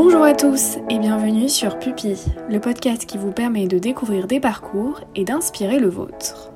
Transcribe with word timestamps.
Bonjour 0.00 0.22
à 0.22 0.32
tous 0.32 0.76
et 0.88 1.00
bienvenue 1.00 1.48
sur 1.48 1.76
Pupille, 1.80 2.20
le 2.48 2.60
podcast 2.60 3.04
qui 3.04 3.18
vous 3.18 3.32
permet 3.32 3.66
de 3.66 3.80
découvrir 3.80 4.28
des 4.28 4.38
parcours 4.38 5.00
et 5.16 5.24
d'inspirer 5.24 5.80
le 5.80 5.88
vôtre. 5.88 6.52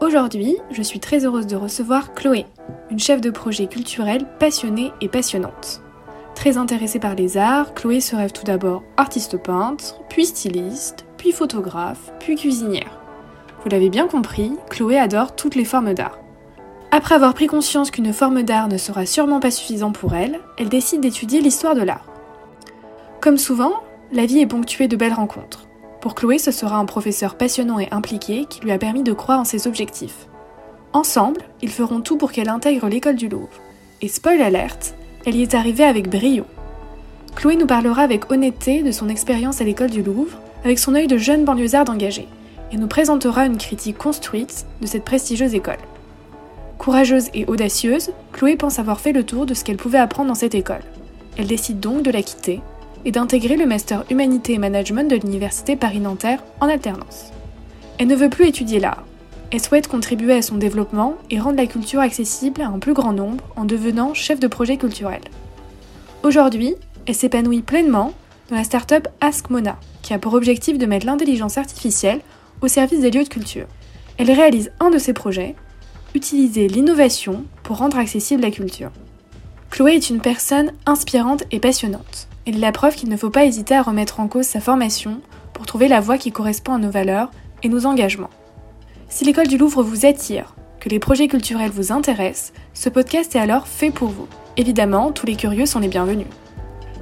Aujourd'hui, 0.00 0.58
je 0.70 0.80
suis 0.80 1.00
très 1.00 1.24
heureuse 1.24 1.48
de 1.48 1.56
recevoir 1.56 2.14
Chloé, 2.14 2.46
une 2.92 3.00
chef 3.00 3.20
de 3.20 3.30
projet 3.30 3.66
culturel 3.66 4.24
passionnée 4.38 4.92
et 5.00 5.08
passionnante. 5.08 5.82
Très 6.36 6.56
intéressée 6.56 7.00
par 7.00 7.16
les 7.16 7.36
arts, 7.36 7.74
Chloé 7.74 7.98
se 8.00 8.14
rêve 8.14 8.30
tout 8.30 8.44
d'abord 8.44 8.84
artiste 8.96 9.38
peintre, 9.38 10.00
puis 10.08 10.26
styliste, 10.26 11.04
puis 11.16 11.32
photographe, 11.32 12.12
puis 12.20 12.36
cuisinière. 12.36 13.00
Vous 13.64 13.70
l'avez 13.70 13.90
bien 13.90 14.06
compris, 14.06 14.52
Chloé 14.70 15.00
adore 15.00 15.34
toutes 15.34 15.56
les 15.56 15.64
formes 15.64 15.94
d'art. 15.94 16.20
Après 16.92 17.16
avoir 17.16 17.34
pris 17.34 17.48
conscience 17.48 17.90
qu'une 17.90 18.12
forme 18.12 18.44
d'art 18.44 18.68
ne 18.68 18.78
sera 18.78 19.04
sûrement 19.04 19.40
pas 19.40 19.50
suffisant 19.50 19.90
pour 19.90 20.14
elle, 20.14 20.38
elle 20.58 20.68
décide 20.68 21.00
d'étudier 21.00 21.40
l'histoire 21.40 21.74
de 21.74 21.82
l'art. 21.82 22.13
Comme 23.24 23.38
souvent, 23.38 23.72
la 24.12 24.26
vie 24.26 24.40
est 24.40 24.46
ponctuée 24.46 24.86
de 24.86 24.96
belles 24.96 25.14
rencontres. 25.14 25.66
Pour 26.02 26.14
Chloé, 26.14 26.36
ce 26.36 26.50
sera 26.50 26.76
un 26.76 26.84
professeur 26.84 27.36
passionnant 27.36 27.78
et 27.78 27.88
impliqué 27.90 28.44
qui 28.44 28.60
lui 28.60 28.70
a 28.70 28.76
permis 28.76 29.02
de 29.02 29.14
croire 29.14 29.40
en 29.40 29.44
ses 29.44 29.66
objectifs. 29.66 30.28
Ensemble, 30.92 31.40
ils 31.62 31.70
feront 31.70 32.02
tout 32.02 32.18
pour 32.18 32.32
qu'elle 32.32 32.50
intègre 32.50 32.86
l'école 32.86 33.16
du 33.16 33.30
Louvre. 33.30 33.48
Et 34.02 34.08
spoil 34.08 34.42
alerte, 34.42 34.94
elle 35.24 35.36
y 35.36 35.42
est 35.42 35.54
arrivée 35.54 35.84
avec 35.84 36.10
brio. 36.10 36.44
Chloé 37.34 37.56
nous 37.56 37.66
parlera 37.66 38.02
avec 38.02 38.30
honnêteté 38.30 38.82
de 38.82 38.92
son 38.92 39.08
expérience 39.08 39.62
à 39.62 39.64
l'école 39.64 39.88
du 39.88 40.02
Louvre, 40.02 40.38
avec 40.62 40.78
son 40.78 40.94
œil 40.94 41.06
de 41.06 41.16
jeune 41.16 41.46
banlieusarde 41.46 41.88
engagée, 41.88 42.28
et 42.72 42.76
nous 42.76 42.88
présentera 42.88 43.46
une 43.46 43.56
critique 43.56 43.96
construite 43.96 44.66
de 44.82 44.86
cette 44.86 45.04
prestigieuse 45.06 45.54
école. 45.54 45.80
Courageuse 46.76 47.30
et 47.32 47.46
audacieuse, 47.46 48.10
Chloé 48.34 48.56
pense 48.56 48.78
avoir 48.78 49.00
fait 49.00 49.12
le 49.12 49.24
tour 49.24 49.46
de 49.46 49.54
ce 49.54 49.64
qu'elle 49.64 49.78
pouvait 49.78 49.96
apprendre 49.96 50.28
dans 50.28 50.34
cette 50.34 50.54
école. 50.54 50.84
Elle 51.38 51.46
décide 51.46 51.80
donc 51.80 52.02
de 52.02 52.10
la 52.10 52.22
quitter 52.22 52.60
et 53.04 53.12
d'intégrer 53.12 53.56
le 53.56 53.66
master 53.66 54.04
Humanité 54.10 54.54
et 54.54 54.58
Management 54.58 55.10
de 55.10 55.16
l'Université 55.16 55.76
Paris-Nanterre 55.76 56.42
en 56.60 56.68
alternance. 56.68 57.32
Elle 57.98 58.08
ne 58.08 58.16
veut 58.16 58.30
plus 58.30 58.48
étudier 58.48 58.80
l'art. 58.80 59.04
Elle 59.50 59.60
souhaite 59.60 59.88
contribuer 59.88 60.34
à 60.34 60.42
son 60.42 60.56
développement 60.56 61.14
et 61.30 61.38
rendre 61.38 61.58
la 61.58 61.66
culture 61.66 62.00
accessible 62.00 62.62
à 62.62 62.68
un 62.68 62.78
plus 62.78 62.94
grand 62.94 63.12
nombre 63.12 63.44
en 63.56 63.64
devenant 63.64 64.14
chef 64.14 64.40
de 64.40 64.48
projet 64.48 64.76
culturel. 64.76 65.20
Aujourd'hui, 66.22 66.74
elle 67.06 67.14
s'épanouit 67.14 67.62
pleinement 67.62 68.12
dans 68.50 68.56
la 68.56 68.64
start-up 68.64 69.06
Ask 69.20 69.50
Mona, 69.50 69.78
qui 70.02 70.12
a 70.12 70.18
pour 70.18 70.34
objectif 70.34 70.78
de 70.78 70.86
mettre 70.86 71.06
l'intelligence 71.06 71.58
artificielle 71.58 72.20
au 72.62 72.68
service 72.68 73.00
des 73.00 73.10
lieux 73.10 73.24
de 73.24 73.28
culture. 73.28 73.66
Elle 74.16 74.30
réalise 74.30 74.72
un 74.80 74.90
de 74.90 74.98
ses 74.98 75.12
projets, 75.12 75.54
utiliser 76.14 76.68
l'innovation 76.68 77.44
pour 77.62 77.78
rendre 77.78 77.98
accessible 77.98 78.42
la 78.42 78.50
culture. 78.50 78.90
Chloé 79.70 79.94
est 79.94 80.10
une 80.10 80.20
personne 80.20 80.72
inspirante 80.86 81.44
et 81.50 81.60
passionnante. 81.60 82.28
Elle 82.46 82.56
est 82.56 82.60
la 82.60 82.72
preuve 82.72 82.94
qu'il 82.94 83.08
ne 83.08 83.16
faut 83.16 83.30
pas 83.30 83.44
hésiter 83.44 83.74
à 83.74 83.82
remettre 83.82 84.20
en 84.20 84.28
cause 84.28 84.46
sa 84.46 84.60
formation 84.60 85.20
pour 85.52 85.66
trouver 85.66 85.88
la 85.88 86.00
voie 86.00 86.18
qui 86.18 86.32
correspond 86.32 86.74
à 86.74 86.78
nos 86.78 86.90
valeurs 86.90 87.30
et 87.62 87.68
nos 87.68 87.86
engagements. 87.86 88.30
Si 89.08 89.24
l'école 89.24 89.48
du 89.48 89.56
Louvre 89.56 89.82
vous 89.82 90.04
attire, 90.04 90.54
que 90.80 90.90
les 90.90 90.98
projets 90.98 91.28
culturels 91.28 91.70
vous 91.70 91.92
intéressent, 91.92 92.52
ce 92.74 92.90
podcast 92.90 93.34
est 93.34 93.38
alors 93.38 93.66
fait 93.66 93.90
pour 93.90 94.08
vous. 94.08 94.28
Évidemment, 94.58 95.12
tous 95.12 95.24
les 95.24 95.36
curieux 95.36 95.64
sont 95.64 95.80
les 95.80 95.88
bienvenus. 95.88 96.26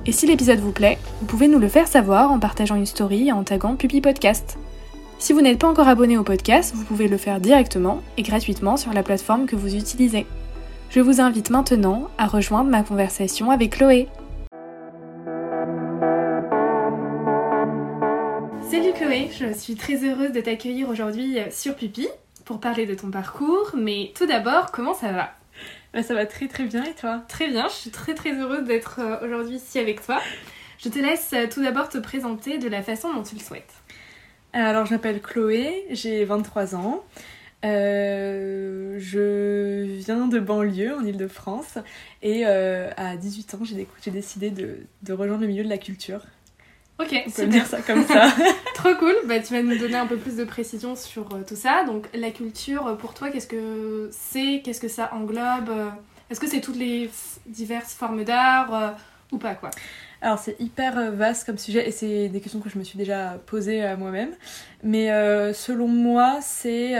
Et 0.07 0.13
si 0.13 0.27
l'épisode 0.27 0.61
vous 0.61 0.73
plaît, 0.73 0.99
vous 1.21 1.27
pouvez 1.27 1.49
nous 1.49 1.59
le 1.59 1.69
faire 1.69 1.89
savoir 1.89 2.31
en 2.31 2.39
partageant 2.39 2.77
une 2.77 2.87
story 2.87 3.29
et 3.29 3.33
en 3.33 3.43
taguant 3.43 3.75
Pupi 3.75 4.01
Podcast. 4.01 4.59
Si 5.19 5.33
vous 5.33 5.41
n'êtes 5.41 5.59
pas 5.59 5.69
encore 5.69 5.89
abonné 5.89 6.19
au 6.19 6.25
podcast, 6.25 6.73
vous 6.75 6.85
pouvez 6.85 7.09
le 7.09 7.17
faire 7.17 7.41
directement 7.41 8.03
et 8.17 8.23
gratuitement 8.23 8.77
sur 8.77 8.93
la 8.93 9.03
plateforme 9.03 9.47
que 9.47 9.57
vous 9.57 9.75
utilisez. 9.75 10.27
Je 10.91 11.01
vous 11.01 11.21
invite 11.21 11.51
maintenant 11.51 12.09
à 12.19 12.27
rejoindre 12.27 12.71
ma 12.71 12.83
conversation 12.83 13.51
avec 13.51 13.77
Chloé. 13.77 14.09
Salut 18.73 18.95
Chloé, 18.95 19.29
je 19.39 19.53
suis 19.53 19.75
très 19.75 20.03
heureuse 20.03 20.33
de 20.33 20.41
t'accueillir 20.41 20.89
aujourd'hui 20.89 21.37
sur 21.51 21.77
Pupi 21.77 22.09
pour 22.47 22.59
parler 22.59 22.87
de 22.87 22.95
ton 22.95 23.11
parcours, 23.11 23.73
mais 23.77 24.13
tout 24.15 24.25
d'abord, 24.25 24.73
comment 24.73 24.95
ça 24.95 25.13
va? 25.13 25.35
Bah, 25.93 26.03
Ça 26.03 26.15
va 26.15 26.25
très 26.25 26.49
très 26.49 26.65
bien 26.65 26.83
et 26.83 26.95
toi? 26.95 27.23
Très 27.29 27.49
bien, 27.49 27.69
je 27.69 27.75
suis 27.75 27.91
très 27.91 28.15
très 28.15 28.33
heureuse 28.33 28.65
d'être 28.65 28.99
euh, 28.99 29.27
aujourd'hui 29.27 29.57
ici 29.57 29.79
avec 29.79 30.01
toi. 30.03 30.23
Je 30.79 30.89
te 30.89 30.99
laisse 30.99 31.35
euh, 31.35 31.47
tout 31.53 31.63
d'abord 31.63 31.91
te 31.91 31.99
présenter 31.99 32.57
de 32.57 32.67
la 32.71 32.83
façon 32.83 33.13
dont 33.13 33.23
tu 33.23 33.35
le 33.35 33.43
souhaites. 33.43 33.75
Alors 34.55 34.87
je 34.87 34.95
m'appelle 34.95 35.21
Chloé, 35.21 35.85
j'ai 35.91 36.25
23 36.25 36.75
ans. 36.75 37.05
Euh, 37.67 38.97
je 38.99 39.83
viens 39.99 40.29
de 40.29 40.41
banlieue 40.41 40.97
en 40.97 41.05
Ile-de-France 41.05 41.77
et 42.23 42.47
à 42.47 43.19
18 43.19 43.55
ans 43.55 43.59
j'ai 43.65 44.11
décidé 44.11 44.51
de, 44.51 44.79
de 45.03 45.13
rejoindre 45.13 45.43
le 45.43 45.49
milieu 45.49 45.63
de 45.63 45.69
la 45.69 45.77
culture. 45.77 46.23
Ok, 47.01 47.25
peut 47.35 47.47
dire 47.47 47.67
ça 47.67 47.81
comme 47.81 48.05
ça. 48.07 48.29
Trop 48.75 48.95
cool. 48.95 49.15
Bah, 49.27 49.41
tu 49.41 49.55
vas 49.55 49.63
nous 49.63 49.77
donner 49.79 49.97
un 49.97 50.07
peu 50.07 50.17
plus 50.17 50.37
de 50.37 50.45
précision 50.45 50.95
sur 50.95 51.35
euh, 51.35 51.43
tout 51.47 51.57
ça. 51.57 51.85
Donc, 51.85 52.07
la 52.15 52.31
culture, 52.31 52.87
euh, 52.87 52.95
pour 52.95 53.15
toi, 53.15 53.31
qu'est-ce 53.31 53.47
que 53.47 54.09
c'est? 54.13 54.61
Qu'est-ce 54.65 54.81
que 54.81 54.89
ça 54.89 55.11
englobe? 55.13 55.69
Euh, 55.71 55.89
Est-ce 56.31 56.39
que 56.39 56.47
c'est 56.47 56.61
toutes 56.61 56.77
les 56.77 57.11
diverses 57.47 57.95
formes 57.95 58.25
d'art 58.25 58.97
ou 59.33 59.39
pas 59.39 59.55
quoi? 59.55 59.71
Alors 60.21 60.39
c'est 60.39 60.55
hyper 60.61 61.11
vaste 61.11 61.45
comme 61.47 61.59
sujet 61.59 61.89
et 61.89 61.91
c'est 61.91 62.29
des 62.29 62.41
questions 62.41 62.61
que 62.61 62.71
je 62.71 62.79
me 62.79 62.85
suis 62.85 62.97
déjà 62.97 63.41
posées 63.47 63.83
à 63.83 63.97
moi-même. 63.97 64.31
Mais 64.85 65.09
selon 65.53 65.89
moi, 65.89 66.39
c'est 66.41 66.95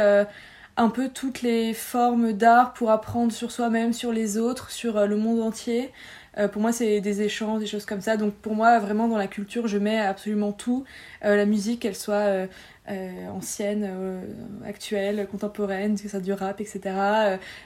un 0.77 0.89
peu 0.89 1.09
toutes 1.09 1.43
les 1.43 1.73
formes 1.73 2.33
d'art 2.33 2.73
pour 2.73 2.91
apprendre 2.91 3.31
sur 3.31 3.53
soi-même, 3.53 3.93
sur 3.93 4.13
les 4.13 4.39
autres, 4.39 4.73
sur 4.73 5.07
le 5.07 5.17
monde 5.17 5.41
entier. 5.41 5.93
Euh, 6.39 6.49
pour 6.49 6.63
moi, 6.63 6.73
c'est 6.73 7.01
des 7.01 7.23
échanges, 7.23 7.61
des 7.61 7.67
choses 7.67 7.85
comme 7.85 8.01
ça. 8.01 8.17
Donc 8.17 8.35
pour 8.35 8.55
moi, 8.55 8.79
vraiment 8.79 9.09
dans 9.09 9.19
la 9.19 9.27
culture, 9.27 9.67
je 9.67 9.79
mets 9.79 9.99
absolument 9.99 10.53
tout. 10.53 10.85
Euh, 11.25 11.37
la 11.37 11.47
musique, 11.47 11.81
qu'elle 11.81 11.97
soit 11.97 12.47
euh, 12.89 13.29
ancienne, 13.31 13.89
actuelle, 14.65 15.27
contemporaine, 15.31 16.01
que 16.01 16.09
ça 16.09 16.21
du 16.21 16.33
rap, 16.33 16.61
etc. 16.61 16.81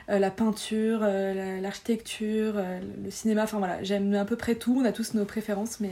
la 0.08 0.30
peinture, 0.30 1.00
l'architecture, 1.00 2.54
le 3.04 3.10
cinéma. 3.10 3.44
Enfin 3.44 3.58
voilà, 3.58 3.82
j'aime 3.82 4.14
à 4.14 4.24
peu 4.24 4.36
près 4.36 4.56
tout. 4.56 4.78
On 4.80 4.84
a 4.84 4.92
tous 4.92 5.14
nos 5.14 5.24
préférences, 5.24 5.80
mais 5.80 5.90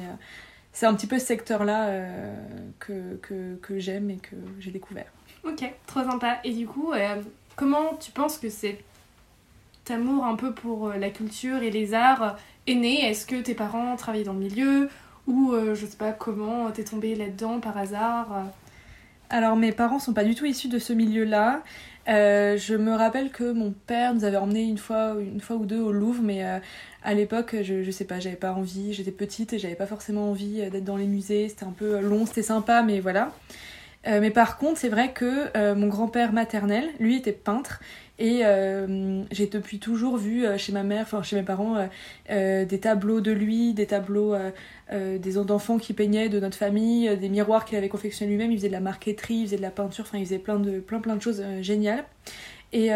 c'est 0.73 0.87
un 0.87 0.95
petit 0.95 1.06
peu 1.06 1.19
ce 1.19 1.27
secteur-là 1.27 2.05
que, 2.81 3.17
que, 3.23 3.56
que 3.56 3.79
j'aime 3.79 4.11
et 4.11 4.17
que 4.17 4.37
j'ai 4.61 4.71
découvert. 4.71 5.06
Ok, 5.45 5.65
trop 5.87 6.03
sympa. 6.03 6.39
Et 6.45 6.53
du 6.53 6.67
coup, 6.67 6.93
comment 7.56 7.95
tu 7.95 8.11
penses 8.11 8.39
que 8.39 8.51
c'est 8.51 8.79
amour 9.91 10.25
un 10.25 10.37
peu 10.37 10.53
pour 10.53 10.91
la 10.91 11.11
culture 11.11 11.62
et 11.62 11.71
les 11.71 11.95
arts 11.95 12.37
est 12.67 12.75
né 12.75 13.09
Est-ce 13.09 13.27
que 13.27 13.37
tes 13.37 13.55
parents 13.55 13.97
travaillaient 13.97 14.25
dans 14.25 14.33
le 14.33 14.39
milieu 14.39 14.89
Ou 15.27 15.53
euh, 15.53 15.75
je 15.75 15.87
sais 15.87 15.97
pas 15.97 16.12
comment 16.12 16.71
t'es 16.71 16.84
tombée 16.84 17.15
là-dedans 17.15 17.61
par 17.61 17.77
hasard 17.77 18.28
euh? 18.33 18.43
Alors 19.31 19.56
mes 19.56 19.73
parents 19.73 19.99
sont 19.99 20.12
pas 20.12 20.25
du 20.25 20.34
tout 20.34 20.44
issus 20.44 20.69
de 20.69 20.78
ce 20.78 20.93
milieu-là. 20.93 21.62
Euh, 22.09 22.56
je 22.59 22.75
me 22.75 22.93
rappelle 22.93 23.31
que 23.31 23.53
mon 23.53 23.73
père 23.87 24.15
nous 24.15 24.25
avait 24.25 24.37
emmené 24.37 24.62
une 24.62 24.78
fois, 24.78 25.17
une 25.19 25.41
fois 25.41 25.56
ou 25.56 25.65
deux 25.65 25.81
au 25.81 25.93
Louvre, 25.93 26.23
mais 26.23 26.44
à 27.03 27.15
l'époque, 27.15 27.56
je, 27.62 27.83
je 27.83 27.91
sais 27.91 28.05
pas, 28.05 28.21
j'avais 28.21 28.37
pas 28.37 28.53
envie, 28.53 28.93
j'étais 28.93 29.11
petite 29.11 29.55
et 29.55 29.59
j'avais 29.59 29.75
pas 29.75 29.87
forcément 29.87 30.31
envie 30.31 30.71
d'être 30.71 30.84
dans 30.84 30.99
les 30.99 31.06
musées, 31.06 31.49
c'était 31.49 31.65
un 31.65 31.73
peu 31.73 32.00
long, 32.00 32.27
c'était 32.27 32.43
sympa, 32.43 32.83
mais 32.83 33.00
voilà. 33.00 33.33
mais 34.05 34.31
par 34.31 34.59
contre, 34.59 34.78
c'est 34.78 34.91
vrai 34.91 35.12
que 35.12 35.75
mon 35.75 35.89
grand-père 35.89 36.34
maternel, 36.34 36.91
lui, 37.00 37.17
était 37.17 37.33
peintre 37.33 37.81
et 38.19 38.44
euh, 38.44 39.25
j'ai 39.32 39.47
depuis 39.47 39.80
toujours 39.80 40.16
vu 40.16 40.47
euh, 40.47 40.56
chez 40.56 40.72
ma 40.72 40.84
mère, 40.84 41.02
enfin 41.02 41.22
chez 41.22 41.34
mes 41.34 41.42
parents, 41.42 41.88
euh, 42.30 42.64
des 42.64 42.78
tableaux 42.78 43.20
de 43.20 43.32
lui, 43.32 43.75
des 43.75 43.86
tableaux 43.86 44.34
des 44.92 45.32
d'enfants 45.44 45.78
qui 45.78 45.92
peignaient 45.92 46.28
de 46.28 46.38
notre 46.38 46.56
famille, 46.56 47.16
des 47.16 47.28
miroirs 47.28 47.64
qu'il 47.64 47.76
avait 47.76 47.88
confectionnés 47.88 48.30
lui-même. 48.30 48.52
Il 48.52 48.58
faisait 48.58 48.69
de 48.69 48.72
la 48.72 48.80
marqueterie, 48.80 49.34
il 49.34 49.47
faisait 49.47 49.56
de 49.56 49.62
la 49.62 49.70
peinture, 49.70 50.04
enfin 50.06 50.19
il 50.19 50.25
faisait 50.25 50.38
plein 50.38 50.60
de, 50.60 50.78
plein, 50.78 51.00
plein 51.00 51.16
de 51.16 51.22
choses 51.22 51.42
géniales. 51.60 52.04
Et 52.72 52.91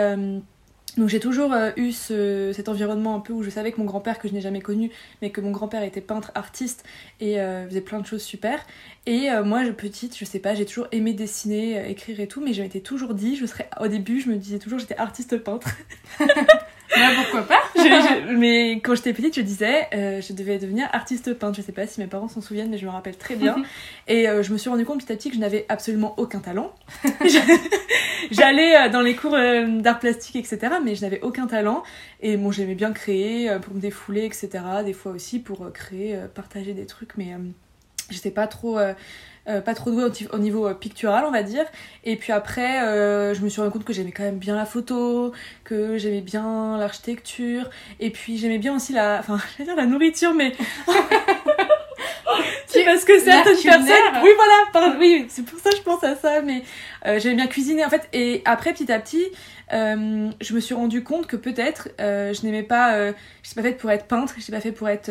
donc 0.97 1.09
j'ai 1.09 1.21
toujours 1.21 1.53
euh, 1.53 1.71
eu 1.76 1.93
cet 1.93 2.68
environnement 2.68 3.15
un 3.15 3.21
peu 3.21 3.33
où 3.33 3.42
je 3.42 3.51
savais 3.51 3.72
que 3.72 3.78
mon 3.78 3.84
grand-père, 3.84 4.18
que 4.18 4.28
je 4.28 4.33
n'ai 4.33 4.41
jamais 4.41 4.60
connu, 4.60 4.91
mais 5.22 5.30
que 5.30 5.41
mon 5.41 5.51
grand-père 5.51 5.83
était 5.83 6.01
peintre, 6.01 6.33
artiste 6.34 6.84
et 7.21 7.41
euh, 7.41 7.66
faisait 7.68 7.80
plein 7.80 8.01
de 8.01 8.07
choses 8.07 8.22
super. 8.22 8.65
Et 9.07 9.30
euh, 9.30 9.45
moi, 9.45 9.62
petite, 9.77 10.16
je 10.16 10.24
sais 10.24 10.39
pas, 10.39 10.54
j'ai 10.54 10.66
toujours 10.66 10.89
aimé 10.92 11.12
dessiner, 11.12 11.91
écrire 11.91 12.21
et 12.21 12.28
tout, 12.28 12.41
mais 12.41 12.53
je 12.53 12.62
m'étais 12.62 12.80
toujours 12.80 13.15
dit, 13.15 13.36
je 13.36 13.47
serais, 13.47 13.68
au 13.80 13.89
début, 13.89 14.21
je 14.21 14.30
me 14.30 14.36
disais 14.36 14.59
toujours 14.59 14.78
j'étais 14.78 14.97
artiste 14.97 15.36
peintre. 15.39 15.68
Là, 16.96 17.10
pourquoi 17.16 17.42
pas 17.42 17.60
Mais 18.32 18.72
quand 18.74 18.94
j'étais 18.94 19.12
petite, 19.12 19.36
je 19.36 19.40
disais, 19.42 19.88
je 19.92 20.32
devais 20.32 20.58
devenir 20.58 20.88
artiste 20.92 21.34
peintre. 21.34 21.56
Je 21.56 21.62
sais 21.62 21.72
pas 21.72 21.86
si 21.86 22.00
mes 22.00 22.06
parents 22.06 22.28
s'en 22.28 22.40
souviennent, 22.40 22.70
mais 22.70 22.78
je 22.78 22.86
me 22.86 22.90
rappelle 22.90 23.16
très 23.16 23.36
bien. 23.36 23.56
et 24.06 24.26
je 24.42 24.52
me 24.52 24.58
suis 24.58 24.70
rendu 24.70 24.84
compte 24.84 25.00
petit 25.04 25.12
à 25.12 25.16
petit 25.16 25.30
que 25.30 25.36
je 25.36 25.40
n'avais 25.40 25.66
absolument 25.68 26.14
aucun 26.18 26.40
talent. 26.40 26.72
J'allais 28.30 28.76
euh, 28.76 28.88
dans 28.88 29.00
les 29.00 29.14
cours 29.14 29.34
euh, 29.34 29.66
d'art 29.80 29.98
plastique, 29.98 30.36
etc. 30.36 30.74
Mais 30.84 30.94
je 30.94 31.02
n'avais 31.02 31.20
aucun 31.20 31.46
talent. 31.46 31.82
Et 32.20 32.36
bon, 32.36 32.50
j'aimais 32.50 32.74
bien 32.74 32.92
créer 32.92 33.48
euh, 33.48 33.58
pour 33.58 33.74
me 33.74 33.80
défouler, 33.80 34.24
etc. 34.24 34.48
Des 34.84 34.92
fois 34.92 35.12
aussi 35.12 35.38
pour 35.38 35.72
créer, 35.72 36.18
partager 36.34 36.74
des 36.74 36.86
trucs. 36.86 37.16
Mais 37.16 37.34
j'étais 38.10 38.30
pas 38.30 38.46
trop... 38.46 38.78
pas 39.65 39.74
trop 39.74 39.91
douée 39.91 40.04
au, 40.33 40.39
niveau 40.39 40.72
pictural, 40.74 41.24
on 41.27 41.30
va 41.30 41.42
dire. 41.42 41.65
Et 42.04 42.16
puis 42.16 42.33
après, 42.33 42.80
je 43.34 43.41
me 43.41 43.48
suis 43.48 43.60
rendu 43.60 43.72
compte 43.72 43.84
que 43.84 43.92
j'aimais 43.92 44.12
quand 44.12 44.22
même 44.22 44.39
bien 44.39 44.56
la 44.56 44.66
photo, 44.66 45.33
que 45.65 45.98
j'aimais 45.98 46.21
bien 46.21 46.77
l'architecture, 46.78 47.71
et 48.00 48.10
puis 48.10 48.39
j'aimais 48.39 48.59
bien 48.59 48.77
aussi 48.77 48.92
la, 48.92 49.18
enfin, 49.21 49.39
j'allais 49.56 49.71
dire 49.71 49.77
la 49.77 49.86
nourriture, 49.86 50.34
mais 50.34 50.53
parce 52.84 53.04
que 53.04 53.18
certaines 53.18 53.56
personnes. 53.56 54.22
Oui, 54.22 54.30
voilà, 54.36 54.54
pardon, 54.72 54.97
oui, 54.98 55.27
c'est 55.28 55.45
pour 55.45 55.59
ça 55.59 55.71
que 55.71 55.77
je 55.77 55.83
pense 55.83 56.03
à 56.04 56.16
ça, 56.16 56.42
mais 56.42 56.62
euh, 57.06 57.18
j'aimais 57.18 57.36
bien 57.36 57.47
cuisiner 57.47 57.84
en 57.84 57.91
fait. 57.91 58.09
Et 58.12 58.42
après, 58.45 58.72
petit 58.72 58.91
à 58.91 58.98
petit, 58.98 59.27
euh, 59.72 60.30
je 60.41 60.54
me 60.54 60.60
suis 60.60 60.74
rendu 60.74 61.03
compte 61.03 61.27
que 61.27 61.36
peut-être 61.36 61.89
euh, 62.00 62.33
je 62.33 62.45
n'aimais 62.45 62.62
pas. 62.62 62.95
Euh, 62.95 63.12
je 63.42 63.48
suis 63.48 63.54
pas 63.54 63.62
faite 63.62 63.78
pour 63.78 63.91
être 63.91 64.06
peintre, 64.06 64.34
je 64.36 64.42
suis 64.42 64.53
pas 64.53 64.60
faite 64.60 64.74
pour 64.74 64.89
être. 64.89 65.10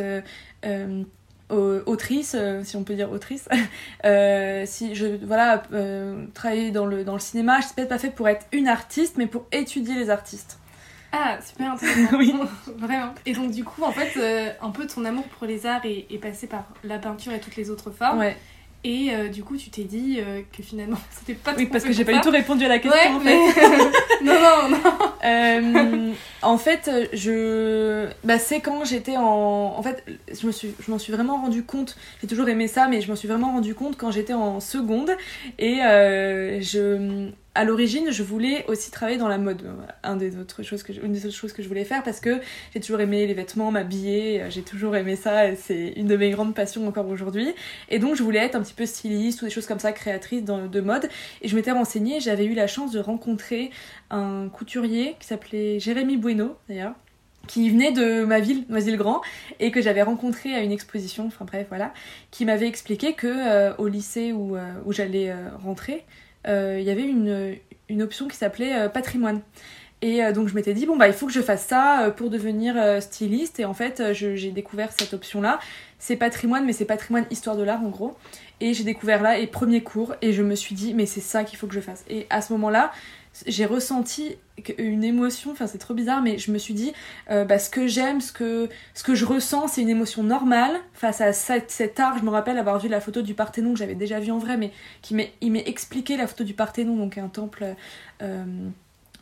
Au- 1.49 1.79
autrice, 1.85 2.35
euh, 2.37 2.63
si 2.63 2.75
on 2.75 2.83
peut 2.83 2.95
dire 2.95 3.11
autrice, 3.11 3.47
Euh, 4.05 4.63
si 4.65 4.95
je 4.95 5.05
voilà 5.25 5.63
euh, 5.73 6.25
travailler 6.33 6.71
dans 6.71 6.85
le 6.85 7.03
dans 7.03 7.13
le 7.13 7.19
cinéma, 7.19 7.59
je 7.61 7.65
suis 7.67 7.75
peut-être 7.75 7.89
pas 7.89 7.97
faite 7.99 8.15
pour 8.15 8.27
être 8.27 8.45
une 8.51 8.67
artiste, 8.67 9.15
mais 9.17 9.27
pour 9.27 9.45
étudier 9.51 9.95
les 9.95 10.09
artistes. 10.09 10.59
Ah, 11.11 11.37
super 11.45 11.71
intéressant. 11.73 12.17
Oui. 12.17 12.33
Vraiment. 12.77 13.13
Et 13.25 13.33
donc, 13.33 13.51
du 13.51 13.63
coup, 13.63 13.83
en 13.83 13.91
fait, 13.93 14.19
euh, 14.19 14.49
un 14.61 14.71
peu 14.71 14.85
ton 14.87 15.05
amour 15.05 15.23
pour 15.25 15.47
les 15.47 15.65
arts 15.65 15.85
est, 15.85 16.05
est 16.11 16.17
passé 16.17 16.47
par 16.47 16.65
la 16.83 16.99
peinture 16.99 17.31
et 17.31 17.39
toutes 17.39 17.55
les 17.55 17.69
autres 17.69 17.91
formes. 17.91 18.19
Ouais. 18.19 18.35
Et 18.89 19.09
euh, 19.11 19.27
du 19.27 19.43
coup, 19.43 19.57
tu 19.57 19.69
t'es 19.69 19.83
dit 19.83 20.19
euh, 20.19 20.41
que 20.55 20.63
finalement, 20.63 20.95
c'était 21.11 21.33
pas 21.33 21.53
Oui, 21.57 21.65
parce 21.65 21.83
que 21.83 21.91
j'ai 21.91 22.05
pas 22.05 22.13
du 22.13 22.21
tout 22.21 22.29
répondu 22.29 22.63
à 22.63 22.69
la 22.69 22.79
question 22.79 22.97
Ouais, 22.99 23.13
en 23.15 23.19
fait. 23.19 23.35
mais- 23.35 24.23
non, 24.23 24.33
non, 24.33 24.69
non. 24.69 24.77
Euh, 25.25 26.11
en 26.41 26.57
fait, 26.57 26.89
je. 27.11 28.07
Bah, 28.23 28.39
c'est 28.39 28.61
quand 28.61 28.85
j'étais 28.85 29.17
en. 29.17 29.23
En 29.77 29.83
fait, 29.83 30.05
je 30.33 30.47
me 30.47 30.53
suis, 30.53 30.73
je 30.79 30.89
m'en 30.89 30.99
suis 30.99 31.11
vraiment 31.11 31.35
rendu 31.41 31.63
compte. 31.63 31.97
J'ai 32.21 32.27
toujours 32.27 32.47
aimé 32.47 32.69
ça, 32.69 32.87
mais 32.87 33.01
je 33.01 33.09
m'en 33.09 33.17
suis 33.17 33.27
vraiment 33.27 33.51
rendu 33.51 33.75
compte 33.75 33.97
quand 33.97 34.11
j'étais 34.11 34.33
en 34.33 34.61
seconde. 34.61 35.11
Et 35.59 35.79
je. 36.61 37.29
À 37.57 37.63
l'origine, 37.63 38.11
je 38.11 38.21
voulais 38.21 38.65
aussi 38.67 38.91
travailler 38.91 39.17
dans 39.17 39.27
la 39.27 39.39
mode. 39.39 39.63
Un 40.03 40.15
des 40.15 40.37
autres 40.37 40.61
choses 40.61 40.83
que 40.83 40.93
je- 40.93 41.01
une 41.01 41.11
des 41.11 41.25
autres 41.25 41.35
choses 41.35 41.53
que 41.53 41.63
je 41.63 41.67
voulais 41.67 41.85
faire 41.85 42.03
parce 42.03 42.19
que 42.19 42.39
j'ai 42.71 42.79
toujours 42.79 43.01
aimé 43.01 43.25
les 43.25 43.33
vêtements, 43.33 43.71
m'habiller. 43.71 44.43
J'ai 44.49 44.61
toujours 44.61 44.95
aimé 44.95 45.15
ça 45.15 45.55
c'est 45.55 45.93
une 45.95 46.05
de 46.05 46.15
mes 46.15 46.29
grandes 46.29 46.53
passions 46.53 46.87
encore 46.87 47.07
aujourd'hui. 47.07 47.51
Et 47.89 47.97
donc, 47.97 48.15
je 48.15 48.21
voulais 48.21 48.37
être 48.45 48.53
un 48.53 48.61
petit 48.61 48.75
peu 48.75 48.85
styliste 48.85 49.41
ou 49.41 49.45
des 49.45 49.51
choses 49.51 49.65
comme 49.65 49.79
ça, 49.79 49.91
créatrice 49.91 50.43
dans- 50.43 50.67
de 50.67 50.81
mode. 50.81 51.09
Et 51.41 51.47
je 51.47 51.55
m'étais 51.55 51.71
renseignée. 51.71 52.19
J'avais 52.19 52.45
eu 52.45 52.53
la 52.53 52.67
chance 52.67 52.91
de 52.91 52.99
rencontrer 52.99 53.71
un 54.11 54.49
couturier 54.49 55.15
qui 55.19 55.25
s'appelait 55.25 55.79
Jérémy 55.79 56.17
Bueno 56.17 56.57
d'ailleurs 56.69 56.93
qui 57.47 57.69
venait 57.69 57.93
de 57.93 58.25
ma 58.25 58.41
ville, 58.41 58.65
Noisy-le-Grand, 58.67 59.21
et 59.61 59.71
que 59.71 59.81
j'avais 59.81 60.01
rencontré 60.01 60.53
à 60.53 60.59
une 60.63 60.73
exposition, 60.73 61.27
enfin 61.27 61.45
bref, 61.45 61.67
voilà, 61.69 61.93
qui 62.29 62.43
m'avait 62.43 62.67
expliqué 62.67 63.13
que 63.13 63.27
euh, 63.27 63.73
au 63.77 63.87
lycée 63.87 64.33
où, 64.33 64.57
euh, 64.57 64.73
j'allais 64.89 65.29
euh, 65.31 65.47
rentrer, 65.63 66.03
il 66.47 66.83
y 66.83 66.89
avait 66.89 67.03
une, 67.03 67.55
une 67.89 68.01
option 68.01 68.27
qui 68.27 68.37
s'appelait 68.37 68.75
euh, 68.75 68.89
patrimoine. 68.89 69.41
Et 70.01 70.23
euh, 70.23 70.31
donc 70.31 70.47
je 70.47 70.53
m'étais 70.53 70.75
dit, 70.75 70.85
bon 70.85 70.95
bah 70.95 71.07
il 71.07 71.13
faut 71.13 71.25
que 71.25 71.33
je 71.33 71.41
fasse 71.41 71.65
ça 71.65 72.03
euh, 72.03 72.11
pour 72.11 72.29
devenir 72.29 72.75
euh, 72.77 73.01
styliste, 73.01 73.59
et 73.59 73.65
en 73.65 73.73
fait 73.73 73.99
euh, 73.99 74.13
j'ai 74.13 74.51
découvert 74.51 74.91
cette 74.91 75.13
option-là. 75.13 75.59
C'est 75.97 76.15
patrimoine, 76.15 76.65
mais 76.65 76.73
c'est 76.73 76.85
patrimoine 76.85 77.25
histoire 77.31 77.55
de 77.55 77.63
l'art 77.63 77.83
en 77.83 77.89
gros. 77.89 78.15
Et 78.59 78.75
j'ai 78.75 78.83
découvert 78.83 79.23
là, 79.23 79.39
et 79.39 79.47
premier 79.47 79.81
cours, 79.81 80.13
et 80.21 80.33
je 80.33 80.43
me 80.43 80.53
suis 80.53 80.75
dit, 80.75 80.93
mais 80.93 81.07
c'est 81.07 81.21
ça 81.21 81.43
qu'il 81.43 81.57
faut 81.57 81.65
que 81.65 81.73
je 81.73 81.79
fasse. 81.79 82.05
Et 82.09 82.27
à 82.29 82.41
ce 82.41 82.53
moment-là, 82.53 82.91
j'ai 83.45 83.65
ressenti 83.65 84.37
une 84.77 85.03
émotion, 85.03 85.51
enfin 85.51 85.67
c'est 85.67 85.77
trop 85.77 85.93
bizarre, 85.93 86.21
mais 86.21 86.37
je 86.37 86.51
me 86.51 86.57
suis 86.57 86.73
dit, 86.73 86.93
euh, 87.29 87.45
bah, 87.45 87.59
ce 87.59 87.69
que 87.69 87.87
j'aime, 87.87 88.21
ce 88.21 88.31
que, 88.31 88.69
ce 88.93 89.03
que 89.03 89.13
je 89.13 89.25
ressens, 89.25 89.67
c'est 89.67 89.81
une 89.81 89.89
émotion 89.89 90.23
normale 90.23 90.79
face 90.93 91.21
à 91.21 91.33
cet, 91.33 91.69
cet 91.69 91.99
art. 91.99 92.17
Je 92.17 92.23
me 92.23 92.29
rappelle 92.29 92.57
avoir 92.57 92.79
vu 92.79 92.89
la 92.89 92.99
photo 92.99 93.21
du 93.21 93.33
Parthénon 93.33 93.73
que 93.73 93.79
j'avais 93.79 93.95
déjà 93.95 94.19
vu 94.19 94.31
en 94.31 94.39
vrai, 94.39 94.57
mais 94.57 94.71
qui 95.01 95.13
m'est, 95.13 95.33
il 95.41 95.51
m'est 95.51 95.67
expliqué 95.67 96.17
la 96.17 96.25
photo 96.25 96.43
du 96.43 96.53
Parthénon, 96.53 96.95
donc 96.95 97.17
un 97.17 97.27
temple, 97.27 97.75
euh, 98.21 98.45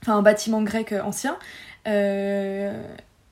enfin 0.02 0.18
un 0.18 0.22
bâtiment 0.22 0.62
grec 0.62 0.94
ancien. 0.94 1.38
Euh, 1.88 2.82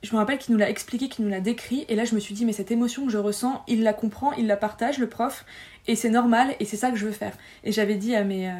je 0.01 0.11
me 0.11 0.17
rappelle 0.17 0.37
qu'il 0.37 0.53
nous 0.53 0.59
l'a 0.59 0.69
expliqué, 0.69 1.07
qu'il 1.07 1.23
nous 1.23 1.31
l'a 1.31 1.39
décrit, 1.39 1.85
et 1.87 1.95
là 1.95 2.03
je 2.03 2.13
me 2.13 2.19
suis 2.19 2.35
dit, 2.35 2.43
mais 2.43 2.51
cette 2.51 2.71
émotion 2.71 3.05
que 3.05 3.11
je 3.11 3.17
ressens, 3.17 3.63
il 3.67 3.83
la 3.83 3.93
comprend, 3.93 4.33
il 4.33 4.47
la 4.47 4.57
partage, 4.57 4.97
le 4.97 5.07
prof, 5.07 5.45
et 5.87 5.95
c'est 5.95 6.09
normal, 6.09 6.55
et 6.59 6.65
c'est 6.65 6.75
ça 6.75 6.91
que 6.91 6.97
je 6.97 7.05
veux 7.05 7.13
faire. 7.13 7.37
Et 7.63 7.71
j'avais 7.71 7.95
dit 7.95 8.13
à 8.13 8.25
mes, 8.25 8.51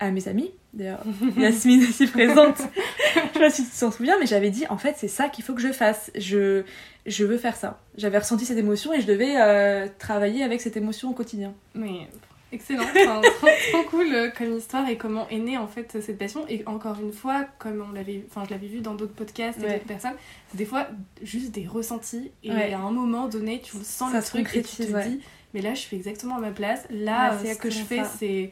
à 0.00 0.10
mes 0.10 0.26
amis, 0.26 0.50
d'ailleurs, 0.74 1.00
Yasmine 1.36 1.82
aussi 1.84 2.06
présente, 2.06 2.58
je 2.58 3.20
sais 3.32 3.38
pas 3.40 3.50
si 3.50 3.64
tu 3.64 3.70
t'en 3.78 3.90
souviens, 3.90 4.16
mais 4.20 4.26
j'avais 4.26 4.50
dit, 4.50 4.66
en 4.68 4.78
fait, 4.78 4.94
c'est 4.98 5.08
ça 5.08 5.28
qu'il 5.28 5.44
faut 5.44 5.54
que 5.54 5.60
je 5.62 5.72
fasse. 5.72 6.10
Je, 6.16 6.62
je 7.06 7.24
veux 7.24 7.38
faire 7.38 7.56
ça. 7.56 7.80
J'avais 7.96 8.18
ressenti 8.18 8.44
cette 8.44 8.58
émotion 8.58 8.92
et 8.92 9.00
je 9.00 9.06
devais 9.06 9.40
euh, 9.40 9.86
travailler 9.98 10.42
avec 10.44 10.60
cette 10.60 10.76
émotion 10.76 11.10
au 11.10 11.14
quotidien. 11.14 11.54
Mais 11.74 12.06
excellent, 12.52 12.82
Enfin, 12.84 13.20
trop, 13.22 13.48
trop 13.72 13.82
cool 13.90 14.06
euh, 14.14 14.30
comme 14.36 14.56
histoire 14.56 14.88
et 14.88 14.96
comment 14.96 15.28
est 15.28 15.38
née 15.38 15.56
en 15.58 15.66
fait 15.68 15.98
cette 16.00 16.18
passion. 16.18 16.44
Et 16.48 16.62
encore 16.66 16.98
une 17.00 17.12
fois, 17.12 17.46
comme 17.58 17.84
on 17.88 17.92
l'avait, 17.92 18.24
enfin 18.30 18.44
je 18.46 18.50
l'avais 18.54 18.66
vu 18.68 18.80
dans 18.80 18.94
d'autres 18.94 19.12
podcasts 19.14 19.58
et 19.58 19.62
Ouais. 19.64 19.72
d'autres 19.74 19.84
personnes, 19.86 20.14
c'est 20.50 20.56
des 20.56 20.64
fois 20.64 20.86
juste 21.22 21.50
des 21.52 21.66
ressentis 21.66 22.30
et 22.44 22.50
Ouais. 22.52 22.72
à 22.72 22.78
un 22.78 22.90
moment 22.90 23.26
donné, 23.28 23.60
tu 23.62 23.72
sens 23.82 24.10
Ça 24.12 24.18
le 24.18 24.22
truc 24.24 24.50
et 24.54 24.62
tu 24.62 24.76
te 24.86 24.92
ouais. 24.92 25.08
dis, 25.08 25.20
mais 25.54 25.60
là 25.62 25.74
je 25.74 25.80
suis 25.80 25.96
exactement 25.96 26.36
à 26.36 26.40
ma 26.40 26.50
place. 26.50 26.84
Là, 26.90 27.32
euh, 27.32 27.36
c'est 27.42 27.54
ce 27.54 27.58
que 27.58 27.70
je 27.70 27.80
fais, 27.82 28.02
c'est 28.18 28.50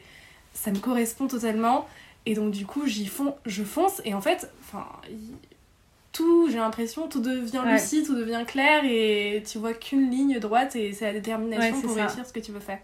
ça 0.55 0.71
me 0.71 0.79
correspond 0.79 1.27
totalement. 1.27 1.87
Et 2.27 2.35
donc 2.35 2.51
du 2.51 2.67
coup, 2.67 2.87
j'y 2.87 3.07
fonce, 3.07 3.35
je 3.47 3.63
fonce 3.65 4.03
et 4.05 4.13
en 4.15 4.21
fait, 4.21 4.51
enfin. 4.61 4.87
Tout, 6.13 6.49
j'ai 6.51 6.57
l'impression, 6.57 7.09
tout 7.09 7.21
devient 7.21 7.59
Ouais. 7.65 7.75
lucide, 7.75 8.07
tout 8.07 8.15
devient 8.15 8.45
clair 8.47 8.83
et 8.87 9.43
tu 9.47 9.59
vois 9.59 9.75
qu'une 9.75 10.11
ligne 10.11 10.39
droite 10.39 10.75
et 10.75 10.93
c'est 10.95 11.05
la 11.05 11.13
détermination 11.13 11.77
Ouais, 11.77 11.83
pour 11.83 11.91
ça. 11.95 12.07
réussir 12.07 12.25
ce 12.27 12.33
que 12.33 12.41
tu 12.41 12.53
veux 12.53 12.61
faire. 12.61 12.79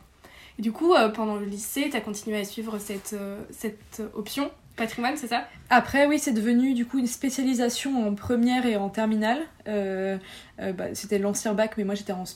Et 0.58 0.62
du 0.62 0.70
coup, 0.70 0.92
euh, 0.94 1.08
pendant 1.08 1.36
le 1.36 1.46
lycée, 1.46 1.88
tu 1.90 1.96
as 1.96 2.02
continué 2.02 2.36
à 2.38 2.44
suivre 2.44 2.76
cette, 2.78 3.14
euh, 3.14 3.40
cette 3.50 4.02
option 4.14 4.50
patrimoine, 4.76 5.16
c'est 5.16 5.28
ça? 5.28 5.46
Après, 5.70 6.06
oui, 6.06 6.18
c'est 6.18 6.32
devenu 6.32 6.74
du 6.74 6.86
coup 6.86 6.98
une 6.98 7.06
spécialisation 7.06 8.06
en 8.06 8.14
première 8.14 8.66
et 8.66 8.76
en 8.76 8.88
terminale. 8.88 9.40
Euh, 9.68 10.18
euh, 10.60 10.72
bah, 10.72 10.94
C'était 10.94 11.18
l'ancien 11.18 11.54
bac, 11.54 11.74
mais 11.76 11.84
moi 11.84 11.94
j'étais 11.94 12.12
en, 12.12 12.26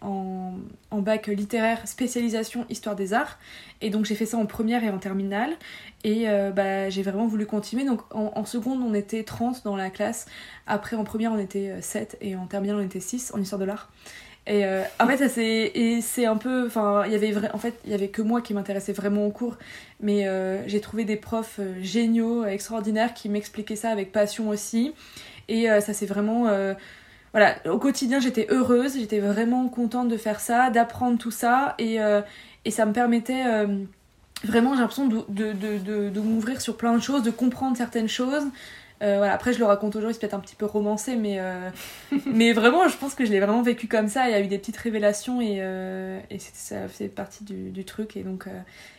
en, 0.00 1.00
bac 1.02 1.26
littéraire 1.26 1.86
spécialisation 1.86 2.64
histoire 2.68 2.96
des 2.96 3.12
arts. 3.12 3.38
Et 3.80 3.90
donc 3.90 4.06
j'ai 4.06 4.14
fait 4.14 4.26
ça 4.26 4.38
en 4.38 4.46
première 4.46 4.82
et 4.82 4.90
en 4.90 4.98
terminale. 4.98 5.56
Et 6.04 6.28
euh, 6.28 6.50
bah, 6.50 6.88
j'ai 6.88 7.02
vraiment 7.02 7.26
voulu 7.26 7.46
continuer. 7.46 7.84
Donc 7.84 8.02
en, 8.14 8.44
seconde, 8.44 8.80
on 8.82 8.94
était 8.94 9.24
30 9.24 9.64
dans 9.64 9.76
la 9.76 9.90
classe. 9.90 10.26
Après, 10.66 10.96
en 10.96 11.04
première, 11.04 11.32
on 11.32 11.38
était 11.38 11.70
euh, 11.70 11.80
7. 11.80 12.16
Et 12.20 12.36
en 12.36 12.46
terminale, 12.46 12.76
on 12.76 12.84
était 12.84 13.00
6 13.00 13.32
en 13.34 13.40
histoire 13.40 13.58
de 13.58 13.64
l'art. 13.64 13.90
Et 14.48 14.64
euh, 14.64 14.82
en 15.00 15.06
fait, 15.08 15.28
c'est 15.28 16.26
un 16.26 16.36
peu, 16.36 16.68
il 17.06 17.12
y 17.12 17.14
avait 17.14 17.34
en 17.52 17.58
fait, 17.58 17.74
il 17.84 17.90
y 17.90 17.94
avait 17.94 18.08
que 18.08 18.22
moi 18.22 18.40
qui 18.40 18.54
m'intéressais 18.54 18.92
vraiment 18.92 19.26
au 19.26 19.30
cours, 19.30 19.56
mais 20.00 20.28
euh, 20.28 20.66
j'ai 20.68 20.80
trouvé 20.80 21.04
des 21.04 21.16
profs 21.16 21.56
euh, 21.58 21.74
géniaux, 21.82 22.44
extraordinaires, 22.44 23.12
qui 23.12 23.28
m'expliquaient 23.28 23.76
ça 23.76 23.90
avec 23.90 24.12
passion 24.12 24.48
aussi. 24.48 24.92
Et 25.48 25.68
ça 25.80 25.92
c'est 25.92 26.06
vraiment, 26.06 26.48
voilà, 27.32 27.54
au 27.66 27.78
quotidien 27.78 28.18
j'étais 28.18 28.48
heureuse, 28.50 28.98
j'étais 28.98 29.20
vraiment 29.20 29.68
contente 29.68 30.08
de 30.08 30.16
faire 30.16 30.40
ça, 30.40 30.70
d'apprendre 30.70 31.18
tout 31.18 31.30
ça, 31.30 31.76
et 31.78 31.98
et 32.64 32.70
ça 32.72 32.84
me 32.84 32.92
permettait 32.92 33.44
vraiment, 34.42 34.74
j'ai 34.74 34.80
l'impression 34.80 35.06
de, 35.06 35.24
de, 35.28 36.08
de 36.08 36.20
m'ouvrir 36.20 36.60
sur 36.60 36.76
plein 36.76 36.96
de 36.96 37.00
choses, 37.00 37.22
de 37.22 37.30
comprendre 37.30 37.76
certaines 37.76 38.08
choses. 38.08 38.42
Euh, 39.02 39.18
voilà, 39.18 39.34
après, 39.34 39.52
je 39.52 39.58
le 39.58 39.66
raconte 39.66 39.94
aujourd'hui, 39.94 40.14
c'est 40.14 40.20
peut-être 40.20 40.34
un 40.34 40.40
petit 40.40 40.56
peu 40.56 40.64
romancé, 40.64 41.16
mais, 41.16 41.36
euh, 41.38 41.70
mais 42.26 42.52
vraiment, 42.52 42.88
je 42.88 42.96
pense 42.96 43.14
que 43.14 43.24
je 43.24 43.30
l'ai 43.30 43.40
vraiment 43.40 43.62
vécu 43.62 43.88
comme 43.88 44.08
ça. 44.08 44.28
Il 44.28 44.32
y 44.32 44.34
a 44.34 44.40
eu 44.40 44.46
des 44.46 44.58
petites 44.58 44.76
révélations 44.76 45.40
et, 45.40 45.58
euh, 45.60 46.18
et 46.30 46.38
ça 46.38 46.88
faisait 46.88 47.08
partie 47.08 47.44
du, 47.44 47.70
du 47.70 47.84
truc. 47.84 48.16
Et 48.16 48.22
donc, 48.22 48.48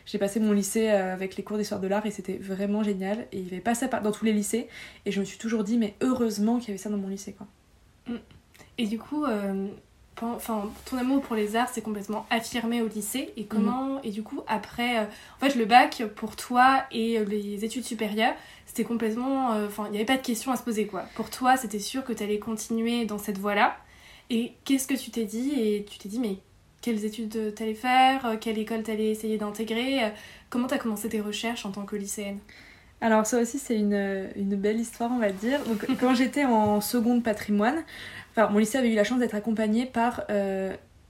j'ai 0.05 0.17
passé 0.17 0.39
mon 0.39 0.51
lycée 0.51 0.89
avec 0.89 1.35
les 1.35 1.43
cours 1.43 1.57
d'histoire 1.57 1.81
de 1.81 1.87
l'art 1.87 2.05
et 2.05 2.11
c'était 2.11 2.37
vraiment 2.37 2.83
génial. 2.83 3.27
Et 3.31 3.39
il 3.39 3.45
y 3.45 3.47
avait 3.47 3.59
pas 3.59 3.75
ça 3.75 3.87
dans 3.87 4.11
tous 4.11 4.25
les 4.25 4.33
lycées. 4.33 4.67
Et 5.05 5.11
je 5.11 5.19
me 5.19 5.25
suis 5.25 5.37
toujours 5.37 5.63
dit, 5.63 5.77
mais 5.77 5.95
heureusement 6.01 6.59
qu'il 6.59 6.69
y 6.69 6.71
avait 6.71 6.77
ça 6.77 6.89
dans 6.89 6.97
mon 6.97 7.09
lycée. 7.09 7.33
Quoi. 7.33 7.47
Et 8.77 8.85
du 8.85 8.99
coup, 8.99 9.25
enfin, 10.25 10.69
ton 10.85 10.97
amour 10.97 11.21
pour 11.21 11.35
les 11.35 11.55
arts 11.55 11.69
s'est 11.69 11.81
complètement 11.81 12.25
affirmé 12.29 12.81
au 12.81 12.87
lycée. 12.87 13.33
Et 13.37 13.45
comment 13.45 14.01
Et 14.03 14.11
du 14.11 14.23
coup, 14.23 14.41
après, 14.47 14.99
euh, 14.99 15.03
en 15.03 15.45
fait, 15.45 15.55
le 15.55 15.65
bac 15.65 16.03
pour 16.15 16.35
toi 16.35 16.83
et 16.91 17.23
les 17.25 17.63
études 17.65 17.85
supérieures, 17.85 18.33
complètement, 18.83 19.53
euh, 19.53 19.67
enfin, 19.67 19.85
il 19.87 19.91
n'y 19.91 19.97
avait 19.97 20.05
pas 20.05 20.17
de 20.17 20.21
question 20.21 20.51
à 20.51 20.55
se 20.55 20.63
poser 20.63 20.87
quoi. 20.87 21.03
Pour 21.15 21.29
toi, 21.29 21.57
c'était 21.57 21.79
sûr 21.79 22.03
que 22.03 22.13
tu 22.13 22.23
allais 22.23 22.39
continuer 22.39 23.05
dans 23.05 23.17
cette 23.17 23.37
voie-là. 23.37 23.75
Et 24.29 24.53
qu'est-ce 24.65 24.87
que 24.87 24.93
tu 24.93 25.11
t'es 25.11 25.23
dit? 25.25 25.53
Et 25.57 25.85
tu 25.85 25.97
t'es 25.97 26.09
dit, 26.09 26.19
mais 26.19 26.37
quelles 26.81 27.05
études 27.05 27.55
t'allais 27.55 27.73
faire? 27.73 28.25
Euh, 28.25 28.35
Quelle 28.39 28.57
école 28.59 28.83
t'allais 28.83 29.09
essayer 29.09 29.37
d'intégrer? 29.37 30.03
Euh, 30.03 30.09
Comment 30.49 30.67
t'as 30.67 30.77
commencé 30.77 31.09
tes 31.09 31.21
recherches 31.21 31.65
en 31.65 31.71
tant 31.71 31.83
que 31.83 31.95
lycéenne? 31.95 32.39
Alors 32.99 33.27
ça 33.27 33.39
aussi 33.39 33.59
c'est 33.59 33.75
une, 33.75 34.27
une 34.35 34.55
belle 34.55 34.79
histoire 34.79 35.11
on 35.11 35.19
va 35.19 35.31
dire. 35.31 35.59
Quand 35.99 36.15
j'étais 36.15 36.45
en 36.45 36.81
seconde 36.81 37.23
patrimoine, 37.23 37.83
enfin 38.31 38.49
mon 38.49 38.57
lycée 38.57 38.79
avait 38.79 38.91
eu 38.91 38.95
la 38.95 39.03
chance 39.03 39.19
d'être 39.19 39.35
accompagné 39.35 39.85
par 39.85 40.23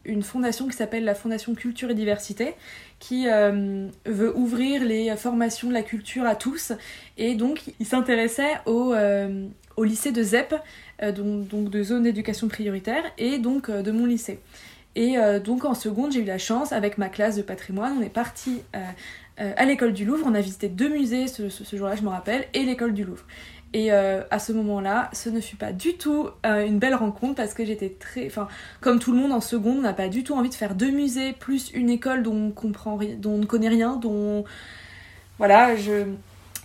une 0.07 0.23
fondation 0.23 0.67
qui 0.67 0.75
s'appelle 0.75 1.03
la 1.03 1.13
Fondation 1.13 1.53
Culture 1.53 1.91
et 1.91 1.93
Diversité, 1.93 2.55
qui 2.99 3.27
euh, 3.27 3.87
veut 4.05 4.35
ouvrir 4.35 4.83
les 4.83 5.15
formations 5.15 5.67
de 5.67 5.73
la 5.73 5.83
culture 5.83 6.25
à 6.25 6.35
tous. 6.35 6.71
Et 7.17 7.35
donc 7.35 7.61
il 7.79 7.85
s'intéressait 7.85 8.53
au, 8.65 8.93
euh, 8.93 9.45
au 9.75 9.83
lycée 9.83 10.11
de 10.11 10.23
ZEP, 10.23 10.55
euh, 11.03 11.11
donc, 11.11 11.69
de 11.69 11.83
zone 11.83 12.03
d'éducation 12.03 12.47
prioritaire, 12.47 13.03
et 13.19 13.37
donc 13.37 13.69
de 13.69 13.91
mon 13.91 14.05
lycée. 14.05 14.39
Et 14.95 15.15
donc 15.43 15.63
en 15.63 15.75
seconde, 15.75 16.11
j'ai 16.11 16.21
eu 16.21 16.25
la 16.25 16.39
chance, 16.39 16.71
avec 16.71 16.97
ma 16.97 17.07
classe 17.07 17.35
de 17.35 17.43
patrimoine, 17.43 17.93
on 17.99 18.01
est 18.01 18.09
parti 18.09 18.61
à 19.37 19.65
l'école 19.65 19.93
du 19.93 20.05
Louvre. 20.05 20.25
On 20.27 20.33
a 20.33 20.41
visité 20.41 20.69
deux 20.69 20.89
musées 20.89 21.27
ce- 21.27 21.49
ce 21.49 21.75
jour-là, 21.75 21.95
je 21.95 22.01
me 22.01 22.09
rappelle, 22.09 22.45
et 22.55 22.63
l'école 22.63 22.95
du 22.95 23.03
Louvre. 23.03 23.23
Et 23.73 23.91
euh, 23.91 24.21
à 24.31 24.39
ce 24.39 24.53
moment-là, 24.53 25.09
ce 25.11 25.29
ne 25.29 25.41
fut 25.41 25.57
pas 25.57 25.73
du 25.73 25.97
tout 25.97 26.29
euh, 26.45 26.65
une 26.65 26.79
belle 26.79 26.95
rencontre 26.95 27.35
parce 27.35 27.53
que 27.53 27.65
j'étais 27.65 27.89
très. 27.89 28.25
Enfin, 28.25 28.47
comme 28.79 28.99
tout 28.99 29.11
le 29.11 29.17
monde 29.17 29.33
en 29.33 29.41
seconde, 29.41 29.79
on 29.79 29.81
n'a 29.81 29.93
pas 29.93 30.07
du 30.07 30.23
tout 30.23 30.33
envie 30.35 30.49
de 30.49 30.55
faire 30.55 30.73
deux 30.73 30.89
musées 30.89 31.33
plus 31.33 31.71
une 31.73 31.89
école 31.89 32.23
dont 32.23 32.35
on, 32.35 32.51
comprend, 32.51 32.97
dont 33.17 33.33
on 33.33 33.37
ne 33.37 33.45
connaît 33.45 33.69
rien, 33.69 33.97
dont. 33.97 34.45
Voilà, 35.37 35.75
je. 35.75 36.05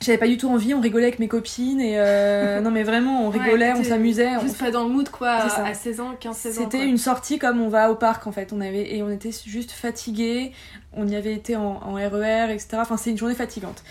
J'avais 0.01 0.19
pas 0.19 0.27
du 0.27 0.37
tout 0.37 0.49
envie, 0.49 0.75
on 0.75 0.81
rigolait 0.81 1.05
avec 1.07 1.21
mes 1.21 1.29
copines 1.29 1.81
et 1.81 1.95
euh, 1.97 2.61
non 2.63 2.73
mais 2.73 2.83
vraiment 2.83 3.25
on 3.25 3.31
rigolait, 3.31 3.73
on 3.73 3.85
s'amusait. 3.85 4.31
Juste 4.41 4.57
on... 4.61 4.65
pas 4.65 4.71
dans 4.73 4.83
le 4.83 4.91
mood 4.91 5.09
quoi, 5.09 5.31
à 5.31 5.75
16 5.75 6.01
ans, 6.01 6.15
15, 6.19 6.37
16 6.37 6.59
ans. 6.59 6.63
C'était 6.65 6.85
une 6.85 6.99
sortie 6.99 7.39
comme 7.39 7.61
on 7.61 7.69
va 7.69 7.89
au 7.89 7.95
parc 7.95 8.27
en 8.27 8.33
fait, 8.33 8.53
on 8.53 8.61
avait 8.61 8.97
et 8.97 9.05
on 9.05 9.11
était 9.11 9.31
juste 9.47 9.71
fatigués, 9.71 10.51
on 10.93 11.07
y 11.07 11.15
avait 11.15 11.35
été 11.35 11.55
en, 11.55 11.81
en 11.85 11.95
RER, 11.95 12.53
etc. 12.53 12.79
Enfin 12.81 12.97
c'est 12.97 13.11
une 13.11 13.19
journée 13.19 13.37
fatigante. 13.37 13.85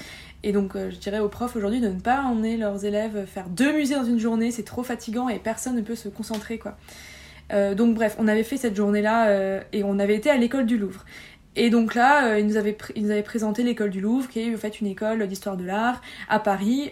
Et 0.43 0.51
donc, 0.51 0.75
euh, 0.75 0.89
je 0.89 0.97
dirais 0.97 1.19
aux 1.19 1.29
profs 1.29 1.55
aujourd'hui 1.55 1.81
de 1.81 1.89
ne 1.89 1.99
pas 1.99 2.21
emmener 2.23 2.57
leurs 2.57 2.83
élèves 2.85 3.25
faire 3.25 3.47
deux 3.47 3.73
musées 3.73 3.95
dans 3.95 4.05
une 4.05 4.19
journée, 4.19 4.51
c'est 4.51 4.63
trop 4.63 4.83
fatigant 4.83 5.29
et 5.29 5.39
personne 5.39 5.75
ne 5.75 5.81
peut 5.81 5.95
se 5.95 6.09
concentrer, 6.09 6.57
quoi. 6.57 6.77
Euh, 7.53 7.75
donc, 7.75 7.95
bref, 7.95 8.15
on 8.17 8.27
avait 8.27 8.43
fait 8.43 8.57
cette 8.57 8.75
journée-là 8.75 9.27
euh, 9.27 9.61
et 9.73 9.83
on 9.83 9.99
avait 9.99 10.15
été 10.15 10.29
à 10.29 10.37
l'école 10.37 10.65
du 10.65 10.77
Louvre. 10.77 11.05
Et 11.57 11.69
donc 11.69 11.95
là, 11.95 12.39
ils, 12.39 12.47
nous 12.47 12.55
avaient 12.55 12.77
ils 12.95 13.03
nous 13.03 13.11
avaient 13.11 13.23
présenté 13.23 13.61
l'école 13.63 13.89
du 13.89 13.99
Louvre, 13.99 14.29
qui 14.29 14.39
est 14.39 14.55
en 14.55 14.57
fait 14.57 14.79
une 14.79 14.87
école 14.87 15.27
d'histoire 15.27 15.57
de 15.57 15.65
l'art 15.65 16.01
à 16.29 16.39
Paris, 16.39 16.89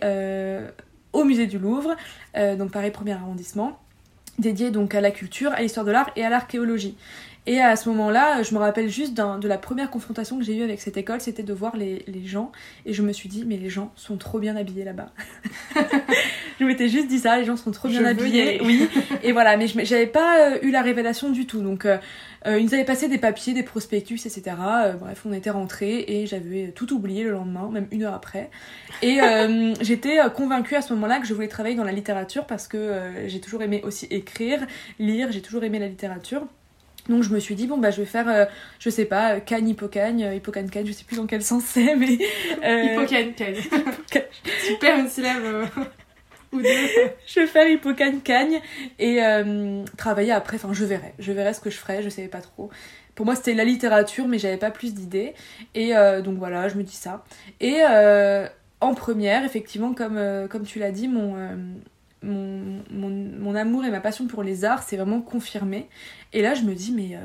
au 1.14 1.24
musée 1.24 1.48
du 1.48 1.58
Louvre, 1.58 1.96
donc 2.36 2.70
Paris 2.70 2.90
1er 2.90 3.14
arrondissement, 3.14 3.80
dédiée 4.38 4.70
donc 4.70 4.96
à 4.96 5.00
la 5.00 5.12
culture, 5.12 5.54
à 5.54 5.62
l'histoire 5.62 5.86
de 5.86 5.92
l'art 5.92 6.12
et 6.18 6.26
à 6.26 6.30
l'archéologie. 6.30 6.98
Et 7.46 7.60
à 7.62 7.76
ce 7.76 7.90
moment-là, 7.90 8.44
je 8.44 8.54
me 8.54 8.60
rappelle 8.60 8.90
juste 8.90 9.16
de 9.16 9.48
la 9.48 9.58
première 9.58 9.90
confrontation 9.90 10.38
que 10.38 10.44
j'ai 10.44 10.56
eue 10.56 10.64
avec 10.64 10.80
cette 10.82 10.98
école, 10.98 11.20
c'était 11.20 11.42
de 11.42 11.54
voir 11.54 11.76
les, 11.76 12.04
les, 12.08 12.26
gens. 12.26 12.52
Et 12.86 12.94
je 12.94 13.02
me 13.02 13.12
suis 13.12 13.28
dit, 13.30 13.44
mais 13.48 13.58
les 13.58 13.70
gens 13.70 13.92
sont 13.96 14.18
trop 14.18 14.40
bien 14.40 14.56
habillés 14.56 14.84
là-bas. 14.84 15.12
je 16.60 16.66
m'étais 16.66 16.90
juste 16.90 17.08
dit 17.08 17.18
ça, 17.20 17.38
les 17.40 17.46
gens 17.46 17.58
sont 17.58 17.72
trop 17.72 17.88
bien 17.88 18.02
Je 18.02 18.06
habillés. 18.06 18.62
Oui. 18.64 18.88
Et 19.24 19.32
voilà, 19.32 19.58
mais 19.58 19.68
je- 19.68 19.84
j'avais 19.84 20.06
pas 20.06 20.52
euh, 20.52 20.60
eu 20.62 20.70
la 20.70 20.82
révélation 20.82 21.32
du 21.32 21.48
tout. 21.48 21.62
Donc, 21.62 21.86
euh, 21.86 21.98
euh, 22.46 22.60
ils 22.60 22.66
nous 22.66 22.74
avaient 22.74 22.86
passé 22.86 23.08
des 23.08 23.18
papiers, 23.18 23.54
des 23.54 23.64
prospectus, 23.64 24.26
etc. 24.26 24.56
Euh, 24.60 24.94
bref, 24.94 25.24
on 25.26 25.34
était 25.34 25.50
rentrés 25.50 26.06
et 26.08 26.28
j'avais 26.28 26.72
tout 26.76 26.94
oublié 26.94 27.24
le 27.24 27.32
lendemain, 27.32 27.70
même 27.72 27.88
une 27.92 28.04
heure 28.04 28.14
après. 28.14 28.52
Et 29.02 29.22
euh, 29.22 29.74
j'étais 29.82 30.20
convaincue 30.36 30.76
à 30.76 30.82
ce 30.82 30.94
moment-là 30.94 31.20
que 31.20 31.26
je 31.26 31.34
voulais 31.34 31.48
travailler 31.48 31.76
dans 31.76 31.84
la 31.84 31.94
littérature 31.94 32.46
parce 32.46 32.68
que 32.68 33.00
j'ai 33.28 33.42
toujours 33.42 33.64
aimé 33.64 33.82
aussi 33.84 34.06
écrire, 34.12 34.68
lire, 35.00 35.32
j'ai 35.32 35.42
toujours 35.42 35.64
aimé 35.64 35.80
la 35.80 35.88
littérature. 35.88 36.46
Donc 37.10 37.24
je 37.24 37.34
me 37.34 37.40
suis 37.40 37.56
dit, 37.56 37.66
bon 37.66 37.78
bah 37.78 37.90
je 37.90 37.98
vais 38.02 38.06
faire, 38.06 38.30
euh, 38.30 38.46
je 38.78 38.90
sais 38.90 39.06
pas, 39.06 39.40
cagne, 39.40 39.70
hippocagne, 39.70 40.24
euh, 40.24 40.36
hippocagne, 40.36 40.70
cagne, 40.70 40.86
je 40.86 40.92
sais 40.92 41.04
plus 41.04 41.18
dans 41.18 41.26
quel 41.26 41.42
sens 41.42 41.64
c'est, 41.66 41.96
mais... 41.96 42.20
euh, 42.64 42.84
Hippocane, 42.84 43.34
Super 44.64 45.00
une 45.00 45.10
syllabe 45.10 45.68
ou 46.54 46.62
deux. 46.62 46.68
je 47.28 47.40
vais 47.40 47.48
faire 47.48 47.68
hippocane 47.68 48.22
cagne 48.22 48.62
et 49.00 49.24
euh, 49.24 49.84
travailler 49.98 50.32
après. 50.32 50.58
Enfin 50.58 50.70
je 50.72 50.86
verrai. 50.86 51.14
Je 51.18 51.32
verrai 51.32 51.54
ce 51.54 51.60
que 51.60 51.70
je 51.70 51.78
ferai 51.78 52.04
je 52.04 52.10
savais 52.10 52.28
pas 52.28 52.42
trop. 52.42 52.70
Pour 53.16 53.26
moi 53.26 53.36
c'était 53.36 53.56
la 53.56 53.64
littérature 53.64 54.28
mais 54.28 54.38
j'avais 54.38 54.58
pas 54.58 54.72
plus 54.72 54.94
d'idées. 54.94 55.34
Et 55.76 55.94
donc 56.24 56.38
voilà 56.38 56.68
je 56.68 56.76
me 56.76 56.84
dis 56.84 56.96
ça. 56.96 57.24
Et 57.60 57.82
en 58.82 58.94
première 58.96 59.46
effectivement 59.46 59.94
comme, 59.94 60.48
comme 60.50 60.64
tu 60.64 60.80
l'as 60.80 60.92
dit 60.92 61.08
mon, 61.08 61.36
mon, 62.24 62.82
mon, 62.92 63.10
mon 63.10 63.56
amour 63.56 63.86
et 63.86 63.92
ma 63.92 64.00
passion 64.00 64.28
pour 64.28 64.44
les 64.44 64.66
arts 64.66 64.84
c'est 64.84 64.98
vraiment 64.98 65.22
confirmé 65.22 65.88
et 66.34 66.42
là 66.42 66.54
je 66.54 66.64
me 66.64 66.74
dis 66.74 66.92
mais 66.92 67.16
euh, 67.16 67.20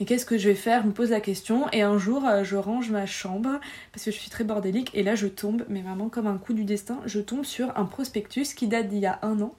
mais 0.00 0.06
qu'est-ce 0.06 0.24
que 0.26 0.38
je 0.38 0.48
vais 0.48 0.54
faire? 0.54 0.82
Je 0.82 0.86
me 0.86 0.92
pose 0.92 1.10
la 1.10 1.20
question 1.20 1.68
et 1.72 1.82
un 1.82 1.98
jour 1.98 2.24
euh, 2.24 2.44
je 2.44 2.54
range 2.56 2.90
ma 2.90 3.04
chambre 3.04 3.58
parce 3.92 4.04
que 4.04 4.12
je 4.12 4.16
suis 4.16 4.30
très 4.30 4.44
bordélique 4.44 4.90
et 4.94 5.02
là 5.02 5.16
je 5.16 5.26
tombe, 5.26 5.64
mais 5.68 5.80
vraiment 5.82 6.08
comme 6.08 6.28
un 6.28 6.38
coup 6.38 6.52
du 6.52 6.62
destin, 6.64 7.00
je 7.04 7.18
tombe 7.20 7.44
sur 7.44 7.76
un 7.76 7.84
prospectus 7.84 8.54
qui 8.54 8.68
date 8.68 8.86
d'il 8.88 9.00
y 9.00 9.06
a 9.06 9.18
un 9.22 9.40
an. 9.40 9.54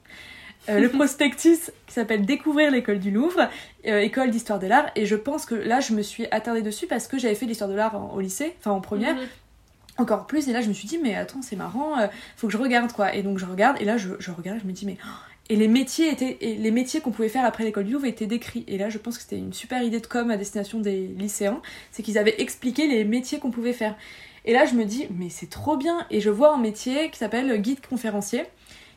Euh, 0.70 0.78
le 0.80 0.88
prospectus 0.98 1.70
qui 1.86 1.92
s'appelle 1.92 2.24
Découvrir 2.24 2.70
l'école 2.70 3.00
du 3.00 3.10
Louvre, 3.10 3.50
euh, 3.86 3.98
école 4.00 4.30
d'histoire 4.30 4.58
de 4.58 4.66
l'art, 4.66 4.86
et 4.96 5.04
je 5.04 5.16
pense 5.16 5.44
que 5.44 5.54
là 5.54 5.80
je 5.80 5.92
me 5.92 6.00
suis 6.00 6.26
attardée 6.30 6.62
dessus 6.62 6.86
parce 6.86 7.06
que 7.06 7.18
j'avais 7.18 7.34
fait 7.34 7.44
l'histoire 7.46 7.68
de 7.68 7.74
l'art 7.74 8.14
au 8.14 8.20
lycée, 8.20 8.54
enfin 8.60 8.70
en 8.70 8.80
première, 8.80 9.16
Mhm. 9.16 9.26
Encore 10.00 10.26
plus, 10.26 10.48
et 10.48 10.52
là 10.52 10.60
je 10.60 10.68
me 10.68 10.72
suis 10.72 10.88
dit, 10.88 10.98
mais 10.98 11.14
attends, 11.14 11.42
c'est 11.42 11.56
marrant, 11.56 11.98
euh, 11.98 12.06
faut 12.36 12.46
que 12.46 12.52
je 12.52 12.58
regarde 12.58 12.92
quoi. 12.92 13.14
Et 13.14 13.22
donc 13.22 13.38
je 13.38 13.46
regarde, 13.46 13.76
et 13.80 13.84
là 13.84 13.96
je, 13.96 14.08
regarde, 14.30 14.58
je 14.62 14.66
me 14.66 14.72
dis, 14.72 14.86
mais. 14.86 14.96
et 15.48 15.56
les 15.56 15.68
métiers 15.68 16.10
étaient 16.10 16.38
et 16.40 16.54
les 16.56 16.70
métiers 16.70 17.00
qu'on 17.00 17.10
pouvait 17.10 17.28
faire 17.28 17.44
après 17.44 17.64
l'école 17.64 17.84
du 17.84 17.92
Louvre 17.92 18.06
étaient 18.06 18.26
décrits. 18.26 18.64
Et 18.68 18.78
là, 18.78 18.88
je 18.88 18.98
pense 18.98 19.16
que 19.16 19.22
c'était 19.22 19.38
une 19.38 19.52
super 19.52 19.82
idée 19.82 20.00
de 20.00 20.06
com 20.06 20.30
à 20.30 20.36
destination 20.36 20.78
des 20.80 21.08
lycéens, 21.08 21.60
c'est 21.90 22.02
qu'ils 22.02 22.18
avaient 22.18 22.40
expliqué 22.40 22.86
les 22.86 23.04
métiers 23.04 23.38
qu'on 23.40 23.50
pouvait 23.50 23.72
faire. 23.72 23.96
Et 24.44 24.52
là, 24.52 24.64
je 24.64 24.74
me 24.74 24.84
dis, 24.84 25.06
mais 25.10 25.28
c'est 25.28 25.50
trop 25.50 25.76
bien. 25.76 26.06
Et 26.10 26.20
je 26.20 26.30
vois 26.30 26.54
un 26.54 26.58
métier 26.58 27.10
qui 27.10 27.18
s'appelle 27.18 27.60
guide 27.60 27.80
conférencier, 27.86 28.44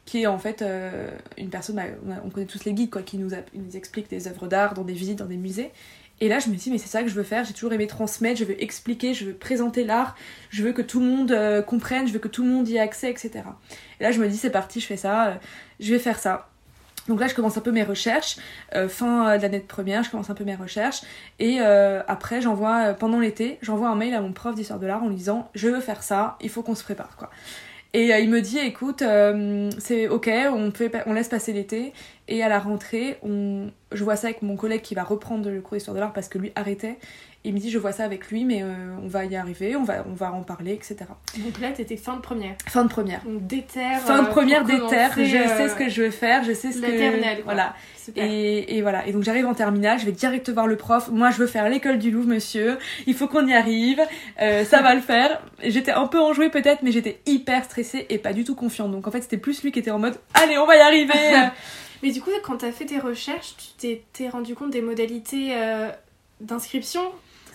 qui 0.06 0.22
est 0.22 0.28
en 0.28 0.38
fait 0.38 0.62
euh, 0.62 1.10
une 1.38 1.50
personne, 1.50 1.76
bah, 1.76 2.16
on 2.24 2.30
connaît 2.30 2.46
tous 2.46 2.66
les 2.66 2.74
guides, 2.74 2.90
quoi, 2.92 3.02
qui 3.02 3.18
nous, 3.18 3.34
a- 3.34 3.44
nous 3.54 3.76
explique 3.76 4.10
des 4.10 4.28
œuvres 4.28 4.48
d'art 4.48 4.74
dans 4.74 4.84
des 4.84 4.94
visites, 4.94 5.18
dans 5.18 5.26
des 5.26 5.38
musées. 5.38 5.72
Et 6.24 6.30
là, 6.30 6.40
je 6.40 6.48
me 6.48 6.56
dis, 6.56 6.72
mais 6.72 6.78
c'est 6.78 6.88
ça 6.88 7.04
que 7.04 7.10
je 7.10 7.16
veux 7.16 7.24
faire. 7.24 7.44
J'ai 7.44 7.52
toujours 7.52 7.74
aimé 7.74 7.86
transmettre, 7.86 8.40
je 8.40 8.46
veux 8.46 8.64
expliquer, 8.64 9.14
je 9.14 9.26
veux 9.26 9.34
présenter 9.34 9.84
l'art, 9.84 10.16
je 10.52 10.64
veux 10.64 10.72
que 10.72 10.82
tout 10.82 11.02
le 11.02 11.06
monde 11.06 11.34
euh, 11.34 11.62
comprenne, 11.62 12.08
je 12.08 12.14
veux 12.14 12.20
que 12.20 12.30
tout 12.30 12.44
le 12.46 12.50
monde 12.50 12.66
y 12.70 12.78
ait 12.78 12.80
accès, 12.80 13.12
etc. 13.12 13.44
Et 14.00 14.04
là, 14.04 14.14
je 14.14 14.22
me 14.22 14.30
dis, 14.30 14.38
c'est 14.38 14.50
parti, 14.50 14.80
je 14.80 14.86
fais 14.86 14.96
ça, 14.96 15.26
euh, 15.26 15.34
je 15.82 15.92
vais 15.92 16.00
faire 16.00 16.18
ça. 16.18 16.48
Donc 17.10 17.20
là, 17.20 17.28
je 17.28 17.36
commence 17.36 17.58
un 17.58 17.62
peu 17.62 17.74
mes 17.74 17.84
recherches. 17.84 18.38
Euh, 18.74 18.88
fin 18.88 19.36
de 19.36 19.42
l'année 19.42 19.60
de 19.60 19.66
première, 19.66 20.02
je 20.04 20.12
commence 20.12 20.30
un 20.30 20.34
peu 20.34 20.46
mes 20.46 20.56
recherches. 20.56 21.02
Et 21.40 21.60
après, 21.60 22.42
j'envoie, 22.42 22.94
pendant 22.94 23.20
l'été, 23.20 23.58
j'envoie 23.62 23.90
un 23.90 23.96
mail 23.96 24.14
à 24.14 24.22
mon 24.22 24.32
prof 24.32 24.56
d'histoire 24.56 24.80
de 24.80 24.88
l'art 24.88 25.04
en 25.04 25.10
lui 25.10 25.16
disant 25.16 25.50
Je 25.56 25.68
veux 25.68 25.82
faire 25.82 26.04
ça, 26.04 26.38
il 26.40 26.50
faut 26.50 26.64
qu'on 26.64 26.76
se 26.76 26.86
prépare, 26.86 27.18
quoi. 27.18 27.32
Et 27.94 28.12
euh, 28.14 28.20
il 28.20 28.30
me 28.30 28.42
dit 28.42 28.58
Écoute, 28.58 29.04
euh, 29.04 29.70
c'est 29.78 30.08
ok, 30.08 30.30
on, 30.52 30.72
on 31.06 31.14
laisse 31.14 31.30
passer 31.30 31.54
l'été. 31.54 31.94
Et 32.28 32.42
à 32.42 32.50
la 32.50 32.60
rentrée, 32.60 33.18
on, 33.22 33.70
je 33.92 34.04
vois 34.04 34.16
ça 34.16 34.28
avec 34.28 34.42
mon 34.42 34.56
collègue 34.56 34.82
qui 34.82 34.96
va 34.96 35.04
reprendre 35.04 35.50
le 35.50 35.62
cours 35.62 35.76
d'histoire 35.76 35.94
de 35.96 36.00
l'art 36.00 36.14
parce 36.14 36.28
que 36.28 36.38
lui 36.40 36.52
arrêtait. 36.56 36.98
Il 37.46 37.54
me 37.54 37.60
dit 37.60 37.70
Je 37.70 37.78
vois 37.78 37.92
ça 37.92 38.06
avec 38.06 38.30
lui, 38.30 38.46
mais 38.46 38.64
euh, 38.64 38.96
on 39.04 39.08
va 39.08 39.26
y 39.26 39.36
arriver, 39.36 39.76
on 39.76 39.84
va, 39.84 40.06
on 40.10 40.14
va 40.14 40.32
en 40.32 40.44
parler, 40.44 40.72
etc. 40.74 40.98
Donc 41.38 41.60
là, 41.60 41.72
t'étais 41.72 41.98
fin 41.98 42.16
de 42.16 42.22
première. 42.22 42.56
Fin 42.68 42.84
de 42.86 42.90
première. 42.90 43.22
Donc 43.24 43.46
déterre. 43.46 44.00
Fin 44.02 44.22
de 44.24 44.28
euh, 44.28 44.32
première 44.32 44.64
déterre, 44.64 45.12
je 45.18 45.22
euh, 45.22 45.58
sais 45.58 45.70
ce 45.70 45.76
que 45.76 45.90
je 45.90 46.04
veux 46.04 46.10
faire, 46.12 46.44
je 46.44 46.54
sais 46.54 46.72
ce 46.72 46.80
que. 46.80 47.44
Voilà. 47.44 47.76
Super. 48.04 48.26
Et, 48.26 48.78
et 48.78 48.82
voilà, 48.82 49.08
et 49.08 49.14
donc 49.14 49.24
j'arrive 49.24 49.46
en 49.46 49.54
terminale, 49.54 49.98
je 49.98 50.06
vais 50.06 50.12
direct 50.12 50.50
voir 50.50 50.68
le 50.68 50.76
prof. 50.76 51.10
Moi, 51.10 51.32
je 51.32 51.38
veux 51.38 51.48
faire 51.48 51.70
l'école 51.70 52.00
du 52.00 52.12
Louvre, 52.12 52.28
monsieur. 52.28 52.78
Il 53.08 53.14
faut 53.14 53.28
qu'on 53.28 53.48
y 53.48 53.54
arrive. 53.54 54.02
Euh, 54.42 54.66
ça 54.66 54.82
va 54.82 54.94
le 54.94 55.00
faire. 55.02 55.42
J'étais 55.64 55.92
un 55.92 56.08
peu 56.08 56.20
enjouée 56.20 56.50
peut-être, 56.50 56.84
mais 56.84 56.92
j'étais 56.92 57.20
hyper 57.26 57.64
stressée 57.64 58.06
et 58.10 58.18
pas 58.18 58.34
du 58.34 58.44
tout 58.44 58.56
confiante. 58.56 58.92
Donc 58.92 59.08
en 59.08 59.12
fait, 59.12 59.22
c'était 59.22 59.38
plus 59.38 59.64
lui 59.64 59.72
qui 59.72 59.80
était 59.80 59.92
en 59.92 60.00
mode 60.00 60.18
Allez, 60.34 60.58
on 60.58 60.66
va 60.66 60.76
y 60.76 60.80
arriver 60.82 61.14
Mais 62.04 62.12
du 62.12 62.22
coup, 62.22 62.32
quand 62.44 62.58
t'as 62.58 62.74
fait 62.74 62.86
tes 62.86 63.00
recherches, 63.00 63.56
tu 63.58 63.68
t'es- 63.78 64.04
t'es 64.12 64.28
rendu 64.28 64.56
compte 64.56 64.72
des 64.72 64.82
modalités 64.82 65.54
euh, 65.56 65.90
d'inscription 66.42 67.02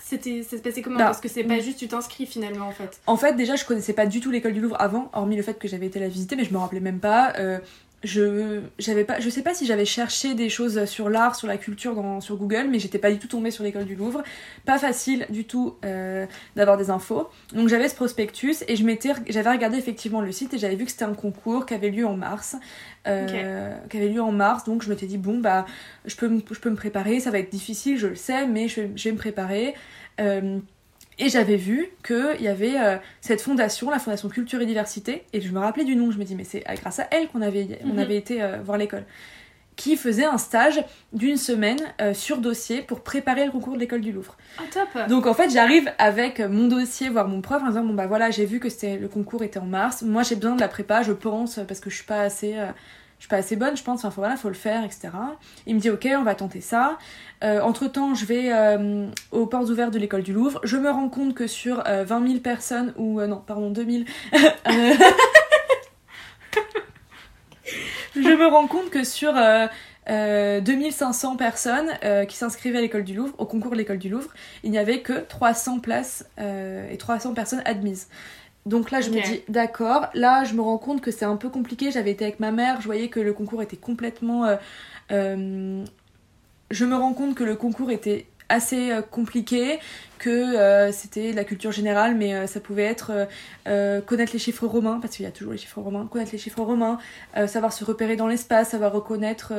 C'était, 0.08 0.42
ça 0.42 0.56
se 0.56 0.62
passait 0.62 0.80
comment 0.80 0.98
Bah, 0.98 1.04
Parce 1.04 1.20
que 1.20 1.28
c'est 1.28 1.44
pas 1.44 1.56
mm. 1.56 1.60
juste 1.60 1.78
tu 1.78 1.86
t'inscris 1.88 2.24
finalement 2.24 2.66
en 2.66 2.72
fait. 2.72 2.98
En 3.06 3.16
fait, 3.16 3.34
déjà, 3.34 3.56
je 3.56 3.64
connaissais 3.66 3.92
pas 3.92 4.06
du 4.06 4.20
tout 4.20 4.30
l'école 4.30 4.54
du 4.54 4.60
Louvre 4.60 4.76
avant, 4.80 5.10
hormis 5.12 5.36
le 5.36 5.42
fait 5.42 5.58
que 5.58 5.68
j'avais 5.68 5.86
été 5.86 5.98
la 6.00 6.08
visiter, 6.08 6.34
mais 6.34 6.44
je 6.44 6.52
me 6.52 6.58
rappelais 6.58 6.80
même 6.80 6.98
pas. 7.00 7.34
Euh, 7.38 7.58
je 8.04 8.60
j'avais 8.78 9.02
pas 9.02 9.18
je 9.18 9.28
sais 9.28 9.42
pas 9.42 9.54
si 9.54 9.66
j'avais 9.66 9.84
cherché 9.84 10.34
des 10.34 10.48
choses 10.48 10.84
sur 10.84 11.10
l'art 11.10 11.34
sur 11.34 11.48
la 11.48 11.56
culture 11.56 11.96
dans, 11.96 12.20
sur 12.20 12.36
Google 12.36 12.68
mais 12.70 12.78
j'étais 12.78 12.98
pas 12.98 13.10
du 13.10 13.18
tout 13.18 13.26
tombée 13.26 13.50
sur 13.50 13.64
l'école 13.64 13.86
du 13.86 13.96
Louvre 13.96 14.22
pas 14.64 14.78
facile 14.78 15.26
du 15.30 15.46
tout 15.46 15.74
euh, 15.84 16.24
d'avoir 16.54 16.76
des 16.76 16.90
infos 16.90 17.28
donc 17.52 17.68
j'avais 17.68 17.88
ce 17.88 17.96
prospectus 17.96 18.62
et 18.68 18.76
je 18.76 18.84
m'étais 18.84 19.10
j'avais 19.28 19.50
regardé 19.50 19.78
effectivement 19.78 20.20
le 20.20 20.30
site 20.30 20.54
et 20.54 20.58
j'avais 20.58 20.76
vu 20.76 20.84
que 20.84 20.92
c'était 20.92 21.06
un 21.06 21.12
concours 21.14 21.66
qui 21.66 21.74
avait 21.74 21.90
lieu 21.90 22.06
en 22.06 22.16
mars 22.16 22.54
euh, 23.08 23.74
qui 23.90 23.96
avait 23.96 24.08
lieu 24.10 24.22
en 24.22 24.30
mars 24.30 24.62
donc 24.62 24.84
je 24.84 24.90
m'étais 24.90 25.06
dit 25.06 25.18
bon 25.18 25.40
bah 25.40 25.66
je 26.04 26.14
peux 26.14 26.28
me- 26.28 26.42
je 26.52 26.60
peux 26.60 26.70
me 26.70 26.76
préparer 26.76 27.18
ça 27.18 27.32
va 27.32 27.40
être 27.40 27.50
difficile 27.50 27.98
je 27.98 28.06
le 28.06 28.14
sais 28.14 28.46
mais 28.46 28.68
je 28.68 28.82
vais, 28.82 28.90
je 28.94 29.04
vais 29.08 29.12
me 29.12 29.18
préparer 29.18 29.74
et 30.18 31.28
j'avais 31.28 31.56
vu 31.56 31.88
qu'il 32.06 32.40
y 32.42 32.48
avait 32.48 32.78
euh, 32.78 32.96
cette 33.20 33.40
fondation, 33.40 33.90
la 33.90 33.98
Fondation 33.98 34.28
Culture 34.28 34.60
et 34.60 34.66
Diversité, 34.66 35.24
et 35.32 35.40
je 35.40 35.52
me 35.52 35.58
rappelais 35.58 35.84
du 35.84 35.96
nom, 35.96 36.10
je 36.10 36.18
me 36.18 36.24
dis, 36.24 36.34
mais 36.36 36.44
c'est 36.44 36.64
grâce 36.80 37.00
à 37.00 37.08
elle 37.10 37.28
qu'on 37.28 37.42
avait, 37.42 37.80
on 37.84 37.94
Mhm. 37.94 37.98
avait 37.98 38.16
été 38.16 38.42
euh, 38.42 38.58
voir 38.64 38.78
l'école, 38.78 39.04
qui 39.74 39.96
faisait 39.96 40.24
un 40.24 40.38
stage 40.38 40.82
d'une 41.12 41.36
semaine 41.36 41.78
euh, 42.00 42.14
sur 42.14 42.38
dossier 42.38 42.82
pour 42.82 43.00
préparer 43.00 43.44
le 43.44 43.50
concours 43.52 43.74
de 43.74 43.78
l'école 43.80 44.00
du 44.00 44.12
Louvre. 44.12 44.36
Ah 44.58 44.62
top 44.72 45.08
Donc 45.08 45.26
en 45.26 45.34
fait, 45.34 45.50
j'arrive 45.50 45.90
avec 45.98 46.40
mon 46.40 46.66
dossier 46.68 47.08
voir 47.08 47.26
mon 47.28 47.40
prof 47.40 47.62
en 47.62 47.68
disant, 47.68 47.84
bon 47.84 47.94
bah 47.94 48.06
voilà, 48.06 48.30
j'ai 48.30 48.44
vu 48.46 48.58
que 48.60 48.68
le 48.96 49.08
concours 49.08 49.42
était 49.42 49.58
en 49.60 49.66
mars, 49.66 50.02
moi 50.02 50.22
j'ai 50.24 50.34
besoin 50.36 50.54
de 50.56 50.60
la 50.60 50.68
prépa, 50.68 51.02
je 51.02 51.12
pense, 51.12 51.60
parce 51.66 51.80
que 51.80 51.90
je 51.90 51.96
suis 51.96 52.04
pas 52.06 52.20
assez... 52.22 52.54
euh, 53.18 53.20
je 53.20 53.24
suis 53.24 53.28
pas 53.28 53.36
assez 53.36 53.56
bonne, 53.56 53.76
je 53.76 53.82
pense, 53.82 54.04
enfin 54.04 54.20
voilà, 54.20 54.36
faut 54.36 54.48
le 54.48 54.54
faire, 54.54 54.84
etc. 54.84 55.08
Il 55.66 55.74
me 55.74 55.80
dit 55.80 55.90
ok, 55.90 56.08
on 56.16 56.22
va 56.22 56.34
tenter 56.34 56.60
ça. 56.60 56.98
Euh, 57.44 57.60
entre 57.60 57.86
temps, 57.86 58.14
je 58.14 58.24
vais 58.24 58.52
euh, 58.52 59.06
aux 59.32 59.46
portes 59.46 59.68
ouvertes 59.68 59.92
de 59.92 59.98
l'école 59.98 60.22
du 60.22 60.32
Louvre. 60.32 60.60
Je 60.64 60.76
me 60.76 60.90
rends 60.90 61.08
compte 61.08 61.34
que 61.34 61.46
sur 61.46 61.82
euh, 61.86 62.04
20 62.04 62.26
000 62.26 62.40
personnes, 62.40 62.94
ou 62.96 63.20
euh, 63.20 63.26
non, 63.26 63.42
pardon, 63.44 63.70
2000, 63.70 64.06
euh, 64.34 64.38
je 68.14 68.20
me 68.20 68.46
rends 68.46 68.66
compte 68.66 68.90
que 68.90 69.04
sur 69.04 69.36
euh, 69.36 69.66
euh, 70.10 70.60
2500 70.60 71.36
personnes 71.36 71.90
euh, 72.04 72.24
qui 72.24 72.36
s'inscrivaient 72.36 72.78
à 72.78 72.80
l'école 72.80 73.04
du 73.04 73.14
Louvre, 73.14 73.34
au 73.38 73.46
concours 73.46 73.72
de 73.72 73.76
l'école 73.76 73.98
du 73.98 74.08
Louvre, 74.08 74.30
il 74.62 74.70
n'y 74.70 74.78
avait 74.78 75.02
que 75.02 75.12
300 75.12 75.80
places 75.80 76.24
euh, 76.38 76.88
et 76.90 76.96
300 76.96 77.34
personnes 77.34 77.62
admises. 77.64 78.08
Donc 78.68 78.90
là, 78.90 79.00
je 79.00 79.10
me 79.10 79.20
dis, 79.20 79.40
d'accord. 79.48 80.08
Là, 80.14 80.44
je 80.44 80.54
me 80.54 80.60
rends 80.60 80.78
compte 80.78 81.00
que 81.00 81.10
c'est 81.10 81.24
un 81.24 81.36
peu 81.36 81.48
compliqué. 81.48 81.90
J'avais 81.90 82.12
été 82.12 82.24
avec 82.24 82.38
ma 82.38 82.52
mère, 82.52 82.80
je 82.80 82.86
voyais 82.86 83.08
que 83.08 83.18
le 83.18 83.32
concours 83.32 83.62
était 83.62 83.78
complètement. 83.78 84.44
euh, 84.44 84.56
euh, 85.10 85.84
je 86.70 86.84
me 86.84 86.94
rends 86.94 87.14
compte 87.14 87.34
que 87.34 87.44
le 87.44 87.56
concours 87.56 87.90
était 87.90 88.26
assez 88.50 88.90
euh, 88.90 89.02
compliqué, 89.02 89.78
que 90.18 90.30
euh, 90.30 90.90
c'était 90.92 91.32
de 91.32 91.36
la 91.36 91.44
culture 91.44 91.72
générale, 91.72 92.14
mais 92.14 92.34
euh, 92.34 92.46
ça 92.46 92.60
pouvait 92.60 92.84
être 92.84 93.26
euh, 93.66 94.00
connaître 94.00 94.32
les 94.32 94.38
chiffres 94.38 94.66
romains, 94.66 94.98
parce 95.00 95.16
qu'il 95.16 95.24
y 95.24 95.28
a 95.28 95.30
toujours 95.30 95.52
les 95.52 95.58
chiffres 95.58 95.80
romains, 95.80 96.06
connaître 96.06 96.32
les 96.32 96.38
chiffres 96.38 96.62
romains, 96.62 96.98
savoir 97.46 97.72
se 97.72 97.84
repérer 97.84 98.16
dans 98.16 98.26
l'espace, 98.26 98.70
savoir 98.70 98.92
reconnaître 98.92 99.52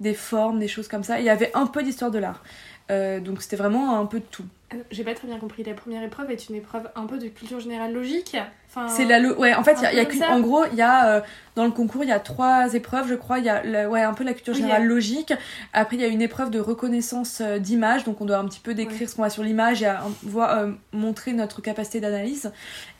des 0.00 0.14
formes, 0.14 0.58
des 0.58 0.68
choses 0.68 0.88
comme 0.88 1.04
ça. 1.04 1.20
Il 1.20 1.24
y 1.24 1.30
avait 1.30 1.50
un 1.54 1.66
peu 1.66 1.82
d'histoire 1.82 2.10
de 2.10 2.18
l'art. 2.18 2.42
Euh, 2.90 3.18
donc 3.20 3.40
c'était 3.40 3.56
vraiment 3.56 3.98
un 3.98 4.04
peu 4.04 4.18
de 4.20 4.24
tout. 4.30 4.44
Euh, 4.74 4.76
J'ai 4.90 5.04
pas 5.04 5.14
très 5.14 5.26
bien 5.26 5.38
compris. 5.38 5.62
La 5.64 5.72
première 5.72 6.02
épreuve 6.02 6.30
est 6.30 6.48
une 6.50 6.54
épreuve 6.56 6.90
un 6.96 7.06
peu 7.06 7.16
de 7.18 7.28
culture 7.28 7.58
générale 7.58 7.94
logique. 7.94 8.36
Enfin, 8.68 8.88
C'est 8.88 9.06
la 9.06 9.20
lo- 9.20 9.34
ouais 9.36 9.54
en 9.54 9.64
fait 9.64 9.76
il 9.78 9.82
y 9.84 9.86
a, 9.86 9.92
y 9.94 10.22
a 10.22 10.30
en 10.30 10.40
gros 10.40 10.64
il 10.70 10.76
y 10.76 10.82
a 10.82 11.06
euh, 11.08 11.20
dans 11.54 11.64
le 11.64 11.70
concours 11.70 12.02
il 12.02 12.08
y 12.10 12.12
a 12.12 12.18
trois 12.20 12.74
épreuves 12.74 13.08
je 13.08 13.14
crois 13.14 13.38
il 13.38 13.44
y 13.44 13.48
a 13.48 13.62
la- 13.62 13.88
ouais 13.88 14.02
un 14.02 14.12
peu 14.14 14.24
la 14.24 14.34
culture 14.34 14.52
générale 14.52 14.84
logique 14.84 15.32
après 15.72 15.96
il 15.96 16.02
y 16.02 16.04
a 16.04 16.08
une 16.08 16.20
épreuve 16.20 16.50
de 16.50 16.58
reconnaissance 16.60 17.40
euh, 17.40 17.58
d'image 17.58 18.02
donc 18.04 18.20
on 18.20 18.24
doit 18.24 18.38
un 18.38 18.44
petit 18.46 18.58
peu 18.60 18.74
décrire 18.74 19.00
Ouais. 19.02 19.06
ce 19.06 19.14
qu'on 19.14 19.22
voit 19.22 19.30
sur 19.30 19.44
l'image 19.44 19.82
et 19.82 19.86
à- 19.86 20.02
voir 20.24 20.58
euh, 20.58 20.72
montrer 20.92 21.32
notre 21.34 21.62
capacité 21.62 22.00
d'analyse 22.00 22.50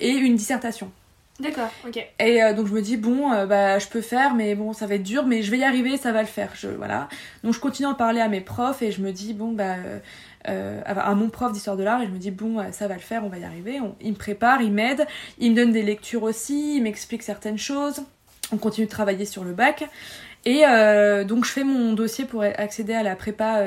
et 0.00 0.10
une 0.10 0.36
dissertation 0.36 0.90
D'accord, 1.40 1.70
ok. 1.84 1.96
et 2.20 2.44
euh, 2.44 2.54
donc 2.54 2.68
je 2.68 2.72
me 2.72 2.80
dis 2.80 2.96
bon 2.96 3.32
euh, 3.32 3.44
bah 3.44 3.80
je 3.80 3.88
peux 3.88 4.00
faire 4.00 4.34
mais 4.36 4.54
bon 4.54 4.72
ça 4.72 4.86
va 4.86 4.94
être 4.94 5.02
dur 5.02 5.26
mais 5.26 5.42
je 5.42 5.50
vais 5.50 5.58
y 5.58 5.64
arriver 5.64 5.96
ça 5.96 6.12
va 6.12 6.20
le 6.20 6.28
faire 6.28 6.52
je 6.54 6.68
voilà. 6.68 7.08
Donc 7.42 7.54
je 7.54 7.58
continue 7.58 7.88
à 7.88 7.90
en 7.90 7.94
parler 7.94 8.20
à 8.20 8.28
mes 8.28 8.40
profs 8.40 8.82
et 8.82 8.92
je 8.92 9.00
me 9.00 9.10
dis 9.10 9.34
bon 9.34 9.50
bah 9.50 9.74
euh, 10.48 10.80
à 10.86 11.14
mon 11.16 11.30
prof 11.30 11.50
d'histoire 11.50 11.76
de 11.76 11.82
l'art 11.82 12.00
et 12.02 12.06
je 12.06 12.12
me 12.12 12.18
dis 12.18 12.30
bon 12.30 12.64
ça 12.70 12.86
va 12.86 12.94
le 12.94 13.00
faire 13.00 13.24
on 13.24 13.28
va 13.28 13.38
y 13.38 13.44
arriver. 13.44 13.80
Il 14.00 14.12
me 14.12 14.16
prépare 14.16 14.62
il 14.62 14.72
m'aide 14.72 15.08
il 15.38 15.50
me 15.50 15.56
donne 15.56 15.72
des 15.72 15.82
lectures 15.82 16.22
aussi 16.22 16.76
il 16.76 16.82
m'explique 16.82 17.24
certaines 17.24 17.58
choses. 17.58 18.04
On 18.52 18.56
continue 18.56 18.86
de 18.86 18.92
travailler 18.92 19.24
sur 19.24 19.42
le 19.42 19.54
bac. 19.54 19.88
Et 20.44 20.62
donc 21.26 21.46
je 21.46 21.50
fais 21.50 21.64
mon 21.64 21.94
dossier 21.94 22.26
pour 22.26 22.42
accéder 22.44 22.94
à 22.94 23.02
la 23.02 23.16
prépa 23.16 23.64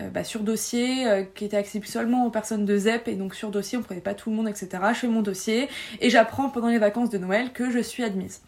euh, 0.00 0.08
bah, 0.10 0.24
sur 0.24 0.40
dossier 0.40 1.06
euh, 1.06 1.22
qui 1.34 1.44
était 1.44 1.56
accessible 1.56 1.86
seulement 1.86 2.26
aux 2.26 2.30
personnes 2.30 2.64
de 2.64 2.78
ZEP 2.78 3.08
et 3.08 3.14
donc 3.14 3.34
sur 3.34 3.50
dossier 3.50 3.78
on 3.78 3.82
prenait 3.82 4.00
pas 4.00 4.14
tout 4.14 4.30
le 4.30 4.36
monde 4.36 4.48
etc 4.48 4.68
je 4.92 4.98
fais 4.98 5.06
mon 5.08 5.22
dossier 5.22 5.68
et 6.00 6.10
j'apprends 6.10 6.48
pendant 6.50 6.68
les 6.68 6.78
vacances 6.78 7.10
de 7.10 7.18
Noël 7.18 7.52
que 7.52 7.70
je 7.70 7.78
suis 7.78 8.02
admise 8.04 8.40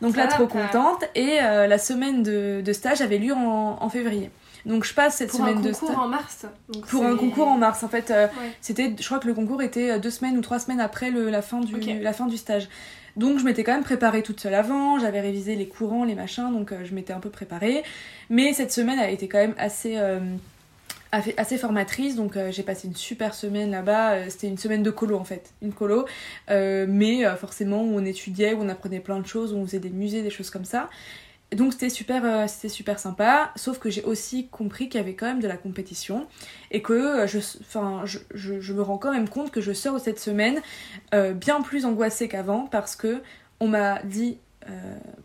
donc 0.00 0.16
là 0.16 0.28
Ça 0.30 0.36
trop 0.36 0.46
va. 0.46 0.66
contente 0.66 1.04
et 1.14 1.38
euh, 1.42 1.66
la 1.66 1.78
semaine 1.78 2.22
de, 2.22 2.60
de 2.64 2.72
stage 2.72 3.00
avait 3.00 3.18
lieu 3.18 3.32
en, 3.34 3.78
en 3.82 3.88
février 3.88 4.30
donc 4.64 4.84
je 4.84 4.94
passe 4.94 5.16
cette 5.16 5.30
Pour 5.30 5.42
un 5.42 5.48
semaine 5.48 5.62
de 5.62 5.72
concours 5.72 5.88
stage 5.88 5.98
en 5.98 6.08
mars. 6.08 6.46
donc 6.68 6.86
pour 6.86 7.04
un 7.04 7.16
concours 7.16 7.48
en 7.48 7.58
mars 7.58 7.82
en 7.82 7.88
fait 7.88 8.10
euh, 8.12 8.26
Ouais. 8.28 8.52
c'était 8.60 8.94
je 8.96 9.04
crois 9.04 9.18
que 9.18 9.26
le 9.26 9.34
concours 9.34 9.60
était 9.62 9.98
deux 9.98 10.10
semaines 10.10 10.36
ou 10.38 10.40
trois 10.40 10.60
semaines 10.60 10.80
après 10.80 11.10
le, 11.10 11.30
la, 11.30 11.42
fin 11.42 11.58
du, 11.60 11.74
la 12.00 12.12
fin 12.12 12.26
du 12.26 12.36
stage 12.36 12.68
donc 13.16 13.38
je 13.40 13.44
m'étais 13.44 13.64
quand 13.64 13.72
même 13.72 13.82
préparée 13.82 14.22
toute 14.22 14.38
seule 14.40 14.54
avant 14.54 15.00
j'avais 15.00 15.20
révisé 15.20 15.56
les 15.56 15.66
courants 15.66 16.04
les 16.04 16.14
machins 16.14 16.52
donc 16.52 16.70
euh, 16.70 16.84
je 16.84 16.94
m'étais 16.94 17.12
un 17.12 17.18
peu 17.18 17.28
préparée 17.28 17.82
mais 18.30 18.52
cette 18.52 18.70
semaine 18.72 19.00
a 19.00 19.10
été 19.10 19.26
quand 19.28 19.38
même 19.38 19.54
assez 19.58 19.94
euh, 19.98 20.20
assez 21.12 21.58
formatrice 21.58 22.16
donc 22.16 22.36
euh, 22.36 22.50
j'ai 22.50 22.62
passé 22.62 22.88
une 22.88 22.96
super 22.96 23.34
semaine 23.34 23.70
là-bas 23.70 24.12
Euh, 24.14 24.26
c'était 24.28 24.48
une 24.48 24.58
semaine 24.58 24.82
de 24.82 24.90
colo 24.90 25.16
en 25.16 25.24
fait 25.24 25.52
une 25.62 25.72
colo 25.72 26.06
Euh, 26.50 26.86
mais 26.88 27.24
forcément 27.36 27.82
où 27.82 27.94
on 27.96 28.04
étudiait 28.04 28.54
où 28.54 28.62
on 28.62 28.68
apprenait 28.68 29.00
plein 29.00 29.20
de 29.20 29.26
choses 29.26 29.52
où 29.52 29.56
on 29.56 29.66
faisait 29.66 29.78
des 29.78 29.90
musées 29.90 30.22
des 30.22 30.30
choses 30.30 30.50
comme 30.50 30.64
ça 30.64 30.88
donc 31.54 31.74
c'était 31.74 31.90
super 31.90 32.48
super 32.48 32.98
sympa 32.98 33.52
sauf 33.56 33.78
que 33.78 33.90
j'ai 33.90 34.02
aussi 34.04 34.48
compris 34.48 34.88
qu'il 34.88 34.98
y 35.00 35.04
avait 35.04 35.14
quand 35.14 35.26
même 35.26 35.40
de 35.40 35.48
la 35.48 35.58
compétition 35.58 36.26
et 36.70 36.80
que 36.80 37.26
je 37.26 38.72
me 38.72 38.82
rends 38.82 38.96
quand 38.96 39.12
même 39.12 39.28
compte 39.28 39.50
que 39.50 39.60
je 39.60 39.72
sors 39.72 40.00
cette 40.00 40.18
semaine 40.18 40.62
bien 41.34 41.60
plus 41.60 41.84
angoissée 41.84 42.26
qu'avant 42.28 42.66
parce 42.66 42.96
que 42.96 43.22
on 43.60 43.68
m'a 43.68 44.02
dit 44.02 44.38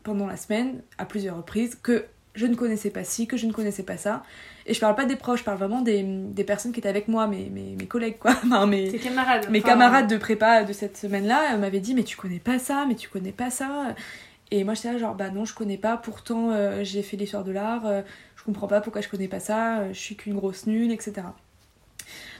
pendant 0.03 0.27
la 0.27 0.35
semaine 0.35 0.81
à 0.97 1.05
plusieurs 1.05 1.37
reprises 1.37 1.75
que 1.81 2.05
je 2.35 2.45
ne 2.45 2.55
connaissais 2.55 2.91
pas 2.91 3.03
ci, 3.03 3.25
que 3.25 3.35
je 3.35 3.47
ne 3.47 3.51
connaissais 3.51 3.83
pas 3.83 3.97
ça. 3.97 4.23
Et 4.69 4.73
je 4.73 4.79
parle 4.81 4.95
pas 4.95 5.05
des 5.05 5.15
proches, 5.15 5.39
je 5.39 5.45
parle 5.45 5.57
vraiment 5.57 5.81
des, 5.81 6.03
des 6.03 6.43
personnes 6.43 6.73
qui 6.73 6.79
étaient 6.79 6.89
avec 6.89 7.07
moi, 7.07 7.25
mes, 7.25 7.49
mes, 7.49 7.75
mes 7.79 7.87
collègues, 7.87 8.17
quoi. 8.19 8.31
Enfin, 8.45 8.65
mes, 8.67 8.91
Tes 8.91 8.99
camarades. 8.99 9.49
mes 9.49 9.59
enfin, 9.59 9.67
camarades 9.69 10.09
de 10.09 10.17
prépa 10.17 10.63
de 10.63 10.73
cette 10.73 10.97
semaine-là 10.97 11.57
m'avaient 11.57 11.79
dit 11.79 11.95
Mais 11.95 12.03
tu 12.03 12.17
connais 12.17 12.39
pas 12.39 12.59
ça, 12.59 12.85
mais 12.87 12.95
tu 12.95 13.07
connais 13.07 13.31
pas 13.31 13.49
ça. 13.49 13.95
Et 14.51 14.63
moi, 14.63 14.73
j'étais 14.73 14.91
là, 14.93 14.97
genre, 14.97 15.15
bah 15.15 15.29
non, 15.29 15.45
je 15.45 15.53
connais 15.53 15.77
pas. 15.77 15.97
Pourtant, 15.97 16.51
euh, 16.51 16.83
j'ai 16.83 17.01
fait 17.01 17.17
l'histoire 17.17 17.43
de 17.43 17.51
l'art, 17.51 17.85
euh, 17.85 18.01
je 18.35 18.43
comprends 18.43 18.67
pas 18.67 18.79
pourquoi 18.81 19.01
je 19.01 19.09
connais 19.09 19.27
pas 19.27 19.39
ça, 19.39 19.79
euh, 19.79 19.93
je 19.93 19.99
suis 19.99 20.15
qu'une 20.15 20.35
grosse 20.35 20.67
nulle, 20.67 20.91
etc. 20.91 21.27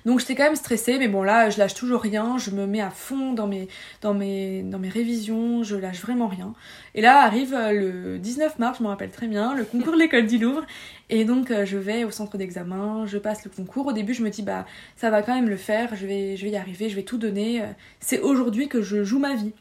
Donc 0.08 0.20
j'étais 0.22 0.34
quand 0.36 0.46
même 0.46 0.56
stressée, 0.56 0.98
mais 0.98 1.08
bon 1.10 1.22
là 1.22 1.50
je 1.52 1.60
lâche 1.60 1.76
toujours 1.76 2.02
rien, 2.02 2.38
je 2.40 2.50
me 2.52 2.66
mets 2.66 2.82
à 2.82 2.90
fond 2.90 3.34
dans 3.34 3.46
mes, 3.46 3.68
dans 4.02 4.14
mes, 4.16 4.64
dans 4.64 4.80
mes 4.80 4.88
révisions, 4.90 5.62
je 5.64 5.76
lâche 5.76 6.00
vraiment 6.02 6.28
rien. 6.28 6.54
Et 6.96 7.02
là 7.02 7.22
arrive 7.24 7.54
euh, 7.54 7.74
le 8.14 8.18
19 8.18 8.58
mars, 8.58 8.78
je 8.80 8.84
me 8.84 8.88
rappelle 8.88 9.12
très 9.12 9.28
bien, 9.28 9.54
le 9.54 9.66
concours 9.66 9.94
de 9.94 10.00
l'école 10.00 10.26
du 10.26 10.38
Louvre. 10.40 10.66
Et 11.10 11.26
donc 11.26 11.52
euh, 11.52 11.66
je 11.66 11.78
vais 11.78 12.04
au 12.06 12.10
centre 12.12 12.38
d'examen, 12.38 13.06
je 13.06 13.18
passe 13.20 13.44
le 13.46 13.52
concours. 13.52 13.86
Au 13.88 13.94
début 13.94 14.14
je 14.16 14.24
me 14.24 14.30
dis 14.30 14.42
bah 14.42 14.66
ça 14.96 15.10
va 15.10 15.22
quand 15.22 15.36
même 15.36 15.50
le 15.50 15.58
faire, 15.58 15.94
je 15.96 16.08
vais, 16.08 16.38
je 16.38 16.44
vais 16.46 16.52
y 16.52 16.58
arriver, 16.58 16.90
je 16.90 16.96
vais 16.96 17.04
tout 17.04 17.18
donner. 17.18 17.62
Euh, 17.62 17.66
C'est 18.00 18.22
aujourd'hui 18.22 18.70
que 18.70 18.82
je 18.82 19.04
joue 19.04 19.20
ma 19.20 19.36
vie. 19.36 19.52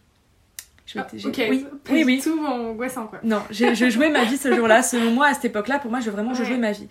Je 0.87 1.01
Ah, 1.01 1.07
ok, 1.25 1.43
oui, 1.51 1.67
pas 1.85 1.93
oui, 1.93 2.05
oui. 2.07 2.21
tout 2.23 2.39
angoissant 2.47 3.09
quoi. 3.09 3.19
Non, 3.25 3.43
je 3.51 3.91
jouais 3.91 4.09
ma 4.11 4.23
vie 4.23 4.37
ce 4.37 4.55
jour-là. 4.55 4.83
Selon 4.85 5.11
moi, 5.11 5.27
à 5.27 5.35
cette 5.35 5.47
époque-là, 5.47 5.81
pour 5.81 5.91
moi, 5.91 5.99
je, 5.99 6.11
vraiment, 6.11 6.33
je 6.33 6.43
Ouais. 6.43 6.47
jouais 6.49 6.59
ma 6.59 6.71
vie. 6.71 6.87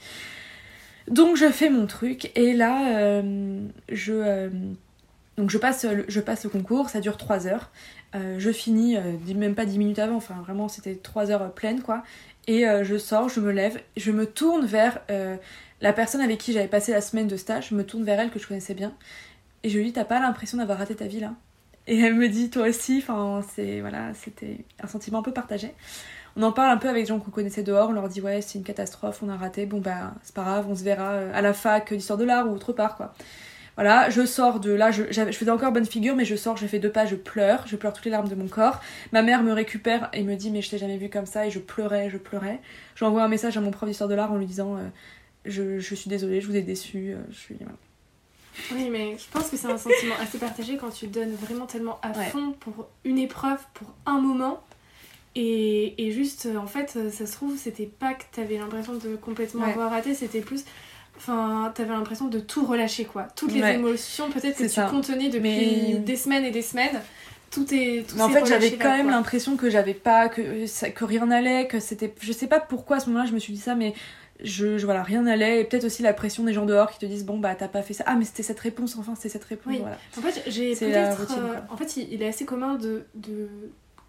Donc, 1.07 1.35
je 1.37 1.49
fais 1.49 1.69
mon 1.69 1.85
truc. 1.87 2.31
Et 2.35 2.53
là, 2.53 2.97
euh, 2.97 3.61
je, 3.91 4.13
euh, 4.13 4.49
donc 5.37 5.49
je, 5.49 5.57
passe, 5.57 5.85
le- 5.85 6.49
concours. 6.49 6.89
Ça 6.89 6.99
dure 6.99 7.17
3 7.17 7.47
heures. 7.47 7.71
Euh, 8.15 8.37
je 8.39 8.51
finis, 8.51 8.97
même 9.35 9.55
pas 9.55 9.65
10 9.65 9.77
minutes 9.77 9.99
avant. 9.99 10.15
Enfin, 10.15 10.35
vraiment, 10.41 10.67
c'était 10.67 10.95
3 10.95 11.31
heures 11.31 11.51
pleines, 11.53 11.81
quoi. 11.81 12.03
Et 12.47 12.63
je 12.83 12.97
sors, 12.97 13.27
je 13.29 13.39
me 13.39 13.51
lève. 13.51 13.81
Je 13.97 14.11
me 14.11 14.25
tourne 14.27 14.65
vers 14.65 14.99
la 15.81 15.93
personne 15.93 16.21
avec 16.21 16.37
qui 16.39 16.53
j'avais 16.53 16.67
passé 16.67 16.91
la 16.91 17.01
semaine 17.01 17.27
de 17.27 17.37
stage. 17.37 17.69
Je 17.69 17.75
me 17.75 17.83
tourne 17.85 18.03
vers 18.03 18.19
elle, 18.19 18.29
que 18.29 18.39
je 18.39 18.47
connaissais 18.47 18.75
bien. 18.75 18.93
Et 19.63 19.69
je 19.69 19.77
lui 19.79 19.85
dis 19.85 19.93
T'as 19.93 20.05
pas 20.05 20.19
l'impression 20.19 20.57
d'avoir 20.59 20.77
raté 20.77 20.95
ta 20.95 21.07
vie, 21.07 21.19
là? 21.19 21.33
Et 21.87 21.99
elle 21.99 22.15
me 22.15 22.27
dit 22.29 22.49
toi 22.49 22.67
aussi, 22.67 22.97
enfin 22.97 23.43
c'est 23.55 23.79
voilà, 23.81 24.13
c'était 24.15 24.57
un 24.81 24.87
sentiment 24.87 25.19
un 25.19 25.23
peu 25.23 25.33
partagé. 25.33 25.73
On 26.37 26.43
en 26.43 26.51
parle 26.51 26.69
un 26.71 26.77
peu 26.77 26.89
avec 26.89 27.03
des 27.03 27.07
gens 27.07 27.19
qu'on 27.19 27.31
connaissait 27.31 27.63
dehors, 27.63 27.89
on 27.89 27.93
leur 27.93 28.09
dit 28.09 28.19
ouais 28.21 28.41
c'est 28.41 28.57
une 28.57 28.65
catastrophe, 28.65 29.21
on 29.23 29.29
a 29.29 29.37
raté, 29.37 29.65
bon 29.65 29.79
bah 29.79 30.13
c'est 30.21 30.35
pas 30.35 30.43
grave, 30.43 30.65
on 30.69 30.75
se 30.75 30.83
verra 30.83 31.11
euh, 31.11 31.31
à 31.33 31.41
la 31.41 31.53
fac 31.53 31.93
d'histoire 31.93 32.17
de 32.19 32.25
l'art 32.25 32.47
ou 32.49 32.53
autre 32.53 32.73
part 32.73 32.95
quoi. 32.97 33.13
Voilà, 33.77 34.09
je 34.09 34.25
sors 34.25 34.61
de 34.61 34.71
là, 34.71 34.91
je, 34.91 35.03
je 35.11 35.21
faisais 35.31 35.51
encore 35.51 35.73
bonne 35.73 35.85
figure, 35.85 36.15
mais 36.15 36.23
je 36.23 36.35
sors, 36.37 36.55
je 36.55 36.65
fais 36.65 36.79
deux 36.79 36.91
pas, 36.91 37.05
je 37.05 37.15
pleure, 37.15 37.67
je 37.67 37.75
pleure 37.75 37.91
toutes 37.91 38.05
les 38.05 38.11
larmes 38.11 38.29
de 38.29 38.35
mon 38.35 38.47
corps. 38.47 38.79
Ma 39.11 39.21
mère 39.21 39.43
me 39.43 39.51
récupère 39.51 40.09
et 40.13 40.23
me 40.23 40.35
dit 40.35 40.49
mais 40.49 40.61
je 40.61 40.69
t'ai 40.69 40.77
jamais 40.77 40.95
vu 40.97 41.09
comme 41.09 41.25
ça 41.25 41.45
et 41.45 41.51
je 41.51 41.59
pleurais, 41.59 42.09
je 42.09 42.17
pleurais. 42.17 42.61
J'envoie 42.95 43.23
un 43.23 43.27
message 43.27 43.57
à 43.57 43.61
mon 43.61 43.71
prof 43.71 43.87
d'histoire 43.89 44.09
de 44.09 44.15
l'art 44.15 44.31
en 44.31 44.37
lui 44.37 44.45
disant 44.45 44.77
euh, 44.77 44.87
je, 45.45 45.79
je 45.79 45.95
suis 45.95 46.09
désolée, 46.09 46.39
je 46.41 46.47
vous 46.47 46.55
ai 46.55 46.61
déçu, 46.61 47.11
euh, 47.13 47.17
je 47.31 47.35
suis 47.37 47.55
voilà. 47.59 47.73
Oui, 48.73 48.89
mais 48.89 49.17
je 49.17 49.25
pense 49.29 49.49
que 49.49 49.57
c'est 49.57 49.67
un 49.67 49.77
sentiment 49.77 50.15
assez 50.21 50.37
partagé 50.37 50.77
quand 50.77 50.89
tu 50.89 51.07
donnes 51.07 51.33
vraiment 51.35 51.65
tellement 51.65 51.99
à 52.01 52.17
Ouais. 52.17 52.25
fond 52.27 52.53
pour 52.59 52.87
une 53.03 53.19
épreuve, 53.19 53.59
pour 53.73 53.93
un 54.05 54.21
moment. 54.21 54.61
Et, 55.35 56.05
et 56.07 56.11
juste, 56.11 56.45
euh, 56.45 56.57
en 56.57 56.65
fait, 56.67 56.93
euh, 56.95 57.11
ça 57.11 57.25
se 57.25 57.33
trouve, 57.33 57.57
c'était 57.57 57.85
pas 57.87 58.13
que 58.13 58.23
t'avais 58.31 58.57
l'impression 58.57 58.93
de 58.93 59.15
complètement 59.17 59.65
Ouais. 59.65 59.71
avoir 59.71 59.91
raté, 59.91 60.13
c'était 60.13 60.39
plus. 60.41 60.63
Enfin, 61.17 61.71
t'avais 61.75 61.91
l'impression 61.93 62.27
de 62.27 62.39
tout 62.39 62.65
relâcher, 62.65 63.05
quoi. 63.05 63.27
Toutes 63.35 63.53
les 63.53 63.61
Ouais. 63.61 63.75
émotions, 63.75 64.29
peut-être 64.31 64.57
que 64.57 64.63
tu 64.63 64.69
ça. 64.69 64.85
contenais 64.85 65.27
depuis 65.29 65.41
Mais- 65.41 65.93
des 65.99 66.15
semaines 66.15 66.45
et 66.45 66.51
des 66.51 66.61
semaines. 66.61 67.01
Tout 67.51 67.65
est. 67.73 68.05
Tout 68.07 68.15
Mais 68.17 68.21
en 68.23 68.29
fait, 68.29 68.45
j'avais 68.45 68.71
quand 68.73 68.89
là, 68.89 68.97
même 68.97 69.09
l'impression 69.09 69.55
que 69.55 69.69
j'avais 69.69 69.93
pas, 69.93 70.27
que, 70.29 70.65
ça- 70.67 70.89
que 70.89 71.05
rien 71.05 71.25
n'allait, 71.25 71.67
que 71.67 71.79
c'était. 71.79 72.13
Je 72.19 72.31
sais 72.33 72.47
pas 72.47 72.59
pourquoi 72.59 72.97
à 72.97 72.99
ce 72.99 73.07
moment-là 73.09 73.25
je 73.25 73.33
me 73.33 73.39
suis 73.39 73.53
dit 73.53 73.59
ça, 73.59 73.75
mais 73.75 73.93
je, 74.43 74.77
je- 74.77 74.83
voilà, 74.85 75.03
rien 75.03 75.21
n'allait. 75.21 75.61
Et 75.61 75.63
peut-être 75.63 75.85
aussi 75.85 76.01
la 76.01 76.11
pression 76.11 76.43
des 76.43 76.51
gens 76.53 76.65
dehors 76.65 76.91
qui 76.91 76.99
te 76.99 77.05
disent 77.05 77.23
bon 77.25 77.37
bah 77.39 77.55
t'as 77.55 77.69
pas 77.69 77.81
fait 77.81 77.93
ça. 77.93 78.03
Ah, 78.07 78.15
mais 78.15 78.25
c'était 78.25 78.43
cette 78.43 78.59
réponse, 78.59 78.97
enfin 78.97 79.15
c'était 79.15 79.29
cette 79.29 79.45
réponse, 79.45 79.71
Oui. 79.73 79.79
voilà. 79.79 79.97
En 80.17 80.21
fait, 80.21 80.43
j'ai 80.47 80.75
peut-être. 80.75 81.31
euh, 81.37 81.53
en 81.69 81.77
fait, 81.77 81.95
il, 81.97 82.11
il 82.13 82.21
est 82.23 82.27
assez 82.27 82.43
commun 82.45 82.75
de, 82.75 83.05
de 83.13 83.47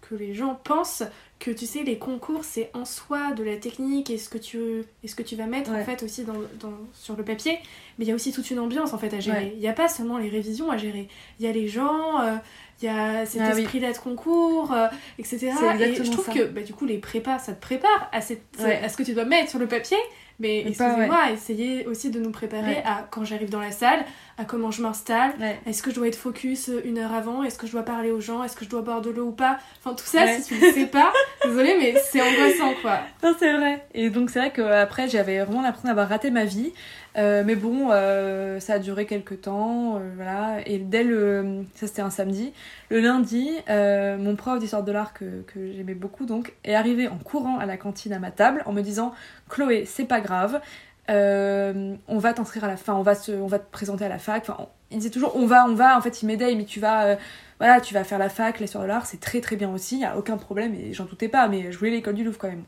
que 0.09 0.15
les 0.15 0.33
gens 0.33 0.55
pensent 0.63 1.03
que 1.39 1.51
tu 1.51 1.65
sais 1.67 1.83
les 1.83 1.97
concours 1.99 2.43
c'est 2.43 2.71
en 2.73 2.83
soi 2.85 3.31
de 3.33 3.43
la 3.43 3.57
technique 3.57 4.09
et 4.09 4.17
ce 4.17 4.27
que 4.29 4.37
tu 4.39 4.57
et 5.03 5.07
ce 5.07 5.15
que 5.15 5.21
tu 5.23 5.35
vas 5.35 5.45
mettre 5.45 5.69
en 5.69 5.73
Ouais. 5.75 5.83
fait 5.83 6.01
aussi 6.03 6.23
dans, 6.23 6.33
dans- 6.59 6.73
sur 6.93 7.15
le 7.15 7.23
papier, 7.23 7.59
mais 7.99 8.05
il 8.05 8.07
y 8.07 8.11
a 8.11 8.15
aussi 8.15 8.31
toute 8.31 8.49
une 8.49 8.59
ambiance 8.59 8.93
en 8.93 8.97
fait 8.97 9.13
à 9.13 9.19
gérer. 9.19 9.37
Ouais. 9.37 9.51
Il 9.55 9.59
n'y 9.59 9.67
a 9.67 9.73
pas 9.73 9.87
seulement 9.87 10.17
les 10.17 10.29
révisions 10.29 10.71
à 10.71 10.77
gérer. 10.77 11.07
Il 11.39 11.45
y 11.45 11.49
a 11.49 11.51
les 11.51 11.67
gens. 11.67 12.21
euh, 12.21 12.35
il 12.81 12.85
y 12.85 12.89
a 12.89 13.25
cet 13.25 13.41
Ah 13.43 13.51
oui. 13.55 13.61
esprit-là 13.63 13.91
de 13.91 13.97
concours, 13.97 14.71
euh, 14.71 14.87
etc. 15.17 15.51
C'est 15.59 15.81
Et 15.89 15.95
je 15.95 16.11
trouve 16.11 16.25
ça. 16.25 16.31
que 16.31 16.43
bah, 16.45 16.61
du 16.61 16.73
coup 16.73 16.85
les 16.85 16.99
prépas, 16.99 17.39
ça 17.39 17.53
te 17.53 17.59
prépare 17.61 18.07
à, 18.11 18.21
cette, 18.21 18.43
Ouais. 18.61 18.79
à 18.83 18.87
ce 18.89 18.95
que 18.97 19.01
tu 19.03 19.13
dois 19.15 19.25
mettre 19.25 19.49
sur 19.49 19.57
le 19.59 19.67
papier. 19.67 19.97
Mais 20.39 20.59
excusez-moi, 20.67 21.31
essayez 21.33 21.87
aussi 21.87 22.11
de 22.11 22.19
nous 22.19 22.29
préparer 22.31 22.75
Ouais. 22.75 22.83
à 22.85 23.07
quand 23.09 23.23
j'arrive 23.25 23.49
dans 23.49 23.59
la 23.59 23.71
salle, 23.71 24.05
à 24.37 24.45
comment 24.45 24.69
je 24.69 24.83
m'installe, 24.83 25.33
Ouais. 25.39 25.59
est-ce 25.65 25.81
que 25.81 25.89
je 25.89 25.95
dois 25.95 26.07
être 26.07 26.15
focus 26.15 26.69
euh, 26.69 26.81
une 26.85 26.99
heure 26.99 27.11
avant? 27.13 27.41
Est-ce 27.43 27.57
que 27.57 27.65
je 27.65 27.71
dois 27.71 27.81
parler 27.83 28.11
aux 28.11 28.19
gens? 28.21 28.43
Est-ce 28.43 28.55
que 28.55 28.63
je 28.63 28.69
dois 28.69 28.81
boire 28.83 29.01
de 29.01 29.09
l'eau 29.09 29.27
ou 29.29 29.31
pas? 29.31 29.57
Enfin, 29.83 29.95
tout 29.95 30.05
ça, 30.05 30.25
Ouais. 30.25 30.39
si 30.39 30.53
tu 30.59 30.63
ne 30.63 30.71
sais 30.71 30.85
pas, 30.85 31.11
désolé, 31.43 31.75
mais 31.79 31.95
c'est 32.11 32.21
angoissant, 32.21 32.73
quoi. 32.83 32.99
Non, 33.23 33.33
c'est 33.39 33.51
vrai. 33.51 33.83
Et 33.95 34.11
donc 34.11 34.29
c'est 34.29 34.37
vrai 34.39 34.51
qu'après 34.53 35.07
j'avais 35.09 35.39
vraiment 35.43 35.63
l'impression 35.63 35.87
d'avoir 35.89 36.07
raté 36.07 36.29
ma 36.29 36.45
vie. 36.45 36.71
Euh, 37.17 37.43
mais 37.43 37.55
bon, 37.55 37.89
euh, 37.91 38.59
ça 38.59 38.73
a 38.73 38.79
duré 38.79 39.07
quelques 39.07 39.41
temps, 39.41 39.95
euh, 39.95 40.11
voilà. 40.15 40.59
Et 40.67 40.77
dès 40.77 41.03
le... 41.03 41.63
Ça, 41.73 41.87
c'était 41.87 42.03
un 42.03 42.11
samedi. 42.11 42.53
Le 42.89 42.99
lundi, 42.99 43.49
mon 43.67 44.35
prof 44.35 44.59
d'histoire 44.59 44.83
de 44.83 44.91
l'art, 44.91 45.13
que, 45.13 45.43
j'aimais 45.55 45.95
beaucoup, 45.95 46.25
donc, 46.27 46.53
est 46.63 46.75
arrivé 46.75 47.07
en 47.07 47.17
courant 47.17 47.57
à 47.57 47.65
la 47.65 47.77
cantine 47.77 48.13
à 48.13 48.19
ma 48.19 48.29
table 48.29 48.61
en 48.65 48.73
me 48.73 48.81
disant 48.81 49.13
«Chloé, 49.49 49.85
c'est 49.85 50.05
pas 50.05 50.21
grave, 50.21 50.61
on 51.09 52.17
va 52.17 52.33
t'inscrire 52.33 52.65
à 52.65 52.67
la 52.67 52.77
fin, 52.77 52.93
on 52.93 53.01
va, 53.01 53.15
se, 53.15 53.31
on 53.31 53.47
va 53.47 53.57
te 53.59 53.71
présenter 53.71 54.05
à 54.05 54.09
la 54.09 54.19
fac.» 54.19 54.43
Enfin, 54.47 54.57
on- 54.59 54.67
il 54.91 54.99
disait 54.99 55.09
toujours 55.09 55.35
«On 55.35 55.47
va, 55.47 55.65
on 55.65 55.73
va», 55.73 55.97
en 55.99 56.01
fait, 56.01 56.21
il 56.21 56.27
m'aidait, 56.27 56.53
mais 56.55 56.65
tu 56.65 56.79
vas... 56.79 57.17
voilà, 57.59 57.81
tu 57.81 57.93
vas 57.95 58.03
faire 58.03 58.19
la 58.19 58.29
fac, 58.29 58.59
l'histoire 58.59 58.83
de 58.83 58.89
l'art, 58.89 59.07
c'est 59.07 59.19
très 59.19 59.41
très 59.41 59.55
bien 59.55 59.73
aussi, 59.73 59.99
y 59.99 60.05
a 60.05 60.17
aucun 60.17 60.37
problème, 60.37 60.75
et 60.75 60.93
j'en 60.93 61.05
doutais 61.05 61.29
pas, 61.29 61.47
mais 61.47 61.71
je 61.71 61.77
voulais 61.79 61.91
l'école 61.91 62.13
du 62.13 62.23
Louvre 62.23 62.37
quand 62.37 62.47
même. 62.47 62.63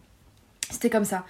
C'était 0.69 0.89
comme 0.89 1.05
ça. 1.05 1.23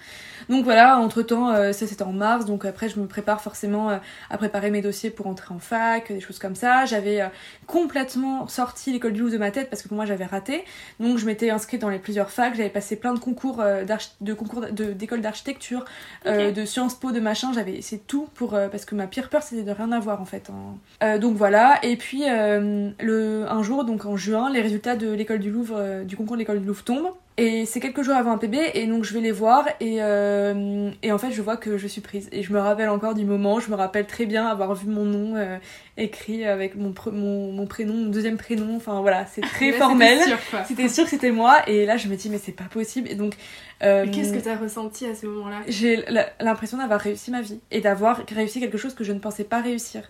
Donc 0.48 0.64
voilà, 0.64 0.98
entre 0.98 1.22
temps, 1.22 1.54
ça 1.72 1.86
c'était 1.86 2.02
en 2.02 2.12
mars, 2.12 2.44
donc 2.44 2.64
après 2.64 2.88
je 2.88 2.98
me 2.98 3.06
prépare 3.06 3.40
forcément 3.40 3.90
euh, 3.90 3.98
à 4.30 4.36
préparer 4.38 4.70
mes 4.70 4.80
dossiers 4.82 5.10
pour 5.10 5.26
entrer 5.26 5.54
en 5.54 5.58
fac, 5.58 6.10
des 6.12 6.20
choses 6.20 6.38
comme 6.38 6.54
ça. 6.54 6.84
J'avais 6.86 7.20
euh, 7.20 7.26
complètement 7.66 8.48
sorti 8.48 8.92
l'école 8.92 9.12
du 9.12 9.20
Louvre 9.20 9.32
de 9.32 9.38
ma 9.38 9.50
tête 9.50 9.70
parce 9.70 9.82
que 9.82 9.88
pour 9.88 9.96
moi 9.96 10.06
j'avais 10.06 10.24
raté. 10.24 10.64
Donc 10.98 11.18
je 11.18 11.26
m'étais 11.26 11.50
inscrite 11.50 11.80
dans 11.80 11.88
les 11.88 11.98
plusieurs 11.98 12.30
facs, 12.30 12.54
j'avais 12.54 12.70
passé 12.70 12.96
plein 12.96 13.14
de 13.14 13.18
concours 13.18 13.60
euh, 13.60 13.84
de 14.20 14.34
concours 14.34 14.66
d'école 14.72 15.20
d'architecture, 15.20 15.84
euh, 16.26 16.50
de 16.50 16.64
Sciences 16.64 16.94
Po, 16.94 17.12
de 17.12 17.20
machin. 17.20 17.52
J'avais 17.52 17.80
c'est 17.82 18.06
tout 18.06 18.28
pour 18.34 18.54
euh, 18.54 18.68
parce 18.68 18.84
que 18.84 18.94
ma 18.94 19.06
pire 19.06 19.28
peur 19.28 19.42
c'était 19.42 19.62
de 19.62 19.72
rien 19.72 19.92
avoir 19.92 20.20
en 20.20 20.26
fait. 20.26 20.50
hein. 20.50 20.76
Euh, 21.02 21.18
donc 21.18 21.36
voilà. 21.36 21.78
Et 21.82 21.96
puis 21.96 22.24
euh, 22.28 22.90
le 23.00 23.46
un 23.48 23.62
jour 23.62 23.84
donc 23.84 24.04
en 24.04 24.16
juin, 24.16 24.50
les 24.50 24.62
résultats 24.62 24.96
de 24.96 25.12
l'école 25.12 25.38
du 25.38 25.50
Louvre, 25.50 25.76
euh, 25.78 26.04
du 26.04 26.16
concours 26.16 26.36
de 26.36 26.40
l'école 26.40 26.60
du 26.60 26.66
Louvre 26.66 26.82
tombent. 26.82 27.12
Et 27.36 27.64
c'est 27.64 27.80
quelques 27.80 28.02
jours 28.02 28.16
avant 28.16 28.32
un 28.32 28.38
PB, 28.38 28.56
et 28.74 28.86
donc 28.86 29.04
je 29.04 29.14
vais 29.14 29.20
les 29.20 29.30
voir, 29.32 29.66
et, 29.80 30.02
euh, 30.02 30.90
et 31.02 31.10
en 31.10 31.16
fait 31.16 31.30
je 31.30 31.40
vois 31.40 31.56
que 31.56 31.78
je 31.78 31.86
suis 31.86 32.02
prise. 32.02 32.28
Et 32.32 32.42
je 32.42 32.52
me 32.52 32.58
rappelle 32.58 32.90
encore 32.90 33.14
du 33.14 33.24
moment, 33.24 33.60
je 33.60 33.70
me 33.70 33.76
rappelle 33.76 34.06
très 34.06 34.26
bien 34.26 34.46
avoir 34.46 34.74
vu 34.74 34.88
mon 34.90 35.04
nom 35.06 35.36
euh, 35.36 35.56
écrit 35.96 36.44
avec 36.44 36.74
mon, 36.76 36.92
mon, 37.12 37.52
mon 37.52 37.66
prénom, 37.66 37.94
mon 37.94 38.10
deuxième 38.10 38.36
prénom, 38.36 38.76
enfin 38.76 39.00
voilà, 39.00 39.24
c'est 39.26 39.40
très 39.54 39.70
Là, 39.70 39.78
formel. 39.78 40.18
c'était 40.68 40.88
sûr, 40.88 41.04
que 41.04 41.10
c'était 41.10 41.30
moi, 41.30 41.66
et 41.66 41.86
là 41.86 41.96
je 41.96 42.08
me 42.08 42.16
dis 42.16 42.28
mais 42.28 42.38
c'est 42.38 42.52
pas 42.52 42.64
possible. 42.70 43.08
Et 43.08 43.14
donc 43.14 43.34
euh, 43.82 44.06
Qu'est-ce 44.12 44.34
que 44.34 44.38
t'as 44.40 44.56
ressenti 44.56 45.06
à 45.06 45.14
ce 45.14 45.24
moment-là? 45.26 45.60
j'ai 45.66 46.04
l'impression 46.40 46.76
d'avoir 46.76 47.00
réussi 47.00 47.30
ma 47.30 47.40
vie, 47.40 47.60
et 47.70 47.80
d'avoir 47.80 48.20
réussi 48.30 48.60
quelque 48.60 48.76
chose 48.76 48.94
que 48.94 49.04
je 49.04 49.12
ne 49.12 49.18
pensais 49.18 49.44
pas 49.44 49.62
réussir. 49.62 50.02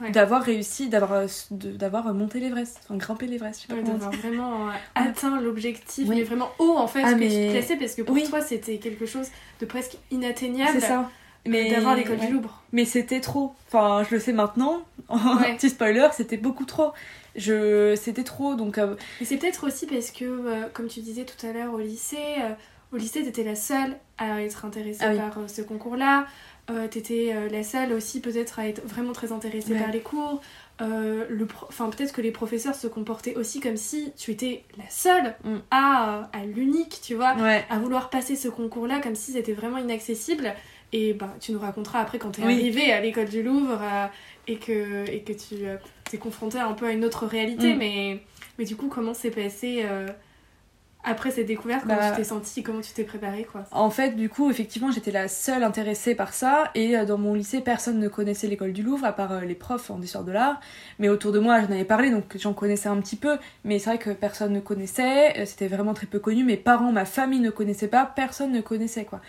Ouais. 0.00 0.10
D'avoir 0.10 0.42
réussi, 0.42 0.88
d'avoir 0.88 1.12
euh, 1.12 1.26
d'avoir 1.50 2.12
monté 2.12 2.38
l'Everest, 2.40 2.80
enfin 2.84 2.96
grimpé 2.96 3.26
l'Everest, 3.26 3.66
Ouais, 3.70 3.82
d'avoir 3.82 4.10
vraiment 4.10 4.68
euh, 4.68 4.72
atteint 4.94 5.40
l'objectif, 5.40 6.06
Oui. 6.08 6.16
mais 6.16 6.22
vraiment 6.22 6.50
haut 6.58 6.76
en 6.76 6.86
fait, 6.86 7.02
Ah, 7.04 7.14
que 7.14 7.18
mais- 7.18 7.28
tu 7.28 7.34
te 7.34 7.50
plaçais, 7.52 7.76
parce 7.76 7.94
que 7.94 8.02
pour 8.02 8.14
Oui. 8.14 8.24
toi 8.28 8.40
c'était 8.42 8.76
quelque 8.78 9.06
chose 9.06 9.28
de 9.60 9.66
presque 9.66 9.96
inatteignable 10.10 10.72
C'est 10.80 10.86
ça. 10.86 11.10
mais 11.46 11.70
d'avoir 11.70 11.94
l'école 11.96 12.18
ouais. 12.18 12.26
du 12.26 12.32
Louvre. 12.34 12.62
Mais 12.72 12.84
c'était 12.84 13.20
trop. 13.20 13.54
Enfin, 13.68 14.04
je 14.08 14.14
le 14.16 14.20
sais 14.20 14.32
maintenant. 14.32 14.82
Petit 15.08 15.70
spoiler, 15.70 16.08
c'était 16.12 16.36
beaucoup 16.36 16.64
trop. 16.66 16.92
Je, 17.34 17.94
c'était 17.96 18.24
trop. 18.24 18.54
Donc, 18.54 18.78
euh, 18.78 18.96
Et 19.20 19.24
c'est 19.24 19.36
peut-être 19.36 19.66
aussi 19.66 19.86
parce 19.86 20.10
que, 20.10 20.24
euh, 20.24 20.62
comme 20.72 20.88
tu 20.88 21.00
disais 21.00 21.24
tout 21.24 21.46
à 21.46 21.52
l'heure 21.52 21.72
au 21.74 21.78
lycée, 21.78 22.16
euh, 22.42 22.52
au 22.92 22.96
lycée 22.96 23.22
t'étais 23.22 23.44
la 23.44 23.54
seule 23.54 23.96
à 24.18 24.42
être 24.42 24.64
intéressée 24.64 25.00
Ah 25.02 25.10
oui. 25.10 25.18
par 25.18 25.38
euh, 25.38 25.48
ce 25.48 25.62
concours-là. 25.62 26.26
Euh, 26.68 26.88
t'étais 26.88 27.30
euh, 27.32 27.48
la 27.48 27.62
seule 27.62 27.92
aussi 27.92 28.20
peut-être 28.20 28.58
à 28.58 28.66
être 28.66 28.84
vraiment 28.84 29.12
très 29.12 29.30
intéressée 29.30 29.72
Ouais. 29.74 29.78
par 29.78 29.92
les 29.92 30.00
cours. 30.00 30.40
Euh, 30.82 31.24
le 31.30 31.46
enfin 31.68 31.88
peut-être 31.88 32.12
que 32.12 32.20
les 32.20 32.32
professeurs 32.32 32.74
se 32.74 32.86
comportaient 32.88 33.34
aussi 33.36 33.60
comme 33.60 33.76
si 33.76 34.12
tu 34.16 34.32
étais 34.32 34.64
la 34.76 34.84
seule 34.90 35.34
Mm. 35.44 35.56
à, 35.70 36.28
à 36.32 36.44
l'unique, 36.44 37.00
tu 37.02 37.14
vois, 37.14 37.34
ouais. 37.36 37.64
à 37.70 37.78
vouloir 37.78 38.10
passer 38.10 38.34
ce 38.36 38.48
concours-là 38.48 39.00
comme 39.00 39.14
si 39.14 39.32
c'était 39.32 39.52
vraiment 39.52 39.78
inaccessible. 39.78 40.54
Et 40.92 41.14
ben, 41.14 41.32
tu 41.40 41.52
nous 41.52 41.58
raconteras 41.60 42.00
après 42.00 42.18
quand 42.18 42.30
t'es 42.32 42.42
Oui. 42.42 42.54
arrivée 42.54 42.92
à 42.92 43.00
l'école 43.00 43.28
du 43.28 43.42
Louvre 43.44 43.80
et 44.48 44.56
que, 44.56 45.08
et 45.10 45.20
que 45.22 45.32
tu 45.32 45.64
t'es 46.10 46.18
confrontée 46.18 46.58
un 46.58 46.72
peu 46.74 46.86
à 46.86 46.90
une 46.92 47.04
autre 47.04 47.26
réalité. 47.26 47.74
Mm. 47.74 47.78
Mais, 47.78 48.20
mais 48.58 48.64
du 48.64 48.74
coup, 48.76 48.88
comment 48.88 49.14
s'est 49.14 49.30
passé 49.30 49.84
après 51.06 51.30
cette 51.30 51.46
découverte 51.46 51.82
Comment 51.84 51.96
Bah, 51.96 52.10
tu 52.10 52.16
t'es 52.16 52.24
sentie 52.24 52.62
Comment 52.62 52.80
tu 52.80 52.92
t'es 52.92 53.04
préparée 53.04 53.44
quoi 53.50 53.64
En 53.72 53.90
fait, 53.90 54.10
du 54.16 54.28
coup, 54.28 54.50
effectivement, 54.50 54.90
j'étais 54.90 55.10
la 55.12 55.28
seule 55.28 55.62
intéressée 55.62 56.14
par 56.14 56.34
ça. 56.34 56.70
Et 56.74 56.96
euh, 56.96 57.04
dans 57.04 57.16
mon 57.18 57.34
lycée, 57.34 57.60
personne 57.60 57.98
ne 57.98 58.08
connaissait 58.08 58.46
l'école 58.48 58.72
du 58.72 58.82
Louvre, 58.82 59.04
à 59.06 59.12
part 59.12 59.32
euh, 59.32 59.40
les 59.40 59.54
profs 59.54 59.90
en 59.90 60.00
histoire 60.02 60.24
de 60.24 60.32
l'art. 60.32 60.60
Mais 60.98 61.08
autour 61.08 61.32
de 61.32 61.38
moi, 61.38 61.60
j'en 61.60 61.66
avais 61.72 61.84
parlé, 61.84 62.10
donc 62.10 62.36
j'en 62.36 62.52
connaissais 62.52 62.88
un 62.88 62.96
petit 63.00 63.16
peu. 63.16 63.38
Mais 63.64 63.78
c'est 63.78 63.90
vrai 63.90 63.98
que 63.98 64.10
personne 64.10 64.52
ne 64.52 64.60
connaissait. 64.60 65.38
euh, 65.40 65.44
C'était 65.46 65.68
vraiment 65.68 65.94
très 65.94 66.06
peu 66.06 66.18
connu. 66.18 66.44
Mes 66.44 66.56
parents, 66.56 66.92
ma 66.92 67.04
famille 67.04 67.40
ne 67.40 67.50
connaissaient 67.50 67.88
pas. 67.88 68.04
Personne 68.14 68.52
ne 68.52 68.60
connaissait, 68.60 69.04
quoi. 69.04 69.20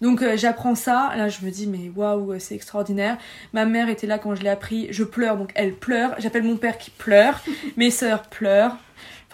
Donc 0.00 0.22
j'apprends 0.36 0.74
ça. 0.74 1.12
Là, 1.16 1.28
je 1.28 1.44
me 1.44 1.50
dis, 1.50 1.66
mais 1.66 1.90
waouh, 1.94 2.38
c'est 2.38 2.54
extraordinaire. 2.54 3.16
Ma 3.52 3.64
mère 3.64 3.88
était 3.88 4.06
là 4.06 4.18
quand 4.18 4.34
je 4.34 4.42
l'ai 4.42 4.48
appris. 4.50 4.86
Je 4.90 5.04
pleure, 5.04 5.36
donc 5.36 5.50
elle 5.54 5.74
pleure. 5.74 6.14
J'appelle 6.18 6.42
mon 6.42 6.56
père 6.56 6.78
qui 6.78 6.90
pleure. 6.90 7.40
Mes 7.76 7.90
sœurs 7.90 8.22
pleurent. 8.22 8.76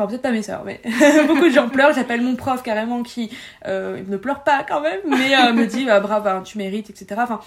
Enfin, 0.00 0.08
peut-être 0.08 0.22
pas 0.22 0.30
mes 0.30 0.42
sœurs, 0.42 0.62
mais 0.64 0.80
beaucoup 1.26 1.44
de 1.44 1.50
gens 1.50 1.68
pleurent. 1.68 1.92
J'appelle 1.92 2.22
mon 2.22 2.34
prof 2.34 2.62
carrément 2.62 3.02
qui 3.02 3.30
euh, 3.66 4.00
ne 4.08 4.16
pleure 4.16 4.42
pas 4.42 4.64
quand 4.66 4.80
même, 4.80 5.00
mais 5.06 5.36
euh, 5.36 5.52
me 5.52 5.66
dit 5.66 5.90
ah, 5.90 6.00
bravo, 6.00 6.26
hein, 6.26 6.42
tu 6.42 6.56
mérites, 6.56 6.88
etc. 6.88 7.20
Enfin, 7.22 7.40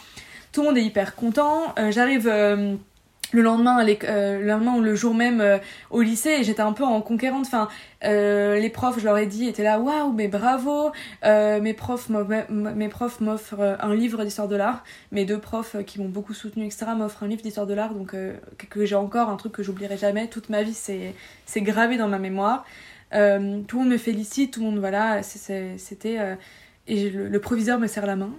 tout 0.51 0.61
le 0.61 0.67
monde 0.67 0.77
est 0.77 0.83
hyper 0.83 1.15
content. 1.15 1.73
Euh, 1.79 1.91
J'arrive 1.91 2.31
le 3.33 3.41
lendemain, 3.41 3.85
euh, 3.85 4.39
le 4.39 4.45
lendemain 4.45 4.75
ou 4.75 4.81
le 4.81 4.95
jour 4.95 5.13
même 5.13 5.41
euh, 5.41 5.57
au 5.89 6.01
lycée 6.01 6.43
j'étais 6.43 6.61
un 6.61 6.73
peu 6.73 6.83
en 6.83 7.01
conquérante. 7.01 7.45
Enfin, 7.45 7.67
euh, 8.03 8.59
les 8.59 8.69
profs, 8.69 8.99
je 8.99 9.05
leur 9.05 9.17
ai 9.17 9.25
dit, 9.25 9.47
étaient 9.47 9.63
là 9.63 9.79
waouh, 9.79 10.11
mais 10.13 10.27
bravo. 10.27 10.91
Mes 11.23 11.73
profs, 11.73 12.09
mes 12.49 12.89
profs 12.89 13.19
m'offrent 13.19 13.77
un 13.79 13.95
livre 13.95 14.23
d'histoire 14.23 14.47
de 14.47 14.55
l'art. 14.55 14.83
Mes 15.11 15.25
deux 15.25 15.39
profs 15.39 15.75
qui 15.85 15.99
m'ont 15.99 16.09
beaucoup 16.09 16.33
soutenu, 16.33 16.65
etc. 16.65 16.87
m'offrent 16.95 17.23
un 17.23 17.27
livre 17.27 17.41
d'histoire 17.41 17.67
de 17.67 17.73
l'art, 17.73 17.93
donc 17.93 18.15
que, 18.69 18.85
j'ai 18.85 18.95
encore 18.95 19.29
un 19.29 19.35
truc 19.35 19.53
que 19.53 19.63
j'oublierai 19.63 19.97
jamais. 19.97 20.27
Toute 20.27 20.49
ma 20.49 20.63
vie, 20.63 20.73
c'est 20.73 21.61
gravé 21.61 21.97
dans 21.97 22.07
ma 22.07 22.19
mémoire. 22.19 22.65
Tout 23.11 23.17
le 23.17 23.73
monde 23.73 23.89
me 23.89 23.97
félicite, 23.97 24.53
tout 24.53 24.59
le 24.59 24.67
monde 24.67 24.79
voilà, 24.79 25.23
c'était 25.23 26.37
et 26.85 27.09
le, 27.09 27.29
le 27.29 27.39
proviseur 27.39 27.79
me 27.79 27.87
serre 27.87 28.05
la 28.05 28.17
main. 28.17 28.31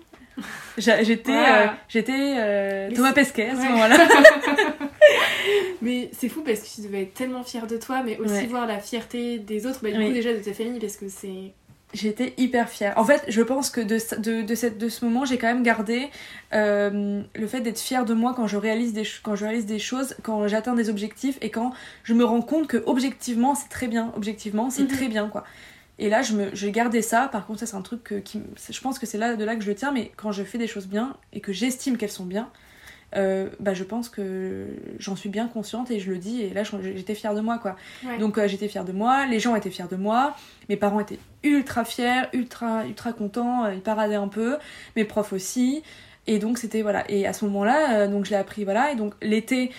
J'étais 0.78 1.30
euh, 1.32 1.66
j'étais 1.88 2.12
euh, 2.38 2.90
Thomas 2.94 3.12
Pesquet 3.12 3.50
à 3.50 3.54
ce 3.54 3.60
ouais. 3.60 3.68
moment-là. 3.68 3.96
Mais 5.82 6.10
c'est 6.12 6.28
fou 6.28 6.42
parce 6.42 6.60
que 6.60 6.74
tu 6.74 6.80
devais 6.82 7.02
être 7.02 7.14
tellement 7.14 7.42
fière 7.44 7.66
de 7.66 7.76
toi, 7.76 8.02
mais 8.04 8.16
aussi 8.18 8.32
Ouais. 8.34 8.46
voir 8.46 8.66
la 8.66 8.78
fierté 8.80 9.38
des 9.38 9.66
autres, 9.66 9.80
bah, 9.82 9.90
du 9.90 9.98
Oui. 9.98 10.06
coup 10.08 10.12
déjà 10.12 10.32
de 10.32 10.38
ta 10.38 10.52
famille, 10.52 10.80
parce 10.80 10.96
que 10.96 11.08
c'est. 11.08 11.52
J'étais 11.92 12.34
hyper 12.38 12.68
fière. 12.68 12.94
En 12.96 13.04
fait, 13.04 13.22
je 13.28 13.40
pense 13.40 13.70
que 13.70 13.80
de, 13.80 13.98
ce- 13.98 14.16
de, 14.16 14.42
de, 14.42 14.54
cette, 14.56 14.78
de 14.78 14.88
ce 14.88 15.04
moment, 15.04 15.24
j'ai 15.24 15.38
quand 15.38 15.46
même 15.46 15.62
gardé 15.62 16.08
euh, 16.52 17.22
le 17.36 17.46
fait 17.46 17.60
d'être 17.60 17.78
fière 17.78 18.04
de 18.04 18.14
moi 18.14 18.32
quand 18.34 18.48
je 18.48 18.56
réalise 18.56 18.92
des, 18.94 19.04
quand 19.22 19.36
je 19.36 19.44
réalise 19.44 19.66
des 19.66 19.78
choses, 19.78 20.16
quand 20.24 20.48
j'atteins 20.48 20.74
des 20.74 20.90
objectifs 20.90 21.38
et 21.40 21.50
quand 21.50 21.72
je 22.02 22.14
me 22.14 22.24
rends 22.24 22.42
compte 22.42 22.66
que 22.66 22.82
objectivement, 22.86 23.54
c'est 23.54 23.68
très 23.68 23.86
bien. 23.86 24.12
Objectivement, 24.16 24.70
c'est 24.70 24.82
Mhm. 24.82 24.88
très 24.88 25.06
bien, 25.06 25.28
quoi. 25.28 25.44
Et 25.98 26.08
là, 26.08 26.22
je 26.22 26.34
me, 26.34 26.70
gardé 26.70 27.02
ça. 27.02 27.28
Par 27.28 27.46
contre, 27.46 27.60
ça, 27.60 27.66
c'est 27.66 27.76
un 27.76 27.82
truc 27.82 28.02
que, 28.02 28.14
qui, 28.16 28.42
je 28.68 28.80
pense 28.80 28.98
que 28.98 29.06
c'est 29.06 29.18
là, 29.18 29.36
de 29.36 29.44
là 29.44 29.54
que 29.54 29.62
je 29.62 29.68
le 29.68 29.74
tiens. 29.74 29.92
Mais 29.92 30.10
quand 30.16 30.32
je 30.32 30.42
fais 30.42 30.58
des 30.58 30.66
choses 30.66 30.86
bien 30.86 31.16
et 31.32 31.40
que 31.40 31.52
j'estime 31.52 31.96
qu'elles 31.96 32.10
sont 32.10 32.26
bien, 32.26 32.50
euh, 33.16 33.48
bah, 33.60 33.74
je 33.74 33.84
pense 33.84 34.08
que 34.08 34.66
j'en 34.98 35.14
suis 35.14 35.28
bien 35.28 35.46
consciente 35.46 35.90
et 35.90 36.00
je 36.00 36.10
le 36.10 36.18
dis. 36.18 36.42
Et 36.42 36.50
là, 36.50 36.62
j'étais 36.64 37.14
fière 37.14 37.34
de 37.34 37.40
moi, 37.40 37.58
quoi. 37.58 37.76
Ouais. 38.04 38.18
Donc 38.18 38.38
euh, 38.38 38.48
j'étais 38.48 38.68
fière 38.68 38.84
de 38.84 38.92
moi, 38.92 39.26
les 39.26 39.38
gens 39.38 39.54
étaient 39.54 39.70
fiers 39.70 39.88
de 39.88 39.96
moi, 39.96 40.34
mes 40.68 40.76
parents 40.76 41.00
étaient 41.00 41.20
ultra 41.42 41.84
fiers, 41.84 42.22
ultra 42.32 42.84
ultra 42.86 43.12
contents, 43.12 43.64
euh, 43.64 43.74
ils 43.74 43.82
paradaient 43.82 44.14
un 44.14 44.28
peu, 44.28 44.56
mes 44.96 45.04
profs 45.04 45.32
aussi. 45.32 45.82
Et 46.26 46.38
donc 46.38 46.58
c'était 46.58 46.82
voilà. 46.82 47.08
Et 47.08 47.26
à 47.26 47.32
ce 47.32 47.44
moment-là, 47.44 48.00
euh, 48.00 48.08
donc 48.08 48.24
je 48.24 48.30
l'ai 48.30 48.36
appris 48.36 48.64
voilà. 48.64 48.90
Et 48.90 48.96
donc 48.96 49.14
l'été 49.22 49.70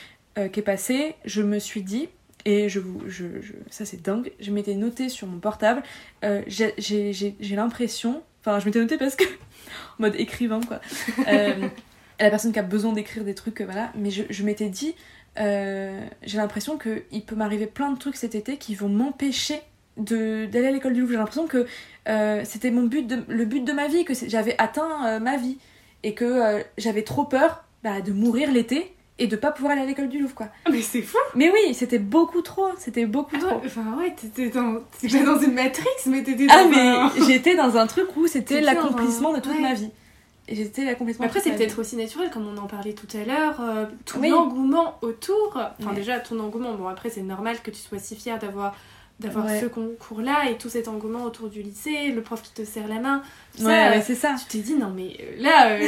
qui 0.51 0.59
est 0.59 0.63
passé, 0.63 1.15
je 1.23 1.41
me 1.41 1.59
suis 1.59 1.81
dit 1.81 2.09
et 2.45 2.69
je 2.69 2.79
vous, 2.79 3.01
je, 3.07 3.25
je- 3.41 3.53
ça 3.69 3.85
c'est 3.85 4.01
dingue, 4.01 4.31
je 4.39 4.51
m'étais 4.51 4.75
noté 4.75 5.09
sur 5.09 5.27
mon 5.27 5.39
portable. 5.39 5.81
euh, 6.23 6.41
j'ai- 6.47 6.73
j'ai 6.77 7.11
j'ai- 7.13 7.35
j'ai 7.39 7.55
l'impression, 7.55 8.21
enfin 8.41 8.59
je 8.59 8.65
m'étais 8.65 8.79
noté 8.79 8.97
parce 8.97 9.15
que 9.15 9.23
en 9.99 10.01
mode 10.01 10.15
écrivain 10.15 10.61
quoi. 10.61 10.79
Euh, 11.27 11.67
la 12.19 12.29
personne 12.29 12.51
qui 12.53 12.59
a 12.59 12.63
besoin 12.63 12.93
d'écrire 12.93 13.23
des 13.23 13.35
trucs, 13.35 13.61
euh, 13.61 13.65
voilà. 13.65 13.91
Mais 13.95 14.09
je, 14.11 14.23
je 14.29 14.43
m'étais 14.43 14.69
dit, 14.69 14.95
euh, 15.39 15.99
j'ai 16.23 16.37
l'impression 16.37 16.77
qu'il 16.77 17.25
peut 17.25 17.35
m'arriver 17.35 17.65
plein 17.67 17.91
de 17.91 17.97
trucs 17.99 18.15
cet 18.15 18.35
été 18.35 18.57
qui 18.57 18.73
vont 18.75 18.89
m'empêcher 18.89 19.59
de- 19.97 20.45
d'aller 20.45 20.67
à 20.67 20.71
l'école 20.71 20.93
du 20.93 21.01
Louvre. 21.01 21.11
J'ai 21.13 21.17
l'impression 21.17 21.47
que 21.47 21.65
c'était 22.45 22.71
mon 22.71 22.83
but, 22.83 23.07
de, 23.07 23.23
le 23.27 23.45
but 23.45 23.61
de 23.65 23.73
ma 23.73 23.87
vie, 23.87 24.05
que 24.05 24.13
j'avais 24.27 24.55
atteint 24.59 25.19
ma 25.19 25.37
vie 25.37 25.57
et 26.03 26.13
que 26.13 26.63
j'avais 26.77 27.01
trop 27.03 27.23
peur 27.25 27.65
bah, 27.83 28.01
de 28.01 28.11
mourir 28.13 28.51
l'été 28.51 28.93
et 29.17 29.27
de 29.27 29.35
pas 29.35 29.51
pouvoir 29.51 29.73
aller 29.73 29.81
à 29.81 29.85
l'école 29.85 30.09
du 30.09 30.19
Louvre, 30.19 30.35
quoi. 30.35 30.47
Mais 30.69 30.81
c'est 30.81 31.01
fou 31.01 31.17
Mais 31.35 31.49
oui, 31.51 31.73
c'était 31.73 31.99
beaucoup 31.99 32.41
trop, 32.41 32.67
c'était 32.77 33.05
beaucoup 33.05 33.35
Ah 33.35 33.39
trop. 33.39 33.55
ouais, 33.55 33.61
Enfin, 33.65 33.95
ouais, 33.97 34.13
t'étais 34.19 34.49
dans. 34.49 34.73
Pas 34.75 35.23
dans 35.23 35.39
une 35.39 35.53
Matrix, 35.53 35.87
mais 36.07 36.23
t'étais 36.23 36.47
dans. 36.47 36.53
Ah 36.53 36.63
un- 36.63 37.11
mais 37.19 37.25
j'étais 37.25 37.55
dans 37.55 37.77
un 37.77 37.87
truc 37.87 38.07
où 38.17 38.27
c'était 38.27 38.61
l'accomplissement 38.61 39.33
un- 39.33 39.37
de 39.37 39.41
toute 39.41 39.53
ouais. 39.53 39.61
ma 39.61 39.73
vie. 39.73 39.89
Et 40.47 40.55
j'étais 40.55 40.85
l'accomplissement. 40.85 41.25
Après, 41.25 41.39
de 41.39 41.43
c'est 41.45 41.49
toute 41.51 41.59
ma 41.59 41.65
peut-être 41.65 41.79
aussi 41.79 41.95
naturel, 41.95 42.29
comme 42.29 42.45
on 42.47 42.57
en 42.57 42.67
parlait 42.67 42.93
tout 42.93 43.07
à 43.17 43.23
l'heure, 43.25 43.59
euh, 43.61 43.85
tout 44.05 44.19
Oui. 44.19 44.29
l'engouement 44.29 44.97
autour. 45.01 45.59
Enfin, 45.79 45.93
déjà, 45.93 46.19
ton 46.19 46.39
engouement, 46.39 46.73
bon, 46.75 46.87
après, 46.87 47.09
c'est 47.09 47.23
normal 47.23 47.61
que 47.63 47.71
tu 47.71 47.79
sois 47.79 47.97
si 47.99 48.15
fière 48.15 48.37
d'avoir 48.37 48.75
d'avoir 49.21 49.45
Ouais. 49.45 49.61
ce 49.61 49.65
concours-là 49.67 50.49
et 50.49 50.57
tout 50.57 50.67
cet 50.67 50.89
engouement 50.89 51.23
autour 51.23 51.47
du 51.49 51.61
lycée, 51.61 52.11
le 52.13 52.21
prof 52.21 52.41
qui 52.41 52.51
te 52.51 52.65
serre 52.65 52.87
la 52.89 52.99
main. 52.99 53.21
tout 53.57 53.63
Ouais, 53.63 53.71
ça, 53.71 53.89
ouais, 53.91 54.01
c'est 54.01 54.15
ça. 54.15 54.35
tu 54.37 54.45
t'es 54.45 54.57
dit 54.63 54.75
non 54.75 54.91
mais 54.93 55.15
euh, 55.21 55.41
là 55.41 55.69
euh, 55.69 55.79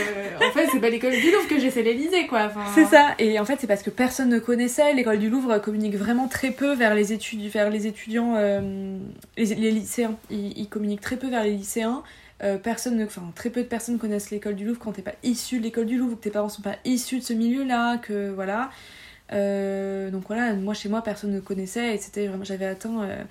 en 0.47 0.51
fait 0.53 0.67
c'est 0.71 0.79
pas 0.79 0.89
l'école 0.89 1.11
du 1.11 1.29
Louvre 1.31 1.47
que 1.49 1.59
j'essaie 1.59 1.81
l'Elysée 1.83 2.25
quoi. 2.27 2.45
Enfin, 2.45 2.63
C'est 2.73 2.85
ça, 2.85 3.15
et 3.19 3.37
en 3.39 3.43
fait 3.43 3.57
c'est 3.59 3.67
parce 3.67 3.83
que 3.83 3.89
personne 3.89 4.29
ne 4.29 4.39
connaissait. 4.39 4.93
L'école 4.93 5.19
du 5.19 5.29
Louvre 5.29 5.57
communique 5.59 5.95
vraiment 5.95 6.27
très 6.29 6.51
peu 6.51 6.73
vers 6.73 6.95
les 6.95 7.11
études, 7.11 7.41
vers 7.49 7.69
les 7.69 7.85
étudiants, 7.85 8.35
euh, 8.37 8.97
les, 9.35 9.45
les 9.55 9.71
lycéens. 9.71 10.15
Ils, 10.29 10.57
ils 10.57 10.69
communiquent 10.69 11.01
très 11.01 11.17
peu 11.17 11.27
vers 11.27 11.43
les 11.43 11.51
lycéens. 11.51 12.03
Euh, 12.43 12.57
personne, 12.57 12.97
ne- 12.97 13.05
enfin 13.05 13.23
très 13.35 13.49
peu 13.49 13.61
de 13.63 13.67
personnes 13.67 13.97
connaissent 13.97 14.29
l'école 14.29 14.55
du 14.55 14.63
Louvre 14.63 14.79
quand 14.79 14.91
t'es 14.91 15.01
pas 15.01 15.15
issu 15.23 15.57
de 15.57 15.63
l'école 15.63 15.87
du 15.87 15.97
Louvre, 15.97 16.15
que 16.15 16.21
tes 16.21 16.29
parents 16.29 16.49
sont 16.49 16.61
pas 16.61 16.75
issus 16.85 17.17
de 17.19 17.23
ce 17.23 17.33
milieu-là, 17.33 17.97
que 17.97 18.29
voilà. 18.29 18.69
Euh, 19.33 20.09
donc 20.09 20.23
voilà, 20.27 20.53
moi 20.53 20.73
chez 20.73 20.89
moi 20.89 21.01
personne 21.01 21.31
ne 21.31 21.39
connaissait 21.39 21.95
et 21.95 21.97
c'était 21.97 22.27
vraiment, 22.27 22.43
j'avais 22.43 22.65
atteint 22.65 23.01
euh, 23.01 23.23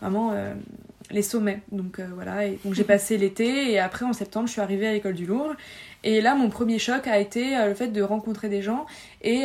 vraiment 0.00 0.32
euh, 0.32 0.54
les 1.10 1.22
sommets. 1.22 1.60
Donc 1.72 2.00
voilà, 2.14 2.46
et 2.46 2.58
donc 2.64 2.74
j'ai 2.74 2.84
passé 2.84 3.18
l'été 3.18 3.72
et 3.72 3.78
après 3.78 4.04
en 4.04 4.12
septembre 4.12 4.46
je 4.46 4.52
suis 4.52 4.60
arrivée 4.60 4.88
à 4.88 4.92
l'école 4.92 5.14
du 5.14 5.26
Louvre. 5.26 5.54
Et 6.02 6.20
là 6.20 6.34
mon 6.34 6.50
premier 6.50 6.78
choc 6.78 7.06
a 7.06 7.18
été 7.18 7.56
le 7.66 7.74
fait 7.74 7.88
de 7.88 8.02
rencontrer 8.02 8.48
des 8.48 8.62
gens 8.62 8.86
et 9.22 9.44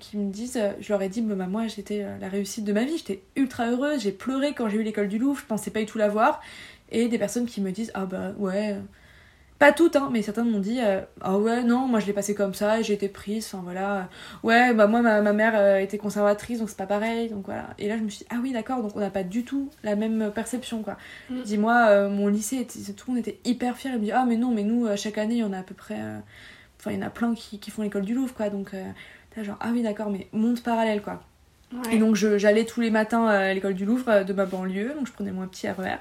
qui 0.00 0.16
me 0.16 0.30
disent, 0.30 0.60
je 0.80 0.92
leur 0.92 1.02
ai 1.02 1.08
dit, 1.08 1.20
bah, 1.20 1.46
moi 1.46 1.66
j'étais 1.66 2.04
la 2.20 2.28
réussite 2.28 2.64
de 2.64 2.72
ma 2.72 2.84
vie, 2.84 2.96
j'étais 2.96 3.22
ultra 3.34 3.68
heureuse, 3.68 4.02
j'ai 4.02 4.12
pleuré 4.12 4.52
quand 4.52 4.68
j'ai 4.68 4.78
eu 4.78 4.82
l'école 4.82 5.08
du 5.08 5.18
Louvre, 5.18 5.40
je 5.40 5.46
pensais 5.46 5.70
pas 5.70 5.80
du 5.80 5.86
tout 5.86 5.98
la 5.98 6.08
voir. 6.08 6.40
Et 6.92 7.08
des 7.08 7.18
personnes 7.18 7.46
qui 7.46 7.60
me 7.60 7.72
disent, 7.72 7.90
ah 7.94 8.06
bah 8.06 8.32
ouais, 8.38 8.76
pas 9.58 9.72
toutes, 9.72 9.96
hein, 9.96 10.10
mais 10.12 10.20
certains 10.22 10.44
m'ont 10.44 10.58
dit, 10.58 10.80
euh, 10.82 11.00
ah 11.22 11.38
ouais, 11.38 11.62
non, 11.62 11.86
moi 11.88 11.98
je 12.00 12.06
l'ai 12.06 12.12
passé 12.12 12.34
comme 12.34 12.52
ça, 12.54 12.82
j'ai 12.82 12.92
été 12.92 13.08
prise, 13.08 13.46
enfin 13.46 13.62
voilà. 13.64 14.08
Ouais, 14.42 14.74
bah 14.74 14.86
moi 14.86 15.00
ma, 15.00 15.22
ma 15.22 15.32
mère 15.32 15.52
euh, 15.56 15.78
était 15.78 15.96
conservatrice, 15.98 16.58
donc 16.58 16.68
c'est 16.68 16.76
pas 16.76 16.86
pareil, 16.86 17.30
donc 17.30 17.46
voilà. 17.46 17.68
Et 17.78 17.88
là 17.88 17.96
je 17.96 18.02
me 18.02 18.08
suis 18.10 18.20
dit, 18.20 18.26
ah 18.30 18.36
oui, 18.42 18.52
d'accord, 18.52 18.82
donc 18.82 18.94
on 18.94 19.00
n'a 19.00 19.10
pas 19.10 19.22
du 19.22 19.44
tout 19.44 19.70
la 19.82 19.96
même 19.96 20.30
perception, 20.34 20.82
quoi. 20.82 20.96
Mm. 21.30 21.42
Dis-moi, 21.42 21.86
euh, 21.88 22.08
mon 22.10 22.28
lycée, 22.28 22.58
était- 22.58 22.92
tout 22.92 23.04
le 23.10 23.14
monde 23.16 23.26
était 23.26 23.38
hyper 23.44 23.76
fier, 23.76 23.92
il 23.94 23.98
me 24.00 24.04
dit, 24.04 24.12
ah 24.12 24.24
mais 24.28 24.36
non, 24.36 24.50
mais 24.52 24.62
nous, 24.62 24.86
chaque 24.96 25.16
année, 25.18 25.36
il 25.36 25.40
y 25.40 25.44
en 25.44 25.52
a 25.54 25.58
à 25.60 25.62
peu 25.62 25.74
près. 25.74 25.96
Enfin, 26.78 26.90
il 26.90 26.98
y 27.00 27.02
en 27.02 27.06
a 27.06 27.10
plein 27.10 27.34
qui, 27.34 27.58
qui 27.58 27.70
font 27.70 27.82
l'école 27.82 28.02
du 28.04 28.14
Louvre, 28.14 28.34
quoi, 28.34 28.50
donc. 28.50 28.72
Là, 29.36 29.42
genre, 29.42 29.56
ah 29.60 29.68
oui, 29.72 29.82
d'accord, 29.82 30.08
mais 30.10 30.28
monde 30.32 30.60
parallèle, 30.62 31.02
quoi. 31.02 31.22
ouais. 31.72 31.94
Et 31.96 31.98
donc, 31.98 32.14
j'allais 32.16 32.64
tous 32.64 32.80
les 32.80 32.90
matins 32.90 33.26
à 33.26 33.52
l'école 33.52 33.74
du 33.74 33.84
Louvre 33.84 34.24
de 34.24 34.32
ma 34.32 34.46
banlieue, 34.46 34.94
donc 34.96 35.06
je 35.06 35.12
prenais 35.12 35.30
mon 35.32 35.46
petit 35.46 35.68
RER. 35.68 35.96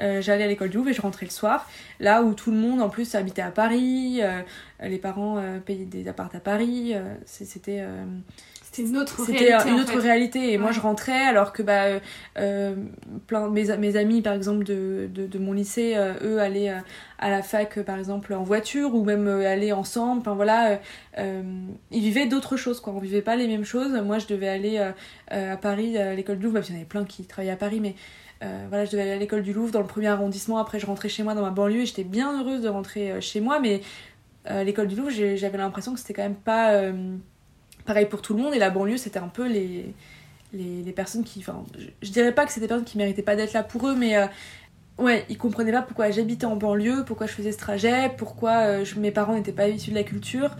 Euh, 0.00 0.20
j'allais 0.20 0.44
à 0.44 0.46
l'école 0.48 0.68
du 0.70 0.76
Louvre 0.76 0.88
et 0.88 0.92
je 0.92 1.02
rentrais 1.02 1.26
le 1.26 1.30
soir, 1.30 1.68
là 1.98 2.22
où 2.22 2.34
tout 2.34 2.50
le 2.50 2.56
monde 2.56 2.80
en 2.80 2.88
plus 2.88 3.14
habitait 3.14 3.42
à 3.42 3.50
Paris, 3.50 4.20
euh, 4.22 4.40
les 4.82 4.98
parents 4.98 5.38
euh, 5.38 5.58
payaient 5.58 5.84
des 5.84 6.08
apparts 6.08 6.30
à 6.34 6.40
Paris, 6.40 6.94
c'était 7.26 7.84
c'était 8.72 8.88
une 8.88 8.98
autre 8.98 9.24
c'était 9.26 9.46
réalité. 9.46 9.68
une 9.68 9.74
en 9.74 9.82
autre 9.82 9.92
fait. 9.94 9.98
réalité. 9.98 10.52
Et 10.52 10.58
moi 10.58 10.70
je 10.70 10.78
rentrais 10.80 11.26
alors 11.26 11.52
que 11.52 11.62
bah 11.62 12.00
euh, 12.38 12.74
plein 13.26 13.48
mes, 13.48 13.76
mes 13.78 13.96
amis 13.96 14.22
par 14.22 14.32
exemple 14.34 14.64
de, 14.64 15.08
de, 15.12 15.26
de 15.26 15.38
mon 15.38 15.52
lycée 15.52 15.94
euh, 15.96 16.12
eux 16.22 16.38
allaient 16.40 16.70
euh, 16.70 16.78
à 17.18 17.30
la 17.30 17.42
fac 17.42 17.80
par 17.82 17.98
exemple 17.98 18.32
en 18.32 18.44
voiture 18.44 18.94
ou 18.94 19.04
même 19.04 19.26
aller 19.26 19.72
ensemble. 19.72 20.20
Enfin 20.20 20.34
voilà 20.34 20.78
ils 21.18 22.00
vivaient 22.00 22.26
d'autres 22.26 22.56
choses 22.56 22.80
quoi. 22.80 22.92
On 22.92 23.00
vivait 23.00 23.22
pas 23.22 23.34
les 23.34 23.48
mêmes 23.48 23.64
choses. 23.64 23.92
Moi 24.04 24.18
je 24.18 24.26
devais 24.28 24.48
aller 24.48 24.78
à 25.28 25.56
Paris 25.56 25.98
à 25.98 26.14
l'école 26.14 26.38
du 26.38 26.44
Louvre 26.44 26.54
parce 26.54 26.66
qu'il 26.66 26.76
y 26.76 26.78
en 26.78 26.80
avait 26.80 26.88
plein 26.88 27.04
qui 27.04 27.24
travaillaient 27.24 27.52
à 27.52 27.56
Paris 27.56 27.80
mais 27.80 27.96
euh, 28.42 28.66
voilà, 28.68 28.86
je 28.86 28.92
devais 28.92 29.02
aller 29.02 29.12
à 29.12 29.16
l'école 29.16 29.42
du 29.42 29.52
Louvre 29.52 29.70
dans 29.70 29.80
le 29.80 29.86
premier 29.86 30.06
arrondissement. 30.06 30.58
Après, 30.58 30.78
je 30.78 30.86
rentrais 30.86 31.08
chez 31.08 31.22
moi 31.22 31.34
dans 31.34 31.42
ma 31.42 31.50
banlieue 31.50 31.82
et 31.82 31.86
j'étais 31.86 32.04
bien 32.04 32.40
heureuse 32.40 32.62
de 32.62 32.68
rentrer 32.68 33.12
euh, 33.12 33.20
chez 33.20 33.40
moi. 33.40 33.60
Mais 33.60 33.82
euh, 34.50 34.64
l'école 34.64 34.88
du 34.88 34.96
Louvre, 34.96 35.10
j'avais 35.10 35.58
l'impression 35.58 35.92
que 35.92 36.00
c'était 36.00 36.14
quand 36.14 36.22
même 36.22 36.34
pas 36.34 36.80
pareil 37.84 38.06
pour 38.06 38.22
tout 38.22 38.34
le 38.34 38.42
monde. 38.42 38.54
Et 38.54 38.58
la 38.58 38.70
banlieue, 38.70 38.96
c'était 38.96 39.18
un 39.18 39.28
peu 39.28 39.46
les, 39.46 39.94
les, 40.52 40.92
personnes 40.92 41.24
qui. 41.24 41.40
Enfin, 41.40 41.64
je, 42.02 42.10
dirais 42.10 42.32
pas 42.32 42.46
que 42.46 42.52
c'était 42.52 42.62
des 42.62 42.68
personnes 42.68 42.86
qui 42.86 42.96
méritaient 42.96 43.22
pas 43.22 43.36
d'être 43.36 43.52
là 43.52 43.62
pour 43.62 43.88
eux, 43.88 43.94
mais. 43.94 44.16
Ouais, 44.98 45.24
ils 45.30 45.38
comprenaient 45.38 45.72
pas 45.72 45.80
pourquoi 45.80 46.10
j'habitais 46.10 46.44
en 46.44 46.56
banlieue, 46.56 47.04
pourquoi 47.06 47.26
je 47.26 47.32
faisais 47.32 47.52
ce 47.52 47.56
trajet, 47.56 48.12
pourquoi 48.18 48.84
mes 48.98 49.10
parents 49.10 49.32
n'étaient 49.34 49.50
pas 49.50 49.66
issus 49.68 49.90
de 49.90 49.94
la 49.94 50.02
culture, 50.02 50.50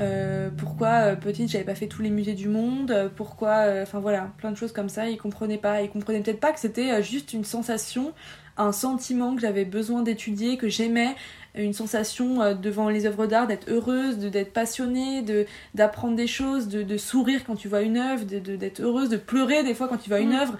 euh, 0.00 0.50
pourquoi 0.56 0.88
euh, 0.88 1.16
petite 1.16 1.50
j'avais 1.50 1.64
pas 1.64 1.74
fait 1.74 1.86
tous 1.86 2.02
les 2.02 2.10
musées 2.10 2.34
du 2.34 2.48
monde, 2.48 2.90
euh, 2.90 3.08
pourquoi, 3.14 3.66
euh, 3.66 3.82
enfin 3.82 4.00
voilà, 4.00 4.30
plein 4.38 4.50
de 4.50 4.56
choses 4.56 4.72
comme 4.72 4.88
ça, 4.88 5.08
ils 5.08 5.18
comprenaient 5.18 5.58
pas, 5.58 5.82
ils 5.82 5.90
comprenaient 5.90 6.20
peut-être 6.20 6.40
pas 6.40 6.52
que 6.52 6.60
c'était 6.60 7.02
juste 7.02 7.32
une 7.32 7.44
sensation, 7.44 8.12
un 8.56 8.72
sentiment 8.72 9.34
que 9.34 9.40
j'avais 9.40 9.64
besoin 9.64 10.02
d'étudier, 10.02 10.56
que 10.56 10.68
j'aimais, 10.68 11.14
une 11.54 11.72
sensation 11.72 12.54
devant 12.54 12.88
les 12.88 13.06
œuvres 13.06 13.26
d'art 13.26 13.46
d'être 13.46 13.68
heureuse, 13.70 14.18
de 14.18 14.28
d'être 14.28 14.52
passionnée, 14.52 15.22
de 15.22 15.46
d'apprendre 15.74 16.16
des 16.16 16.26
choses, 16.26 16.68
de, 16.68 16.82
de 16.82 16.96
sourire 16.96 17.42
quand 17.46 17.56
tu 17.56 17.68
vois 17.68 17.82
une 17.82 17.96
œuvre, 17.96 18.24
d'être 18.24 18.80
heureuse, 18.80 19.08
de 19.08 19.16
pleurer 19.16 19.62
des 19.64 19.74
fois 19.74 19.88
quand 19.88 19.96
tu 19.98 20.08
vois 20.08 20.20
une 20.20 20.30
Mm. 20.32 20.40
œuvre. 20.40 20.58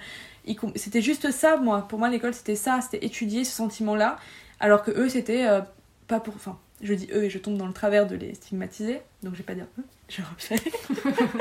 C'était 0.75 1.01
juste 1.01 1.31
ça, 1.31 1.57
moi. 1.57 1.85
Pour 1.87 1.99
moi, 1.99 2.09
l'école, 2.09 2.33
c'était 2.33 2.55
ça, 2.55 2.79
c'était 2.81 3.05
étudier 3.05 3.43
ce 3.43 3.51
sentiment-là, 3.55 4.17
alors 4.59 4.83
que 4.83 4.91
eux, 4.91 5.07
c'était 5.07 5.45
euh, 5.47 5.61
pas 6.07 6.19
pour. 6.19 6.33
Enfin, 6.35 6.57
je 6.81 6.93
dis 6.93 7.07
eux 7.13 7.23
et 7.25 7.29
je 7.29 7.37
tombe 7.37 7.57
dans 7.57 7.67
le 7.67 7.73
travers 7.73 8.07
de 8.07 8.15
les 8.15 8.33
stigmatiser, 8.35 8.99
donc 9.23 9.33
je 9.33 9.39
vais 9.39 9.43
pas 9.43 9.55
dire 9.55 9.67
eux, 9.79 9.83
je 10.09 10.21
refais. 10.21 10.55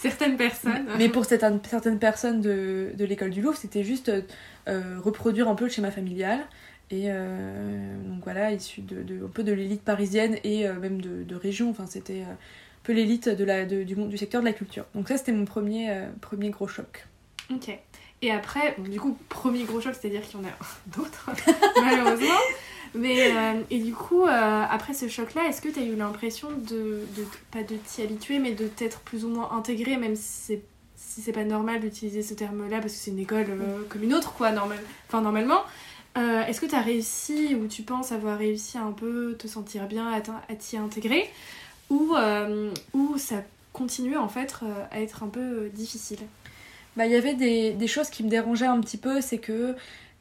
Certaines 0.00 0.36
personnes. 0.36 0.86
Mais 0.98 1.08
pour 1.08 1.24
certaines, 1.24 1.60
certaines 1.68 1.98
personnes 1.98 2.40
de, 2.40 2.90
de 2.94 3.04
l'école 3.04 3.30
du 3.30 3.40
Louvre, 3.40 3.56
c'était 3.56 3.84
juste 3.84 4.12
euh, 4.68 4.98
reproduire 5.02 5.48
un 5.48 5.54
peu 5.54 5.64
le 5.64 5.70
schéma 5.70 5.90
familial. 5.90 6.40
Et 6.90 7.04
euh, 7.06 7.96
donc 8.04 8.22
voilà, 8.24 8.52
issu 8.52 8.82
de, 8.82 9.02
de- 9.02 9.24
un 9.24 9.28
peu 9.28 9.42
de 9.42 9.52
l'élite 9.52 9.82
parisienne 9.82 10.36
et 10.44 10.68
euh, 10.68 10.74
même 10.74 11.00
de, 11.00 11.22
de 11.22 11.34
région. 11.34 11.70
Enfin, 11.70 11.86
c'était 11.86 12.20
un 12.22 12.36
peu 12.82 12.92
l'élite 12.92 13.30
de 13.30 13.44
la, 13.44 13.64
du, 13.64 13.84
du 13.86 14.18
secteur 14.18 14.42
de 14.42 14.46
la 14.46 14.52
culture. 14.52 14.84
Donc 14.94 15.08
ça, 15.08 15.16
c'était 15.16 15.32
mon 15.32 15.46
premier, 15.46 16.04
premier 16.20 16.50
gros 16.50 16.68
choc. 16.68 17.06
Ok. 17.50 17.70
Et 18.20 18.30
après, 18.30 18.74
bon, 18.76 18.84
du 18.90 19.00
coup, 19.00 19.16
premier 19.30 19.64
gros 19.64 19.80
choc, 19.80 19.94
c'est-à-dire 19.98 20.20
qu'il 20.22 20.38
y 20.38 20.42
en 20.42 20.46
a 20.46 20.52
d'autres, 20.96 21.30
malheureusement. 21.82 22.34
Mais, 22.94 23.32
euh, 23.32 23.60
et 23.70 23.78
du 23.80 23.92
coup, 23.92 24.22
euh, 24.22 24.64
après 24.70 24.94
ce 24.94 25.08
choc-là, 25.08 25.48
est-ce 25.48 25.60
que 25.60 25.68
tu 25.68 25.80
as 25.80 25.82
eu 25.82 25.96
l'impression 25.96 26.48
de, 26.50 27.00
de, 27.16 27.26
pas 27.50 27.62
de 27.62 27.74
t'y 27.76 28.02
habituer, 28.02 28.38
mais 28.38 28.52
de 28.52 28.68
t'être 28.68 29.00
plus 29.00 29.24
ou 29.24 29.28
moins 29.28 29.50
intégré, 29.52 29.96
même 29.96 30.14
si 30.16 30.22
c'est 30.22 30.62
si 30.96 31.20
c'est 31.20 31.32
pas 31.32 31.44
normal 31.44 31.80
d'utiliser 31.80 32.22
ce 32.22 32.34
terme-là, 32.34 32.80
parce 32.80 32.92
que 32.92 32.98
c'est 32.98 33.10
une 33.10 33.20
école 33.20 33.46
euh, 33.48 33.82
comme 33.88 34.02
une 34.02 34.14
autre, 34.14 34.32
quoi, 34.32 34.50
normal, 34.50 34.78
enfin, 35.08 35.20
normalement. 35.20 35.62
Est-ce 36.16 36.60
que 36.60 36.66
tu 36.66 36.76
as 36.76 36.80
réussi, 36.80 37.56
ou 37.56 37.66
tu 37.66 37.82
penses 37.82 38.12
avoir 38.12 38.38
réussi 38.38 38.78
à 38.78 38.82
un 38.82 38.92
peu 38.92 39.34
te 39.36 39.48
sentir 39.48 39.86
bien, 39.88 40.08
à 40.12 40.54
t'y 40.54 40.76
intégrer, 40.76 41.28
ou, 41.90 42.14
ou 42.92 43.18
ça 43.18 43.42
continue 43.72 44.16
en 44.16 44.28
fait 44.28 44.54
à 44.92 45.00
être 45.00 45.24
un 45.24 45.28
peu 45.28 45.68
difficile? 45.74 46.20
Bah, 46.96 47.06
il 47.06 47.12
y 47.12 47.16
avait 47.16 47.34
des, 47.34 47.72
des 47.72 47.88
choses 47.88 48.10
qui 48.10 48.22
me 48.22 48.28
dérangeaient 48.28 48.66
un 48.66 48.80
petit 48.80 48.96
peu, 48.96 49.20
c'est 49.20 49.38
que 49.38 49.74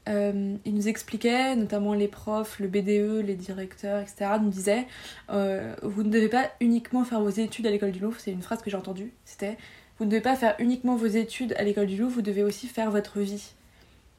euh, 0.09 0.55
ils 0.65 0.73
nous 0.73 0.87
expliquaient, 0.87 1.55
notamment 1.55 1.93
les 1.93 2.07
profs, 2.07 2.59
le 2.59 2.67
BDE, 2.67 3.25
les 3.25 3.35
directeurs, 3.35 4.01
etc., 4.01 4.31
nous 4.41 4.49
disaient 4.49 4.85
euh, 5.29 5.75
vous 5.81 6.03
ne 6.03 6.09
devez 6.09 6.29
pas 6.29 6.51
uniquement 6.59 7.03
faire 7.03 7.21
vos 7.21 7.29
études 7.29 7.65
à 7.67 7.71
l'école 7.71 7.91
du 7.91 7.99
Louvre. 7.99 8.19
C'est 8.19 8.31
une 8.31 8.41
phrase 8.41 8.61
que 8.61 8.69
j'ai 8.69 8.77
entendue. 8.77 9.13
C'était 9.25 9.57
vous 9.99 10.05
ne 10.05 10.09
devez 10.09 10.21
pas 10.21 10.35
faire 10.35 10.55
uniquement 10.59 10.95
vos 10.95 11.05
études 11.05 11.53
à 11.57 11.63
l'école 11.63 11.85
du 11.87 11.95
Louvre, 11.97 12.15
vous 12.15 12.21
devez 12.21 12.43
aussi 12.43 12.67
faire 12.67 12.91
votre 12.91 13.19
vie. 13.19 13.53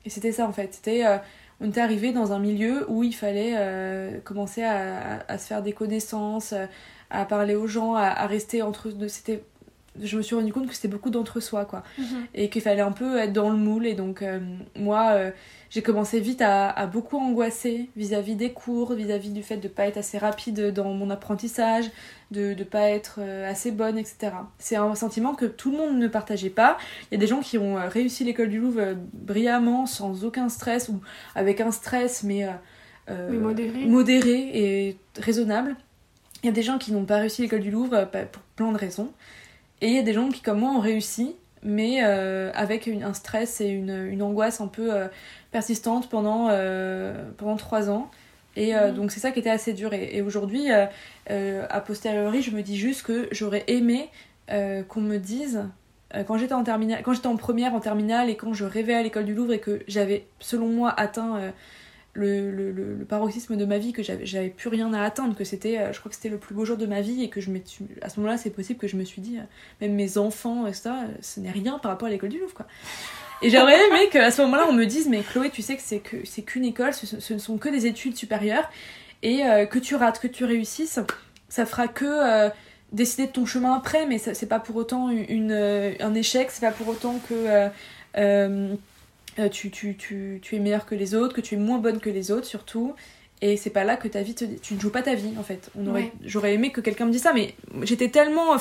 Et 0.05 0.11
c'était 0.11 0.33
ça 0.33 0.47
en 0.47 0.53
fait. 0.53 0.73
C'était 0.75 1.05
euh, 1.07 1.19
on 1.61 1.69
était 1.69 1.81
arrivé 1.81 2.13
dans 2.13 2.33
un 2.33 2.39
milieu 2.39 2.85
où 2.91 3.05
il 3.05 3.15
fallait 3.15 3.55
euh, 3.57 4.19
commencer 4.21 4.63
à, 4.63 5.25
à- 5.29 5.39
se 5.39 5.47
faire 5.47 5.63
des 5.63 5.73
connaissances, 5.73 6.55
à 7.11 7.25
parler 7.27 7.55
aux 7.55 7.67
gens, 7.67 7.95
à, 7.95 8.07
à 8.07 8.27
rester 8.27 8.63
entre 8.63 8.89
eux. 8.89 9.09
C'était 9.09 9.43
je 10.03 10.17
me 10.17 10.23
suis 10.23 10.35
rendu 10.35 10.53
compte 10.53 10.67
que 10.69 10.75
c'était 10.75 10.89
beaucoup 10.89 11.11
d'entre-soi 11.11 11.65
quoi. 11.65 11.83
Et 12.35 12.49
qu'il 12.49 12.63
fallait 12.63 12.81
un 12.83 12.93
peu 12.93 13.19
être 13.19 13.33
dans 13.33 13.51
le 13.51 13.57
moule. 13.57 13.87
Et 13.87 13.95
donc 13.95 14.23
euh, 14.23 14.41
moi 14.77 15.11
euh, 15.13 15.31
j'ai 15.71 15.83
commencé 15.83 16.21
vite 16.21 16.41
à, 16.43 16.71
à 16.71 16.87
beaucoup 16.87 17.17
angoisser 17.19 17.91
vis-à-vis 17.97 18.35
des 18.37 18.53
cours 18.53 18.93
vis-à-vis 18.95 19.31
du 19.31 19.43
fait 19.43 19.57
de 19.57 19.69
pas 19.69 19.87
être 19.87 19.97
assez 19.99 20.19
rapide 20.19 20.73
dans 20.73 20.93
mon 20.95 21.11
apprentissage 21.11 21.85
de 22.31 22.55
ne 22.55 22.65
pas 22.65 22.89
être 22.91 23.17
euh, 23.21 23.49
assez 23.51 23.71
bonne 23.73 23.99
etc 23.99 24.33
c'est 24.59 24.77
un 24.77 24.95
sentiment 24.95 25.35
que 25.35 25.47
tout 25.47 25.71
le 25.71 25.77
monde 25.79 25.99
ne 25.99 26.09
partageait 26.09 26.51
pas. 26.51 26.77
Il 27.11 27.15
y 27.15 27.17
a 27.17 27.21
des 27.21 27.27
gens 27.27 27.41
qui 27.41 27.59
ont 27.59 27.77
réussi 27.89 28.25
l'école 28.25 28.49
du 28.51 28.59
Louvre 28.61 28.95
brillamment 29.13 29.87
sans 29.87 30.25
aucun 30.25 30.49
stress 30.49 30.89
ou 30.89 31.01
avec 31.35 31.61
un 31.61 31.71
stress 31.71 32.23
mais, 32.25 32.47
euh, 33.11 33.29
Mais 33.31 33.39
modéré. 33.39 33.87
modéré 33.87 34.51
et 34.55 34.97
raisonnable. 35.19 35.77
Il 36.43 36.47
y 36.47 36.51
a 36.51 36.53
des 36.53 36.63
gens 36.63 36.77
qui 36.79 36.93
n'ont 36.93 37.05
pas 37.07 37.17
réussi 37.19 37.43
l'école 37.43 37.61
du 37.61 37.71
Louvre 37.71 38.05
pas- 38.11 38.25
pour 38.27 38.43
plein 38.57 38.71
de 38.73 38.77
raisons 38.79 39.11
et 39.81 39.89
il 39.89 39.95
y 39.95 39.99
a 39.99 40.03
des 40.03 40.13
gens 40.13 40.29
qui, 40.31 40.41
comme 40.41 40.61
moi, 40.61 40.71
ont 40.71 40.81
réussi, 40.81 41.37
mais 41.63 42.01
euh, 42.05 42.51
avec 42.55 42.87
une- 42.87 43.03
un 43.03 43.15
stress 43.15 43.61
et 43.61 43.69
une, 43.69 43.91
une 44.11 44.23
angoisse 44.23 44.61
un 44.61 44.67
peu 44.69 44.93
euh, 44.95 45.09
persistante 45.51 46.09
pendant, 46.11 46.49
euh, 46.51 47.15
pendant 47.37 47.57
trois 47.57 47.91
ans. 47.91 48.11
Et 48.57 48.73
Mhm. 48.75 48.93
donc 48.95 49.11
c'est 49.11 49.19
ça 49.21 49.33
qui 49.33 49.41
était 49.41 49.51
assez 49.51 49.73
dur. 49.73 49.93
Et, 49.95 50.17
et 50.17 50.23
aujourd'hui, 50.23 50.71
a 50.71 51.81
posteriori, 51.81 52.41
je 52.43 52.53
me 52.53 52.63
dis 52.63 52.77
juste 52.77 53.03
que 53.03 53.29
j'aurais 53.33 53.65
aimé 53.67 54.09
qu'on 54.49 55.01
me 55.01 55.17
dise, 55.19 55.65
quand 56.29 56.39
j'étais 56.39 56.55
en 56.55 56.63
terminale, 56.63 57.03
quand 57.03 57.13
j'étais 57.15 57.27
en 57.27 57.37
première, 57.37 57.75
en 57.75 57.81
terminale, 57.81 58.31
et 58.31 58.37
quand 58.37 58.53
je 58.55 58.65
rêvais 58.65 58.95
à 58.95 59.03
l'école 59.03 59.25
du 59.25 59.35
Louvre 59.35 59.53
et 59.55 59.59
que 59.59 59.81
j'avais, 59.89 60.27
selon 60.39 60.69
moi, 60.69 60.95
atteint 60.97 61.53
le, 62.15 63.05
paroxysme 63.09 63.57
de 63.57 63.65
ma 63.65 63.79
vie, 63.79 63.93
que 63.93 64.03
j'avais, 64.03 64.49
plus 64.49 64.69
rien 64.69 64.93
à 64.93 65.03
atteindre, 65.03 65.35
que 65.37 65.45
c'était, 65.45 65.79
euh, 65.79 65.93
je 65.93 65.99
crois 65.99 66.11
que 66.11 66.17
c'était 66.17 66.29
le 66.29 66.39
plus 66.39 66.55
beau 66.55 66.65
jour 66.65 66.77
de 66.77 66.87
ma 66.87 67.01
vie, 67.01 67.23
et 67.23 67.29
que 67.29 67.41
je 67.41 67.51
me 67.51 67.61
à 68.03 68.09
ce 68.09 68.21
moment-là, 68.21 68.39
c'est 68.39 68.51
possible 68.51 68.79
que 68.79 68.89
je 68.89 68.97
me 68.97 69.05
suis 69.05 69.21
dit, 69.21 69.39
euh, 69.39 69.43
même 69.81 69.95
mes 69.95 70.19
enfants, 70.19 70.67
et 70.67 70.73
ça, 70.73 71.03
euh, 71.03 71.07
ce 71.21 71.41
n'est 71.41 71.51
rien 71.51 71.79
par 71.79 71.91
rapport 71.91 72.09
à 72.09 72.11
l'école 72.11 72.31
du 72.31 72.39
Louvre, 72.39 72.55
quoi. 72.55 72.67
Et 73.43 73.51
j'aurais 73.51 73.79
aimé 73.89 74.09
qu'à 74.11 74.31
ce 74.31 74.43
moment-là, 74.43 74.67
on 74.69 74.73
me 74.73 74.87
dise, 74.87 75.09
mais 75.09 75.21
Chloé, 75.23 75.51
tu 75.51 75.61
sais 75.61 75.77
que 75.77 75.83
c'est 75.83 75.99
que 75.99 76.17
c'est 76.25 76.43
qu'une 76.43 76.65
école, 76.65 76.95
ce, 76.95 77.35
ne 77.35 77.39
sont 77.39 77.59
que 77.59 77.69
des 77.69 77.87
études 77.87 78.17
supérieures, 78.17 78.71
et 79.23 79.43
que 79.71 79.79
tu 79.79 79.97
rates, 79.97 80.21
que 80.21 80.29
tu 80.29 80.45
réussisses, 80.45 80.99
ça 81.49 81.67
fera 81.67 81.89
que 81.89 82.51
décider 82.93 83.27
de 83.27 83.33
ton 83.33 83.45
chemin 83.45 83.75
après, 83.75 84.07
mais 84.07 84.19
c'est 84.19 84.47
pas 84.47 84.61
pour 84.61 84.77
autant 84.77 85.09
une, 85.11 85.53
un 85.53 86.15
échec, 86.15 86.51
c'est 86.51 86.65
pas 86.65 86.73
pour 86.73 86.89
autant 86.89 87.19
que 87.29 87.69
tu, 89.51 89.71
tu, 89.71 89.97
tu, 89.97 90.39
tu 90.43 90.57
es 90.57 90.59
meilleure 90.59 90.87
que 90.87 90.95
les 90.95 91.15
autres, 91.15 91.35
que 91.35 91.41
tu 91.41 91.55
es 91.55 91.59
moins 91.59 91.79
bonne 91.79 92.01
que 92.01 92.11
les 92.11 92.31
autres 92.31 92.47
surtout. 92.47 92.95
Et 93.41 93.57
c'est 93.57 93.71
pas 93.71 93.85
là 93.85 93.97
que 93.97 94.09
ta 94.09 94.23
vie 94.23 94.35
te... 94.35 94.45
Tu 94.45 94.75
ne 94.75 94.81
joues 94.81 94.91
pas 94.91 95.03
ta 95.03 95.15
vie 95.15 95.35
en 95.39 95.43
fait. 95.43 95.71
On 95.77 95.87
aurait... 95.87 96.13
J'aurais 96.25 96.55
aimé 96.55 96.73
que 96.73 96.81
quelqu'un 96.81 97.07
me 97.07 97.13
dise 97.13 97.23
ça, 97.23 97.33
mais 97.33 97.55
j'étais 97.83 98.09
tellement 98.09 98.57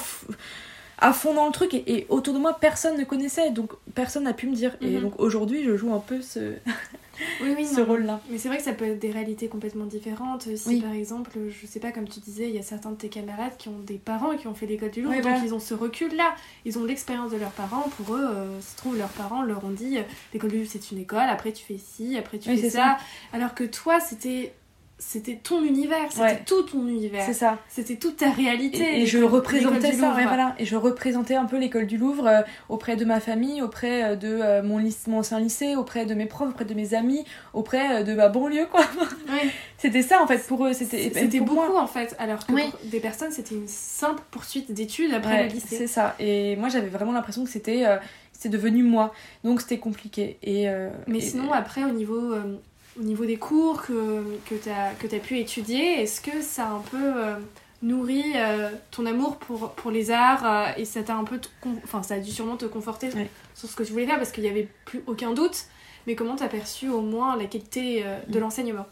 à 1.00 1.14
fond 1.14 1.34
dans 1.34 1.46
le 1.46 1.52
truc 1.52 1.74
et, 1.74 2.06
autour 2.10 2.34
de 2.34 2.40
moi 2.40 2.58
personne 2.60 2.98
ne 2.98 3.04
connaissait 3.04 3.52
donc 3.52 3.72
personne 3.94 4.24
n'a 4.24 4.34
pu 4.34 4.48
me 4.48 4.56
dire. 4.56 4.76
Et 4.82 4.98
mhm. 4.98 5.02
donc 5.02 5.20
aujourd'hui 5.20 5.64
je 5.64 5.76
joue 5.76 5.94
un 5.94 6.00
peu 6.00 6.22
ce, 6.22 6.54
oui, 7.42 7.54
oui, 7.56 7.66
ce 7.66 7.82
rôle-là. 7.82 8.22
Mais 8.30 8.38
c'est 8.38 8.48
vrai 8.48 8.58
que 8.58 8.64
ça 8.64 8.74
peut 8.74 8.86
être 8.86 9.00
des 9.00 9.12
réalités 9.12 9.48
complètement 9.48 9.86
différentes. 9.86 10.48
Si 10.56 10.82
par 10.82 10.94
exemple, 10.94 11.32
je 11.50 11.68
sais 11.68 11.80
pas, 11.80 11.92
comme 11.92 12.08
tu 12.08 12.20
disais, 12.20 12.50
il 12.50 12.56
y 12.56 12.60
a 12.60 12.64
certains 12.64 12.92
de 12.92 12.96
tes 12.96 13.10
camarades 13.10 13.56
qui 13.58 13.70
ont 13.70 13.80
des 13.80 13.98
parents 13.98 14.36
qui 14.36 14.48
ont 14.48 14.54
fait 14.54 14.66
l'école 14.66 14.92
du 14.92 15.02
Louvre, 15.02 15.22
donc 15.22 15.38
ils 15.44 15.54
ont 15.54 15.60
ce 15.60 15.74
recul-là. 15.74 16.36
Ils 16.66 16.78
ont 16.78 16.86
l'expérience 16.86 17.32
de 17.32 17.38
leurs 17.38 17.52
parents. 17.52 17.90
Pour 17.98 18.16
eux, 18.16 18.24
euh, 18.24 18.62
se 18.62 18.76
trouve, 18.78 18.98
leurs 18.98 19.10
parents 19.10 19.44
leur 19.44 19.64
ont 19.64 19.72
dit 19.72 19.98
euh, 19.98 20.04
l'école 20.34 20.52
du 20.52 20.58
Louvre 20.60 20.70
c'est 20.72 20.92
une 20.92 21.00
école, 21.00 21.30
après 21.30 21.52
tu 21.52 21.64
fais 21.64 21.78
ci, 21.78 22.18
après 22.18 22.40
tu 22.40 22.56
fais 22.56 22.70
ça. 22.70 22.98
Alors 23.32 23.54
que 23.54 23.64
toi, 23.64 24.00
c'était 24.00 24.54
c'était 25.06 25.36
ton 25.36 25.64
univers, 25.64 26.12
c'était 26.12 26.44
tout 26.44 26.64
ton 26.64 26.88
univers. 26.88 27.24
C'est 27.26 27.34
ça. 27.34 27.60
C'était 27.68 27.98
toute 27.98 28.18
ta 28.18 28.32
réalité. 28.32 29.02
Et, 29.02 29.06
je 29.06 29.20
représentais 29.20 29.92
ça, 29.92 30.12
voilà. 30.12 30.56
Et 30.58 30.66
je 30.66 30.76
représentais 30.76 31.36
un 31.36 31.46
peu 31.46 31.60
l'école 31.60 31.88
du 31.88 31.98
Louvre 31.98 32.26
euh, 32.26 32.42
auprès 32.70 32.96
de 32.96 33.06
ma 33.06 33.20
famille, 33.20 33.62
auprès 33.62 34.04
euh, 34.04 34.16
de 34.16 34.28
euh, 34.28 34.64
mon, 34.64 34.80
mon, 35.08 35.20
ancien 35.20 35.40
lycée, 35.40 35.76
auprès 35.76 36.06
de 36.06 36.14
mes 36.14 36.26
profs, 36.26 36.50
auprès 36.50 36.66
de 36.66 36.74
mes 36.74 36.94
amis, 36.94 37.26
auprès 37.54 38.04
de 38.04 38.14
ma 38.14 38.30
banlieue, 38.30 38.66
quoi. 38.66 38.82
c'était 39.78 40.02
ça, 40.02 40.22
en 40.22 40.26
fait, 40.26 40.40
pour 40.48 40.66
eux. 40.66 40.74
C'était 40.74 41.12
C'était 41.14 41.42
beaucoup, 41.42 41.76
en 41.76 41.88
fait. 41.88 42.16
Alors 42.18 42.46
que 42.46 42.54
pour 42.54 42.80
des 42.86 43.00
personnes, 43.00 43.32
c'était 43.32 43.56
une 43.56 43.68
simple 43.68 44.24
poursuite 44.32 44.72
d'études 44.72 45.14
après 45.14 45.44
le 45.44 45.50
lycée. 45.50 45.78
C'est 45.78 45.88
ça. 45.88 46.16
Et 46.20 46.56
moi, 46.56 46.70
j'avais 46.70 46.90
vraiment 46.90 47.12
l'impression 47.12 47.44
que 47.44 47.50
c'était 47.50 47.86
c'était 48.32 48.50
devenu 48.50 48.84
moi. 48.84 49.14
Donc, 49.44 49.62
c'était 49.62 49.80
compliqué. 49.80 50.38
Et, 50.42 50.68
Mais 51.08 51.20
sinon, 51.20 51.52
après, 51.52 51.84
au 51.84 51.92
niveau 51.92 52.34
au 53.00 53.04
niveau 53.04 53.26
des 53.26 53.38
cours 53.38 53.82
que, 53.82 54.24
que 54.46 54.56
tu 54.56 54.70
as, 54.70 54.94
que 54.94 55.14
as 55.14 55.20
pu 55.20 55.40
étudier, 55.40 56.02
est-ce 56.02 56.22
que 56.22 56.42
ça 56.42 56.68
a 56.68 56.72
un 56.72 56.80
peu 56.80 56.98
euh, 57.02 57.36
nourri 57.82 58.24
euh, 58.36 58.70
ton 58.92 59.06
amour 59.06 59.38
pour, 59.38 59.72
pour 59.72 59.92
les 59.92 60.12
arts 60.12 60.46
euh, 60.46 60.72
et 60.78 60.86
ça 60.86 61.04
t'a 61.04 61.16
un 61.16 61.24
peu. 61.24 61.40
Enfin, 61.84 62.04
ça 62.04 62.16
a 62.16 62.20
dû 62.20 62.32
sûrement 62.32 62.58
te 62.58 62.66
conforter 62.66 63.10
sur 63.56 63.70
ce 63.70 63.76
que 63.76 63.84
tu 63.84 63.92
voulais 63.92 64.06
faire 64.06 64.18
parce 64.18 64.32
qu'il 64.32 64.44
n'y 64.44 64.50
avait 64.50 64.68
plus 64.86 65.04
aucun 65.08 65.34
doute. 65.34 65.66
Mais 66.06 66.16
comment 66.16 66.36
t'as 66.36 66.50
perçu 66.50 66.90
au 66.90 67.02
moins 67.02 67.38
la 67.38 67.46
qualité 67.46 68.04
de 68.28 68.38
mm. 68.38 68.42
l'enseignement? 68.42 68.86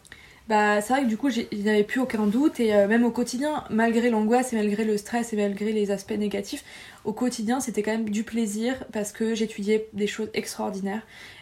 Bah, 0.48 0.82
c'est 0.82 0.94
vrai 0.94 1.04
que 1.04 1.08
du 1.08 1.18
coup, 1.18 1.30
il 1.30 1.62
n'y 1.62 1.70
avait 1.70 1.84
plus 1.84 2.00
aucun 2.00 2.26
doute, 2.26 2.60
et 2.60 2.72
même 2.88 3.06
au 3.06 3.12
quotidien, 3.12 3.64
malgré 3.70 4.10
l'angoisse 4.10 4.54
et 4.54 4.56
malgré 4.56 4.86
le 4.86 4.98
stress 4.98 5.34
et 5.34 5.36
malgré 5.36 5.72
les 5.72 5.92
aspects 5.92 6.12
négatifs, 6.12 6.64
au 7.04 7.14
quotidien, 7.14 7.60
c'était 7.60 7.84
quand 7.84 7.92
même 7.92 8.10
du 8.10 8.24
plaisir 8.24 8.86
parce 8.92 9.12
que 9.12 9.36
j'étudiais 9.36 9.90
des 9.94 10.08
choses 10.08 10.30
extraordinaires. 10.34 11.02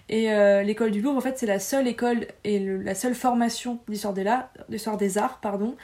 Et 0.09 0.31
euh, 0.31 0.63
l'école 0.63 0.91
du 0.91 1.01
Louvre, 1.01 1.17
en 1.17 1.21
fait, 1.21 1.37
c'est 1.37 1.45
la 1.45 1.59
seule 1.59 1.87
école 1.87 2.27
et 2.43 2.59
la 2.59 2.95
seule 2.95 3.13
formation 3.13 3.79
d'histoire 3.87 4.13
des, 4.13 4.25
des 4.97 5.17
arts 5.19 5.39
pardon, 5.39 5.75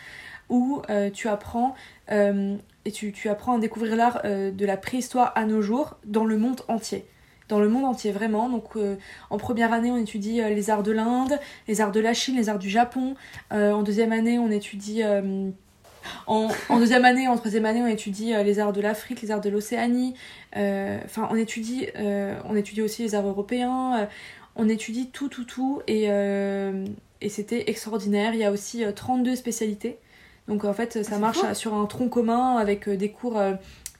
où 0.49 0.81
euh, 0.89 1.11
tu 1.11 1.27
apprends 1.27 1.75
euh, 2.11 2.55
et 2.85 2.91
tu, 2.91 3.11
tu, 3.11 3.29
apprends 3.29 3.57
à 3.57 3.59
découvrir 3.59 3.95
l'art 3.95 4.21
de 4.23 4.65
la 4.65 4.77
préhistoire 4.77 5.31
à 5.35 5.45
nos 5.45 5.61
jours 5.61 5.97
dans 6.05 6.25
le 6.25 6.37
monde 6.37 6.61
entier. 6.67 7.05
Dans 7.47 7.59
le 7.59 7.69
monde 7.69 7.85
entier, 7.85 8.11
vraiment. 8.11 8.49
Donc, 8.49 8.75
en 9.29 9.37
première 9.37 9.71
année, 9.71 9.91
on 9.91 9.97
étudie 9.97 10.41
les 10.41 10.69
arts 10.71 10.81
de 10.81 10.91
l'Inde, 10.91 11.39
les 11.67 11.81
arts 11.81 11.91
de 11.91 11.99
la 11.99 12.13
Chine, 12.15 12.35
les 12.35 12.49
arts 12.49 12.59
du 12.59 12.69
Japon. 12.69 13.15
en 13.51 13.83
deuxième 13.83 14.11
année, 14.11 14.39
on 14.39 14.49
étudie 14.49 15.03
en, 16.27 16.49
deuxième 16.77 17.05
année, 17.05 17.27
en 17.27 17.37
troisième 17.37 17.65
année, 17.65 17.81
on 17.81 17.87
étudie 17.87 18.33
euh, 18.33 18.43
les 18.43 18.59
arts 18.59 18.73
de 18.73 18.81
l'Afrique, 18.81 19.21
les 19.21 19.31
arts 19.31 19.41
de 19.41 19.49
l'Océanie. 19.49 20.15
Euh, 20.55 20.97
enfin, 21.05 21.27
on 21.31 21.35
étudie, 21.35 21.87
euh, 21.97 22.35
on 22.45 22.55
étudie 22.55 22.81
aussi 22.81 23.03
les 23.03 23.15
arts 23.15 23.27
européens. 23.27 24.07
on 24.55 24.69
étudie 24.69 25.09
tout, 25.09 25.29
tout, 25.29 25.45
tout. 25.45 25.81
Et, 25.87 26.05
et 26.05 27.29
c'était 27.29 27.69
extraordinaire. 27.69 28.33
Il 28.33 28.39
y 28.39 28.43
a 28.43 28.51
aussi 28.51 28.83
32 28.95 29.35
spécialités. 29.35 29.97
Donc 30.47 30.63
en 30.63 30.73
fait, 30.73 31.03
ça 31.03 31.17
marche 31.17 31.53
sur 31.53 31.73
un 31.73 31.85
tronc 31.85 32.09
commun 32.09 32.57
avec 32.57 32.87
des 32.87 33.09
cours 33.09 33.41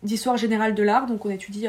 d'histoire 0.04 0.38
générale 0.38 0.76
de 0.76 0.84
l'art. 0.84 1.08
Donc 1.08 1.26
on 1.26 1.30
étudie 1.30 1.68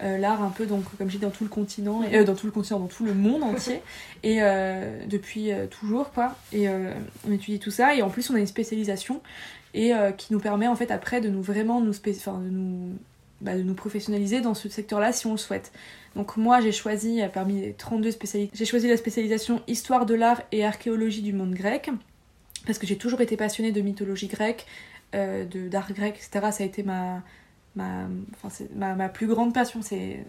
l'art 0.00 0.42
un 0.42 0.50
peu, 0.50 0.66
donc, 0.66 0.84
comme 0.96 1.10
je 1.10 1.16
dis, 1.16 1.22
dans 1.22 1.30
tout 1.30 1.44
le 1.44 1.50
continent, 1.50 2.02
et, 2.04 2.24
dans 2.24 2.34
tout 2.34 2.46
le 2.46 2.52
continent, 2.52 2.78
dans 2.78 2.86
tout 2.86 3.04
le 3.04 3.14
monde 3.14 3.42
entier. 3.42 3.82
et 4.22 4.40
depuis 5.06 5.50
toujours, 5.70 6.10
quoi. 6.12 6.36
Et 6.52 6.68
on 6.68 7.32
étudie 7.32 7.58
tout 7.58 7.70
ça. 7.70 7.94
Et 7.94 8.02
en 8.02 8.08
plus, 8.08 8.30
on 8.30 8.34
a 8.34 8.38
une 8.38 8.46
spécialisation 8.46 9.20
et 9.74 9.94
euh, 9.94 10.12
qui 10.12 10.32
nous 10.32 10.40
permet 10.40 10.66
en 10.66 10.76
fait 10.76 10.90
après 10.90 11.20
de 11.20 11.28
nous 11.28 11.42
vraiment 11.42 11.80
nous, 11.80 11.94
enfin, 12.08 12.38
de 12.38 12.50
nous, 12.50 12.98
bah, 13.40 13.56
de 13.56 13.62
nous 13.62 13.74
professionnaliser 13.74 14.40
dans 14.40 14.54
ce 14.54 14.68
secteur-là 14.68 15.12
si 15.12 15.26
on 15.26 15.32
le 15.32 15.38
souhaite. 15.38 15.72
Donc 16.16 16.36
moi 16.36 16.60
j'ai 16.60 16.72
choisi 16.72 17.22
euh, 17.22 17.28
parmi 17.28 17.60
les 17.60 17.72
32 17.72 18.10
spécialités, 18.10 18.56
j'ai 18.56 18.66
choisi 18.66 18.88
la 18.88 18.96
spécialisation 18.96 19.62
histoire 19.66 20.06
de 20.06 20.14
l'art 20.14 20.42
et 20.52 20.64
archéologie 20.64 21.22
du 21.22 21.32
monde 21.32 21.54
grec 21.54 21.90
parce 22.66 22.78
que 22.78 22.86
j'ai 22.86 22.96
toujours 22.96 23.20
été 23.20 23.36
passionnée 23.36 23.72
de 23.72 23.80
mythologie 23.80 24.28
grecque, 24.28 24.66
euh, 25.14 25.44
d'art 25.68 25.92
grec, 25.92 26.14
etc. 26.16 26.48
Ça 26.52 26.62
a 26.62 26.66
été 26.66 26.82
ma, 26.82 27.22
ma, 27.76 28.06
enfin, 28.42 28.64
ma, 28.74 28.94
ma, 28.94 29.08
plus 29.08 29.26
grande 29.26 29.54
passion. 29.54 29.80
C'est, 29.82 30.24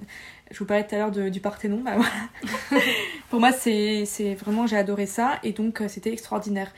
je 0.52 0.60
vous 0.60 0.66
parlais 0.66 0.86
tout 0.86 0.96
à 0.96 0.98
l'heure 1.00 1.12
du 1.12 1.40
Parthénon. 1.40 1.82
Bah, 1.84 1.96
voilà. 1.96 2.84
Pour 3.30 3.40
moi, 3.40 3.52
c'est, 3.52 4.06
vraiment, 4.36 4.68
j'ai 4.68 4.78
adoré 4.78 5.06
ça 5.06 5.40
et 5.44 5.52
donc 5.52 5.82
c'était 5.88 6.12
extraordinaire. 6.12 6.72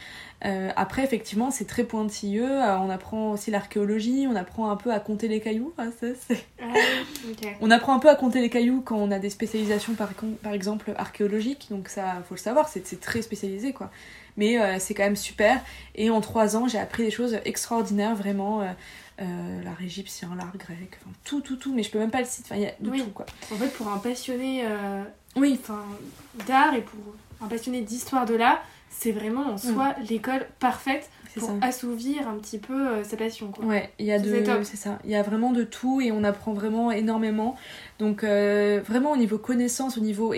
Euh, 0.44 0.70
après, 0.76 1.04
effectivement, 1.04 1.50
c'est 1.50 1.66
très 1.66 1.84
pointilleux. 1.84 2.62
Euh, 2.62 2.78
on 2.78 2.90
apprend 2.90 3.32
aussi 3.32 3.52
l'archéologie, 3.52 4.28
on 4.30 4.36
apprend 4.36 4.70
un 4.70 4.76
peu 4.76 4.92
à 4.92 5.00
compter 5.00 5.28
les 5.28 5.40
cailloux. 5.40 5.74
Ah, 5.78 5.86
on 7.62 7.72
apprend 7.72 7.96
un 7.96 8.00
peu 8.00 8.10
à 8.10 8.16
compter 8.16 8.42
les 8.42 8.50
cailloux 8.50 8.82
quand 8.82 8.98
on 8.98 9.12
a 9.12 9.20
des 9.20 9.30
spécialisations, 9.30 9.94
par, 9.94 10.10
par 10.44 10.54
exemple, 10.54 10.94
archéologiques. 10.98 11.68
Donc, 11.72 11.90
ça, 11.90 12.24
faut 12.28 12.36
le 12.36 12.40
savoir, 12.40 12.70
c'est 12.70 13.00
très 13.00 13.22
spécialisé, 13.22 13.74
quoi. 13.74 13.90
Mais 14.38 14.60
euh, 14.60 14.76
c'est 14.80 14.94
quand 14.94 15.04
même 15.04 15.16
super. 15.16 15.62
Et 15.96 16.10
en 16.10 16.22
trois 16.22 16.58
ans, 16.58 16.68
j'ai 16.68 16.80
appris 16.80 17.04
des 17.04 17.12
choses 17.12 17.40
extraordinaires, 17.46 18.16
vraiment. 18.16 18.62
L'art 19.20 19.82
égyptien, 19.82 20.30
l'art 20.36 20.58
grec, 20.58 20.98
enfin, 21.02 21.12
tout, 21.24 21.42
tout, 21.42 21.56
tout. 21.56 21.74
Mais 21.74 21.84
je 21.84 21.92
peux 21.92 22.00
même 22.00 22.12
pas 22.12 22.22
le 22.22 22.28
citer. 22.28 22.48
Enfin, 22.52 22.56
il 22.56 22.64
y 22.64 22.68
a 22.68 22.74
de 22.80 23.04
tout, 23.04 23.12
quoi. 23.12 23.26
En 23.52 23.56
fait, 23.56 23.70
pour 23.70 23.88
un 23.88 23.98
passionné 23.98 24.66
oui. 25.36 25.60
d'art 26.48 26.74
et 26.74 26.82
pour 26.82 27.00
un 27.42 27.48
passionné 27.48 27.82
d'histoire 27.82 28.26
de 28.26 28.36
l'art, 28.36 28.62
c'est 28.90 29.12
vraiment 29.12 29.54
en 29.54 29.58
soi 29.58 29.90
mm. 29.90 30.04
l'école 30.10 30.48
parfaite 30.60 31.10
pour 31.38 31.52
assouvir 31.62 32.28
un 32.28 32.36
petit 32.36 32.58
peu 32.58 32.88
euh, 32.88 33.04
sa 33.04 33.18
passion. 33.18 33.52
Quoi. 33.52 33.66
Ouais, 33.66 33.92
il 34.00 34.06
y 34.06 34.12
a 34.12 34.20
de, 34.20 34.64
c'est 34.64 34.78
ça. 34.78 35.00
Il 35.04 35.12
y 35.12 35.16
a 35.16 35.22
vraiment 35.22 35.52
de 35.52 35.64
tout 35.64 36.00
et 36.02 36.12
on 36.12 36.24
apprend 36.24 36.54
vraiment 36.54 36.92
énormément. 36.92 37.58
Donc 37.98 38.24
euh, 38.24 38.82
vraiment 38.86 39.12
au 39.12 39.18
niveau 39.18 39.38
connaissance, 39.38 39.98
au 39.98 40.02
niveau 40.02 40.34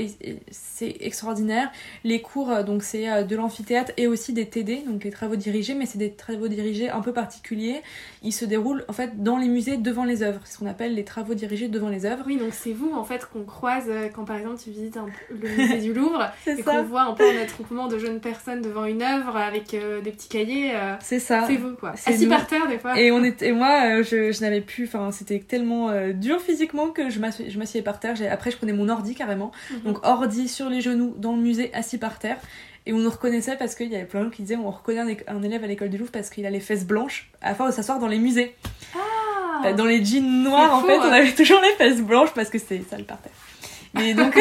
c'est 0.52 0.98
extraordinaire. 1.00 1.72
Les 2.04 2.22
cours 2.22 2.52
euh, 2.52 2.64
donc 2.64 2.84
c'est 2.84 3.10
euh, 3.10 3.24
de 3.24 3.36
l'amphithéâtre 3.36 3.94
et 3.98 4.06
aussi 4.06 4.32
des 4.34 4.46
TD, 4.46 4.84
donc 4.86 5.04
les 5.04 5.10
travaux 5.10 5.36
dirigés, 5.36 5.74
mais 5.74 5.88
c'est 5.88 5.98
des 5.98 6.12
travaux 6.12 6.48
dirigés 6.48 6.90
un 6.90 7.02
peu 7.02 7.14
particuliers. 7.14 7.82
Ils 8.22 8.32
se 8.32 8.46
déroulent 8.46 8.86
en 8.88 8.94
fait 8.94 9.24
dans 9.24 9.38
les 9.38 9.48
musées 9.48 9.78
devant 9.78 10.04
les 10.04 10.22
œuvres, 10.22 10.42
ce 10.46 10.60
qu'on 10.60 10.68
appelle 10.68 10.94
les 10.94 11.04
travaux 11.04 11.34
dirigés 11.34 11.68
devant 11.68 11.90
les 11.90 12.06
œuvres. 12.06 12.24
Oui, 12.28 12.38
donc 12.38 12.54
c'est 12.54 12.74
vous 12.74 12.92
en 12.94 13.04
fait 13.04 13.26
qu'on 13.26 13.44
croise 13.44 13.90
quand 14.14 14.26
par 14.26 14.38
exemple 14.38 14.58
tu 14.64 14.70
visites 14.70 14.98
le 15.30 15.50
musée 15.50 15.80
du 15.80 15.94
Louvre 15.94 16.32
et 16.48 16.62
qu'on 16.62 16.84
voit 16.84 17.04
un 17.04 17.14
peu 17.14 17.24
un 17.24 17.42
attroupement 17.42 17.88
de 17.88 17.98
jeunes 17.98 18.20
personnes 18.20 18.62
devant 18.62 18.86
une 18.86 19.02
œuvre 19.02 19.36
avec 19.36 19.72
des 19.72 20.12
petits 20.12 20.30
cahiers. 20.30 20.74
c'est 21.02 21.20
ça. 21.20 21.46
C'est 21.48 21.56
vous 21.56 21.74
quoi. 21.76 21.94
Assis 22.06 22.28
par 22.28 22.46
terre 22.46 22.68
des 22.68 22.78
fois. 22.78 23.00
Et 23.00 23.12
on 23.12 23.24
était, 23.24 23.48
et 23.48 23.52
moi 23.52 24.04
je, 24.04 24.32
je 24.32 24.42
n'avais 24.42 24.62
plus, 24.62 24.86
enfin 24.86 25.12
c'était 25.12 25.40
tellement 25.40 25.90
dur 26.14 26.40
physiquement 26.40 26.90
que 26.90 27.10
je 27.10 27.20
m'assois 27.20 27.47
je 27.50 27.58
m'assieds 27.60 27.82
par 27.82 28.00
terre. 28.00 28.16
Après, 28.32 28.52
je 28.52 28.58
prenais 28.58 28.74
mon 28.74 28.90
ordi 28.90 29.16
carrément. 29.16 29.52
Mhm. 29.72 29.80
Donc, 29.82 30.06
ordi 30.06 30.48
sur 30.48 30.70
les 30.70 30.82
genoux 30.82 31.14
dans 31.18 31.36
le 31.36 31.42
musée, 31.42 31.74
assis 31.74 31.98
par 31.98 32.20
terre. 32.20 32.38
Et 32.86 32.94
on 32.94 33.00
nous 33.00 33.10
reconnaissait 33.10 33.58
parce 33.58 33.76
qu'il 33.76 33.92
y 33.92 33.96
avait 33.96 34.06
plein 34.06 34.22
de 34.22 34.26
gens 34.26 34.32
qui 34.32 34.44
disaient 34.44 34.56
on 34.56 34.72
reconnaît 34.72 35.18
un, 35.28 35.44
élève 35.44 35.64
à 35.64 35.68
l'école 35.68 35.90
du 35.90 35.98
Louvre 35.98 36.12
parce 36.12 36.30
qu'il 36.30 36.46
a 36.46 36.50
les 36.50 36.62
fesses 36.62 36.86
blanches 36.86 37.30
afin 37.42 37.68
de 37.68 37.74
s'asseoir 37.74 38.00
dans 38.00 38.08
les 38.08 38.18
musées. 38.18 38.56
Ah. 38.96 39.74
Dans 39.74 39.86
les 39.86 40.06
jeans 40.06 40.44
noirs, 40.44 40.74
en 40.74 40.84
fait, 40.84 40.98
on 40.98 41.12
avait 41.12 41.34
toujours 41.34 41.60
les 41.60 41.74
fesses 41.74 42.02
blanches 42.02 42.34
parce 42.34 42.50
que 42.50 42.58
c'était 42.58 42.82
sale 42.90 43.04
par 43.04 43.22
terre. 43.22 43.34
Mais 43.94 44.14
donc, 44.14 44.38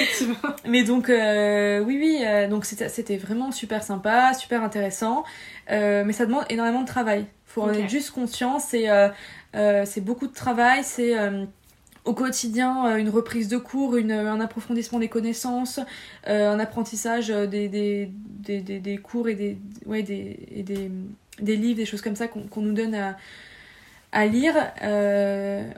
mais 0.66 0.84
donc 0.84 1.10
euh, 1.10 1.80
oui, 1.80 1.98
oui, 2.00 2.22
euh, 2.24 2.48
donc 2.48 2.64
c'était 2.64 3.16
vraiment 3.16 3.50
super 3.52 3.82
sympa, 3.82 4.32
super 4.34 4.62
intéressant, 4.62 5.24
euh, 5.70 6.02
mais 6.04 6.12
ça 6.12 6.26
demande 6.26 6.44
énormément 6.50 6.82
de 6.82 6.86
travail. 6.86 7.26
Faut 7.44 7.62
en 7.62 7.72
être 7.72 7.88
juste 7.88 8.10
conscient, 8.10 8.58
c'est 8.58 8.86
c'est 9.84 10.00
beaucoup 10.00 10.26
de 10.26 10.34
travail, 10.34 10.82
c'est 10.82 11.14
au 12.06 12.14
quotidien 12.14 12.86
euh, 12.86 12.96
une 12.96 13.10
reprise 13.10 13.48
de 13.48 13.58
cours, 13.58 13.96
une, 13.96 14.12
un 14.12 14.40
approfondissement 14.40 14.98
des 14.98 15.08
connaissances, 15.08 15.80
euh, 16.28 16.52
un 16.52 16.58
apprentissage 16.58 17.28
des, 17.28 17.68
des, 17.68 18.06
des, 18.06 18.60
des, 18.60 18.96
cours 18.98 19.28
et 19.28 19.34
des, 19.34 19.58
ouais, 19.84 20.02
des 20.02 21.56
livres, 21.56 21.76
des 21.76 21.84
choses 21.84 22.00
comme 22.00 22.16
ça 22.16 22.28
qu'on 22.28 22.60
nous 22.60 22.72
donne 22.72 22.94
à, 22.94 23.16
à 24.12 24.26
lire 24.26 24.54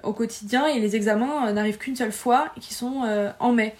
au 0.04 0.12
quotidien 0.12 0.66
et 0.66 0.78
les 0.78 0.94
examens 0.94 1.50
n'arrivent 1.52 1.78
qu'une 1.78 1.96
seule 1.96 2.12
fois 2.12 2.52
qui 2.60 2.74
sont 2.74 3.02
en 3.40 3.52
mai. 3.52 3.74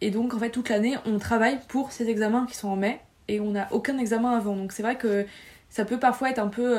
Et 0.00 0.10
donc 0.10 0.34
en 0.34 0.38
fait 0.38 0.50
toute 0.50 0.68
l'année 0.68 0.96
on 1.06 1.18
travaille 1.18 1.58
pour 1.68 1.90
ces 1.90 2.08
examens 2.08 2.46
qui 2.46 2.56
sont 2.56 2.68
en 2.68 2.76
mai 2.76 3.00
et 3.28 3.40
on 3.40 3.52
n'a 3.52 3.66
aucun 3.72 3.98
examen 3.98 4.36
avant. 4.36 4.54
Donc 4.54 4.72
c'est 4.72 4.82
vrai 4.82 4.96
que 4.96 5.24
ça 5.70 5.84
peut 5.86 5.98
parfois 5.98 6.30
être 6.30 6.38
un 6.38 6.48
peu 6.48 6.76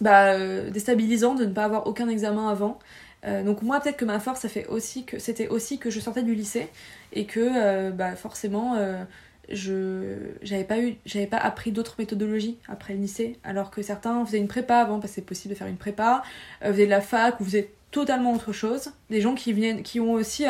bah, 0.00 0.38
déstabilisant 0.70 1.34
de 1.34 1.44
ne 1.44 1.52
pas 1.52 1.64
avoir 1.64 1.86
aucun 1.86 2.08
examen 2.08 2.48
avant. 2.48 2.78
Euh, 3.26 3.42
donc 3.42 3.62
moi 3.62 3.80
peut-être 3.80 3.96
que 3.96 4.04
ma 4.04 4.20
force 4.20 4.40
ça 4.40 4.48
fait 4.48 4.66
aussi 4.66 5.04
que 5.04 5.18
c'était 5.18 5.48
aussi 5.48 5.78
que 5.78 5.90
je 5.90 5.98
sortais 6.00 6.22
du 6.22 6.34
lycée 6.34 6.68
et 7.12 7.26
que 7.26 7.40
euh, 7.40 7.90
bah, 7.90 8.14
forcément 8.14 8.74
euh, 8.76 9.02
je 9.50 10.16
j'avais 10.42 11.26
pas 11.26 11.36
appris 11.36 11.72
d'autres 11.72 11.96
méthodologies 11.98 12.58
après 12.68 12.94
le 12.94 13.00
lycée 13.00 13.38
alors 13.42 13.70
que 13.70 13.82
certains 13.82 14.24
faisaient 14.24 14.38
une 14.38 14.48
prépa 14.48 14.76
avant 14.76 15.00
parce 15.00 15.12
que 15.12 15.16
c'est 15.16 15.26
possible 15.26 15.54
de 15.54 15.58
faire 15.58 15.66
une 15.66 15.76
prépa 15.76 16.22
faisaient 16.62 16.86
de 16.86 16.90
la 16.90 17.00
fac 17.00 17.40
ou 17.40 17.44
faisaient 17.44 17.70
totalement 17.92 18.34
autre 18.34 18.52
chose. 18.52 18.90
Des 19.08 19.20
gens 19.20 19.34
qui 19.34 19.52
viennent 19.52 19.82
qui 19.82 20.00
ont 20.00 20.12
aussi 20.12 20.44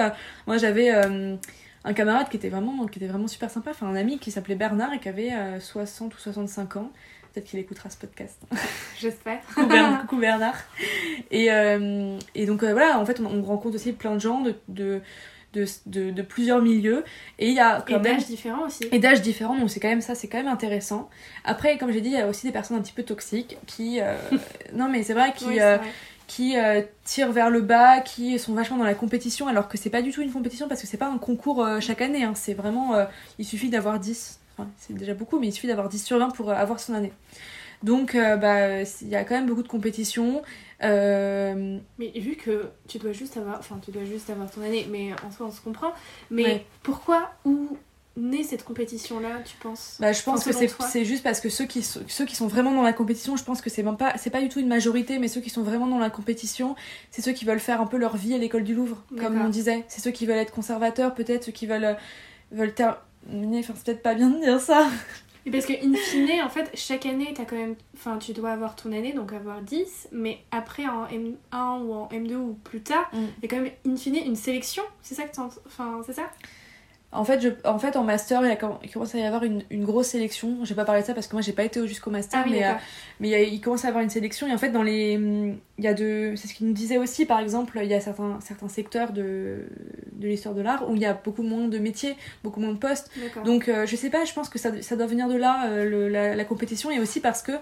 moi 0.46 0.56
j'avais 0.58 0.90
un 0.90 1.92
camarade 1.94 2.28
qui 2.28 2.36
était 2.36 2.48
vraiment 2.48 2.86
qui 2.86 2.98
était 2.98 3.08
vraiment 3.08 3.28
super 3.28 3.50
sympa 3.50 3.70
enfin 3.70 3.86
un 3.86 3.96
ami 3.96 4.18
qui 4.18 4.30
s'appelait 4.30 4.54
Bernard 4.54 4.92
et 4.94 4.98
qui 4.98 5.08
avait 5.08 5.32
60 5.60 6.14
ou 6.14 6.18
65 6.18 6.76
ans 6.76 6.90
Peut-être 7.36 7.50
qu'il 7.50 7.58
écoutera 7.58 7.90
ce 7.90 7.98
podcast. 7.98 8.40
J'espère. 8.98 9.40
coucou, 9.44 10.16
Bernard. 10.20 10.56
Et, 11.30 11.52
euh, 11.52 12.18
et 12.34 12.46
donc 12.46 12.62
euh, 12.62 12.72
voilà, 12.72 12.98
en 12.98 13.04
fait, 13.04 13.20
on, 13.20 13.42
rencontre 13.42 13.74
aussi 13.74 13.92
plein 13.92 14.14
de 14.14 14.20
gens 14.20 14.40
de, 14.40 14.54
de, 14.68 15.02
de, 15.52 16.10
de, 16.12 16.22
plusieurs 16.22 16.62
milieux. 16.62 17.04
Et 17.38 17.48
il 17.48 17.54
y 17.54 17.60
a 17.60 17.84
quand 17.86 17.98
et 17.98 18.00
d'âges 18.00 18.24
différents 18.24 18.64
aussi. 18.64 18.88
Et 18.90 18.98
d'âges 18.98 19.20
différents, 19.20 19.54
donc 19.54 19.68
c'est 19.68 19.80
quand 19.80 19.90
même 19.90 20.00
ça, 20.00 20.14
c'est 20.14 20.28
quand 20.28 20.38
même 20.38 20.48
intéressant. 20.48 21.10
Après, 21.44 21.76
comme 21.76 21.92
j'ai 21.92 22.00
dit, 22.00 22.08
il 22.08 22.14
y 22.14 22.20
a 22.22 22.26
aussi 22.26 22.46
des 22.46 22.52
personnes 22.54 22.78
un 22.78 22.80
petit 22.80 22.94
peu 22.94 23.02
toxiques 23.02 23.58
qui. 23.66 24.00
Euh, 24.00 24.16
non, 24.72 24.88
mais 24.88 25.02
c'est 25.02 25.12
vrai, 25.12 25.34
qui. 25.36 25.58
qui 26.26 26.54
tirent 27.04 27.32
vers 27.32 27.50
le 27.50 27.60
bas, 27.60 28.00
qui 28.00 28.38
sont 28.38 28.54
vachement 28.54 28.78
dans 28.78 28.84
la 28.84 28.94
compétition, 28.94 29.46
alors 29.46 29.68
que 29.68 29.76
c'est 29.76 29.90
pas 29.90 30.00
du 30.00 30.10
tout 30.10 30.22
une 30.22 30.32
compétition 30.32 30.68
parce 30.68 30.80
que 30.80 30.86
c'est 30.86 30.96
pas 30.96 31.10
un 31.10 31.18
concours 31.18 31.68
chaque 31.80 32.00
année, 32.00 32.24
hein. 32.24 32.32
c'est 32.34 32.54
vraiment. 32.54 32.94
il 33.38 33.44
suffit 33.44 33.68
d'avoir 33.68 34.00
10 34.00 34.40
c'est 34.76 34.94
déjà 34.94 35.14
beaucoup, 35.14 35.38
mais 35.38 35.48
il 35.48 35.52
suffit 35.52 35.66
d'avoir 35.66 35.88
10 35.88 36.04
sur 36.04 36.18
20 36.18 36.30
pour 36.30 36.50
euh, 36.50 36.54
avoir 36.54 36.80
son 36.80 36.94
année. 36.94 37.12
Donc, 37.82 38.14
euh, 38.14 38.36
bah, 38.36 38.82
il 38.82 39.08
y 39.08 39.16
a 39.16 39.24
quand 39.24 39.34
même 39.34 39.46
beaucoup 39.46 39.62
de 39.62 39.68
compétitions. 39.68 40.42
Euh, 40.82 41.78
mais 41.98 42.10
vu 42.16 42.36
que 42.36 42.70
tu 42.88 42.98
dois 42.98 43.12
juste 43.12 43.36
avoir, 43.36 43.58
enfin, 43.58 43.78
tu 43.84 43.90
dois 43.90 44.04
juste 44.04 44.30
avoir 44.30 44.50
ton 44.50 44.62
année, 44.62 44.86
mais 44.90 45.12
en 45.24 45.30
soi, 45.30 45.46
on 45.46 45.50
se 45.50 45.60
comprend. 45.60 45.92
Mais 46.30 46.64
pourquoi, 46.82 47.32
où 47.44 47.76
naît 48.16 48.44
cette 48.44 48.64
compétition-là, 48.64 49.40
tu 49.44 49.56
penses? 49.58 49.98
Bah, 50.00 50.12
Je 50.12 50.22
pense 50.22 50.44
que 50.44 50.52
c'est 50.52 51.04
juste 51.04 51.22
parce 51.22 51.40
que 51.40 51.50
ceux 51.50 51.66
qui, 51.66 51.82
sont, 51.82 52.00
ceux 52.08 52.24
qui 52.24 52.34
sont 52.34 52.46
vraiment 52.46 52.72
dans 52.72 52.82
la 52.82 52.94
compétition, 52.94 53.36
je 53.36 53.44
pense 53.44 53.60
que 53.60 53.68
c'est 53.68 53.82
pas, 53.82 54.14
pas 54.14 54.40
du 54.40 54.48
tout 54.48 54.58
une 54.58 54.68
majorité, 54.68 55.18
mais 55.18 55.28
ceux 55.28 55.40
qui 55.40 55.50
sont 55.50 55.62
vraiment 55.62 55.86
dans 55.86 55.98
la 55.98 56.10
compétition, 56.10 56.76
c'est 57.10 57.20
ceux 57.20 57.32
qui 57.32 57.44
veulent 57.44 57.60
faire 57.60 57.80
un 57.80 57.86
peu 57.86 57.98
leur 57.98 58.16
vie 58.16 58.34
à 58.34 58.38
l'école 58.38 58.64
du 58.64 58.74
Louvre, 58.74 59.02
comme 59.18 59.40
on 59.40 59.48
disait. 59.48 59.84
C'est 59.88 60.00
ceux 60.00 60.12
qui 60.12 60.24
veulent 60.24 60.38
être 60.38 60.52
conservateurs, 60.52 61.14
peut-être, 61.14 61.44
ceux 61.44 61.52
qui 61.52 61.66
veulent, 61.66 61.96
veulent 62.52 62.74
Enfin, 63.28 63.74
c'est 63.76 63.84
peut-être 63.84 64.02
pas 64.02 64.14
bien 64.14 64.30
de 64.30 64.40
dire 64.40 64.60
ça. 64.60 64.88
Mais 65.44 65.52
parce 65.52 65.66
que, 65.66 65.72
in 65.74 65.94
fine, 65.94 66.42
en 66.42 66.48
fait, 66.48 66.70
chaque 66.74 67.06
année, 67.06 67.32
as 67.38 67.44
quand 67.44 67.56
même... 67.56 67.76
enfin, 67.94 68.18
tu 68.18 68.32
dois 68.32 68.50
avoir 68.50 68.74
ton 68.74 68.90
année, 68.90 69.12
donc 69.12 69.32
avoir 69.32 69.62
10, 69.62 70.08
mais 70.10 70.38
après, 70.50 70.86
en 70.86 71.06
M1 71.06 71.82
ou 71.84 71.92
en 71.92 72.08
M2 72.08 72.34
ou 72.34 72.58
plus 72.64 72.80
tard, 72.80 73.08
mm. 73.12 73.18
il 73.18 73.42
y 73.42 73.46
a 73.46 73.48
quand 73.48 73.62
même, 73.62 73.72
in 73.86 73.96
fine, 73.96 74.16
une 74.16 74.34
sélection. 74.34 74.82
C'est 75.02 75.14
ça 75.14 75.22
que 75.22 75.34
tu 75.34 75.40
Enfin, 75.40 76.00
c'est 76.04 76.14
ça? 76.14 76.28
En 77.16 77.24
fait, 77.24 77.40
je, 77.40 77.48
en 77.64 77.78
fait, 77.78 77.96
en 77.96 78.04
master, 78.04 78.44
il, 78.44 78.58
il 78.84 78.90
commence 78.90 79.14
à 79.14 79.18
y 79.18 79.24
avoir 79.24 79.42
une, 79.42 79.62
une 79.70 79.84
grosse 79.84 80.08
sélection. 80.08 80.58
J'ai 80.64 80.74
pas 80.74 80.84
parlé 80.84 81.00
de 81.00 81.06
ça 81.06 81.14
parce 81.14 81.26
que 81.26 81.34
moi, 81.34 81.42
j'ai 81.42 81.52
pas 81.52 81.64
été 81.64 81.86
jusqu'au 81.86 82.10
master, 82.10 82.42
ah 82.44 82.48
mais, 82.48 82.64
euh, 82.64 82.72
mais 83.20 83.48
il, 83.48 83.60
commence 83.60 83.84
à 83.84 83.88
y 83.88 83.90
avoir 83.90 84.04
une 84.04 84.10
sélection. 84.10 84.46
Et 84.46 84.52
en 84.52 84.58
fait, 84.58 84.70
dans 84.70 84.82
les, 84.82 85.12
il 85.78 85.84
y 85.84 85.88
a 85.88 85.94
de, 85.94 86.34
c'est 86.36 86.48
ce 86.48 86.54
qu'il 86.54 86.66
nous 86.66 86.72
disait 86.72 86.98
aussi, 86.98 87.24
par 87.24 87.40
exemple, 87.40 87.78
il 87.82 87.88
y 87.88 87.94
a 87.94 88.00
certains, 88.00 88.38
certains 88.40 88.68
secteurs 88.68 89.12
de, 89.12 89.64
de 90.12 90.28
l'histoire 90.28 90.54
de 90.54 90.60
l'art 90.60 90.88
où 90.88 90.94
il 90.94 91.02
y 91.02 91.06
a 91.06 91.14
beaucoup 91.14 91.42
moins 91.42 91.68
de 91.68 91.78
métiers, 91.78 92.16
beaucoup 92.44 92.60
moins 92.60 92.72
de 92.72 92.78
postes. 92.78 93.10
Donc, 93.44 93.68
euh, 93.68 93.86
je 93.86 93.96
sais 93.96 94.10
pas, 94.10 94.24
je 94.24 94.32
pense 94.32 94.48
que 94.48 94.58
ça, 94.58 94.70
ça 94.82 94.96
doit 94.96 95.06
venir 95.06 95.28
de 95.28 95.36
là, 95.36 95.66
euh, 95.70 95.88
le, 95.88 96.08
la, 96.08 96.36
la, 96.36 96.44
compétition, 96.44 96.90
et 96.90 97.00
aussi 97.00 97.20
parce 97.20 97.42
que 97.42 97.52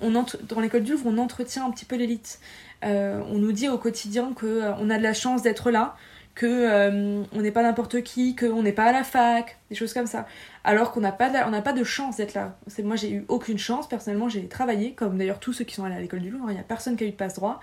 on 0.00 0.14
entre, 0.14 0.38
dans 0.42 0.60
l'école 0.60 0.82
du 0.82 0.92
Louvre, 0.92 1.06
on 1.06 1.18
entretient 1.18 1.66
un 1.66 1.70
petit 1.70 1.84
peu 1.84 1.96
l'élite. 1.96 2.40
on 2.82 3.38
nous 3.38 3.52
dit 3.52 3.68
au 3.68 3.78
quotidien 3.78 4.32
que 4.34 4.62
on 4.80 4.90
a 4.90 4.98
de 4.98 5.02
la 5.02 5.14
chance 5.14 5.42
d'être 5.42 5.70
là 5.70 5.94
que 6.34 6.46
euh, 6.46 7.22
on 7.32 7.40
n'est 7.40 7.52
pas 7.52 7.62
n'importe 7.62 8.02
qui, 8.02 8.34
qu'on 8.34 8.62
n'est 8.62 8.72
pas 8.72 8.86
à 8.86 8.92
la 8.92 9.04
fac, 9.04 9.58
des 9.70 9.76
choses 9.76 9.92
comme 9.92 10.06
ça. 10.06 10.26
Alors 10.64 10.92
qu'on 10.92 11.00
n'a 11.00 11.12
pas, 11.12 11.30
de, 11.30 11.36
on 11.46 11.50
n'a 11.50 11.62
pas 11.62 11.72
de 11.72 11.84
chance 11.84 12.16
d'être 12.16 12.34
là. 12.34 12.58
Moi, 12.82 12.96
j'ai 12.96 13.12
eu 13.12 13.24
aucune 13.28 13.58
chance. 13.58 13.88
Personnellement, 13.88 14.28
j'ai 14.28 14.48
travaillé, 14.48 14.94
comme 14.94 15.16
d'ailleurs 15.16 15.38
tous 15.38 15.52
ceux 15.52 15.64
qui 15.64 15.74
sont 15.74 15.84
allés 15.84 15.94
à 15.94 16.00
l'école 16.00 16.20
du 16.20 16.30
Louvre. 16.30 16.46
Il 16.50 16.54
n'y 16.54 16.60
a 16.60 16.64
personne 16.64 16.96
qui 16.96 17.04
a 17.04 17.06
eu 17.06 17.10
de 17.10 17.16
passe 17.16 17.34
droit. 17.34 17.60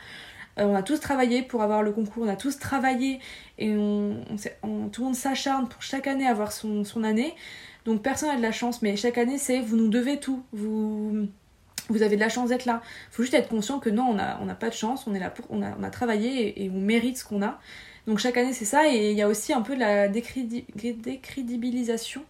Euh, 0.59 0.65
on 0.65 0.75
a 0.75 0.83
tous 0.83 0.99
travaillé 0.99 1.41
pour 1.41 1.61
avoir 1.63 1.83
le 1.83 1.91
concours. 1.91 2.23
On 2.23 2.29
a 2.29 2.35
tous 2.35 2.59
travaillé 2.59 3.19
et 3.57 3.75
on, 3.75 4.23
tout 4.91 5.01
le 5.01 5.05
monde 5.05 5.15
s'acharne 5.15 5.67
pour 5.67 5.81
chaque 5.81 6.07
année 6.07 6.27
avoir 6.27 6.51
son, 6.51 6.83
son 6.85 7.03
année. 7.03 7.35
Donc 7.83 8.01
personne 8.01 8.29
n'a 8.29 8.37
de 8.37 8.41
la 8.41 8.51
chance. 8.51 8.81
Mais 8.81 8.95
chaque 8.95 9.17
année, 9.17 9.37
c'est 9.37 9.59
vous 9.59 9.75
nous 9.75 9.89
devez 9.89 10.19
tout. 10.19 10.43
Vous 10.53 11.27
vous 11.89 12.03
avez 12.03 12.15
de 12.15 12.21
la 12.21 12.29
chance 12.29 12.49
d'être 12.49 12.65
là. 12.65 12.81
Il 12.83 13.15
faut 13.15 13.23
juste 13.23 13.33
être 13.33 13.49
conscient 13.49 13.79
que 13.79 13.89
non, 13.89 14.11
on 14.11 14.13
n'a 14.13 14.37
a 14.37 14.55
pas 14.55 14.69
de 14.69 14.73
chance, 14.73 15.07
on 15.07 15.13
est 15.13 15.19
là 15.19 15.29
pour, 15.29 15.45
a, 15.61 15.75
on 15.77 15.83
a 15.83 15.89
travaillé 15.89 16.63
et 16.63 16.69
on 16.69 16.79
mérite 16.79 17.17
ce 17.17 17.25
qu'on 17.25 17.41
a. 17.41 17.59
Donc 18.07 18.19
chaque 18.19 18.37
année 18.37 18.53
c'est 18.53 18.65
ça 18.65 18.87
et 18.87 19.11
il 19.11 19.17
y 19.17 19.21
a 19.21 19.27
aussi 19.27 19.53
un 19.53 19.61
peu 19.61 19.75
de 19.75 19.79
la 19.79 20.07
décrédibilisation 20.07 22.23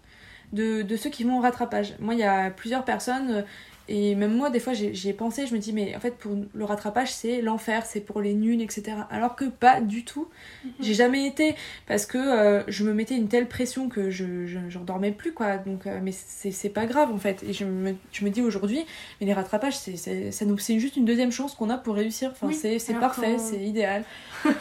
de, 0.54 0.82
de, 0.82 0.96
ceux 0.98 1.10
qui 1.10 1.24
vont 1.24 1.40
au 1.40 1.42
rattrapage. 1.42 1.94
Moi 2.00 2.14
il 2.14 2.20
y 2.20 2.24
a 2.24 2.52
plusieurs 2.52 2.84
personnes 2.84 3.46
et 3.94 4.16
même 4.16 4.34
moi, 4.34 4.50
des 4.50 4.62
fois, 4.62 4.72
j'y 4.72 5.10
ai 5.10 5.14
pensé, 5.14 5.48
je 5.48 5.54
me 5.54 5.60
dis, 5.60 5.74
mais 5.74 5.94
en 5.98 6.00
fait, 6.00 6.16
pour 6.16 6.32
le 6.54 6.64
rattrapage, 6.64 7.12
c'est 7.12 7.42
l'enfer, 7.42 7.86
c'est 7.86 8.00
pour 8.00 8.22
les 8.22 8.34
nuls, 8.34 8.62
etc. 8.62 8.94
Alors 9.10 9.36
que 9.36 9.44
pas 9.44 9.82
du 9.82 10.06
tout. 10.06 10.30
Mhm. 10.64 10.72
J'ai 10.80 10.94
jamais 10.94 11.28
été, 11.28 11.56
parce 11.88 12.06
que 12.06 12.18
euh, 12.18 12.64
je 12.70 12.86
me 12.86 12.94
mettais 12.94 13.18
une 13.18 13.28
telle 13.28 13.50
pression 13.50 13.90
que 13.90 14.10
je 14.10 14.46
j'en 14.70 14.80
dormais 14.86 15.12
plus, 15.12 15.34
quoi. 15.34 15.58
Donc, 15.58 15.88
euh, 15.88 16.00
mais 16.02 16.14
c'est 16.14 16.70
pas 16.70 16.86
grave, 16.86 17.12
en 17.12 17.18
fait. 17.18 17.44
Et 17.44 17.52
je 17.52 17.66
me, 17.66 17.94
je 18.14 18.24
me 18.24 18.30
dis 18.30 18.42
aujourd'hui, 18.42 18.86
mais 19.20 19.28
les 19.28 19.34
rattrapages, 19.34 19.78
c'est 19.78 20.80
juste 20.80 20.96
une 20.96 21.06
deuxième 21.06 21.34
chance 21.34 21.54
qu'on 21.54 21.70
a 21.70 21.78
pour 21.78 21.96
réussir. 21.96 22.32
Enfin, 22.32 22.50
c'est 22.54 22.94
parfait, 22.98 23.40
c'est 23.40 23.60
idéal. 23.60 24.06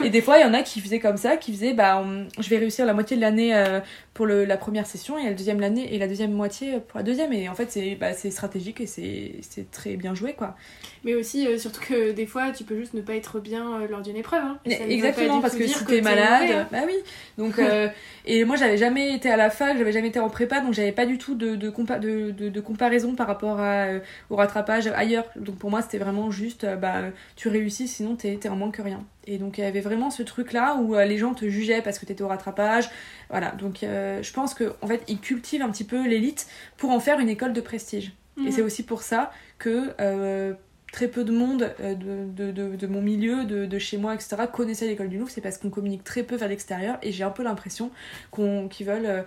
et 0.04 0.10
des 0.10 0.22
fois, 0.22 0.38
il 0.38 0.42
y 0.42 0.44
en 0.44 0.54
a 0.54 0.62
qui 0.62 0.80
faisaient 0.80 0.98
comme 0.98 1.16
ça, 1.16 1.36
qui 1.36 1.52
faisaient, 1.52 1.72
bah, 1.72 2.04
je 2.36 2.48
vais 2.48 2.58
réussir 2.58 2.84
la 2.84 2.94
moitié 2.94 3.16
de 3.16 3.20
l'année 3.22 3.54
euh, 3.54 3.78
pour 4.12 4.26
le, 4.26 4.44
la 4.44 4.56
première 4.56 4.86
session 4.86 5.18
et 5.18 5.26
la 5.26 5.34
deuxième 5.34 5.60
l'année 5.60 5.94
et 5.94 5.98
la 5.98 6.08
deuxième 6.08 6.32
moitié 6.32 6.80
pour 6.80 6.98
la 6.98 7.04
deuxième. 7.04 7.32
Et 7.32 7.48
en 7.48 7.54
fait, 7.54 7.70
c'est 7.70 7.94
bah, 7.94 8.12
stratégique 8.12 8.80
et 8.80 8.86
c'est 8.86 9.19
c'est 9.42 9.70
très 9.70 9.96
bien 9.96 10.14
joué 10.14 10.34
quoi. 10.34 10.56
Mais 11.04 11.14
aussi, 11.14 11.46
euh, 11.46 11.58
surtout 11.58 11.80
que 11.80 12.12
des 12.12 12.26
fois, 12.26 12.50
tu 12.50 12.64
peux 12.64 12.76
juste 12.76 12.94
ne 12.94 13.00
pas 13.00 13.14
être 13.14 13.40
bien 13.40 13.80
euh, 13.80 13.88
lors 13.88 14.02
d'une 14.02 14.16
épreuve. 14.16 14.42
Hein. 14.42 14.58
Exactement, 14.66 15.40
parce 15.40 15.56
que 15.56 15.66
si 15.66 15.84
t'es 15.86 16.02
malade, 16.02 16.50
hein. 16.50 16.68
bah 16.70 16.80
oui. 16.86 16.94
Donc, 17.38 17.58
euh, 17.58 17.88
et 18.26 18.44
moi, 18.44 18.56
j'avais 18.56 18.76
jamais 18.76 19.14
été 19.14 19.30
à 19.30 19.36
la 19.36 19.48
fac, 19.48 19.78
j'avais 19.78 19.92
jamais 19.92 20.08
été 20.08 20.18
en 20.18 20.28
prépa, 20.28 20.60
donc 20.60 20.74
j'avais 20.74 20.92
pas 20.92 21.06
du 21.06 21.16
tout 21.16 21.34
de, 21.34 21.56
de, 21.56 21.70
de, 21.70 22.48
de, 22.48 22.60
comparaison 22.60 23.14
par 23.14 23.26
rapport 23.26 23.60
à, 23.60 23.86
au 24.28 24.36
rattrapage 24.36 24.88
ailleurs. 24.88 25.24
Donc 25.36 25.56
pour 25.56 25.70
moi, 25.70 25.80
c'était 25.80 25.98
vraiment 25.98 26.30
juste, 26.30 26.66
bah, 26.80 27.04
tu 27.36 27.48
réussis, 27.48 27.88
sinon 27.88 28.16
t'es 28.16 28.48
en 28.48 28.56
manque 28.56 28.80
rien. 28.82 29.04
Et 29.26 29.38
donc 29.38 29.58
il 29.58 29.60
y 29.62 29.64
avait 29.64 29.80
vraiment 29.80 30.10
ce 30.10 30.22
truc 30.22 30.52
là 30.52 30.76
où 30.76 30.96
les 30.96 31.18
gens 31.18 31.34
te 31.34 31.48
jugeaient 31.48 31.82
parce 31.82 31.98
que 31.98 32.06
t'étais 32.06 32.22
au 32.22 32.28
rattrapage. 32.28 32.90
Voilà, 33.30 33.52
donc 33.52 33.78
je 33.82 34.32
pense 34.32 34.54
qu'en 34.54 34.72
en 34.82 34.86
fait, 34.86 35.02
ils 35.08 35.20
cultivent 35.20 35.62
un 35.62 35.70
petit 35.70 35.84
peu 35.84 36.06
l'élite 36.06 36.46
pour 36.76 36.90
en 36.90 37.00
faire 37.00 37.20
une 37.20 37.28
école 37.28 37.52
de 37.52 37.60
prestige. 37.60 38.12
Et 38.41 38.45
mhm. 38.45 38.53
c'est 38.53 38.62
aussi 38.62 38.82
pour 38.82 39.03
ça 39.03 39.30
que 39.59 39.91
euh, 40.01 40.55
très 40.93 41.09
peu 41.09 41.24
de 41.24 41.32
monde 41.32 41.72
euh, 41.80 41.95
de, 41.95 42.51
de, 42.51 42.76
de, 42.76 42.86
mon 42.86 43.03
milieu, 43.03 43.45
de, 43.45 43.78
chez 43.78 43.97
moi, 43.97 44.14
etc., 44.14 44.36
connaissait 44.53 44.86
l'école 44.86 45.09
du 45.09 45.18
Louvre. 45.18 45.30
C'est 45.30 45.41
parce 45.41 45.59
qu'on 45.59 45.70
communique 45.70 46.05
très 46.05 46.22
peu 46.22 46.36
vers 46.36 46.49
l'extérieur 46.49 46.99
et 47.03 47.12
j'ai 47.12 47.24
un 47.24 47.30
peu 47.30 47.43
l'impression 47.43 47.91
qu'on, 48.30 48.68
qu'ils 48.68 48.86
veulent 48.86 49.07
euh, 49.07 49.22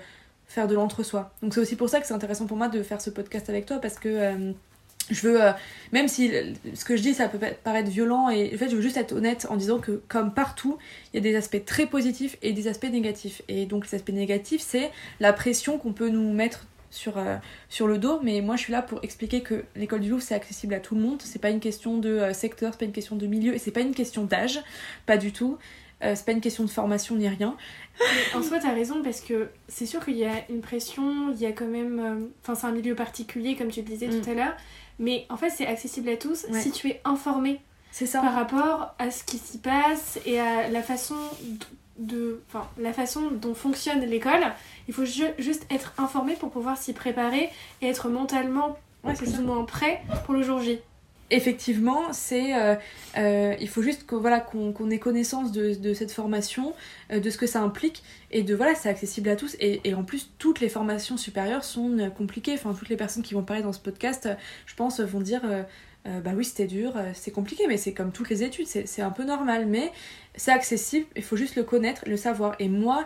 faire 0.48 0.68
de 0.68 0.76
l'entre-soi. 0.76 1.34
Donc 1.42 1.54
c'est 1.54 1.62
aussi 1.62 1.76
pour 1.76 1.90
ça 1.90 2.00
que 2.02 2.08
c'est 2.08 2.14
intéressant 2.14 2.46
pour 2.46 2.58
moi 2.58 2.68
de 2.68 2.84
faire 2.84 3.02
ce 3.02 3.10
podcast 3.10 3.50
avec 3.50 3.66
toi 3.66 3.80
parce 3.80 3.98
que 3.98 4.54
je 5.10 5.28
veux, 5.28 5.40
même 5.92 6.08
si 6.08 6.32
ce 6.74 6.86
que 6.86 6.96
je 6.96 7.02
dis 7.02 7.14
ça 7.14 7.28
peut 7.28 7.40
paraître 7.64 7.90
violent, 7.90 8.30
et 8.30 8.54
en 8.54 8.58
fait 8.58 8.70
je 8.70 8.76
veux 8.76 8.82
juste 8.82 8.98
être 8.98 9.14
honnête 9.14 9.48
en 9.50 9.58
disant 9.58 9.80
que 9.80 10.02
comme 10.08 10.34
partout, 10.34 10.78
il 11.12 11.18
y 11.18 11.20
a 11.20 11.22
des 11.22 11.36
aspects 11.36 11.64
très 11.66 11.86
positifs 11.86 12.38
et 12.42 12.54
des 12.54 12.68
aspects 12.68 12.90
négatifs. 12.90 13.42
Et 13.48 13.66
donc 13.66 13.90
les 13.90 13.96
aspects 13.96 14.12
négatifs, 14.12 14.62
c'est 14.62 14.92
la 15.20 15.34
pression 15.34 15.78
qu'on 15.78 15.94
peut 15.94 16.10
nous 16.10 16.32
mettre 16.34 16.68
sur, 16.94 17.18
euh, 17.18 17.38
sur 17.70 17.88
le 17.88 17.98
dos, 17.98 18.20
mais 18.22 18.42
moi 18.42 18.56
je 18.56 18.62
suis 18.62 18.72
là 18.72 18.82
pour 18.82 19.04
expliquer 19.04 19.42
que 19.42 19.66
l'école 19.76 20.02
du 20.02 20.10
Louvre 20.10 20.22
c'est 20.22 20.36
accessible 20.36 20.76
à 20.76 20.80
tout 20.80 20.96
le 20.96 21.02
monde, 21.02 21.22
c'est 21.24 21.40
pas 21.40 21.50
une 21.50 21.60
question 21.60 21.98
de 21.98 22.10
euh, 22.10 22.34
secteur, 22.34 22.74
c'est 22.74 22.80
pas 22.80 22.86
une 22.86 22.92
question 22.92 23.16
de 23.16 23.26
milieu, 23.26 23.54
et 23.56 23.58
c'est 23.58 23.72
pas 23.72 23.82
une 23.82 23.96
question 23.96 24.24
d'âge, 24.26 24.60
pas 25.08 25.18
du 25.18 25.32
tout, 25.32 25.58
euh, 26.04 26.14
c'est 26.16 26.26
pas 26.26 26.34
une 26.34 26.42
question 26.42 26.64
de 26.64 26.70
formation 26.70 27.16
ni 27.16 27.28
rien. 27.28 27.58
en 28.36 28.44
soi 28.44 28.60
t'as 28.60 28.74
raison 28.74 29.02
parce 29.04 29.22
que 29.22 29.50
c'est 29.68 29.88
sûr 29.88 30.06
qu'il 30.06 30.18
y 30.18 30.26
a 30.26 30.46
une 30.50 30.62
pression, 30.62 31.32
il 31.32 31.40
y 31.40 31.48
a 31.48 31.52
quand 31.52 31.68
même, 31.68 32.30
enfin 32.42 32.54
c'est 32.54 32.68
un 32.68 32.72
milieu 32.72 32.94
particulier 32.94 33.56
comme 33.56 33.70
tu 33.70 33.82
le 33.82 33.88
disais 33.88 34.08
tout 34.08 34.30
mm. 34.30 34.32
à 34.32 34.34
l'heure, 34.36 34.58
mais 35.00 35.26
en 35.30 35.38
fait 35.38 35.50
c'est 35.50 35.66
accessible 35.66 36.10
à 36.10 36.18
tous 36.18 36.46
si 36.54 36.72
tu 36.72 36.90
es 36.90 37.02
informé. 37.06 37.60
C'est 37.92 38.08
ça. 38.08 38.22
Par 38.22 38.34
rapport 38.34 38.96
à 38.98 39.12
ce 39.12 39.24
qui 39.24 39.38
s'y 39.38 39.60
passe 39.60 40.20
et 40.26 40.40
à 40.40 40.68
la 40.68 40.82
façon 40.82 41.16
de, 41.98 42.42
enfin, 42.50 42.68
la 42.78 42.94
façon 42.94 43.32
dont 43.32 43.54
fonctionne 43.54 44.02
l'école, 44.02 44.44
il 44.88 44.94
faut 44.94 45.06
juste 45.06 45.66
être 45.70 45.94
informé 45.98 46.34
pour 46.34 46.50
pouvoir 46.50 46.78
s'y 46.78 46.94
préparer 46.94 47.50
et 47.82 47.88
être 47.88 48.10
mentalement 48.10 48.78
plus 49.16 49.40
ou 49.40 49.44
moins 49.44 49.64
prêt 49.66 50.02
pour 50.26 50.34
le 50.34 50.44
jour 50.44 50.62
J. 50.62 50.80
effectivement, 51.30 52.14
c'est 52.14 52.56
euh, 52.56 52.76
euh, 53.18 53.56
il 53.60 53.68
faut 53.68 53.82
juste 53.82 54.06
que, 54.06 54.16
voilà, 54.16 54.40
qu'on 54.40 54.90
ait 54.90 55.00
connaissance 55.00 55.52
de, 55.52 55.74
de 55.74 55.94
cette 55.94 56.12
formation, 56.12 56.74
euh, 57.12 57.20
de 57.20 57.30
ce 57.30 57.38
que 57.38 57.48
ça 57.48 57.62
implique, 57.62 58.04
et 58.32 58.44
de 58.44 58.56
voilà, 58.56 58.76
c'est 58.76 58.90
accessible 58.90 59.30
à 59.30 59.36
tous. 59.36 59.56
Et, 59.60 59.82
et, 59.84 59.94
en 59.94 60.04
plus, 60.04 60.32
toutes 60.38 60.62
les 60.62 60.70
formations 60.70 61.18
supérieures 61.18 61.64
sont 61.64 62.12
compliquées. 62.18 62.54
Enfin, 62.54 62.74
toutes 62.74 62.90
les 62.90 62.98
personnes 62.98 63.24
qui 63.24 63.34
vont 63.34 63.44
parler 63.44 63.62
dans 63.62 63.74
ce 63.74 63.80
podcast, 63.80 64.30
je 64.66 64.76
pense, 64.76 65.00
vont 65.00 65.22
dire 65.22 65.42
bah 66.06 66.32
oui, 66.36 66.44
c'était 66.44 66.68
dur, 66.68 66.94
c'est 67.14 67.32
compliqué, 67.32 67.66
mais 67.68 67.78
c'est 67.78 67.94
comme 67.94 68.12
toutes 68.12 68.30
les 68.30 68.44
études, 68.44 68.68
c'est 68.68 69.02
un 69.02 69.12
peu 69.12 69.24
normal. 69.24 69.66
Mais 69.68 69.92
c'est 70.36 70.52
accessible, 70.52 71.06
il 71.16 71.24
faut 71.24 71.38
juste 71.38 71.56
le 71.56 71.64
connaître, 71.64 72.04
le 72.06 72.18
savoir. 72.18 72.56
Et 72.60 72.68
moi, 72.68 73.06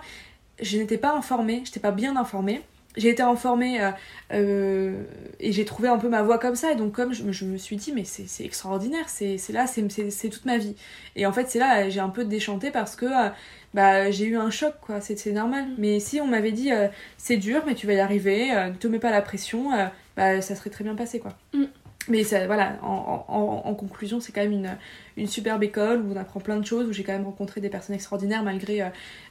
je 0.62 0.78
n'étais 0.78 0.98
pas 0.98 1.14
informée, 1.14 1.62
je 1.64 1.70
n'étais 1.70 1.80
pas 1.80 1.92
bien 1.92 2.18
informée 2.18 2.62
j'ai 2.98 3.10
été 3.10 3.24
informée 3.24 3.80
euh, 3.80 3.92
euh, 4.34 5.04
et 5.40 5.52
j'ai 5.52 5.66
trouvé 5.66 5.88
un 5.88 5.98
peu 5.98 6.10
ma 6.10 6.24
voie 6.24 6.40
comme 6.40 6.56
ça. 6.56 6.72
Et 6.72 6.76
donc, 6.76 6.94
comme 6.94 7.14
je, 7.14 7.32
je 7.32 7.46
me 7.46 7.58
suis 7.58 7.78
dit, 7.78 7.94
mais 7.94 8.04
c'est 8.04 8.44
extraordinaire, 8.44 9.08
c'est 9.08 9.38
là, 9.50 9.68
c'est 9.68 10.30
toute 10.30 10.46
ma 10.46 10.58
vie. 10.58 10.76
Et 11.16 11.26
en 11.26 11.32
fait, 11.32 11.50
c'est 11.50 11.60
là, 11.60 11.90
j'ai 11.90 12.00
un 12.00 12.10
peu 12.10 12.26
déchanté 12.26 12.72
parce 12.72 12.96
que 12.96 13.06
euh, 13.06 13.30
bah, 13.74 14.12
j'ai 14.12 14.26
eu 14.26 14.38
un 14.38 14.50
choc, 14.50 14.74
quoi. 14.82 15.00
C'est 15.00 15.32
normal. 15.32 15.66
Mm. 15.66 15.76
Mais 15.78 16.00
si 16.00 16.20
on 16.20 16.28
m'avait 16.28 16.52
dit, 16.52 16.72
c'est 17.18 17.38
dur, 17.38 17.64
mais 17.66 17.76
tu 17.76 17.88
vas 17.88 17.94
y 17.94 18.00
arriver, 18.00 18.48
ne 18.52 18.76
te 18.76 18.88
mets 18.88 19.00
pas 19.00 19.12
la 19.12 19.22
pression, 19.22 19.70
bah, 20.16 20.42
ça 20.42 20.56
serait 20.56 20.72
très 20.72 20.84
bien 20.84 20.96
passé, 20.96 21.20
quoi. 21.20 21.34
Mm. 21.54 21.66
Mais 22.08 22.24
ça, 22.24 22.46
voilà, 22.46 22.78
en, 22.82 23.26
en, 23.28 23.70
en 23.70 23.76
conclusion, 23.76 24.20
c'est 24.20 24.32
quand 24.32 24.42
même 24.42 24.52
une, 24.52 24.78
une, 25.18 25.28
superbe 25.28 25.64
école 25.64 26.02
où 26.02 26.14
on 26.14 26.16
apprend 26.16 26.40
plein 26.40 26.58
de 26.58 26.66
choses, 26.66 26.88
où 26.88 26.94
j'ai 26.94 27.04
quand 27.04 27.14
même 27.14 27.26
rencontré 27.26 27.60
des 27.62 27.70
personnes 27.70 27.96
extraordinaires 27.96 28.44
malgré 28.44 28.82
euh, 28.82 28.90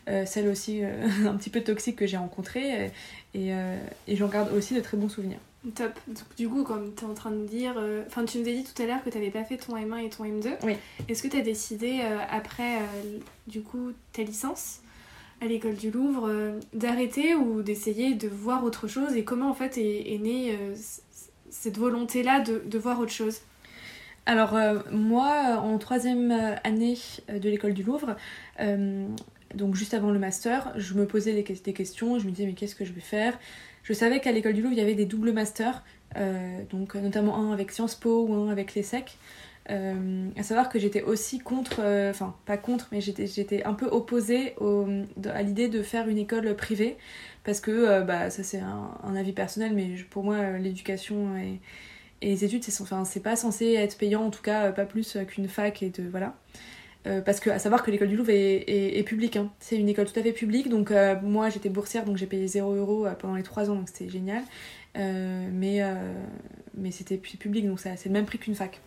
euh, 0.09 0.27
celles 0.27 0.49
aussi 0.49 0.85
euh, 0.85 1.07
un 1.27 1.35
petit 1.37 1.51
peu 1.51 1.63
toxiques 1.63 1.97
que 1.97 2.07
j'ai 2.07 2.17
rencontrées. 2.17 2.91
Et, 3.35 3.51
et 4.09 4.17
j'en 4.17 4.29
garde 4.29 4.51
aussi 4.55 4.75
de 4.75 4.81
très 4.81 4.97
bons 4.97 5.11
souvenirs. 5.11 5.39
Top. 5.75 5.93
Du 6.39 6.49
coup, 6.49 6.63
comme 6.63 6.95
tu 6.95 7.05
es 7.05 7.07
en 7.07 7.13
train 7.13 7.31
de 7.31 7.45
dire. 7.45 7.75
Enfin, 8.07 8.25
tu 8.25 8.39
nous 8.39 8.49
as 8.49 8.53
dit 8.53 8.65
tout 8.65 8.81
à 8.81 8.87
l'heure 8.87 9.05
que 9.05 9.11
tu 9.11 9.19
n'avais 9.19 9.31
pas 9.31 9.45
fait 9.45 9.59
ton 9.59 9.77
M1 9.77 10.07
et 10.07 10.09
ton 10.09 10.25
M2. 10.25 10.53
Oui. 10.63 10.77
Est-ce 11.07 11.23
que 11.23 11.29
tu 11.29 11.37
as 11.37 11.43
décidé, 11.43 12.01
après, 12.31 12.79
du 13.47 13.61
coup, 13.61 13.93
ta 14.15 14.23
licence 14.23 14.81
à 15.43 15.45
l'école 15.45 15.75
du 15.75 15.91
Louvre, 15.91 16.31
d'arrêter 16.73 17.35
ou 17.35 17.61
d'essayer 17.61 18.15
de 18.15 18.27
voir 18.27 18.65
autre 18.65 18.89
chose? 18.89 19.17
Et 19.17 19.25
comment, 19.25 19.51
en 19.51 19.55
fait, 19.55 19.77
est, 19.77 20.15
est 20.15 20.19
née 20.19 20.57
cette 21.51 21.79
volonté-là 21.79 22.41
de, 22.41 22.63
de, 22.65 22.79
voir 22.79 23.01
autre 23.01 23.13
chose 23.13 23.41
Alors, 24.27 24.55
euh, 24.55 24.79
moi, 24.91 25.59
en 25.63 25.79
troisième 25.79 26.33
année 26.65 26.99
de 27.29 27.49
l'école 27.49 27.75
du 27.75 27.83
Louvre, 27.83 28.17
euh, 28.61 29.07
donc 29.55 29.75
juste 29.75 29.95
avant 29.95 30.11
le 30.11 30.19
master, 30.19 30.73
je 30.77 30.95
me 30.95 31.07
posais 31.07 31.33
des, 31.33 31.73
questions, 31.73 32.19
je 32.19 32.27
me 32.27 32.31
disais 32.31 32.47
mais 32.47 32.55
qu'est-ce 32.55 32.75
que 32.75 32.85
je 32.85 32.93
vais 32.93 33.01
faire? 33.01 33.39
Je 33.83 33.93
savais 33.93 34.21
qu'à 34.21 34.33
l'école 34.33 34.55
du 34.55 34.63
Louvre, 34.63 34.75
il 34.75 34.79
y 34.79 34.83
avait 34.83 34.95
des 34.95 35.07
doubles 35.07 35.33
masters, 35.33 35.83
euh, 36.17 36.61
donc 36.71 36.95
notamment 36.95 37.37
un 37.37 37.53
avec 37.53 37.71
Sciences 37.71 37.95
Po 37.95 38.27
ou 38.29 38.35
un 38.35 38.51
avec 38.51 38.75
l'ESSEC. 38.75 39.17
Euh, 39.71 40.29
à 40.37 40.43
savoir 40.45 40.69
que 40.69 40.79
j'étais 40.79 41.03
aussi 41.03 41.41
contre, 41.41 41.81
enfin 42.11 42.37
pas 42.47 42.57
contre, 42.57 42.89
mais 42.93 43.01
j'étais 43.01 43.65
un 43.65 43.75
peu 43.75 43.87
opposée 43.87 44.55
à 45.25 45.43
l'idée 45.43 45.69
de 45.69 45.83
faire 45.83 46.09
une 46.09 46.19
école 46.19 46.55
privée 46.55 46.97
parce 47.47 47.61
que 47.61 47.71
euh, 47.71 48.01
bah, 48.03 48.29
ça 48.29 48.43
c'est 48.43 48.59
un, 48.59 49.17
avis 49.17 49.33
personnel, 49.33 49.73
mais 49.75 49.95
pour 50.11 50.25
moi 50.25 50.35
euh, 50.35 50.59
l'éducation 50.59 51.37
et, 51.39 51.61
les 52.23 52.45
études 52.45 52.65
c'est 52.65 52.83
enfin, 52.83 53.05
pas 53.23 53.37
censé 53.37 53.75
être 53.75 53.97
payant, 53.97 54.23
en 54.25 54.31
tout 54.31 54.43
cas 54.43 54.67
euh, 54.67 54.73
pas 54.73 54.85
plus 54.85 55.17
qu'une 55.29 55.49
fac 55.49 55.83
et 55.83 55.91
de 55.91 56.03
voilà. 56.09 56.35
parce 57.25 57.39
que 57.41 57.51
à 57.51 57.59
savoir 57.61 57.85
que 57.85 57.91
l'école 57.91 58.09
du 58.09 58.17
Louvre 58.17 58.31
est, 58.31 59.07
publique, 59.07 59.37
hein. 59.37 59.53
c'est 59.61 59.77
une 59.77 59.89
école 59.89 60.07
tout 60.07 60.19
à 60.19 60.23
fait 60.23 60.33
publique, 60.33 60.69
donc 60.69 60.93
moi 61.23 61.51
j'étais 61.51 61.69
boursière 61.69 62.05
donc 62.05 62.17
j'ai 62.17 62.27
payé 62.27 62.49
0 62.49 62.73
euros 62.75 63.07
pendant 63.21 63.37
les 63.37 63.45
3 63.45 63.71
ans 63.71 63.77
donc 63.77 63.89
c'était 63.89 64.11
génial, 64.11 64.43
mais, 64.97 65.83
mais 66.75 66.91
c'était 66.91 67.17
public 67.17 67.69
donc 67.69 67.79
c'est 67.79 68.07
le 68.07 68.13
même 68.13 68.27
prix 68.27 68.39
qu'une 68.39 68.57
fac. 68.57 68.81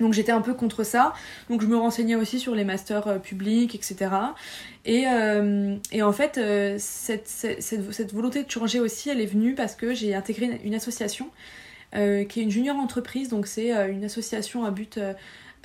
Donc 0.00 0.12
j'étais 0.12 0.32
un 0.32 0.40
peu 0.40 0.54
contre 0.54 0.84
ça. 0.84 1.12
Donc 1.48 1.62
je 1.62 1.66
me 1.66 1.76
renseignais 1.76 2.14
aussi 2.14 2.38
sur 2.38 2.54
les 2.54 2.64
masters 2.64 3.06
euh, 3.06 3.18
publics, 3.18 3.74
etc. 3.74 4.10
Et, 4.84 5.06
euh, 5.06 5.76
et 5.90 6.02
en 6.02 6.12
fait, 6.12 6.38
euh, 6.38 6.76
cette, 6.78 7.28
cette, 7.28 7.62
cette, 7.62 8.12
volonté 8.12 8.42
de 8.42 8.50
changer 8.50 8.80
aussi, 8.80 9.10
elle 9.10 9.20
est 9.20 9.26
venue 9.26 9.54
parce 9.54 9.74
que 9.74 9.94
j'ai 9.94 10.14
intégré 10.14 10.60
une, 10.64 10.74
association 10.74 11.30
qui 11.92 11.98
est 12.00 12.42
une 12.42 12.50
junior 12.50 12.76
entreprise. 12.76 13.28
Donc 13.28 13.46
c'est 13.46 13.70
une 13.90 14.04
association 14.04 14.64
à 14.64 14.70
but 14.70 14.98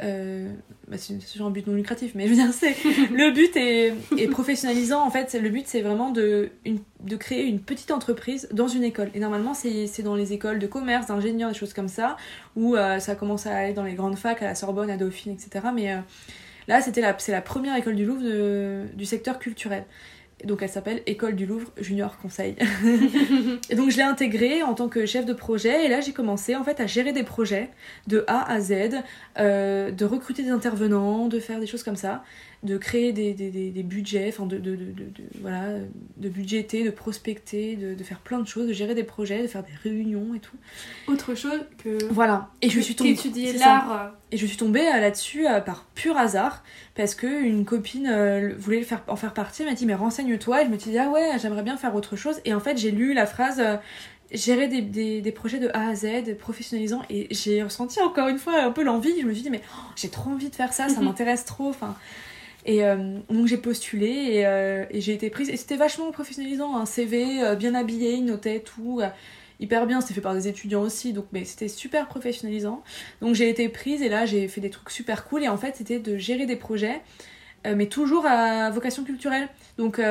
euh, 0.04 0.54
bah 0.88 0.98
c'est 0.98 1.42
un 1.42 1.50
but 1.50 1.66
non 1.66 1.74
lucratif, 1.74 2.12
mais 2.14 2.26
je 2.26 2.30
veux 2.30 2.36
dire, 2.36 2.54
c'est 2.54 2.76
le 3.12 3.32
but 3.32 3.56
est, 3.58 3.94
est, 4.18 4.28
professionnalisant. 4.28 5.02
En 5.02 5.10
fait, 5.10 5.34
le 5.34 5.50
but 5.50 5.66
c'est 5.68 5.82
vraiment 5.82 6.12
de, 6.12 6.52
de 7.02 7.16
créer 7.16 7.46
une 7.46 7.60
petite 7.60 7.92
entreprise 7.92 8.48
dans 8.52 8.68
une 8.68 8.84
école. 8.84 9.10
Et 9.16 9.20
normalement, 9.20 9.54
c'est 9.54 10.04
dans 10.04 10.16
les 10.16 10.34
écoles 10.34 10.60
de 10.60 10.68
commerce, 10.68 11.08
d'ingénieurs, 11.08 11.50
des 11.50 11.58
choses 11.58 11.74
comme 11.74 11.88
ça, 11.88 12.16
où 12.56 12.76
euh, 12.76 13.00
ça 13.00 13.16
commence 13.16 13.48
à 13.48 13.56
aller 13.56 13.74
dans 13.74 13.84
les 13.84 13.96
grandes 13.96 14.18
facs, 14.18 14.42
à 14.42 14.46
la 14.46 14.56
Sorbonne, 14.56 14.92
à 14.92 14.98
Dauphine, 14.98 15.34
etc. 15.34 15.66
Mais 15.74 15.92
euh, 15.92 15.98
là, 16.68 16.82
c'était 16.82 17.02
la, 17.02 17.18
c'est 17.18 17.32
la 17.32 17.42
première 17.42 17.76
école 17.76 17.96
du 17.96 18.06
Louvre 18.06 18.22
de, 18.22 18.84
du 18.94 19.06
secteur 19.06 19.40
culturel. 19.40 19.84
Donc 20.44 20.62
elle 20.62 20.70
s'appelle 20.70 21.02
École 21.08 21.36
du 21.36 21.46
Louvre 21.48 21.72
Junior 21.78 22.18
Conseil. 22.20 22.56
et 23.70 23.76
donc 23.76 23.90
je 23.90 23.98
l'ai 23.98 24.04
intégrée 24.04 24.62
en 24.62 24.76
tant 24.76 24.88
que 24.88 25.06
chef 25.06 25.26
de 25.26 25.34
projet 25.34 25.86
et 25.86 25.88
là 25.90 26.00
j'ai 26.00 26.14
commencé 26.14 26.56
en 26.56 26.64
fait 26.64 26.80
à 26.80 26.86
gérer 26.86 27.12
des 27.12 27.24
projets 27.24 27.70
de 28.06 28.24
A 28.28 28.50
à 28.52 28.60
Z, 28.60 29.02
euh, 29.40 29.90
de 29.90 30.06
recruter 30.06 30.44
des 30.44 30.52
intervenants, 30.52 31.28
de 31.28 31.40
faire 31.40 31.60
des 31.60 31.66
choses 31.66 31.84
comme 31.84 31.96
ça 31.96 32.24
de 32.64 32.78
créer 32.78 33.14
des, 33.14 33.34
des, 33.34 33.52
des, 33.52 33.84
budgets, 33.84 34.30
enfin 34.30 34.48
de, 34.48 34.58
de, 34.58 34.76
de, 34.76 34.86
de, 34.86 35.24
voilà, 35.42 35.76
de 36.18 36.30
budgéter, 36.30 36.84
de 36.84 36.90
prospecter, 36.90 37.76
de, 37.76 38.04
faire 38.04 38.20
plein 38.20 38.40
de 38.40 38.48
choses, 38.48 38.68
de 38.68 38.74
gérer 38.74 38.96
des 38.96 39.04
projets, 39.04 39.44
de 39.44 39.48
faire 39.48 39.64
des 39.64 39.74
réunions 39.84 40.34
et 40.34 40.40
tout. 40.40 40.56
Autre 41.08 41.36
chose 41.36 41.60
que. 41.78 42.04
Voilà. 42.12 42.50
Et 42.64 42.70
je 42.70 42.80
suis 42.80 42.96
tombée. 42.96 43.54
l'art. 43.54 44.14
Et 44.32 44.38
je 44.38 44.46
suis 44.46 44.58
tombée 44.58 44.88
euh, 44.88 45.00
là-dessus 45.00 45.48
euh, 45.48 45.62
par 45.62 45.86
pur 45.96 46.18
hasard 46.18 46.64
parce 46.96 47.16
que 47.16 47.44
une 47.44 47.64
copine 47.64 48.08
euh, 48.08 48.54
voulait 48.58 48.82
faire, 48.82 49.04
en 49.08 49.16
faire 49.16 49.34
partie, 49.34 49.62
elle 49.62 49.70
m'a 49.70 49.76
dit 49.76 49.86
mais 49.86 49.96
renseigne-toi. 49.96 50.64
Et 50.64 50.66
je 50.66 50.72
me 50.72 50.80
suis 50.80 50.92
dit 50.92 50.98
ah 50.98 51.10
ouais, 51.10 51.34
j'aimerais 51.40 51.64
bien 51.64 51.78
faire 51.78 51.94
autre 51.96 52.16
chose. 52.16 52.42
Et 52.44 52.54
en 52.54 52.60
fait, 52.60 52.78
j'ai 52.78 52.92
lu 52.92 53.14
la 53.14 53.28
phrase 53.28 53.62
gérer 54.32 54.68
des, 54.68 54.82
des, 54.82 55.22
des, 55.22 55.32
projets 55.32 55.60
de 55.60 55.70
A 55.74 55.90
à 55.90 55.96
Z, 55.96 56.36
professionnalisants, 56.38 57.02
et 57.10 57.28
j'ai 57.32 57.64
ressenti 57.64 58.02
encore 58.02 58.28
une 58.28 58.40
fois 58.40 58.62
un 58.62 58.72
peu 58.72 58.84
l'envie. 58.84 59.22
Je 59.22 59.26
me 59.26 59.34
suis 59.34 59.44
dit, 59.44 59.50
mais 59.50 59.62
oh, 59.74 59.82
j'ai 59.96 60.10
trop 60.10 60.32
envie 60.32 60.50
de 60.50 60.56
faire 60.56 60.74
ça, 60.74 60.90
ça 60.90 61.00
m'intéresse 61.02 61.46
trop. 61.46 61.70
Enfin, 61.70 61.96
et 62.68 62.84
euh, 62.84 63.18
donc 63.30 63.48
j'ai 63.48 63.58
postulé 63.58 64.08
et, 64.08 64.46
euh, 64.46 64.86
et 64.92 65.00
j'ai 65.00 65.14
été 65.14 65.30
prise. 65.30 65.50
Et 65.50 65.56
c'était 65.56 65.78
vachement 65.78 66.12
professionnalisant, 66.12 66.76
un 66.76 66.86
CV 66.86 67.42
euh, 67.42 67.56
bien 67.56 67.74
habillé, 67.74 68.16
il 68.16 68.26
notait 68.26 68.60
tout, 68.60 69.02
hyper 69.62 69.88
bien. 69.88 70.02
C'était 70.02 70.16
fait 70.16 70.22
par 70.22 70.34
des 70.34 70.50
étudiants 70.50 70.82
aussi, 70.82 71.14
donc 71.14 71.28
mais 71.32 71.46
c'était 71.46 71.70
super 71.70 72.08
professionnalisant. 72.08 72.84
Donc 73.22 73.36
j'ai 73.36 73.50
été 73.50 73.70
prise 73.70 74.02
et 74.02 74.10
là 74.10 74.26
j'ai 74.26 74.50
fait 74.50 74.60
des 74.60 74.70
trucs 74.70 74.92
super 74.92 75.26
cool. 75.26 75.44
Et 75.44 75.48
en 75.48 75.58
fait 75.58 75.78
c'était 75.78 76.00
de 76.00 76.18
gérer 76.18 76.46
des 76.46 76.58
projets, 76.58 77.02
mais 77.66 77.88
toujours 77.88 78.26
à 78.26 78.70
vocation 78.70 79.06
culturelle. 79.06 79.48
Donc 79.78 80.02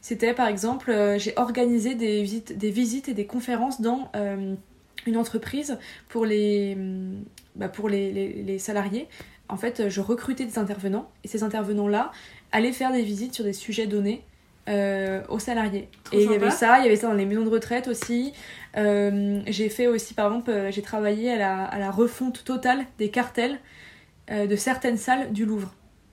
c'était 0.00 0.32
par 0.32 0.48
exemple, 0.48 0.90
j'ai 1.18 1.34
organisé 1.36 1.94
des 1.94 2.22
visites, 2.22 2.56
des 2.56 2.70
visites 2.70 3.10
et 3.10 3.14
des 3.14 3.26
conférences 3.26 3.82
dans 3.82 4.10
une 5.06 5.16
entreprise 5.18 5.78
pour 6.08 6.24
les, 6.24 6.76
bah, 7.54 7.68
pour 7.68 7.90
les, 7.90 8.12
les 8.12 8.58
salariés 8.58 9.08
en 9.48 9.56
fait, 9.56 9.88
je 9.88 10.00
recrutais 10.00 10.44
des 10.44 10.58
intervenants 10.58 11.10
et 11.24 11.28
ces 11.28 11.42
intervenants-là 11.42 12.12
allaient 12.52 12.72
faire 12.72 12.92
des 12.92 13.02
visites 13.02 13.34
sur 13.34 13.44
des 13.44 13.52
sujets 13.52 13.86
donnés 13.86 14.22
euh, 14.68 15.22
aux 15.30 15.38
salariés. 15.38 15.88
et 16.12 16.22
il 16.22 16.30
y 16.30 16.34
avait 16.34 16.50
ça, 16.50 16.78
il 16.78 16.84
y 16.84 16.86
avait 16.88 16.96
ça 16.96 17.06
dans 17.06 17.14
les 17.14 17.24
maisons 17.24 17.44
de 17.44 17.48
retraite 17.48 17.88
aussi. 17.88 18.34
Euh, 18.76 19.40
j'ai 19.46 19.70
fait 19.70 19.86
aussi, 19.86 20.12
par 20.12 20.26
exemple, 20.26 20.50
euh, 20.50 20.70
j'ai 20.70 20.82
travaillé 20.82 21.32
à 21.32 21.38
la, 21.38 21.64
à 21.64 21.78
la, 21.78 21.90
refonte 21.90 22.44
totale 22.44 22.84
des 22.98 23.08
cartels 23.08 23.58
de 24.30 24.56
certaines 24.56 24.98
salles 24.98 25.32
du 25.32 25.46
Louvre 25.46 25.72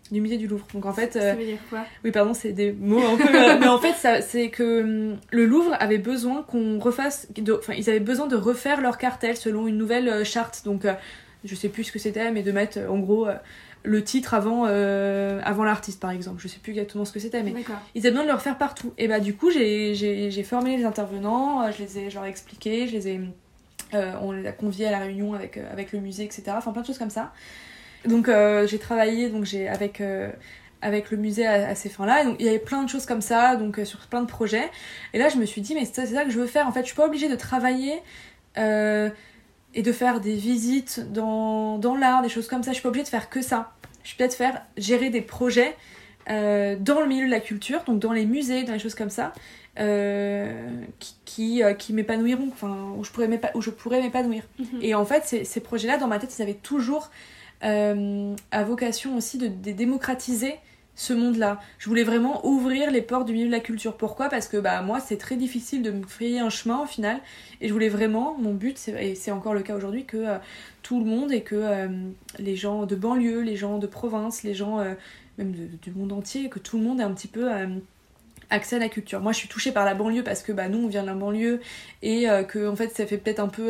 du 0.09 0.21
musée 0.21 0.37
du 0.37 0.47
Louvre. 0.47 0.65
Donc 0.73 0.85
en 0.85 0.93
fait, 0.93 1.13
ça 1.13 1.33
veut 1.33 1.43
dire 1.43 1.57
quoi? 1.69 1.79
Oui, 2.05 2.11
pardon, 2.11 2.33
c'est 2.33 2.53
des 2.53 2.71
mots 2.71 3.01
un 3.03 3.17
peu. 3.17 3.29
mais 3.59 3.67
en 3.67 3.79
fait, 3.79 4.21
c'est 4.21 4.49
que 4.49 4.83
hum, 4.83 5.17
le 5.31 5.45
Louvre 5.45 5.75
avait 5.79 5.97
besoin 5.97 6.43
qu'on 6.43 6.79
refasse. 6.79 7.27
Enfin, 7.57 7.73
ils 7.73 7.89
avaient 7.89 7.99
besoin 7.99 8.27
de 8.27 8.37
refaire 8.37 8.79
leur 8.79 8.97
cartel 8.97 9.35
selon 9.35 9.67
une 9.67 9.77
nouvelle 9.77 10.23
charte. 10.23 10.61
Donc 10.63 10.85
je 11.45 11.55
sais 11.55 11.69
plus 11.69 11.85
ce 11.85 11.91
que 11.91 11.99
c'était, 11.99 12.31
mais 12.31 12.43
de 12.43 12.51
mettre 12.51 12.79
en 12.89 12.97
gros 12.99 13.27
euh, 13.27 13.35
le 13.83 14.03
titre 14.03 14.33
avant, 14.33 14.65
euh, 14.67 15.39
avant 15.43 15.63
l'artiste 15.63 15.99
par 15.99 16.11
exemple. 16.11 16.41
Je 16.41 16.47
sais 16.47 16.59
plus 16.59 16.71
exactement 16.71 17.05
ce 17.05 17.13
que 17.13 17.19
c'était, 17.19 17.43
mais 17.43 17.53
ils 17.93 18.01
avaient 18.01 18.11
besoin 18.11 18.23
de 18.23 18.29
le 18.29 18.35
refaire 18.35 18.57
partout. 18.57 18.93
Et 18.97 19.07
bah 19.07 19.19
du 19.19 19.35
coup, 19.35 19.51
j'ai 19.51 20.43
formé 20.43 20.75
les 20.75 20.83
intervenants, 20.83 21.61
euh, 21.61 21.71
je 21.71 21.83
les 21.83 21.99
ai 21.99 22.09
genre 22.09 22.25
expliqué, 22.25 22.87
je 22.87 22.93
les 22.93 23.07
ai, 23.07 23.21
on 23.93 24.31
les 24.31 24.47
a 24.47 24.51
conviés 24.51 24.87
à 24.87 24.91
la 24.91 24.99
réunion 24.99 25.33
avec, 25.33 25.57
avec 25.57 25.93
le 25.93 25.99
musée, 25.99 26.23
etc. 26.23 26.43
Enfin 26.57 26.71
plein 26.71 26.81
de 26.81 26.87
choses 26.87 26.97
comme 26.97 27.09
ça. 27.09 27.31
Donc 28.05 28.29
j'ai 28.65 28.79
travaillé 28.79 29.29
donc 29.29 29.45
j'ai 29.45 29.67
avec 29.67 30.01
avec 30.81 31.09
le 31.09 31.17
musée 31.17 31.47
à, 31.47 31.73
ces 31.75 31.89
fins-là. 31.89 32.25
Donc 32.25 32.35
il 32.39 32.45
y 32.45 32.49
avait 32.49 32.59
plein 32.59 32.83
de 32.83 32.89
choses 32.89 33.05
comme 33.05 33.21
ça, 33.21 33.55
donc 33.55 33.79
sur 33.85 33.99
plein 34.07 34.21
de 34.21 34.27
projets. 34.27 34.69
Et 35.13 35.19
là 35.19 35.29
je 35.29 35.37
me 35.37 35.45
suis 35.45 35.61
dit 35.61 35.75
mais 35.75 35.85
c'est 35.85 36.07
ça 36.07 36.25
que 36.25 36.31
je 36.31 36.39
veux 36.39 36.47
faire. 36.47 36.67
En 36.67 36.71
fait, 36.71 36.81
je 36.81 36.87
suis 36.87 36.95
pas 36.95 37.05
obligée 37.05 37.29
de 37.29 37.35
travailler 37.35 38.01
et 39.75 39.83
de 39.83 39.91
faire 39.91 40.21
des 40.21 40.33
visites 40.33 41.11
dans, 41.11 41.77
dans 41.77 41.95
l'art, 41.95 42.23
des 42.23 42.29
choses 42.29 42.47
comme 42.47 42.63
ça. 42.63 42.71
Je 42.71 42.75
suis 42.75 42.81
pas 42.81 42.89
obligée 42.89 43.03
de 43.03 43.09
faire 43.09 43.29
que 43.29 43.41
ça. 43.41 43.73
Je 44.03 44.09
suis 44.09 44.17
peut-être 44.17 44.33
faire 44.33 44.63
gérer 44.77 45.09
des 45.11 45.21
projets 45.21 45.75
dans 46.27 47.01
le 47.01 47.05
milieu 47.05 47.27
de 47.27 47.31
la 47.31 47.39
culture, 47.39 47.83
donc 47.83 47.99
dans 47.99 48.11
les 48.13 48.25
musées, 48.25 48.63
dans 48.63 48.73
les 48.73 48.79
choses 48.79 48.95
comme 48.95 49.11
ça, 49.11 49.33
qui, 49.75 51.15
qui, 51.25 51.61
qui 51.77 51.93
m'épanouiront, 51.93 52.49
enfin, 52.51 52.93
où 52.97 53.03
je 53.03 53.11
pourrais 53.69 54.01
m'épanouir. 54.01 54.43
Mhm. 54.57 54.79
Et 54.81 54.95
en 54.95 55.05
fait, 55.05 55.23
ces, 55.25 55.43
ces 55.43 55.59
projets-là, 55.59 55.97
dans 55.97 56.07
ma 56.07 56.17
tête, 56.17 56.35
ils 56.37 56.41
avaient 56.41 56.53
toujours 56.53 57.11
à 57.61 58.63
vocation 58.63 59.17
aussi 59.17 59.37
de, 59.37 59.47
de 59.47 59.71
démocratiser 59.71 60.55
ce 60.95 61.13
monde-là. 61.13 61.59
Je 61.77 61.89
voulais 61.89 62.03
vraiment 62.03 62.45
ouvrir 62.45 62.89
les 62.89 63.01
portes 63.01 63.27
du 63.27 63.33
milieu 63.33 63.47
de 63.47 63.51
la 63.51 63.59
culture. 63.59 63.95
Pourquoi? 63.97 64.29
Parce 64.29 64.47
que 64.47 64.57
bah 64.57 64.81
moi 64.81 64.99
c'est 64.99 65.17
très 65.17 65.35
difficile 65.35 65.81
de 65.81 65.91
me 65.91 66.03
frayer 66.05 66.39
un 66.39 66.49
chemin 66.49 66.81
au 66.81 66.85
final 66.85 67.19
et 67.61 67.67
je 67.67 67.73
voulais 67.73 67.89
vraiment 67.89 68.35
mon 68.39 68.53
but 68.53 68.87
et 68.87 69.15
c'est 69.15 69.31
encore 69.31 69.53
le 69.53 69.61
cas 69.61 69.75
aujourd'hui 69.75 70.05
que 70.05 70.17
euh, 70.17 70.37
tout 70.83 70.99
le 70.99 71.05
monde 71.05 71.31
et 71.31 71.41
que 71.41 71.55
euh, 71.55 71.87
les 72.39 72.55
gens 72.55 72.85
de 72.85 72.95
banlieue, 72.95 73.41
les 73.41 73.57
gens 73.57 73.77
de 73.77 73.87
province, 73.87 74.43
les 74.43 74.53
gens 74.53 74.79
euh, 74.79 74.93
même 75.37 75.51
du 75.51 75.91
monde 75.91 76.13
entier, 76.13 76.47
que 76.47 76.59
tout 76.59 76.77
le 76.77 76.83
monde 76.83 77.01
ait 77.01 77.03
un 77.03 77.11
petit 77.11 77.27
peu 77.27 77.49
accès 78.49 78.77
à 78.77 78.79
la 78.79 78.87
culture. 78.87 79.19
Moi 79.19 79.33
je 79.33 79.39
suis 79.39 79.49
touchée 79.49 79.73
par 79.73 79.83
la 79.83 79.93
banlieue 79.93 80.23
parce 80.23 80.41
que 80.41 80.53
bah 80.53 80.69
nous 80.69 80.79
on 80.85 80.87
vient 80.87 81.01
de 81.01 81.07
la 81.07 81.13
banlieue 81.13 81.59
et 82.03 82.25
que 82.47 82.69
en 82.69 82.75
fait 82.77 82.95
ça 82.95 83.05
fait 83.05 83.17
peut-être 83.17 83.41
un 83.41 83.49
peu 83.49 83.69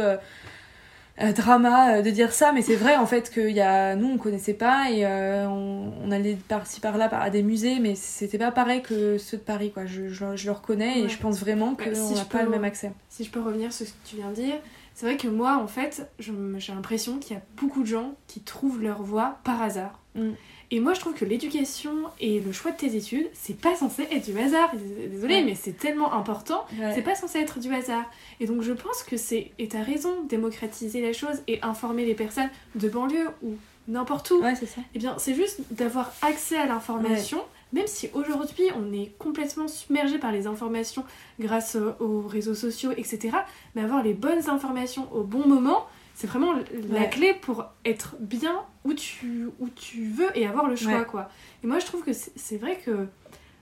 euh, 1.21 1.31
drama 1.31 1.95
euh, 1.95 2.01
de 2.01 2.09
dire 2.09 2.33
ça, 2.33 2.51
mais 2.51 2.61
c'est 2.61 2.75
vrai 2.75 2.97
en 2.97 3.05
fait 3.05 3.31
que 3.31 3.39
y 3.39 3.61
a, 3.61 3.95
nous 3.95 4.07
on 4.07 4.17
connaissait 4.17 4.53
pas 4.53 4.91
et 4.91 5.05
euh, 5.05 5.47
on, 5.47 6.11
allait 6.11 6.37
par-ci 6.47 6.81
par-là 6.81 7.05
à 7.05 7.29
des 7.29 7.41
musées, 7.41 7.79
mais 7.79 7.95
c'était 7.95 8.37
pas 8.37 8.51
pareil 8.51 8.81
que 8.81 9.17
ceux 9.17 9.37
de 9.37 9.41
Paris 9.41 9.71
quoi. 9.71 9.85
Je, 9.85 10.09
je, 10.09 10.45
le 10.45 10.51
reconnais 10.51 10.99
et 10.99 11.09
je 11.09 11.17
pense 11.17 11.39
vraiment 11.39 11.75
qu'on 11.75 12.15
n'a 12.15 12.25
pas 12.25 12.43
le 12.43 12.49
même 12.49 12.65
accès. 12.65 12.91
Si 13.09 13.23
je 13.23 13.31
peux 13.31 13.39
revenir 13.39 13.71
sur 13.71 13.87
ce 13.87 13.91
que 13.91 13.97
tu 14.05 14.17
viens 14.17 14.29
de 14.29 14.35
dire, 14.35 14.55
c'est 14.93 15.05
vrai 15.05 15.15
que 15.15 15.29
moi 15.29 15.57
en 15.57 15.67
fait 15.67 16.05
j'ai 16.19 16.73
l'impression 16.73 17.17
qu'il 17.17 17.37
y 17.37 17.39
a 17.39 17.43
beaucoup 17.55 17.81
de 17.81 17.87
gens 17.87 18.15
qui 18.27 18.41
trouvent 18.41 18.81
leur 18.81 19.01
voie 19.01 19.39
par 19.45 19.61
hasard. 19.61 20.01
Mm. 20.15 20.31
Et 20.71 20.79
moi, 20.79 20.93
je 20.93 20.99
trouve 20.99 21.13
que 21.13 21.25
l'éducation 21.25 21.93
et 22.19 22.39
le 22.39 22.51
choix 22.51 22.71
de 22.71 22.77
tes 22.77 22.95
études, 22.95 23.27
c'est 23.33 23.59
pas 23.59 23.75
censé 23.75 24.07
être 24.11 24.25
du 24.31 24.39
hasard. 24.39 24.71
Désolée, 25.11 25.43
mais 25.43 25.55
c'est 25.55 25.77
tellement 25.77 26.13
important. 26.13 26.65
C'est 26.93 27.01
pas 27.01 27.15
censé 27.15 27.39
être 27.39 27.59
du 27.59 27.73
hasard. 27.73 28.05
Et 28.39 28.45
donc, 28.47 28.61
je 28.61 28.73
pense 28.73 29.03
que 29.03 29.17
c'est. 29.17 29.51
Et 29.59 29.67
t'as 29.67 29.83
raison, 29.83 30.23
démocratiser 30.23 31.01
les 31.01 31.13
choses 31.13 31.41
et 31.47 31.61
informer 31.61 32.05
les 32.05 32.15
personnes 32.15 32.49
de 32.75 32.89
banlieue 32.89 33.29
ou 33.43 33.55
n'importe 33.87 34.31
où. 34.31 34.41
Ouais, 34.41 34.55
c'est 34.55 34.65
ça. 34.65 34.81
Eh 34.95 34.99
bien, 34.99 35.15
c'est 35.17 35.35
juste 35.35 35.61
d'avoir 35.71 36.13
accès 36.21 36.57
à 36.57 36.65
l'information. 36.65 37.41
Même 37.73 37.87
si 37.87 38.09
aujourd'hui 38.13 38.65
on 38.77 38.93
est 38.93 39.11
complètement 39.17 39.67
submergé 39.67 40.17
par 40.17 40.31
les 40.31 40.47
informations 40.47 41.03
grâce 41.39 41.75
aux 41.99 42.21
réseaux 42.21 42.53
sociaux, 42.53 42.91
etc. 42.95 43.35
Mais 43.73 43.81
avoir 43.81 44.01
les 44.01 44.13
bonnes 44.13 44.49
informations 44.49 45.11
au 45.13 45.23
bon 45.23 45.45
moment, 45.45 45.85
c'est 46.15 46.27
vraiment 46.27 46.53
la 46.89 47.05
clé 47.05 47.33
pour 47.33 47.65
être 47.83 48.15
bien 48.19 48.63
où 48.85 48.93
tu, 48.93 49.49
où 49.59 49.67
tu 49.69 50.07
veux 50.07 50.35
et 50.35 50.47
avoir 50.47 50.67
le 50.67 50.77
choix, 50.77 51.03
quoi. 51.03 51.29
Et 51.63 51.67
moi, 51.67 51.79
je 51.79 51.85
trouve 51.85 52.03
que 52.03 52.13
c'est 52.13 52.57
vrai 52.57 52.77
que, 52.77 53.07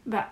bah, 0.06 0.32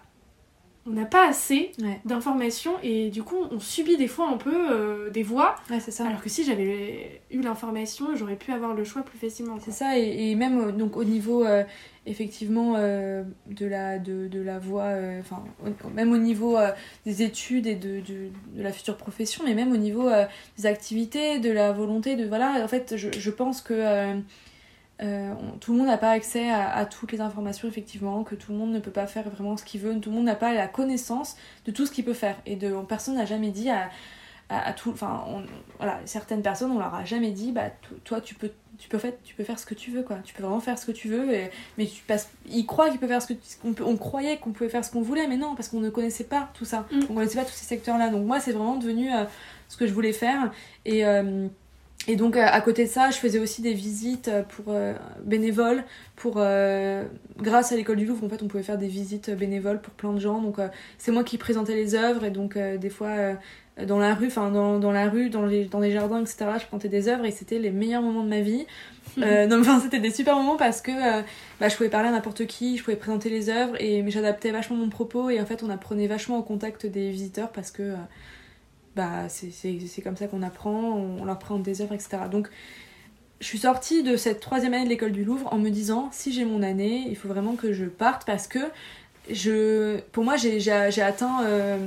on 0.88 0.92
n'a 0.92 1.06
pas 1.06 1.28
assez 1.28 1.72
d'informations 2.06 2.74
et 2.82 3.12
du 3.12 3.22
coup 3.22 3.38
on 3.52 3.60
subit 3.60 3.98
des 3.98 4.08
fois 4.08 4.28
un 4.30 4.38
peu 4.38 4.72
euh, 4.72 5.10
des 5.12 5.22
voix. 5.22 5.56
c'est 5.80 5.92
ça. 5.92 6.08
Alors 6.08 6.22
que 6.22 6.30
si 6.30 6.44
j'avais 6.44 7.22
eu 7.30 7.42
l'information, 7.42 8.16
j'aurais 8.16 8.36
pu 8.36 8.52
avoir 8.52 8.74
le 8.74 8.84
choix 8.84 9.04
plus 9.04 9.20
facilement. 9.20 9.58
C'est 9.60 9.72
ça 9.72 9.98
et, 9.98 10.34
même 10.34 10.60
euh, 10.60 10.72
donc 10.72 10.98
au 10.98 11.04
niveau 11.04 11.46
euh, 11.46 11.64
effectivement 12.08 12.74
de 12.74 13.66
la 13.66 14.00
de, 14.00 14.28
de 14.28 14.42
la 14.42 14.58
voix, 14.58 14.92
enfin 15.20 15.44
même 15.94 16.12
au 16.12 16.18
niveau 16.18 16.58
des 17.06 17.22
études 17.22 17.68
et 17.68 17.76
de, 17.76 18.00
de, 18.00 18.32
de, 18.56 18.64
la 18.64 18.72
future 18.72 18.98
profession, 18.98 19.44
mais 19.46 19.54
même 19.54 19.72
au 19.72 19.78
niveau 19.78 20.10
des 20.58 20.66
activités, 20.66 21.38
de 21.38 21.52
la 21.52 21.72
volonté 21.74 22.16
de 22.16 22.26
voilà 22.28 22.64
en 22.64 22.68
fait 22.68 22.96
je, 22.98 23.10
je 23.12 23.30
pense 23.30 23.62
que 23.62 24.20
euh, 25.02 25.34
tout 25.60 25.72
le 25.72 25.80
monde 25.80 25.88
n'a 25.88 25.98
pas 25.98 26.12
accès 26.12 26.50
à, 26.52 26.86
toutes 26.86 27.12
les 27.12 27.22
informations, 27.22 27.68
effectivement, 27.68 28.24
que 28.24 28.36
tout 28.36 28.52
le 28.52 28.58
monde 28.58 28.72
ne 28.72 28.80
peut 28.80 28.92
pas 28.92 29.08
faire 29.08 29.30
vraiment 29.30 29.58
ce 29.58 29.64
qu'il 29.64 29.82
veut, 29.82 30.00
tout 30.00 30.10
le 30.10 30.16
monde 30.16 30.26
n'a 30.26 30.36
pas 30.36 30.54
la 30.54 30.68
connaissance 30.68 31.38
de 31.66 31.72
tout 31.72 31.86
ce 31.86 31.92
qu'il 31.92 32.06
peut 32.06 32.14
faire. 32.14 32.36
Et 32.46 32.56
de, 32.56 32.74
personne 32.88 33.16
n'a 33.16 33.26
jamais 33.26 33.50
dit 33.50 33.70
à, 33.70 33.90
à, 34.50 34.74
tout. 34.74 34.92
Enfin, 34.92 35.26
voilà, 35.78 36.00
certaines 36.06 36.42
personnes, 36.42 36.72
on 36.72 36.80
leur 36.80 36.94
a 36.94 37.04
jamais 37.04 37.32
dit, 37.32 37.52
bah, 37.52 37.72
toi, 38.04 38.22
tu 38.22 38.36
peux. 38.36 38.52
Tu 38.78 38.90
peux, 38.90 38.98
faire, 38.98 39.14
tu 39.24 39.36
peux 39.36 39.44
faire 39.44 39.60
ce 39.60 39.68
que 39.68 39.76
tu 39.76 39.92
veux, 39.92 40.02
quoi. 40.02 40.18
Tu 40.24 40.34
peux 40.34 40.42
vraiment 40.42 40.60
faire 40.60 40.80
ce 40.80 40.88
que 40.88 40.92
tu 40.92 41.08
veux, 41.08 41.28
mais 41.78 41.86
tu 41.86 42.02
passes. 42.02 42.32
Ils 42.50 42.66
croient 42.66 42.90
qu'ils 42.90 43.00
peuvent 43.00 43.10
faire 43.10 43.22
ce 43.22 43.32
que. 43.32 43.40
On, 43.64 43.76
on 43.86 43.96
croyait 43.96 44.38
qu'on 44.38 44.54
pouvait 44.54 44.72
faire 44.72 44.84
ce 44.84 44.90
qu'on 44.90 45.04
voulait, 45.04 45.28
mais 45.28 45.38
non, 45.38 45.54
parce 45.54 45.68
qu'on 45.70 45.82
ne 45.82 45.92
connaissait 45.92 46.24
pas 46.24 46.50
tout 46.56 46.66
ça. 46.66 46.88
Mm. 46.92 46.96
On 46.96 47.14
ne 47.14 47.18
connaissait 47.18 47.38
pas 47.38 47.46
tous 47.46 47.54
ces 47.54 47.66
secteurs-là. 47.66 48.10
Donc, 48.10 48.26
moi, 48.26 48.40
c'est 48.40 48.54
vraiment 48.54 48.78
devenu 48.78 49.14
euh, 49.14 49.26
ce 49.68 49.78
que 49.78 49.86
je 49.86 49.94
voulais 49.94 50.14
faire. 50.14 50.52
Et. 50.86 51.06
Euh, 51.06 51.48
et 52.08 52.16
donc 52.16 52.36
à 52.36 52.60
côté 52.62 52.86
de 52.86 52.90
ça, 52.90 53.12
je 53.12 53.18
faisais 53.18 53.38
aussi 53.38 53.62
des 53.62 53.74
visites 53.74 54.28
euh, 54.28 54.42
pour 54.42 54.66
euh, 54.70 54.94
bénévoles. 55.24 55.84
Pour 56.16 56.36
euh, 56.38 57.04
grâce 57.38 57.72
à 57.72 57.76
l'école 57.76 57.98
du 57.98 58.06
Louvre, 58.06 58.24
en 58.24 58.30
fait, 58.30 58.42
on 58.42 58.48
pouvait 58.48 58.64
faire 58.64 58.78
des 58.78 58.88
visites 58.88 59.30
bénévoles 59.32 59.82
pour 59.82 59.94
plein 59.94 60.12
de 60.14 60.20
gens. 60.20 60.42
Donc 60.42 60.58
c'est 60.98 61.12
moi 61.12 61.24
qui 61.24 61.38
présentais 61.38 61.76
les 61.76 61.96
œuvres 61.96 62.24
et 62.24 62.32
donc 62.32 62.58
des 62.58 62.90
fois 62.90 63.36
dans 63.88 63.98
la 63.98 64.14
rue, 64.14 64.28
enfin 64.28 64.52
dans, 64.52 64.78
dans, 64.78 64.92
la 64.92 65.10
rue, 65.10 65.30
dans 65.30 65.46
les, 65.46 65.66
dans 65.66 65.80
les 65.80 65.92
jardins, 65.92 66.22
etc. 66.22 66.46
Je 66.60 66.66
présentais 66.66 66.90
des 66.90 67.08
œuvres 67.08 67.26
et 67.26 67.32
c'était 67.32 67.58
les 67.58 67.72
meilleurs 67.72 68.04
moments 68.04 68.24
de 68.24 68.30
ma 68.30 68.42
vie. 68.42 68.66
non, 69.18 69.60
enfin 69.60 69.80
c'était 69.80 70.00
des 70.00 70.12
super 70.12 70.36
moments 70.36 70.58
parce 70.58 70.82
que 70.82 70.92
bah, 71.60 71.70
je 71.70 71.76
pouvais 71.76 71.90
parler 71.90 72.10
à 72.10 72.12
n'importe 72.12 72.46
qui, 72.46 72.78
je 72.78 72.84
pouvais 72.84 72.98
présenter 72.98 73.30
les 73.30 73.50
œuvres 73.50 73.76
et 73.80 74.04
mais 74.04 74.12
j'adaptais 74.12 74.52
vachement 74.52 74.76
mon 74.76 74.90
propos 74.90 75.30
et 75.30 75.42
en 75.42 75.46
fait 75.46 75.64
on 75.64 75.70
apprenait 75.70 76.08
vachement 76.08 76.38
au 76.38 76.44
contact 76.44 76.86
des 76.86 77.10
visiteurs 77.10 77.52
parce 77.52 77.72
que 77.72 77.96
bah 78.96 79.30
c'est 79.30 80.02
comme 80.02 80.18
ça 80.18 80.28
qu'on 80.28 80.44
apprend, 80.44 80.96
on, 81.20 81.26
leur 81.26 81.40
présente 81.40 81.64
des 81.64 81.82
œuvres, 81.82 81.94
etc. 81.94 82.24
Donc 82.32 82.50
je 83.40 83.46
suis 83.46 83.60
sortie 83.60 84.04
de 84.04 84.18
cette 84.18 84.40
troisième 84.40 84.74
année 84.74 84.84
de 84.84 84.90
l'école 84.90 85.12
du 85.12 85.24
Louvre 85.24 85.52
en 85.52 85.58
me 85.58 85.70
disant 85.70 86.10
si 86.12 86.34
j'ai 86.34 86.46
mon 86.46 86.62
année, 86.62 87.06
il 87.10 87.16
faut 87.16 87.28
vraiment 87.28 87.56
que 87.56 87.74
je 87.74 87.86
parte 87.86 88.26
parce 88.26 88.48
que 88.48 88.60
je, 89.30 90.00
pour 90.12 90.24
moi 90.24 90.36
j'ai 90.36 90.70
atteint. 91.02 91.44
Euh... 91.44 91.78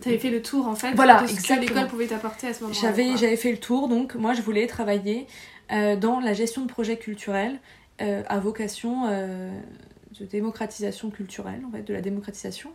T'avais 0.00 0.18
fait 0.18 0.30
le 0.30 0.42
tour 0.42 0.66
en 0.66 0.74
fait 0.74 0.92
voilà, 0.94 1.22
de 1.22 1.26
ce 1.28 1.46
que 1.46 1.60
l'école 1.60 1.88
pouvait 1.88 2.06
t'apporter 2.06 2.48
à 2.48 2.54
ce 2.54 2.62
moment-là. 2.62 2.80
J'avais 2.80 3.16
j'avais 3.16 3.36
fait 3.36 3.52
le 3.52 3.58
tour 3.58 3.88
donc 3.88 4.14
moi 4.14 4.34
je 4.34 4.42
voulais 4.42 4.66
travailler 4.66 5.26
euh, 5.72 5.96
dans 5.96 6.20
la 6.20 6.32
gestion 6.32 6.62
de 6.62 6.68
projets 6.68 6.96
culturels 6.96 7.58
euh, 8.00 8.22
à 8.28 8.38
vocation 8.40 9.04
euh, 9.08 9.50
de 10.20 10.26
démocratisation 10.26 11.10
culturelle, 11.10 11.62
en 11.66 11.70
fait, 11.70 11.82
de 11.82 11.94
la 11.94 12.00
démocratisation 12.00 12.70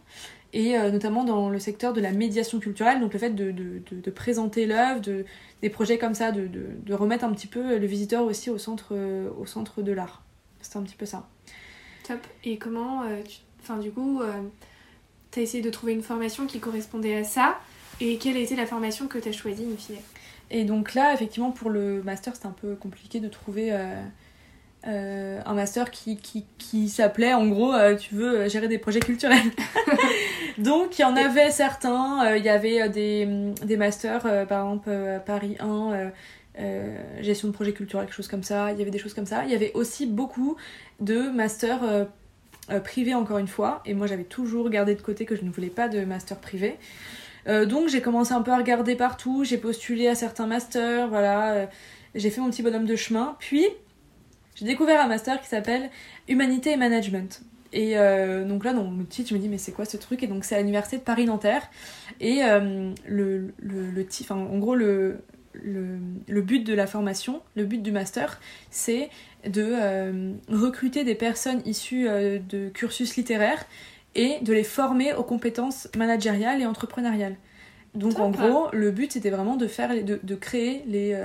et 0.55 0.77
euh, 0.77 0.89
notamment 0.89 1.25
dans 1.25 1.49
le 1.49 1.59
secteur 1.59 1.91
de 1.91 1.99
la 1.99 2.11
médiation 2.11 2.59
culturelle, 2.59 3.01
donc 3.01 3.11
le 3.11 3.19
fait 3.19 3.31
de, 3.31 3.51
de, 3.51 3.81
de, 3.91 4.11
présenter 4.11 4.65
l'œuvre, 4.65 5.01
de, 5.01 5.25
des 5.61 5.69
projets 5.69 5.97
comme 5.97 6.13
ça, 6.13 6.31
de, 6.31 6.47
de, 6.47 6.93
remettre 6.93 7.25
un 7.25 7.33
petit 7.33 7.47
peu 7.47 7.77
le 7.77 7.85
visiteur 7.85 8.23
aussi 8.23 8.49
au 8.49 8.57
centre, 8.57 8.93
euh, 8.93 9.29
au 9.37 9.45
centre 9.45 9.81
de 9.81 9.91
l'art. 9.91 10.23
C'est 10.61 10.77
un 10.77 10.83
petit 10.83 10.95
peu 10.95 11.05
ça. 11.05 11.27
Top. 12.07 12.19
Et 12.45 12.57
comment, 12.57 13.03
euh, 13.03 13.21
enfin 13.61 13.77
du 13.77 13.91
coup, 13.91 14.21
tu 15.31 15.39
as 15.39 15.41
essayé 15.41 15.61
de 15.61 15.69
trouver 15.69 15.91
une 15.91 16.03
formation 16.03 16.47
qui 16.47 16.59
correspondait 16.59 17.17
à 17.17 17.25
ça, 17.25 17.59
et 17.99 18.17
quelle 18.17 18.37
a 18.37 18.39
été 18.39 18.55
la 18.55 18.65
formation 18.65 19.07
que 19.07 19.17
tu 19.17 19.27
as 19.27 19.33
choisie, 19.33 19.65
fine? 19.77 19.97
Et 20.51 20.63
donc 20.63 20.93
là, 20.93 21.13
effectivement, 21.13 21.51
pour 21.51 21.69
le 21.69 22.01
master, 22.01 22.33
c'était 22.33 22.47
un 22.47 22.55
peu 22.61 22.75
compliqué 22.75 23.19
de 23.19 23.27
trouver 23.27 23.71
euh, 24.87 25.41
un 25.47 25.53
master 25.55 25.89
qui, 25.89 26.17
qui, 26.17 26.45
qui 26.59 26.89
s'appelait 26.89 27.33
en 27.33 27.47
gros 27.47 27.73
euh, 27.73 27.95
tu 27.95 28.13
veux 28.13 28.41
euh, 28.41 28.49
gérer 28.49 28.67
des 28.67 28.77
projets 28.77 28.99
culturels. 28.99 29.51
Donc 30.59 30.99
il 30.99 31.01
y 31.01 31.05
en 31.05 31.15
avait 31.15 31.49
certains 31.49 32.35
il 32.35 32.43
y 32.43 32.49
avait 32.49 32.87
des, 32.89 33.27
des 33.63 33.77
masters 33.77 34.21
par 34.47 34.63
exemple 34.63 34.91
Paris 35.25 35.57
1 35.59 36.11
gestion 37.21 37.47
de 37.47 37.53
projets 37.53 37.73
culturels 37.73 38.05
quelque 38.05 38.15
chose 38.15 38.27
comme 38.27 38.43
ça. 38.43 38.71
Il 38.73 38.77
y 38.77 38.81
avait 38.83 38.91
des 38.91 38.99
choses 38.99 39.15
comme 39.15 39.25
ça. 39.25 39.43
Il 39.45 39.51
y 39.51 39.55
avait 39.55 39.71
aussi 39.73 40.05
beaucoup 40.05 40.55
de 40.99 41.29
masters 41.29 42.07
privés 42.83 43.15
encore 43.15 43.39
une 43.39 43.47
fois. 43.47 43.81
Et 43.85 43.93
moi 43.95 44.07
j'avais 44.07 44.23
toujours 44.23 44.69
gardé 44.69 44.93
de 44.95 45.01
côté 45.01 45.25
que 45.25 45.35
je 45.35 45.43
ne 45.43 45.49
voulais 45.49 45.69
pas 45.69 45.89
de 45.89 46.05
master 46.05 46.37
privé 46.37 46.77
donc 47.47 47.89
j'ai 47.89 48.01
commencé 48.01 48.33
un 48.33 48.41
peu 48.41 48.51
à 48.51 48.57
regarder 48.57 48.95
partout. 48.95 49.43
J'ai 49.43 49.57
postulé 49.57 50.07
à 50.07 50.15
certains 50.15 50.47
masters 50.47 51.07
voilà. 51.09 51.67
J'ai 52.13 52.29
fait 52.29 52.39
mon 52.39 52.49
petit 52.49 52.61
bonhomme 52.61 52.85
de 52.85 52.95
chemin. 52.95 53.35
Puis 53.39 53.67
j'ai 54.55 54.65
découvert 54.65 55.01
un 55.01 55.07
master 55.07 55.41
qui 55.41 55.47
s'appelle 55.47 55.89
Humanité 56.27 56.71
et 56.71 56.77
Management. 56.77 57.41
Et 57.73 57.97
euh, 57.97 58.45
donc 58.45 58.63
là, 58.63 58.73
dans 58.73 58.85
mon 58.85 59.03
titre, 59.03 59.29
je 59.29 59.35
me 59.35 59.39
dis, 59.39 59.49
mais 59.49 59.57
c'est 59.57 59.73
quoi 59.73 59.83
ce 59.83 59.97
truc? 59.97 60.23
Et 60.23 60.27
donc, 60.27 60.45
c'est 60.45 60.55
à 60.55 60.59
l'université 60.59 60.97
de 60.97 61.01
Paris-Nanterre. 61.03 61.69
Et 62.21 62.43
euh, 62.43 62.91
le, 63.05 63.53
le, 63.59 63.91
le 63.91 64.07
enfin, 64.21 64.35
en 64.35 64.57
gros, 64.59 64.75
le, 64.75 65.17
le, 65.53 65.99
le, 66.25 66.41
but 66.41 66.61
de 66.61 66.73
la 66.73 66.87
formation, 66.87 67.41
le 67.55 67.65
but 67.65 67.83
du 67.83 67.91
master, 67.91 68.39
c'est 68.71 69.09
de 69.45 69.73
euh, 69.73 70.31
recruter 70.47 71.03
des 71.03 71.15
personnes 71.15 71.61
issues 71.65 72.07
de 72.07 72.69
cursus 72.69 73.17
littéraires 73.17 73.65
et 74.15 74.37
de 74.41 74.53
les 74.53 74.63
former 74.63 75.13
aux 75.13 75.23
compétences 75.23 75.89
managériales 75.97 76.61
et 76.61 76.65
entrepreneuriales. 76.65 77.35
Donc 77.93 78.19
en 78.19 78.29
gros, 78.29 78.67
le 78.71 78.91
but 78.91 79.11
c'était 79.11 79.29
vraiment 79.29 79.55
de 79.55 79.67
faire, 79.67 79.89
de, 80.03 80.19
de 80.21 80.35
créer 80.35 80.83
les, 80.87 81.21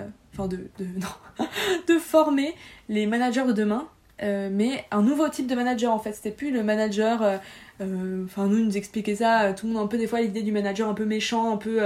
de, 0.49 0.69
non, 0.81 1.47
de 1.89 1.99
former 1.99 2.55
les 2.89 3.07
managers 3.07 3.45
de 3.47 3.53
demain, 3.53 3.89
euh, 4.23 4.49
mais 4.53 4.85
un 4.91 5.03
nouveau 5.03 5.29
type 5.29 5.47
de 5.47 5.55
manager 5.55 5.93
en 5.93 5.99
fait. 5.99 6.13
C'était 6.13 6.31
plus 6.31 6.51
le 6.51 6.63
manager, 6.63 7.23
euh, 7.23 7.37
euh, 7.81 8.25
enfin 8.25 8.47
nous 8.47 8.65
nous 8.65 8.77
expliquait 8.77 9.17
ça, 9.17 9.53
tout 9.55 9.67
le 9.67 9.73
monde 9.73 9.85
un 9.85 9.87
peu 9.87 9.99
des 9.99 10.07
fois 10.07 10.21
l'idée 10.21 10.43
du 10.43 10.53
manager 10.53 10.89
un 10.89 10.95
peu 10.95 11.05
méchant, 11.05 11.53
un 11.53 11.57
peu 11.57 11.81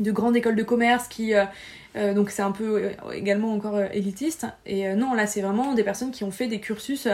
de 0.00 0.12
grande 0.12 0.36
école 0.36 0.56
de 0.56 0.62
commerce 0.62 1.08
qui 1.08 1.32
donc 2.14 2.28
c'est 2.28 2.42
un 2.42 2.52
peu 2.52 2.90
également 3.14 3.54
encore 3.54 3.80
élitiste 3.80 4.46
et 4.66 4.94
non 4.94 5.14
là 5.14 5.26
c'est 5.26 5.40
vraiment 5.40 5.72
des 5.72 5.82
personnes 5.82 6.10
qui 6.10 6.24
ont 6.24 6.30
fait 6.30 6.46
des 6.46 6.60
cursus 6.60 7.08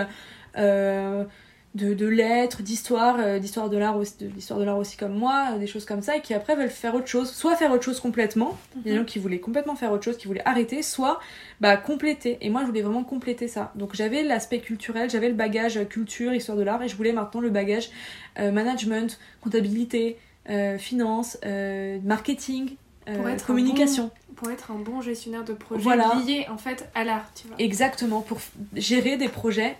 de, 1.74 1.94
de 1.94 2.06
lettres, 2.06 2.62
d'histoire, 2.62 3.16
euh, 3.18 3.38
d'histoire 3.38 3.70
de 3.70 3.78
l'art 3.78 3.96
aussi, 3.96 4.14
de 4.20 4.26
l'histoire 4.26 4.58
de 4.58 4.64
l'art 4.64 4.76
aussi 4.76 4.96
comme 4.96 5.14
moi, 5.14 5.52
euh, 5.52 5.58
des 5.58 5.66
choses 5.66 5.86
comme 5.86 6.02
ça, 6.02 6.16
et 6.16 6.20
qui 6.20 6.34
après 6.34 6.54
veulent 6.54 6.68
faire 6.68 6.94
autre 6.94 7.06
chose, 7.06 7.30
soit 7.30 7.56
faire 7.56 7.72
autre 7.72 7.82
chose 7.82 7.98
complètement, 7.98 8.58
il 8.76 8.82
y 8.86 8.90
a 8.90 8.92
des 8.92 8.98
gens 8.98 9.04
qui 9.06 9.18
voulaient 9.18 9.40
complètement 9.40 9.74
faire 9.74 9.90
autre 9.90 10.04
chose, 10.04 10.18
qui 10.18 10.26
voulaient 10.26 10.46
arrêter, 10.46 10.82
soit 10.82 11.18
bah 11.60 11.76
compléter. 11.78 12.36
Et 12.42 12.50
moi 12.50 12.60
je 12.62 12.66
voulais 12.66 12.82
vraiment 12.82 13.04
compléter 13.04 13.48
ça. 13.48 13.72
Donc 13.74 13.94
j'avais 13.94 14.22
l'aspect 14.22 14.60
culturel, 14.60 15.08
j'avais 15.08 15.28
le 15.28 15.34
bagage 15.34 15.80
culture, 15.88 16.34
histoire 16.34 16.58
de 16.58 16.62
l'art, 16.62 16.82
et 16.82 16.88
je 16.88 16.96
voulais 16.96 17.12
maintenant 17.12 17.40
le 17.40 17.50
bagage 17.50 17.90
management, 18.38 19.18
comptabilité, 19.40 20.18
finance, 20.78 21.38
marketing, 22.02 22.76
pour 23.06 23.28
être 23.28 23.46
communication. 23.46 24.10
pour 24.36 24.50
être 24.50 24.70
un 24.70 24.78
bon 24.78 25.00
gestionnaire 25.00 25.44
de 25.44 25.54
projet 25.54 25.82
voilà. 25.82 26.12
lié 26.26 26.46
en 26.50 26.58
fait 26.58 26.88
à 26.94 27.04
l'art, 27.04 27.30
tu 27.34 27.46
vois. 27.46 27.56
Exactement, 27.58 28.20
pour 28.20 28.38
gérer 28.74 29.16
des 29.16 29.28
projets 29.28 29.76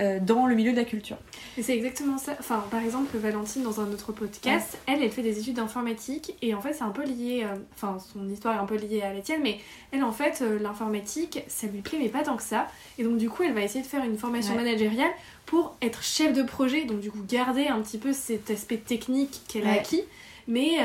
euh, 0.00 0.18
dans 0.20 0.46
le 0.46 0.56
milieu 0.56 0.72
de 0.72 0.76
la 0.76 0.84
culture. 0.84 1.16
Et 1.56 1.62
c'est 1.62 1.76
exactement 1.76 2.18
ça. 2.18 2.34
Enfin, 2.40 2.64
par 2.68 2.82
exemple, 2.82 3.16
Valentine, 3.16 3.62
dans 3.62 3.80
un 3.80 3.92
autre 3.92 4.10
podcast, 4.10 4.76
elle, 4.88 5.00
elle 5.04 5.10
fait 5.12 5.22
des 5.22 5.38
études 5.38 5.54
d'informatique 5.54 6.34
et 6.42 6.52
en 6.52 6.60
fait, 6.60 6.72
c'est 6.72 6.82
un 6.82 6.90
peu 6.90 7.04
lié. 7.04 7.44
Euh, 7.44 7.54
enfin, 7.76 7.98
son 8.12 8.28
histoire 8.28 8.56
est 8.56 8.58
un 8.58 8.66
peu 8.66 8.74
liée 8.74 9.02
à 9.02 9.14
la 9.14 9.20
tienne, 9.20 9.40
mais 9.40 9.60
elle, 9.92 10.02
en 10.02 10.10
fait, 10.10 10.40
euh, 10.42 10.58
l'informatique, 10.58 11.44
ça 11.46 11.68
lui 11.68 11.80
plaît, 11.80 11.98
mais 12.00 12.08
pas 12.08 12.24
tant 12.24 12.36
que 12.36 12.42
ça. 12.42 12.66
Et 12.98 13.04
donc, 13.04 13.18
du 13.18 13.30
coup, 13.30 13.44
elle 13.44 13.52
va 13.52 13.62
essayer 13.62 13.82
de 13.82 13.86
faire 13.88 14.04
une 14.04 14.18
formation 14.18 14.56
managériale 14.56 15.12
pour 15.46 15.76
être 15.80 16.02
chef 16.02 16.32
de 16.32 16.42
projet, 16.42 16.86
donc, 16.86 16.98
du 16.98 17.12
coup, 17.12 17.22
garder 17.28 17.68
un 17.68 17.80
petit 17.80 17.98
peu 17.98 18.12
cet 18.12 18.50
aspect 18.50 18.78
technique 18.78 19.42
qu'elle 19.46 19.68
a 19.68 19.74
acquis, 19.74 20.02
mais 20.48 20.78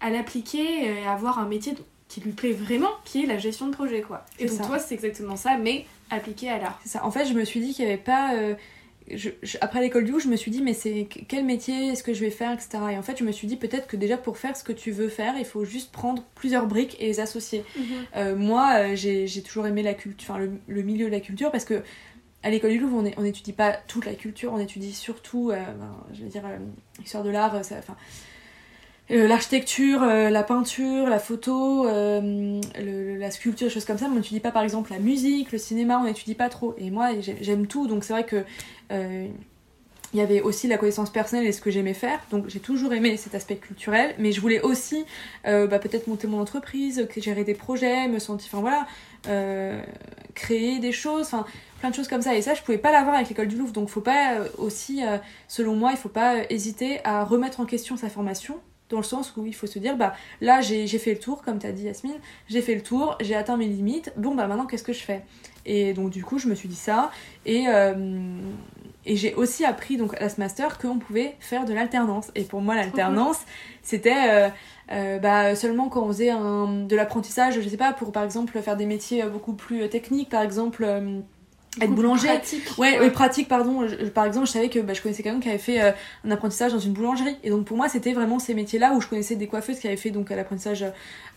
à 0.00 0.10
l'appliquer 0.10 0.86
et 0.86 1.06
avoir 1.06 1.38
un 1.38 1.46
métier 1.46 1.74
qui 2.10 2.20
lui 2.20 2.32
plaît 2.32 2.52
vraiment, 2.52 2.90
qui 3.04 3.22
est 3.22 3.26
la 3.26 3.38
gestion 3.38 3.68
de 3.68 3.72
projet, 3.72 4.02
quoi. 4.02 4.26
Et 4.40 4.46
donc, 4.46 4.60
toi, 4.66 4.80
c'est 4.80 4.94
exactement 4.94 5.36
ça, 5.36 5.56
mais 5.56 5.86
appliqué 6.10 6.50
à 6.50 6.58
l'art. 6.58 6.78
C'est 6.82 6.90
ça. 6.90 7.06
En 7.06 7.12
fait, 7.12 7.24
je 7.24 7.34
me 7.34 7.44
suis 7.44 7.60
dit 7.60 7.72
qu'il 7.72 7.86
n'y 7.86 7.92
avait 7.92 8.02
pas. 8.02 8.34
Euh, 8.34 8.54
après 9.60 9.80
l'école 9.80 10.04
du 10.04 10.12
haut, 10.12 10.18
je 10.18 10.26
me 10.26 10.34
suis 10.34 10.50
dit, 10.50 10.60
mais 10.60 10.74
c'est 10.74 11.06
quel 11.28 11.44
métier 11.44 11.88
est-ce 11.88 12.02
que 12.02 12.12
je 12.12 12.20
vais 12.20 12.30
faire, 12.30 12.52
etc. 12.52 12.78
Et 12.92 12.98
en 12.98 13.02
fait, 13.02 13.16
je 13.16 13.24
me 13.24 13.30
suis 13.30 13.46
dit 13.46 13.56
peut-être 13.56 13.86
que 13.86 13.96
déjà 13.96 14.16
pour 14.16 14.38
faire 14.38 14.56
ce 14.56 14.64
que 14.64 14.72
tu 14.72 14.90
veux 14.90 15.08
faire, 15.08 15.34
il 15.38 15.44
faut 15.44 15.64
juste 15.64 15.92
prendre 15.92 16.24
plusieurs 16.34 16.66
briques 16.66 16.96
et 17.00 17.06
les 17.06 17.20
associer. 17.20 17.64
Mhm. 17.76 17.84
Euh, 18.16 18.36
moi, 18.36 18.72
euh, 18.74 18.96
j'ai 18.96 19.42
toujours 19.42 19.68
aimé 19.68 19.82
la 19.82 19.94
culture, 19.94 20.34
enfin, 20.34 20.48
le, 20.66 20.82
milieu 20.82 21.06
de 21.06 21.12
la 21.12 21.20
culture 21.20 21.52
parce 21.52 21.64
que 21.64 21.82
à 22.42 22.50
l'école 22.50 22.70
du 22.70 22.78
Louvre, 22.78 23.04
on 23.16 23.22
n'étudie 23.22 23.52
pas 23.52 23.72
toute 23.86 24.06
la 24.06 24.14
culture, 24.14 24.52
on 24.52 24.58
étudie 24.58 24.94
surtout, 24.94 25.48
ben, 25.48 25.94
je 26.12 26.22
veux 26.22 26.28
dire, 26.28 26.42
l'histoire 26.98 27.22
de 27.22 27.30
l'art, 27.30 27.54
enfin 27.54 27.76
euh, 27.76 27.94
l'architecture, 29.10 30.02
euh, 30.02 30.30
la 30.30 30.42
peinture, 30.44 31.08
la 31.08 31.18
photo, 31.18 31.86
euh, 31.86 32.60
la 33.18 33.30
sculpture, 33.30 33.66
des 33.66 33.72
choses 33.72 33.84
comme 33.84 33.98
ça, 33.98 34.06
mais 34.06 34.14
on 34.14 34.16
n'étudie 34.16 34.40
pas 34.40 34.52
par 34.52 34.62
exemple 34.62 34.92
la 34.92 34.98
musique, 34.98 35.50
le 35.52 35.58
cinéma, 35.58 35.98
on 35.98 36.04
n'étudie 36.04 36.34
pas 36.34 36.48
trop. 36.48 36.74
Et 36.78 36.90
moi, 36.90 37.10
j'aime 37.20 37.66
tout, 37.66 37.86
donc 37.86 38.04
c'est 38.04 38.12
vrai 38.12 38.24
que 38.24 38.44
il 40.12 40.18
y 40.18 40.22
avait 40.22 40.40
aussi 40.40 40.66
la 40.66 40.76
connaissance 40.76 41.10
personnelle 41.10 41.46
et 41.46 41.52
ce 41.52 41.60
que 41.60 41.70
j'aimais 41.70 41.94
faire. 41.94 42.18
Donc 42.32 42.48
j'ai 42.48 42.58
toujours 42.58 42.92
aimé 42.92 43.16
cet 43.16 43.36
aspect 43.36 43.56
culturel, 43.56 44.14
mais 44.18 44.32
je 44.32 44.40
voulais 44.40 44.60
aussi 44.60 45.04
bah, 45.44 45.78
peut-être 45.78 46.06
monter 46.06 46.26
mon 46.26 46.40
entreprise, 46.40 47.06
gérer 47.16 47.44
des 47.44 47.54
projets, 47.54 48.08
me 48.08 48.18
sentir, 48.18 48.48
enfin 48.52 48.60
voilà, 48.60 49.82
créer 50.34 50.78
des 50.78 50.92
choses, 50.92 51.26
enfin 51.26 51.44
plein 51.78 51.90
de 51.90 51.94
choses 51.94 52.08
comme 52.08 52.22
ça. 52.22 52.34
Et 52.34 52.42
ça, 52.42 52.54
je 52.54 52.62
pouvais 52.62 52.78
pas 52.78 52.90
l'avoir 52.92 53.14
avec 53.14 53.28
l'école 53.28 53.48
du 53.48 53.56
Louvre. 53.56 53.72
Donc 53.72 53.88
faut 53.88 54.00
pas 54.00 54.38
aussi, 54.58 55.02
selon 55.46 55.74
moi, 55.76 55.90
il 55.92 55.96
faut 55.96 56.08
pas 56.08 56.42
hésiter 56.50 57.00
à 57.04 57.24
remettre 57.24 57.60
en 57.60 57.64
question 57.64 57.96
sa 57.96 58.08
formation 58.08 58.60
dans 58.90 58.98
le 58.98 59.02
sens 59.02 59.32
où 59.36 59.46
il 59.46 59.54
faut 59.54 59.66
se 59.66 59.78
dire 59.78 59.96
bah 59.96 60.14
là 60.40 60.60
j'ai 60.60 60.86
fait 60.86 61.12
le 61.12 61.18
tour 61.18 61.42
comme 61.42 61.58
tu 61.58 61.66
as 61.66 61.72
dit 61.72 61.84
Yasmine 61.84 62.18
j'ai 62.48 62.60
fait 62.60 62.74
le 62.74 62.82
tour 62.82 63.16
j'ai 63.20 63.34
atteint 63.34 63.56
mes 63.56 63.66
limites 63.66 64.12
bon 64.16 64.34
bah 64.34 64.46
maintenant 64.46 64.66
qu'est-ce 64.66 64.84
que 64.84 64.92
je 64.92 65.02
fais? 65.02 65.22
Et 65.66 65.92
donc 65.92 66.10
du 66.10 66.24
coup 66.24 66.38
je 66.38 66.48
me 66.48 66.54
suis 66.54 66.68
dit 66.68 66.76
ça 66.76 67.10
et 67.46 67.66
euh, 67.68 67.94
et 69.06 69.16
j'ai 69.16 69.34
aussi 69.34 69.64
appris 69.64 69.96
donc 69.96 70.20
à 70.20 70.28
ce 70.28 70.40
master 70.40 70.78
qu'on 70.78 70.98
pouvait 70.98 71.36
faire 71.40 71.64
de 71.64 71.72
l'alternance. 71.72 72.30
Et 72.34 72.44
pour 72.44 72.60
moi 72.60 72.74
l'alternance 72.74 73.38
c'était 73.82 74.28
euh, 74.30 74.48
euh, 74.92 75.18
bah, 75.18 75.54
seulement 75.54 75.88
quand 75.88 76.02
on 76.02 76.08
faisait 76.08 76.30
un, 76.30 76.84
de 76.86 76.96
l'apprentissage 76.96 77.60
je 77.60 77.68
sais 77.68 77.76
pas 77.76 77.92
pour 77.92 78.12
par 78.12 78.24
exemple 78.24 78.60
faire 78.60 78.76
des 78.76 78.86
métiers 78.86 79.24
beaucoup 79.24 79.54
plus 79.54 79.88
techniques 79.88 80.28
par 80.28 80.42
exemple 80.42 80.84
être 81.80 81.94
boulanger. 81.94 82.28
pratique, 82.28 82.78
ouais, 82.78 83.10
pratique 83.10 83.48
pardon. 83.48 83.86
Par 84.12 84.26
exemple 84.26 84.46
je 84.46 84.52
savais 84.52 84.68
que 84.68 84.80
bah, 84.80 84.92
je 84.92 85.02
connaissais 85.02 85.22
quelqu'un 85.22 85.40
qui 85.40 85.48
avait 85.48 85.58
fait 85.58 85.80
euh, 85.80 85.92
un 86.24 86.30
apprentissage 86.30 86.72
dans 86.72 86.78
une 86.78 86.92
boulangerie. 86.92 87.36
Et 87.44 87.50
donc 87.50 87.64
pour 87.64 87.76
moi 87.76 87.88
c'était 87.88 88.12
vraiment 88.12 88.38
ces 88.38 88.54
métiers 88.54 88.78
là 88.78 88.92
où 88.92 89.00
je 89.00 89.06
connaissais 89.06 89.36
des 89.36 89.46
coiffeuses 89.46 89.78
qui 89.78 89.86
avaient 89.86 89.96
fait 89.96 90.10
donc 90.10 90.30
l'apprentissage 90.30 90.84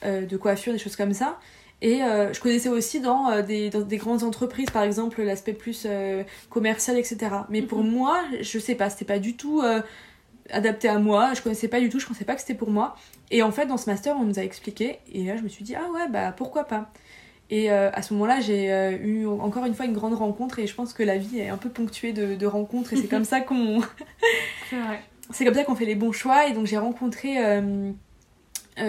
euh, 0.03 0.25
de 0.25 0.37
coiffure 0.37 0.73
des 0.73 0.79
choses 0.79 0.95
comme 0.95 1.13
ça. 1.13 1.39
Et 1.81 2.01
euh, 2.01 2.33
je 2.33 2.39
connaissais 2.39 2.69
aussi 2.69 3.01
dans 3.01 3.41
des, 3.41 3.69
dans, 3.69 3.81
des, 3.81 3.97
grandes 3.97 4.23
entreprises 4.23 4.69
par 4.69 4.83
exemple 4.83 5.21
l'aspect 5.21 5.53
plus 5.53 5.85
commercial 6.49 6.97
etc 6.97 7.17
mais 7.49 7.61
pour 7.61 7.83
mhm. 7.83 7.91
moi 7.91 8.23
je 8.39 8.57
sais 8.57 8.75
pas 8.75 8.89
c'était 8.89 9.03
pas 9.03 9.19
du 9.19 9.35
tout 9.35 9.61
adapté 10.49 10.87
à 10.87 10.97
moi. 10.97 11.33
Je 11.35 11.41
connaissais 11.41 11.67
pas 11.67 11.79
du 11.79 11.89
tout 11.89 11.99
je 11.99 12.07
pensais 12.07 12.25
pas 12.25 12.33
que 12.33 12.41
c'était 12.41 12.55
pour 12.55 12.71
moi. 12.71 12.95
Et 13.29 13.43
en 13.43 13.51
fait 13.51 13.67
dans 13.67 13.77
ce 13.77 13.87
master 13.89 14.15
on 14.17 14.23
nous 14.23 14.39
a 14.39 14.43
expliqué. 14.43 14.97
Et 15.11 15.25
là 15.25 15.37
je 15.37 15.43
me 15.43 15.47
suis 15.49 15.63
dit 15.63 15.75
ah 15.75 15.91
ouais 15.93 16.07
bah 16.09 16.31
pourquoi 16.31 16.63
pas 16.63 16.89
et 17.53 17.69
euh, 17.69 17.91
à 17.93 18.01
ce 18.01 18.15
moment-là, 18.15 18.41
j'ai 18.41 18.73
euh, 18.73 18.97
eu 18.97 19.27
encore 19.27 19.63
une 19.65 19.75
fois 19.75 19.85
une 19.85 19.93
grande 19.93 20.15
rencontre 20.15 20.57
et 20.57 20.65
je 20.65 20.73
pense 20.73 20.91
que 20.91 21.03
la 21.03 21.17
vie 21.17 21.37
est 21.37 21.49
un 21.49 21.57
peu 21.57 21.69
ponctuée 21.69 22.11
de, 22.11 22.45
rencontres 22.47 22.93
et 22.93 22.95
c'est 22.95 23.07
comme 23.09 23.25
ça 23.25 23.41
qu'on. 23.41 23.79
c'est 25.29 25.45
comme 25.45 25.53
ça 25.53 25.63
qu'on 25.63 25.75
fait 25.75 25.85
les 25.85 25.93
bons 25.93 26.11
choix. 26.11 26.47
Et 26.47 26.53
donc 26.53 26.65
j'ai 26.65 26.79
rencontré 26.79 27.35
euh, 27.37 27.91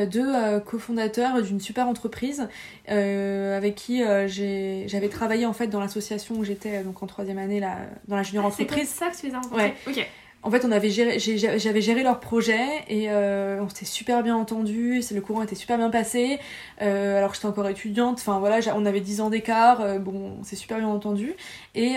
deux 0.07 0.61
cofondateurs 0.61 1.43
d'une 1.43 1.61
super 1.61 1.89
entreprise 1.89 2.49
avec 2.89 3.75
qui 3.75 4.03
j'avais 4.29 5.11
travaillé 5.11 5.45
en 5.45 5.53
fait 5.53 5.67
dans 5.67 5.81
l'association 5.81 6.37
où 6.37 6.45
j'étais 6.45 6.83
donc 6.85 7.03
en 7.03 7.07
troisième 7.07 7.37
année 7.37 7.61
là, 7.61 7.81
dans 8.09 8.17
la 8.17 8.23
junior 8.23 8.47
entreprise. 8.47 8.89
C'est 8.89 9.05
ça 9.05 9.11
que 9.11 9.17
tu 9.19 9.27
les 9.27 9.35
as 9.35 9.41
rencontrés. 9.41 9.75
Ok 9.87 10.07
en 10.45 10.51
fait, 10.51 10.63
on 10.67 10.73
avait 10.73 10.91
géré, 10.91 11.19
j'avais 11.19 11.81
géré 11.81 12.03
leur 12.03 12.21
projet 12.21 12.61
et 12.89 13.11
euh, 13.11 13.63
on 13.63 13.69
s'était 13.71 13.87
super 13.87 14.23
bien 14.23 14.37
entendu, 14.37 15.01
le 15.11 15.21
courant 15.23 15.43
était 15.43 15.55
super 15.55 15.79
bien 15.79 15.89
passé, 15.89 16.39
euh, 16.83 17.17
alors 17.17 17.31
que 17.31 17.37
j'étais 17.37 17.49
encore 17.49 17.67
étudiante, 17.67 18.19
enfin 18.19 18.39
voilà, 18.39 18.59
on 18.77 18.85
avait 18.85 19.01
10 19.01 19.23
ans 19.23 19.31
d'écart, 19.31 19.81
euh, 19.81 19.99
bon, 19.99 20.37
on 20.41 20.45
s'est 20.45 20.55
super 20.55 20.77
bien 20.77 20.89
entendu. 20.89 21.33
Et 21.75 21.95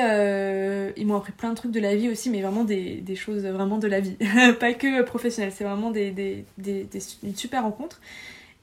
ils 0.96 1.06
m'ont 1.06 1.18
appris 1.18 1.34
plein 1.34 1.50
de 1.50 1.56
trucs 1.56 1.72
de 1.72 1.82
la 1.82 1.94
vie 1.98 2.08
aussi, 2.08 2.30
mais 2.30 2.42
vraiment 2.42 2.64
des, 2.64 3.04
choses 3.16 3.46
vraiment 3.46 3.80
de 3.80 3.88
la 3.88 4.00
vie, 4.00 4.16
pas 4.60 4.74
que 4.74 5.02
professionnelles, 5.02 5.52
c'est 5.54 5.66
vraiment 5.66 5.92
des, 5.92 6.46
une 7.24 7.36
super 7.36 7.64
rencontre. 7.64 8.00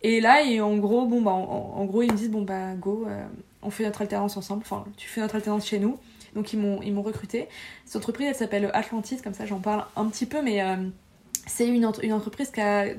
Et 0.01 0.23
là, 0.23 0.43
en 0.63 0.77
gros, 0.79 1.05
bon, 1.05 1.21
bah, 1.21 1.33
en, 1.33 1.85
gros, 1.85 2.03
ils 2.03 2.11
me 2.11 2.17
disent, 2.17 2.31
bon, 2.31 2.43
bah, 2.43 2.73
go, 2.75 3.07
on 3.63 3.71
fait 3.71 3.85
notre 3.85 4.01
alternance 4.01 4.39
ensemble, 4.39 4.63
enfin, 4.65 4.85
tu 4.97 5.09
fais 5.09 5.21
notre 5.21 5.35
alternance 5.35 5.67
chez 5.67 5.79
nous. 5.79 5.99
Donc 6.35 6.53
ils 6.53 6.59
m'ont, 6.59 6.81
ils 6.83 6.93
m'ont 6.93 7.03
recruté. 7.03 7.49
Cette 7.85 7.97
entreprise, 7.97 8.29
elle 8.29 8.35
s'appelle 8.35 8.71
Atlantis, 8.73 9.19
comme 9.23 9.35
ça 9.35 9.47
j'en 9.47 9.61
parle 9.61 9.85
un 9.97 10.07
petit 10.07 10.27
peu, 10.27 10.43
mais 10.43 10.63
euh, 10.63 10.77
c'est 11.47 11.67
une, 11.67 11.85
entreprise 11.87 12.51
qui 12.51 12.61
a, 12.61 12.95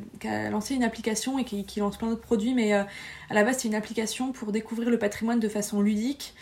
lancé 0.50 0.76
une 0.76 0.84
application 0.84 1.38
et 1.38 1.44
qui, 1.44 1.80
lance 1.80 1.98
plein 1.98 2.10
d'autres 2.10 2.22
produits, 2.22 2.54
mais 2.54 2.74
euh, 2.74 2.84
à 3.30 3.34
la 3.34 3.44
base 3.44 3.58
c'est 3.60 3.68
une 3.68 3.76
application 3.76 4.32
pour 4.32 4.52
découvrir 4.52 4.90
le 4.90 4.98
patrimoine 4.98 5.40
de 5.40 5.50
façon 5.50 5.82
ludique. 5.82 6.34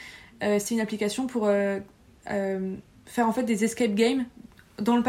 Euh, 0.44 0.60
c'est 0.60 0.76
une 0.76 0.82
application 0.82 1.28
pour 1.28 1.48
faire 3.06 3.28
en 3.28 3.34
fait 3.34 3.44
des 3.44 3.64
escape 3.64 3.96
games 3.96 4.26
dans 4.80 4.96
le 4.96 5.04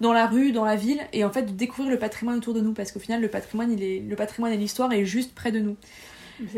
dans 0.00 0.12
la 0.12 0.26
rue, 0.26 0.52
dans 0.52 0.64
la 0.64 0.76
ville, 0.76 1.00
et 1.12 1.24
en 1.24 1.30
fait 1.30 1.56
découvrir 1.56 1.90
le 1.90 1.98
patrimoine 1.98 2.36
autour 2.36 2.54
de 2.54 2.60
nous, 2.60 2.72
parce 2.72 2.92
qu'au 2.92 3.00
final 3.00 3.20
le 3.20 3.28
patrimoine, 3.28 3.72
il 3.72 3.82
est, 3.82 4.00
le 4.00 4.16
patrimoine 4.16 4.52
et 4.52 4.56
l'histoire 4.56 4.92
est 4.92 5.04
juste 5.04 5.34
près 5.34 5.52
de 5.52 5.60
nous. 5.60 5.76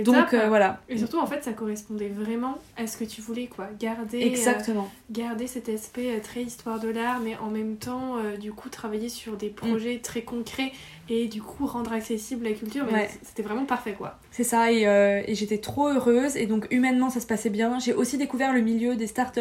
Donc 0.05 0.35
euh, 0.35 0.49
voilà. 0.49 0.80
Et 0.89 0.99
surtout 0.99 1.18
en 1.18 1.26
fait 1.26 1.43
ça 1.45 1.53
correspondait 1.53 2.09
vraiment 2.09 2.59
à 2.76 2.87
ce 2.87 2.97
que 2.97 3.05
tu 3.05 3.20
voulais 3.20 3.47
quoi, 3.47 3.68
garder 3.78 4.22
euh, 4.22 4.26
Exactement. 4.26 4.91
garder 5.11 5.47
cet 5.47 5.68
aspect 5.68 6.16
euh, 6.16 6.20
très 6.22 6.43
histoire 6.43 6.80
de 6.80 6.89
l'art 6.89 7.20
mais 7.20 7.37
en 7.37 7.51
même 7.51 7.76
temps 7.76 8.16
du 8.41 8.53
coup 8.53 8.68
travailler 8.68 9.09
sur 9.09 9.37
des 9.37 9.49
projets 9.49 9.99
très 9.99 10.22
concrets 10.22 10.72
et 11.09 11.28
du 11.28 11.43
coup 11.43 11.66
rendre 11.66 11.93
accessible 11.93 12.45
la 12.45 12.53
culture 12.53 12.87
mais 12.91 13.09
c'était 13.22 13.43
vraiment 13.43 13.64
parfait 13.64 13.95
quoi. 13.97 14.18
C'est 14.30 14.45
ça 14.45 14.72
et, 14.72 14.82
et 14.82 15.35
j'étais 15.35 15.59
trop 15.59 15.89
heureuse 15.89 16.37
et 16.37 16.47
donc 16.47 16.66
humainement 16.70 17.11
ça 17.11 17.20
se 17.20 17.26
passait 17.26 17.51
bien. 17.51 17.78
J'ai 17.78 17.93
aussi 17.95 18.18
découvert 18.18 18.53
le 18.53 18.61
milieu 18.61 18.97
des 18.97 19.07
startups, 19.07 19.41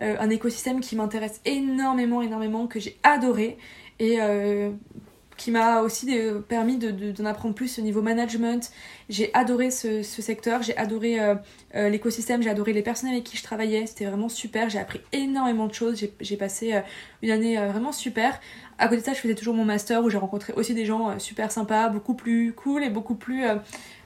un 0.00 0.30
écosystème 0.30 0.80
qui 0.80 0.96
m'intéresse 0.96 1.40
énormément 1.44 2.22
énormément 2.22 2.66
que 2.66 2.80
j'ai 2.80 2.98
adoré 3.02 3.58
et 3.98 4.18
qui 5.38 5.52
m'a 5.52 5.80
aussi 5.80 6.12
permis 6.48 6.76
d'en 6.76 6.90
de, 6.92 7.24
apprendre 7.24 7.54
plus 7.54 7.78
au 7.78 7.82
niveau 7.82 8.02
management. 8.02 8.70
J'ai 9.08 9.30
adoré 9.32 9.70
ce, 9.70 10.02
secteur, 10.02 10.62
j'ai 10.62 10.76
adoré 10.76 11.18
euh, 11.20 11.36
euh, 11.76 11.88
l'écosystème, 11.88 12.42
j'ai 12.42 12.50
adoré 12.50 12.74
les 12.74 12.82
personnes 12.82 13.08
avec 13.08 13.24
qui 13.24 13.36
je 13.38 13.42
travaillais, 13.42 13.86
c'était 13.86 14.04
vraiment 14.04 14.28
super, 14.28 14.68
j'ai 14.68 14.80
appris 14.80 15.00
énormément 15.12 15.66
de 15.66 15.72
choses, 15.72 16.04
j'ai 16.20 16.36
passé 16.36 16.74
euh, 16.74 16.80
une 17.22 17.30
année 17.30 17.56
vraiment 17.56 17.92
super. 17.92 18.40
À 18.78 18.86
côté 18.86 19.00
de 19.00 19.06
ça, 19.06 19.12
je 19.12 19.18
faisais 19.18 19.34
toujours 19.34 19.54
mon 19.54 19.64
master 19.64 20.04
où 20.04 20.10
j'ai 20.10 20.18
rencontré 20.18 20.52
aussi 20.54 20.72
des 20.72 20.84
gens 20.84 21.18
super 21.18 21.50
sympas, 21.50 21.88
beaucoup 21.88 22.14
plus 22.14 22.52
cool 22.52 22.84
et 22.84 22.90
beaucoup 22.90 23.16
plus 23.16 23.44
euh, 23.44 23.56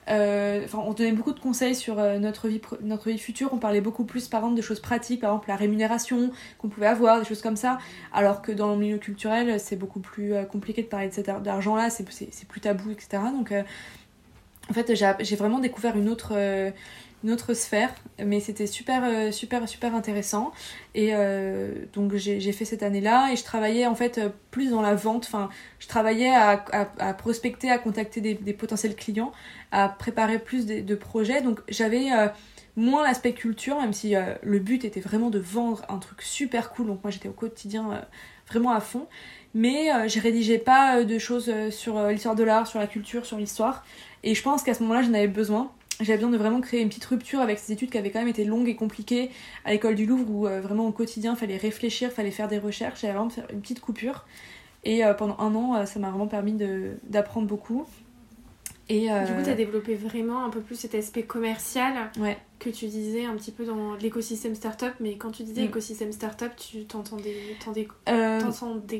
enfin, 0.07 0.79
on 0.79 0.93
donnait 0.93 1.11
beaucoup 1.11 1.33
de 1.33 1.39
conseils 1.39 1.75
sur 1.75 1.99
euh, 1.99 2.19
notre, 2.19 2.47
vie, 2.47 2.61
notre 2.81 3.09
vie 3.09 3.17
future. 3.17 3.49
On 3.53 3.57
parlait 3.57 3.81
beaucoup 3.81 4.03
plus, 4.03 4.27
par 4.27 4.41
exemple, 4.41 4.57
de 4.57 4.61
choses 4.61 4.79
pratiques, 4.79 5.21
par 5.21 5.31
exemple 5.31 5.49
la 5.49 5.55
rémunération 5.55 6.31
qu'on 6.57 6.69
pouvait 6.69 6.87
avoir, 6.87 7.19
des 7.19 7.25
choses 7.25 7.41
comme 7.41 7.55
ça. 7.55 7.77
Alors 8.13 8.41
que 8.41 8.51
dans 8.51 8.71
le 8.71 8.77
milieu 8.77 8.97
culturel, 8.97 9.59
c'est 9.59 9.75
beaucoup 9.75 9.99
plus 9.99 10.33
euh, 10.33 10.43
compliqué 10.43 10.81
de 10.83 10.87
parler 10.87 11.09
de 11.09 11.13
cet 11.13 11.29
argent-là, 11.29 11.89
c'est 11.89 12.47
plus 12.47 12.61
tabou, 12.61 12.91
etc. 12.91 13.23
Donc, 13.33 13.53
en 14.69 14.73
fait, 14.73 14.93
j'ai 14.95 15.35
vraiment 15.35 15.59
découvert 15.59 15.97
une 15.97 16.09
autre 16.09 16.33
une 17.23 17.31
autre 17.31 17.53
sphère, 17.53 17.93
mais 18.23 18.39
c'était 18.39 18.67
super, 18.67 19.33
super, 19.33 19.67
super 19.67 19.95
intéressant. 19.95 20.51
Et 20.93 21.13
donc 21.93 22.15
j'ai 22.15 22.51
fait 22.51 22.65
cette 22.65 22.83
année-là 22.83 23.31
et 23.31 23.35
je 23.35 23.43
travaillais 23.43 23.85
en 23.85 23.95
fait 23.95 24.19
plus 24.51 24.71
dans 24.71 24.81
la 24.81 24.93
vente. 24.95 25.25
Enfin, 25.25 25.49
je 25.79 25.87
travaillais 25.87 26.33
à, 26.33 26.57
prospecter, 27.17 27.71
à 27.71 27.77
contacter 27.77 28.19
des, 28.21 28.53
potentiels 28.53 28.95
clients, 28.95 29.31
à 29.71 29.87
préparer 29.87 30.37
plus 30.39 30.65
de, 30.65 30.95
projets. 30.95 31.41
Donc 31.41 31.61
j'avais 31.69 32.09
moins 32.75 33.03
l'aspect 33.03 33.33
culture, 33.33 33.79
même 33.79 33.93
si 33.93 34.15
euh, 34.15 34.33
le 34.41 34.59
but 34.59 34.85
était 34.85 34.99
vraiment 34.99 35.29
de 35.29 35.39
vendre 35.39 35.83
un 35.89 35.97
truc 35.97 36.21
super 36.21 36.71
cool. 36.71 36.87
Donc 36.87 37.03
moi 37.03 37.11
j'étais 37.11 37.29
au 37.29 37.33
quotidien 37.33 37.91
euh, 37.91 38.01
vraiment 38.47 38.71
à 38.71 38.79
fond. 38.79 39.07
Mais 39.53 39.93
euh, 39.93 40.07
je 40.07 40.19
rédigeais 40.19 40.57
pas 40.57 41.03
de 41.03 41.19
choses 41.19 41.51
sur 41.69 42.07
l'histoire 42.07 42.35
de 42.35 42.43
l'art, 42.43 42.67
sur 42.67 42.79
la 42.79 42.87
culture, 42.87 43.25
sur 43.25 43.37
l'histoire. 43.37 43.85
Et 44.23 44.33
je 44.35 44.41
pense 44.41 44.63
qu'à 44.63 44.73
ce 44.73 44.81
moment-là 44.83 45.03
j'en 45.03 45.13
avais 45.13 45.27
besoin. 45.27 45.71
J'avais 45.99 46.17
besoin 46.17 46.31
de 46.31 46.37
vraiment 46.37 46.61
créer 46.61 46.81
une 46.81 46.89
petite 46.89 47.05
rupture 47.05 47.39
avec 47.39 47.59
ces 47.59 47.73
études 47.73 47.91
qui 47.91 47.97
avaient 47.97 48.11
quand 48.11 48.19
même 48.19 48.27
été 48.27 48.45
longues 48.45 48.67
et 48.67 48.75
compliquées 48.75 49.29
à 49.63 49.71
l'école 49.71 49.95
du 49.95 50.05
Louvre 50.05 50.29
où 50.29 50.41
vraiment 50.61 50.87
au 50.87 50.91
quotidien 50.91 51.35
fallait 51.35 51.57
réfléchir, 51.57 52.11
fallait 52.11 52.31
faire 52.31 52.47
des 52.47 52.57
recherches. 52.57 53.01
J'avais 53.01 53.13
vraiment 53.13 53.29
faire 53.29 53.45
une 53.51 53.61
petite 53.61 53.79
coupure. 53.79 54.25
Et 54.83 55.01
pendant 55.17 55.37
un 55.39 55.53
an, 55.55 55.85
ça 55.85 55.99
m'a 55.99 56.09
vraiment 56.09 56.27
permis 56.27 56.57
d'apprendre 57.03 57.47
beaucoup. 57.47 57.85
Et 58.89 59.07
Du 59.07 59.33
coup, 59.33 59.43
tu 59.43 59.49
as 59.49 59.55
développé 59.55 59.93
vraiment 59.93 60.43
un 60.43 60.49
peu 60.49 60.61
plus 60.61 60.75
cet 60.75 60.95
aspect 60.95 61.23
commercial 61.23 61.93
ouais 62.19 62.37
que 62.63 62.69
tu 62.69 62.87
disais 62.87 63.25
un 63.25 63.35
petit 63.35 63.51
peu 63.51 63.65
dans 63.65 63.95
l'écosystème 63.95 64.55
startup, 64.55 64.93
mais 64.99 65.17
quand 65.17 65.31
tu 65.31 65.43
disais 65.43 65.61
mm. 65.63 65.65
écosystème 65.65 66.11
startup, 66.11 66.51
tu 66.55 66.85
t'entendais, 66.85 67.35
euh, 68.07 68.39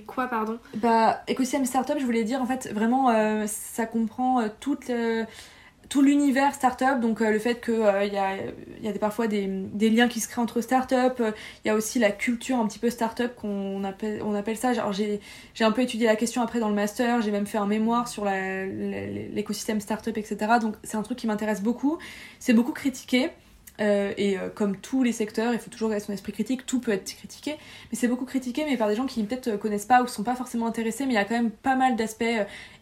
quoi, 0.06 0.28
pardon? 0.28 0.60
Bah, 0.76 1.22
écosystème 1.28 1.66
startup, 1.66 1.96
je 2.00 2.06
voulais 2.06 2.24
dire 2.24 2.41
en 2.41 2.46
fait 2.46 2.72
vraiment, 2.74 3.10
euh, 3.10 3.46
ça 3.48 3.86
comprend 3.86 4.41
euh, 4.41 4.48
toute 4.60 4.91
tout 5.94 6.02
l'univers 6.02 6.56
startup, 6.56 7.00
donc 7.00 7.20
le 7.20 7.38
fait 7.38 7.64
qu'il 7.64 7.76
il 7.76 8.14
y, 8.14 8.88
a, 8.88 9.00
parfois 9.00 9.28
des, 9.28 9.46
liens 9.91 10.08
qui 10.08 10.22
se 10.22 10.28
créent 10.28 10.41
entre 10.41 10.60
startups, 10.60 11.22
il 11.64 11.68
y 11.68 11.70
a 11.70 11.76
aussi 11.76 12.00
la 12.00 12.10
culture 12.10 12.58
un 12.58 12.66
petit 12.66 12.80
peu 12.80 12.89
startup 12.89 13.36
qu'on 13.36 13.84
appelle, 13.84 14.24
on 14.24 14.34
appelle 14.34 14.58
ça. 14.58 14.72
J'ai, 14.91 15.20
un 15.60 15.72
peu 15.72 15.84
étudié 15.84 16.08
la 16.08 16.16
question 16.16 16.41
après 16.41 16.60
dans 16.60 16.70
le 16.70 16.74
master, 16.74 17.22
j'ai 17.22 17.30
même 17.30 17.46
fait 17.46 17.60
un 17.60 17.68
mémoire 17.68 18.08
sur 18.08 18.26
l'écosystème 18.26 19.80
startup, 19.82 20.18
etc. 20.18 20.54
Donc 20.60 20.74
c'est 20.84 20.98
un 20.98 21.04
truc 21.04 21.20
qui 21.20 21.28
m'intéresse 21.28 21.62
beaucoup. 21.62 22.00
C'est 22.39 22.54
beaucoup 22.54 22.74
critiqué. 22.74 23.30
Euh, 23.82 24.13
et 24.17 24.38
euh, 24.38 24.49
comme 24.53 24.78
tous 24.78 25.01
les 25.03 25.11
secteurs, 25.11 25.53
il 25.53 25.59
faut 25.59 25.69
toujours 25.69 25.89
garder 25.89 26.03
son 26.03 26.13
esprit 26.13 26.32
critique, 26.32 26.65
tout 26.65 26.80
peut 26.80 26.91
être 26.91 27.15
critiqué, 27.15 27.55
mais 27.91 27.97
c'est 27.97 28.07
beaucoup 28.07 28.26
critiqué, 28.26 28.65
mais 28.65 28.78
par 28.78 28.88
des 28.88 28.95
gens 28.95 29.07
qui 29.07 29.24
peut-être 29.24 29.47
euh, 29.47 29.57
connaissent 29.57 29.86
pas 29.86 30.03
ou 30.03 30.07
sont 30.07 30.24
pas 30.24 30.36
forcément 30.36 30.67
intéressés, 30.67 31.05
mais 31.05 31.13
il 31.13 31.15
y 31.15 31.19
a 31.19 31.26
quand 31.26 31.36
même 31.36 31.49
pas 31.49 31.76
mal 31.76 31.95
d'aspects 31.95 32.24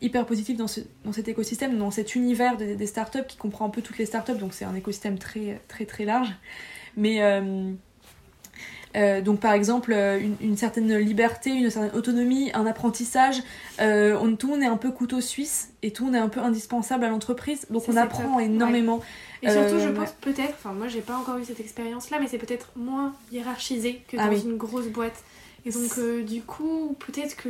hyper 0.01 0.25
positifs 0.25 0.57
dans, 0.57 0.67
ce, 0.67 0.81
dans 1.05 1.13
cet 1.13 1.29
écosystème, 1.29 1.77
dans 1.77 1.91
cet 1.91 2.15
univers 2.15 2.57
des, 2.57 2.75
des 2.75 2.87
startups 2.87 3.25
qui 3.27 3.37
comprend 3.37 3.65
un 3.65 3.69
peu 3.69 3.81
toutes 3.81 3.97
les 3.99 4.05
startups, 4.05 4.37
donc 4.37 4.53
c'est 4.53 4.65
un 4.65 4.75
écosystème 4.75 5.17
très 5.17 5.61
très 5.67 5.85
très 5.85 6.03
large. 6.03 6.29
Mais 6.97 7.21
euh, 8.95 9.21
donc 9.21 9.39
par 9.39 9.53
exemple 9.53 9.93
une, 9.93 10.35
une, 10.41 10.57
certaine 10.57 10.97
liberté, 10.97 11.51
une 11.51 11.69
certaine 11.69 11.97
autonomie, 11.97 12.51
un 12.53 12.65
apprentissage. 12.65 13.41
Euh, 13.79 14.17
on, 14.21 14.35
tout 14.35 14.47
le 14.47 14.53
monde 14.53 14.63
est 14.63 14.67
un 14.67 14.77
peu 14.77 14.91
couteau 14.91 15.21
suisse 15.21 15.73
et 15.81 15.91
tout 15.91 16.03
le 16.05 16.11
monde 16.11 16.19
est 16.19 16.23
un 16.23 16.29
peu 16.29 16.41
indispensable 16.41 17.05
à 17.05 17.09
l'entreprise. 17.09 17.65
Donc 17.69 17.83
on 17.87 17.95
apprend 17.95 18.39
énormément. 18.39 19.01
Et 19.41 19.49
surtout, 19.49 19.79
je 19.79 19.87
euh, 19.87 19.93
pense 19.93 20.11
peut-être, 20.21 20.53
enfin 20.53 20.73
moi 20.73 20.87
j'ai 20.87 21.01
pas 21.01 21.17
encore 21.17 21.37
eu 21.37 21.45
cette 21.45 21.59
expérience-là, 21.59 22.19
mais 22.19 22.27
c'est 22.27 22.37
peut-être 22.37 22.69
moins 22.75 23.13
hiérarchisé 23.31 24.03
que 24.07 24.17
ah 24.19 24.27
dans 24.27 24.37
une 24.37 24.57
grosse 24.57 24.87
boîte. 24.87 25.23
Et 25.65 25.71
donc 25.71 25.97
euh, 25.97 26.23
du 26.23 26.41
coup, 26.41 26.95
peut-être 26.99 27.35
que 27.35 27.49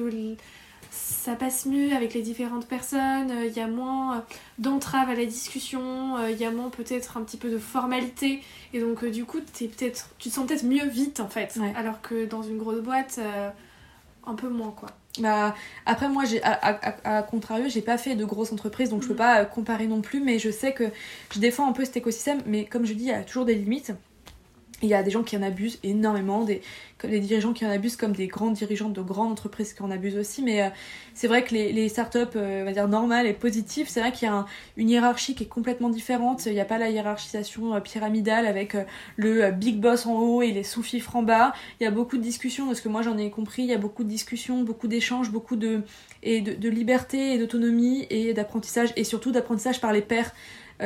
ça 0.89 1.35
passe 1.35 1.65
mieux 1.65 1.93
avec 1.93 2.13
les 2.13 2.21
différentes 2.21 2.67
personnes, 2.67 3.29
il 3.29 3.35
euh, 3.35 3.47
y 3.47 3.59
a 3.59 3.67
moins 3.67 4.23
d'entraves 4.57 5.09
à 5.09 5.15
la 5.15 5.25
discussion, 5.25 6.17
il 6.27 6.37
y 6.37 6.45
a 6.45 6.51
moins 6.51 6.69
peut-être 6.69 7.17
un 7.17 7.23
petit 7.23 7.37
peu 7.37 7.49
de 7.49 7.57
formalité. 7.57 8.41
Et 8.73 8.79
donc 8.79 9.03
du 9.05 9.25
coup, 9.25 9.39
es 9.39 9.67
peut-être, 9.67 10.09
tu 10.17 10.29
te 10.29 10.33
sens 10.33 10.47
peut-être 10.47 10.63
mieux 10.63 10.87
vite 10.87 11.19
en 11.19 11.27
fait. 11.27 11.59
Alors 11.75 12.01
que 12.01 12.25
dans 12.25 12.41
une 12.41 12.57
grosse 12.57 12.81
boîte, 12.81 13.19
un 14.25 14.35
peu 14.35 14.47
moins 14.47 14.71
quoi. 14.71 14.89
Bah, 15.19 15.55
après, 15.85 16.07
moi, 16.07 16.23
j'ai, 16.25 16.41
à, 16.43 16.53
à, 16.53 17.17
à, 17.17 17.23
contrario, 17.23 17.65
j'ai 17.67 17.81
pas 17.81 17.97
fait 17.97 18.15
de 18.15 18.23
grosses 18.23 18.53
entreprises, 18.53 18.89
donc 18.89 19.03
je 19.03 19.07
peux 19.07 19.13
mm. 19.13 19.17
pas 19.17 19.45
comparer 19.45 19.87
non 19.87 20.01
plus, 20.01 20.21
mais 20.21 20.39
je 20.39 20.49
sais 20.49 20.73
que 20.73 20.85
je 21.33 21.39
défends 21.39 21.67
un 21.67 21.73
peu 21.73 21.83
cet 21.85 21.97
écosystème, 21.97 22.41
mais 22.45 22.65
comme 22.65 22.85
je 22.85 22.93
dis, 22.93 23.03
il 23.03 23.09
y 23.09 23.11
a 23.11 23.23
toujours 23.23 23.45
des 23.45 23.55
limites. 23.55 23.91
Il 24.81 24.89
y 24.89 24.93
a 24.93 25.03
des 25.03 25.11
gens 25.11 25.23
qui 25.23 25.37
en 25.37 25.43
abusent 25.43 25.79
énormément, 25.83 26.43
des, 26.43 26.61
dirigeants 27.03 27.53
qui 27.53 27.65
en 27.65 27.69
abusent 27.69 27.95
comme 27.95 28.13
des 28.13 28.27
grands 28.27 28.51
dirigeants 28.51 28.89
de 28.89 29.01
grandes 29.01 29.31
entreprises 29.31 29.73
qui 29.73 29.83
en 29.83 29.91
abusent 29.91 30.17
aussi. 30.17 30.41
Mais 30.41 30.63
euh, 30.63 30.69
c'est 31.13 31.27
vrai 31.27 31.43
que 31.43 31.53
les, 31.53 31.71
les 31.71 31.89
startups, 31.89 32.17
euh, 32.35 32.61
on 32.61 32.65
va 32.65 32.71
dire 32.71 32.87
normales 32.87 33.27
et 33.27 33.33
positives, 33.33 33.87
c'est 33.89 33.99
vrai 33.99 34.11
qu'il 34.11 34.27
y 34.27 34.31
a 34.31 34.45
une 34.77 34.89
hiérarchie 34.89 35.35
qui 35.35 35.43
est 35.43 35.47
complètement 35.47 35.89
différente. 35.89 36.45
Il 36.45 36.53
n'y 36.53 36.59
a 36.59 36.65
pas 36.65 36.77
la 36.77 36.89
hiérarchisation 36.89 37.75
euh, 37.75 37.79
pyramidale 37.79 38.45
avec 38.45 38.75
le 39.17 39.51
big 39.51 39.79
boss 39.79 40.05
en 40.05 40.19
haut 40.19 40.41
et 40.41 40.51
les 40.51 40.63
sous-fifres 40.63 41.15
en 41.15 41.23
bas. 41.23 41.53
Il 41.79 41.83
y 41.83 41.87
a 41.87 41.91
beaucoup 41.91 42.17
de 42.17 42.23
discussions, 42.23 42.67
parce 42.67 42.81
que 42.81 42.89
moi 42.89 43.01
j'en 43.01 43.17
ai 43.17 43.29
compris, 43.29 43.63
il 43.63 43.69
y 43.69 43.73
a 43.73 43.77
beaucoup 43.77 44.03
de 44.03 44.09
discussions, 44.09 44.63
beaucoup 44.63 44.87
d'échanges, 44.87 45.31
beaucoup 45.31 45.55
de, 45.55 45.81
et 46.23 46.41
de, 46.41 46.53
de 46.53 46.69
liberté 46.69 47.33
et 47.33 47.37
d'autonomie 47.37 48.07
et 48.09 48.33
d'apprentissage, 48.33 48.93
et 48.95 49.03
surtout 49.03 49.31
d'apprentissage 49.31 49.81
par 49.81 49.93
les 49.93 50.01
pairs. 50.01 50.31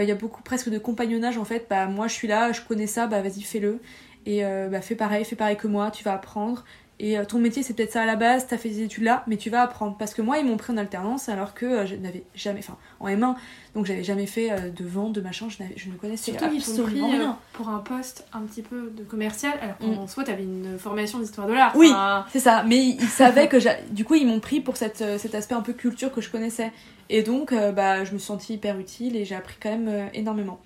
Il 0.02 0.08
y 0.08 0.12
a 0.12 0.16
beaucoup 0.16 0.42
presque 0.44 0.70
de 0.70 0.78
compagnonnage 0.78 1.38
en 1.38 1.46
fait. 1.46 1.68
Bah 1.70 1.88
moi 1.88 2.08
je 2.08 2.14
suis 2.14 2.28
là, 2.28 2.52
je 2.52 2.62
connais 2.62 2.88
ça, 2.88 3.08
bah 3.08 3.22
vas-y 3.22 3.42
fais-le. 3.42 3.80
Et 4.26 4.44
euh, 4.44 4.70
bah, 4.70 4.82
fais 4.82 4.96
pareil, 4.96 5.24
fais 5.24 5.36
pareil 5.36 5.58
que 5.58 5.68
moi, 5.68 5.92
tu 5.92 6.04
vas 6.04 6.14
apprendre. 6.14 6.66
Et 7.00 7.18
euh, 7.18 7.26
ton 7.26 7.40
métier, 7.40 7.62
c'est 7.62 7.74
peut-être 7.74 7.92
ça 7.92 8.04
à 8.04 8.06
la 8.06 8.16
base, 8.16 8.48
t'as 8.48 8.58
fait 8.58 8.70
des 8.70 8.84
études 8.84 9.04
là, 9.04 9.24
mais 9.28 9.36
tu 9.36 9.50
vas 9.50 9.62
apprendre. 9.64 9.98
Parce 9.98 10.14
que 10.14 10.22
moi, 10.22 10.38
ils 10.38 10.46
m'ont 10.46 10.56
pris 10.56 10.72
en 10.72 10.78
alternance 10.78 11.28
alors 11.28 11.54
que 11.54 11.66
euh, 11.66 11.86
je 11.86 11.96
n'avais 11.96 12.24
jamais, 12.36 12.60
enfin, 12.60 12.78
en 13.02 13.08
M1, 13.08 13.36
donc 13.74 13.86
j'avais 13.86 14.04
jamais 14.04 14.26
fait 14.26 14.72
de 14.72 14.86
vente, 14.86 15.12
de 15.12 15.20
machin, 15.20 15.48
je, 15.50 15.58
je 15.76 15.90
ne 15.90 15.96
connaissais 15.96 16.32
Surtout 16.32 16.46
absolument 16.46 17.10
rien. 17.10 17.38
pour 17.52 17.68
un 17.68 17.80
poste 17.80 18.26
un 18.32 18.42
petit 18.42 18.62
peu 18.62 18.94
de 18.96 19.04
commercial, 19.04 19.54
alors 19.62 19.78
qu'en 19.78 20.04
mm. 20.04 20.08
soi, 20.08 20.24
t'avais 20.24 20.44
une 20.44 20.78
formation 20.78 21.20
d'histoire 21.20 21.48
de 21.48 21.54
l'art. 21.54 21.76
Oui, 21.76 21.92
c'est 22.32 22.40
ça. 22.40 22.64
Mais 22.64 22.86
ils 22.86 23.02
savaient 23.02 23.50
que, 23.50 23.58
du 23.92 24.06
coup, 24.06 24.16
ils 24.16 24.26
m'ont 24.26 24.40
pris 24.40 24.62
pour 24.62 24.78
cette, 24.78 25.04
cet 25.20 25.36
aspect 25.36 25.56
un 25.56 25.62
peu 25.62 25.74
culture 25.74 26.14
que 26.14 26.22
je 26.22 26.30
connaissais. 26.30 26.72
Et 27.10 27.24
donc, 27.24 27.54
bah, 27.54 28.06
je 28.06 28.14
me 28.14 28.18
suis 28.18 28.28
sentie 28.28 28.54
hyper 28.54 28.80
utile 28.80 29.18
et 29.18 29.26
j'ai 29.26 29.36
appris 29.36 29.56
quand 29.62 29.70
même 29.70 30.10
énormément. 30.14 30.60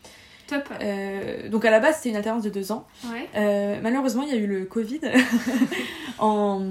Euh, 0.82 1.50
donc 1.50 1.66
à 1.66 1.72
la 1.72 1.80
base 1.80 1.98
c'était 1.98 2.10
une 2.10 2.16
alternance 2.16 2.44
de 2.44 2.50
deux 2.50 2.72
ans. 2.72 2.88
Euh, 3.36 3.80
malheureusement 3.82 4.24
il 4.24 4.30
y 4.30 4.34
a 4.34 4.38
eu 4.38 4.48
le 4.48 4.66
Covid 4.66 5.02
en, 6.20 6.62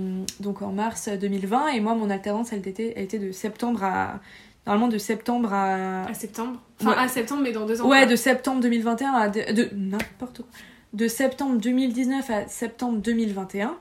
donc 0.41 0.63
en 0.63 0.73
mars 0.73 1.09
2020 1.09 1.69
et 1.69 1.81
moi 1.81 1.95
mon 1.95 2.11
alternance 2.11 2.53
elle 2.53 2.67
était, 2.67 2.93
elle 2.97 3.05
était 3.05 3.19
de 3.19 3.33
septembre 3.33 3.85
à 3.85 4.21
normalement 4.67 4.89
de 4.89 4.99
septembre 4.99 5.53
à... 5.53 6.05
À 6.05 6.15
septembre 6.15 6.61
Enfin 6.81 6.93
à 6.99 7.09
septembre 7.09 7.43
mais 7.43 7.53
dans 7.53 7.67
deux 7.67 7.81
ans. 7.81 7.89
Ouais 7.89 8.07
de 8.07 8.17
septembre 8.17 8.61
2021 8.61 9.13
à... 9.13 9.29
De, 9.29 9.69
n'importe 9.75 10.39
quoi. 10.39 10.47
De 10.95 11.07
septembre 11.07 11.59
2019 11.61 12.31
à 12.31 12.49
septembre 12.49 12.99
2021. 12.99 13.77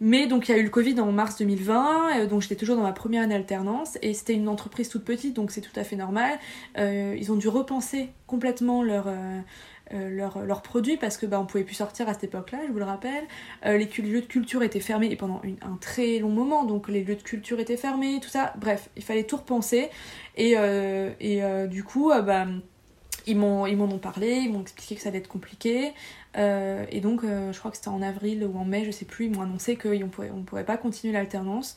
Mais 0.00 0.26
donc 0.26 0.48
il 0.48 0.52
y 0.52 0.54
a 0.54 0.58
eu 0.58 0.62
le 0.62 0.70
Covid 0.70 1.00
en 1.00 1.10
mars 1.10 1.38
2020, 1.38 2.20
euh, 2.20 2.26
donc 2.26 2.42
j'étais 2.42 2.56
toujours 2.56 2.76
dans 2.76 2.82
ma 2.82 2.92
première 2.92 3.22
année 3.22 3.34
alternance 3.34 3.96
et 4.02 4.12
c'était 4.12 4.34
une 4.34 4.48
entreprise 4.48 4.88
toute 4.88 5.04
petite 5.04 5.34
donc 5.34 5.50
c'est 5.50 5.62
tout 5.62 5.78
à 5.78 5.84
fait 5.84 5.96
normal. 5.96 6.38
Euh, 6.76 7.16
ils 7.18 7.32
ont 7.32 7.36
dû 7.36 7.48
repenser 7.48 8.10
complètement 8.26 8.82
leur, 8.82 9.06
euh, 9.08 9.40
leur, 9.90 10.44
leurs 10.44 10.60
produits 10.60 10.98
parce 10.98 11.16
que 11.16 11.24
bah, 11.24 11.40
on 11.40 11.46
pouvait 11.46 11.64
plus 11.64 11.76
sortir 11.76 12.08
à 12.10 12.12
cette 12.12 12.24
époque-là, 12.24 12.58
je 12.66 12.72
vous 12.72 12.78
le 12.78 12.84
rappelle. 12.84 13.24
les 13.64 13.86
lieux 13.86 14.20
de 14.20 14.26
culture 14.26 14.62
étaient 14.62 14.80
fermés 14.80 15.10
et 15.10 15.16
pendant 15.16 15.40
un 15.62 15.76
très 15.80 16.18
long 16.18 16.30
moment 16.30 16.64
donc 16.64 16.88
les 16.88 17.02
lieux 17.02 17.16
de 17.16 17.22
culture 17.22 17.58
étaient 17.58 17.78
fermés, 17.78 18.18
tout 18.20 18.28
ça. 18.28 18.52
Bref, 18.58 18.90
il 18.96 19.02
fallait 19.02 19.24
tout 19.24 19.36
repenser 19.36 19.88
et, 20.36 20.56
et 21.20 21.68
du 21.68 21.84
coup 21.84 22.10
bah, 22.10 22.46
ils 23.26 23.36
m'en 23.36 23.64
ont 23.64 23.98
parlé, 23.98 24.36
ils 24.36 24.52
m'ont 24.52 24.60
expliqué 24.60 24.94
que 24.94 25.00
ça 25.00 25.08
allait 25.08 25.18
être 25.18 25.28
compliqué. 25.28 25.92
Euh, 26.36 26.84
et 26.90 27.00
donc, 27.00 27.24
euh, 27.24 27.52
je 27.52 27.58
crois 27.58 27.70
que 27.70 27.76
c'était 27.76 27.88
en 27.88 28.02
avril 28.02 28.44
ou 28.44 28.58
en 28.58 28.64
mai, 28.64 28.84
je 28.84 28.90
sais 28.90 29.04
plus, 29.04 29.26
ils 29.26 29.32
m'ont 29.32 29.42
annoncé 29.42 29.76
qu'on 29.76 29.90
ne 29.90 30.04
pourrait, 30.04 30.30
on 30.34 30.42
pourrait 30.42 30.64
pas 30.64 30.76
continuer 30.76 31.12
l'alternance. 31.12 31.76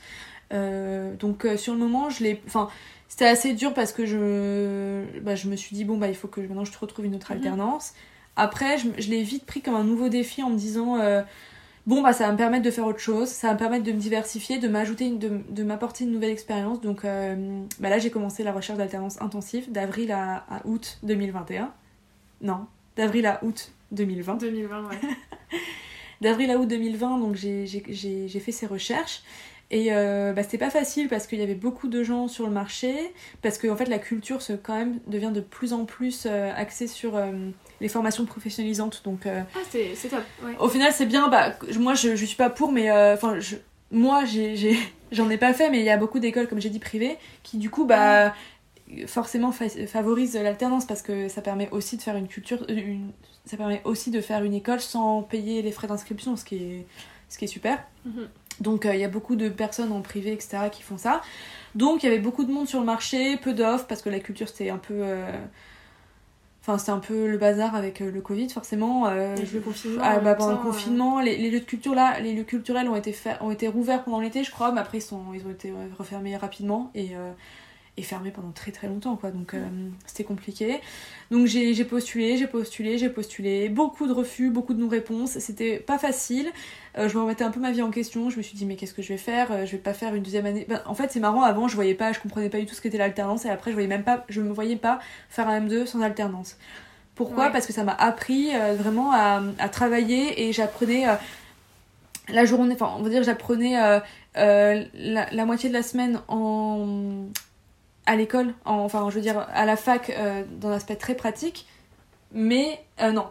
Euh, 0.52 1.16
donc, 1.16 1.48
sur 1.58 1.74
le 1.74 1.80
moment, 1.80 2.10
je 2.10 2.24
l'ai. 2.24 2.42
Enfin, 2.48 2.70
c'était 3.08 3.28
assez 3.28 3.54
dur 3.54 3.74
parce 3.74 3.94
que 3.94 4.06
je, 4.06 5.20
bah, 5.22 5.36
je 5.36 5.48
me 5.48 5.56
suis 5.56 5.76
dit, 5.76 5.86
bon, 5.86 5.98
bah, 5.98 6.10
il 6.10 6.16
faut 6.16 6.28
que 6.28 6.42
maintenant 6.42 6.66
je 6.66 6.72
te 6.72 6.78
retrouve 6.78 7.06
une 7.06 7.16
autre 7.16 7.32
mhm. 7.32 7.38
alternance. 7.38 7.94
Après, 8.36 8.78
je, 8.78 8.88
je 8.98 9.10
l'ai 9.10 9.24
vite 9.24 9.46
pris 9.46 9.62
comme 9.62 9.76
un 9.76 9.84
nouveau 9.84 10.10
défi 10.10 10.44
en 10.44 10.50
me 10.50 10.58
disant, 10.58 10.98
bon, 11.88 12.02
bah, 12.02 12.14
ça 12.14 12.26
va 12.28 12.34
me 12.34 12.38
permettre 12.38 12.64
de 12.64 12.72
faire 12.72 12.86
autre 12.86 13.00
chose, 13.00 13.28
ça 13.28 13.48
va 13.48 13.54
me 13.54 13.60
permettre 13.60 13.84
de 13.84 13.92
me 13.92 14.00
diversifier, 14.00 14.60
de 14.60 14.68
m'ajouter, 14.68 15.10
de, 15.10 15.42
de 15.50 15.64
m'apporter 15.64 16.04
une 16.04 16.12
nouvelle 16.12 16.30
expérience. 16.30 16.82
Donc, 16.82 17.04
bah, 17.04 17.90
là, 17.90 18.00
j'ai 18.00 18.12
commencé 18.12 18.44
la 18.44 18.52
recherche 18.52 18.78
d'alternance 18.78 19.22
intensive 19.22 19.72
d'avril 19.72 20.12
à, 20.12 20.46
à 20.50 20.62
août 20.66 21.00
2021. 21.04 21.72
Non, 22.42 22.68
d'avril 22.96 23.26
à 23.26 23.44
août 23.44 23.72
2020. 23.92 24.36
2020, 24.36 24.90
ouais. 24.90 24.96
D'avril 26.22 26.52
à 26.52 26.58
août 26.58 26.68
2020, 26.68 27.20
donc 27.20 27.36
j'ai 27.36 28.40
fait 28.40 28.52
ces 28.52 28.66
recherches. 28.66 29.22
Et 29.72 29.90
euh, 29.92 30.34
bah, 30.34 30.42
c'était 30.42 30.58
pas 30.58 30.72
facile 30.72 31.10
parce 31.10 31.28
qu'il 31.28 31.40
y 31.40 31.44
avait 31.44 31.54
beaucoup 31.54 31.88
de 31.88 32.04
gens 32.04 32.28
sur 32.28 32.46
le 32.46 32.52
marché, 32.52 33.14
parce 33.44 33.60
que 33.60 33.68
en 33.68 33.76
fait 33.76 33.86
la 33.86 34.00
culture 34.00 34.42
se, 34.42 34.54
quand 34.54 34.76
même 34.76 35.00
devient 35.06 35.32
de 35.32 35.42
plus 35.42 35.74
en 35.74 35.86
plus 35.86 36.26
euh, 36.26 36.52
axée 36.56 36.88
sur 36.88 37.16
euh, 37.16 37.32
les 37.80 37.88
formations 37.88 38.26
professionnalisantes. 38.26 39.02
Donc, 39.06 39.28
ah, 39.28 39.46
c'est 39.70 40.10
top. 40.10 40.24
Ouais. 40.44 40.56
Au 40.60 40.70
final, 40.70 40.92
c'est 40.92 41.06
bien. 41.06 41.28
Bah, 41.28 41.54
moi, 41.80 41.94
je, 41.94 42.16
je 42.16 42.26
suis 42.26 42.36
pas 42.36 42.50
pour, 42.50 42.72
mais 42.72 42.92
enfin, 42.92 43.38
moi, 43.92 44.24
j'en 45.12 45.30
ai, 45.30 45.34
ai, 45.34 45.38
pas 45.38 45.54
fait, 45.54 45.70
mais 45.70 45.80
il 45.80 45.86
y 45.86 45.92
a 45.92 45.98
beaucoup 45.98 46.20
d'écoles, 46.20 46.48
comme 46.48 46.60
j'ai 46.60 46.70
dit, 46.70 46.80
privées, 46.80 47.18
qui 47.44 47.58
du 47.58 47.70
coup, 47.70 47.86
bah, 47.86 48.34
forcément 49.08 49.52
favorise 49.52 50.36
l'alternance 50.36 50.86
parce 50.86 51.02
que 51.02 51.28
ça 51.30 51.42
permet 51.42 51.70
aussi 51.72 51.98
de 51.98 52.02
faire 52.02 52.16
une 52.16 52.28
culture, 52.28 52.66
une, 52.70 53.12
ça 53.46 53.58
permet 53.58 53.82
aussi 53.86 54.12
de 54.12 54.22
faire 54.22 54.44
une 54.44 54.54
école 54.54 54.80
sans 54.80 55.22
payer 55.22 55.62
les 55.62 55.72
frais 55.72 55.88
d'inscription, 55.88 56.36
ce 56.36 56.46
qui 56.46 56.56
est, 56.56 56.88
ce 57.30 57.38
qui 57.38 57.46
est 57.46 57.50
super. 57.50 57.84
Mhm. 58.06 58.28
Donc 58.62 58.86
il 58.86 59.00
y 59.00 59.04
a 59.04 59.10
beaucoup 59.10 59.36
de 59.36 59.48
personnes 59.50 59.92
en 59.92 60.02
privé, 60.02 60.34
etc., 60.34 60.70
qui 60.72 60.84
font 60.84 60.98
ça. 60.98 61.22
Donc 61.76 62.04
il 62.04 62.08
y 62.08 62.10
avait 62.10 62.20
beaucoup 62.20 62.44
de 62.44 62.52
monde 62.52 62.68
sur 62.68 62.80
le 62.80 62.86
marché, 62.86 63.38
peu 63.38 63.54
d'offres, 63.54 63.86
parce 63.88 64.02
que 64.02 64.10
la 64.10 64.20
culture 64.20 64.50
c'était 64.50 64.70
un 64.70 64.78
peu... 64.78 65.04
Enfin, 66.62 66.78
c'était 66.78 66.92
un 66.92 67.00
peu 67.00 67.28
le 67.28 67.38
bazar 67.38 67.74
avec 67.74 68.02
le 68.02 68.20
Covid, 68.20 68.50
forcément. 68.50 69.10
le 69.10 69.60
confinement. 69.60 70.02
Ah, 70.04 70.20
bah, 70.20 70.36
pendant 70.36 70.52
le 70.52 70.58
confinement, 70.58 71.22
les, 71.22 71.38
les, 71.38 71.50
lieux 71.50 71.62
de 71.62 71.66
culture 71.66 71.96
là, 71.96 72.20
les 72.20 72.34
lieux 72.34 72.44
culturels 72.44 72.90
ont 72.90 72.98
été, 72.98 73.16
ont 73.40 73.50
été 73.50 73.70
rouverts 73.70 74.04
pendant 74.04 74.20
l'été, 74.20 74.44
je 74.44 74.52
crois, 74.52 74.74
mais 74.74 74.82
après 74.82 74.98
ils, 74.98 75.02
sont, 75.02 75.24
ils 75.34 75.48
ont 75.48 75.52
été 75.52 75.72
refermés 75.98 76.36
rapidement. 76.36 76.92
Et 76.96 77.12
fermé 78.04 78.32
pendant 78.32 78.52
très 78.52 78.72
très 78.72 78.88
longtemps 78.88 79.16
quoi. 79.16 79.32
Donc 79.32 79.54
euh, 79.54 79.68
c'était 80.06 80.24
compliqué. 80.24 80.80
Donc 81.32 81.48
j'ai 81.48 81.84
postulé 81.86 82.38
j'ai 82.38 82.48
postulé 82.48 82.98
j'ai 82.98 83.10
postulé. 83.10 83.70
Beaucoup 83.70 84.08
de 84.08 84.14
refus 84.14 84.50
beaucoup 84.50 84.74
de 84.74 84.82
non-réponses. 84.82 85.40
C'était 85.40 85.78
pas 85.78 85.98
facile. 85.98 86.50
Euh, 86.98 87.10
je 87.10 87.16
me 87.18 87.24
remettais 87.24 87.44
un 87.44 87.52
peu 87.52 87.60
ma 87.60 87.72
vie 87.72 87.82
en 87.82 87.92
question. 87.92 88.30
Je 88.30 88.38
me 88.38 88.42
suis 88.42 88.56
dit 88.56 88.66
mais 88.66 88.76
qu'est-ce 88.76 88.94
que 88.94 89.02
je 89.02 89.10
vais 89.10 89.18
faire? 89.18 89.52
Euh, 89.52 89.66
je 89.66 89.74
vais 89.74 89.78
pas 89.78 89.94
faire 89.94 90.16
une 90.16 90.24
deuxième 90.24 90.46
année. 90.46 90.66
Ben, 90.68 90.82
en 90.86 90.96
fait 90.96 91.12
c'est 91.12 91.20
marrant. 91.20 91.44
Avant 91.44 91.68
je 91.68 91.76
voyais 91.76 91.96
pas 91.96 92.12
je 92.12 92.20
comprenais 92.20 92.50
pas 92.50 92.60
du 92.60 92.66
tout 92.66 92.76
ce 92.76 92.82
qu'était 92.82 92.98
l'alternance. 92.98 93.46
Et 93.46 93.50
après 93.50 93.72
je 93.72 93.76
voyais 93.76 93.90
même 93.90 94.04
pas 94.04 94.26
je 94.30 94.42
me 94.42 94.52
voyais 94.52 94.78
pas 94.78 95.00
faire 95.30 95.48
un 95.48 95.62
M2 95.62 95.86
sans 95.86 96.02
alternance. 96.02 96.58
Pourquoi? 97.16 97.50
Parce 97.50 97.68
que 97.68 97.74
ça 97.74 97.84
m'a 97.84 97.94
appris 97.94 98.52
vraiment 98.78 99.12
à, 99.12 99.42
travailler 99.70 100.48
et 100.48 100.54
j'apprenais 100.54 101.06
la 102.30 102.46
journée, 102.46 102.76
enfin 102.76 102.94
on 102.98 103.04
va 103.04 103.10
dire 103.10 103.24
j'apprenais 103.24 103.76
la, 104.36 105.46
moitié 105.46 105.68
de 105.68 105.74
la 105.74 105.84
semaine 105.84 106.22
en, 106.30 107.28
à 108.10 108.16
l'école, 108.16 108.56
enfin 108.66 109.08
je 109.12 109.16
veux 109.16 109.22
dire 109.22 109.38
à 109.54 109.66
la 109.66 109.76
fac 109.76 110.10
euh, 110.10 110.44
dans 110.60 110.70
l'aspect 110.70 110.96
très 110.96 111.14
pratique, 111.14 111.68
mais 112.32 112.84
euh, 113.00 113.12
non, 113.12 113.28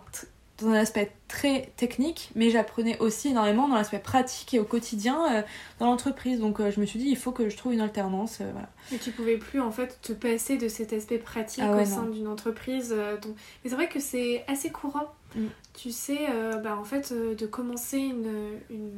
dans 0.59 0.69
un 0.69 0.75
aspect 0.75 1.11
très 1.27 1.73
technique, 1.77 2.31
mais 2.37 2.51
j'apprenais 2.51 2.97
aussi 3.01 3.31
énormément 3.31 3.67
dans 3.67 3.75
l'aspect 3.75 3.99
pratique 3.99 4.55
et 4.55 4.61
au 4.61 4.65
quotidien 4.65 5.19
euh, 5.33 5.43
dans 5.81 5.87
l'entreprise. 5.87 6.39
Donc 6.39 6.61
je 6.61 6.81
me 6.81 6.87
suis 6.87 7.01
dit, 7.01 7.09
il 7.09 7.17
faut 7.17 7.33
que 7.33 7.49
je 7.49 7.57
trouve 7.57 7.73
une 7.73 7.81
alternance. 7.81 8.39
voilà. 8.39 8.69
Et 8.93 8.99
tu 8.99 9.11
pouvais 9.11 9.37
plus 9.37 9.61
en 9.61 9.73
fait 9.73 9.99
te 10.01 10.13
passer 10.13 10.59
de 10.59 10.69
cet 10.69 10.93
aspect 10.93 11.19
pratique 11.19 11.65
ah 11.67 11.77
au 11.77 11.85
sein 11.85 12.05
d'une 12.05 12.29
entreprise. 12.29 12.91
donc... 12.91 13.35
Mais 13.65 13.71
c'est 13.71 13.77
vrai 13.77 13.89
que 13.89 13.99
c'est 13.99 14.45
assez 14.47 14.71
courant. 14.71 15.13
Mm. 15.35 15.47
Tu 15.75 15.91
sais, 15.91 16.29
bah, 16.63 16.79
en 16.79 16.85
fait, 16.85 17.13
de 17.13 17.47
commencer 17.47 17.99
une, 17.99 18.31
une, 18.71 18.93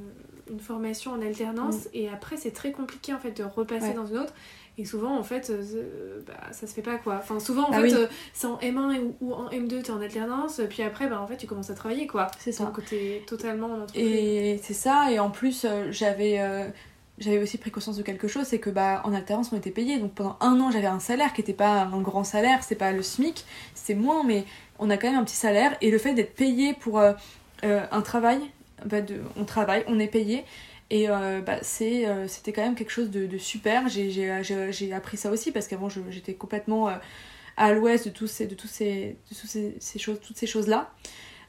une, 0.51 0.61
formation 0.61 1.13
en 1.13 1.23
alternance 1.23 1.87
mm. 1.87 1.95
et 1.95 2.09
après 2.11 2.37
c'est 2.37 2.53
très 2.53 2.71
compliqué 2.71 3.15
en 3.15 3.19
fait 3.19 3.33
de 3.33 3.45
repasser 3.45 3.95
dans 3.95 4.07
une 4.07 4.19
autre. 4.19 4.35
Et 4.81 4.87
souvent, 4.87 5.19
en 5.19 5.23
fait, 5.23 5.51
euh, 5.51 6.23
bah, 6.27 6.33
ça 6.53 6.67
se 6.67 6.73
fait 6.73 6.81
pas 6.81 6.97
quoi. 6.97 7.17
Enfin, 7.19 7.39
souvent, 7.39 7.65
en 7.65 7.73
ah 7.73 7.83
fait, 7.83 7.93
euh, 7.93 8.07
c'est 8.33 8.47
en 8.47 8.57
M1 8.61 9.13
ou, 9.21 9.35
en 9.35 9.51
M2, 9.51 9.83
t'es 9.83 9.91
en 9.91 10.01
alternance, 10.01 10.63
puis 10.71 10.83
après, 10.83 11.07
bah, 11.07 11.21
en 11.21 11.27
fait, 11.27 11.37
tu 11.37 11.47
commences 11.47 11.69
à 11.69 11.75
travailler 11.75 12.07
quoi. 12.07 12.29
C'est 12.39 12.51
ça. 12.51 12.65
Donc, 12.65 12.83
t'es 12.87 13.23
totalement 13.27 13.67
en 13.67 13.83
entreprise. 13.83 14.03
Et 14.03 14.59
c'est 14.63 14.73
ça, 14.73 15.13
et 15.13 15.19
en 15.19 15.29
plus, 15.29 15.67
euh, 15.69 15.89
j'avais. 15.91 16.41
j'avais 17.19 17.39
aussi 17.39 17.59
pris 17.59 17.71
conscience 17.71 17.99
de 17.99 18.03
quelque 18.03 18.27
chose, 18.27 18.47
c'est 18.47 18.59
que 18.59 18.71
bah 18.71 19.03
en 19.05 19.13
alternance 19.13 19.51
on 19.53 19.59
était 19.59 19.71
payé, 19.71 19.99
donc 19.99 20.15
pendant 20.15 20.39
un 20.41 20.59
an 20.59 20.71
j'avais 20.71 20.87
un 20.87 21.01
salaire 21.01 21.35
qui 21.35 21.43
était 21.43 21.53
pas 21.53 21.83
un 21.83 22.01
grand 22.01 22.25
salaire, 22.25 22.65
c'est 22.65 22.77
pas 22.77 22.93
le 22.93 23.03
SMIC, 23.03 23.45
c'est 23.75 23.95
moins, 23.95 24.25
mais 24.25 24.47
on 24.79 24.89
a 24.89 24.97
quand 24.97 25.11
même 25.11 25.21
un 25.21 25.25
petit 25.25 25.37
salaire, 25.37 25.77
et 25.83 25.91
le 25.91 25.99
fait 25.99 26.15
d'être 26.15 26.35
payé 26.35 26.73
pour 26.73 26.99
un 27.63 28.01
travail, 28.01 28.41
bah, 28.87 29.03
de, 29.03 29.21
on 29.37 29.45
travaille, 29.45 29.85
on 29.87 29.99
est 29.99 30.07
payé, 30.07 30.47
et 30.91 31.09
euh, 31.09 31.41
bah, 31.41 31.61
euh, 31.83 32.25
c'était 32.29 32.53
quand 32.53 32.63
même 32.63 32.75
quelque 32.75 32.91
chose 32.91 33.11
de, 33.11 33.39
super. 33.39 33.89
J'ai 33.89 34.93
appris 34.93 35.17
ça 35.17 35.31
aussi 35.31 35.53
parce 35.53 35.69
qu'avant 35.69 35.89
j'étais 35.89 36.35
complètement 36.35 36.89
euh, 36.89 36.95
à 37.57 37.73
l'ouest 37.73 38.09
de, 38.09 38.27
ces, 38.27 38.47
de, 38.47 38.57
ces, 38.67 39.17
de 39.31 39.73
ces, 39.79 39.99
choses, 39.99 40.19
toutes 40.21 40.37
ces 40.37 40.49
choses-là. 40.49 40.91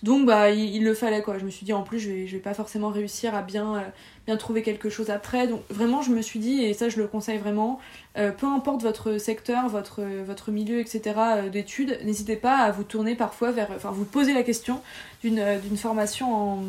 Donc 0.03 0.25
bah, 0.25 0.49
il, 0.51 0.83
le 0.83 0.93
fallait 0.93 1.21
quoi. 1.21 1.39
Je 1.39 1.45
me 1.45 1.49
suis 1.49 1.65
dit 1.65 1.73
en 1.73 1.81
plus 1.81 1.99
je 1.99 2.09
vais, 2.09 2.27
je 2.27 2.33
vais 2.33 2.41
pas 2.41 2.53
forcément 2.53 2.89
réussir 2.89 3.33
à 3.33 3.41
bien, 3.41 3.83
bien 4.27 4.37
trouver 4.37 4.61
quelque 4.61 4.89
chose 4.89 5.09
après. 5.09 5.47
Donc 5.47 5.61
vraiment 5.69 6.03
je 6.03 6.11
me 6.11 6.21
suis 6.21 6.39
dit, 6.39 6.63
et 6.63 6.73
ça 6.75 6.89
je 6.89 6.97
le 6.97 7.07
conseille 7.07 7.37
vraiment, 7.37 7.79
peu 8.15 8.47
importe 8.47 8.81
votre 8.81 9.17
secteur, 9.19 9.69
votre, 9.69 10.01
votre 10.23 10.49
milieu, 10.49 10.79
etc. 10.79 11.49
d'études, 11.51 11.99
n'hésitez 12.03 12.35
pas 12.35 12.57
à 12.57 12.71
vous 12.71 12.83
tourner 12.83 13.13
parfois 13.13 13.51
vers, 13.51 13.69
enfin 13.75 13.91
vous 13.91 14.05
poser 14.05 14.33
la 14.33 14.41
question 14.41 14.81
d'une 15.23 15.77
formation 15.77 16.33
en 16.33 16.63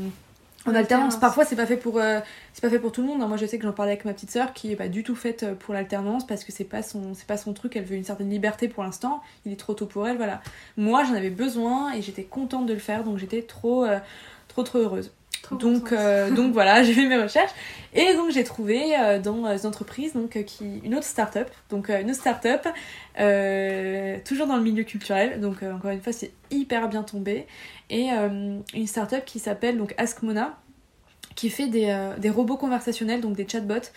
en 0.64 0.74
alternance, 0.74 1.16
parfois 1.16 1.44
c'est 1.44 1.56
pas 1.56 1.66
fait 1.66 1.76
pour 1.76 1.98
euh, 1.98 2.20
c'est 2.52 2.60
pas 2.60 2.70
fait 2.70 2.78
pour 2.78 2.92
tout 2.92 3.00
le 3.02 3.08
monde. 3.08 3.20
Hein. 3.20 3.26
Moi 3.26 3.36
je 3.36 3.46
sais 3.46 3.58
que 3.58 3.64
j'en 3.64 3.72
parlais 3.72 3.92
avec 3.92 4.04
ma 4.04 4.12
petite 4.12 4.30
sœur 4.30 4.52
qui 4.52 4.70
est 4.70 4.76
pas 4.76 4.88
du 4.88 5.02
tout 5.02 5.16
faite 5.16 5.42
euh, 5.42 5.54
pour 5.54 5.74
l'alternance 5.74 6.24
parce 6.26 6.44
que 6.44 6.52
c'est 6.52 6.64
pas 6.64 6.82
son 6.82 7.14
c'est 7.14 7.26
pas 7.26 7.36
son 7.36 7.52
truc. 7.52 7.74
Elle 7.74 7.84
veut 7.84 7.96
une 7.96 8.04
certaine 8.04 8.30
liberté 8.30 8.68
pour 8.68 8.84
l'instant. 8.84 9.22
Il 9.44 9.52
est 9.52 9.56
trop 9.56 9.74
tôt 9.74 9.86
pour 9.86 10.06
elle, 10.06 10.16
voilà. 10.16 10.40
Moi 10.76 11.02
j'en 11.04 11.14
avais 11.14 11.30
besoin 11.30 11.92
et 11.94 12.02
j'étais 12.02 12.22
contente 12.22 12.66
de 12.66 12.74
le 12.74 12.78
faire 12.78 13.02
donc 13.02 13.18
j'étais 13.18 13.42
trop 13.42 13.84
euh, 13.84 13.98
trop 14.46 14.62
trop 14.62 14.78
heureuse. 14.78 15.10
donc 15.50 15.92
donc 16.36 16.52
voilà 16.52 16.84
j'ai 16.84 16.92
fait 16.92 17.06
mes 17.06 17.20
recherches 17.20 17.52
et 17.92 18.14
donc 18.14 18.30
j'ai 18.30 18.44
trouvé 18.44 18.94
dans 19.24 19.44
une 19.46 19.66
entreprise 19.66 20.12
donc 20.12 20.42
qui 20.44 20.78
une 20.84 20.94
autre 20.94 21.06
start-up 21.06 21.50
donc 21.70 21.90
une 21.90 22.10
autre 22.10 22.20
start-up 22.20 22.62
toujours 24.24 24.46
dans 24.46 24.56
le 24.56 24.62
milieu 24.62 24.84
culturel 24.84 25.40
donc 25.40 25.64
encore 25.64 25.90
une 25.90 26.00
fois 26.00 26.12
c'est 26.12 26.32
hyper 26.52 26.88
bien 26.88 27.02
tombé 27.02 27.46
et 27.93 28.11
euh, 28.11 28.59
une 28.74 28.86
startup 28.86 29.24
qui 29.24 29.38
s'appelle 29.38 29.76
donc 29.76 29.95
AskMona 29.99 30.59
qui 31.36 31.51
fait 31.51 31.68
des, 31.68 31.90
euh, 31.90 32.16
des, 32.18 32.30
robots 32.30 32.57
conversationnels, 32.57 33.20
donc 33.20 33.36
des 33.36 33.47
chatbots 33.47 33.90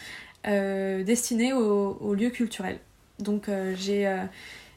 euh, 0.48 1.04
destinés 1.04 1.54
aux, 1.54 2.14
lieux 2.14 2.30
culturels. 2.30 2.80
Donc 3.20 3.50
j'ai 3.76 4.14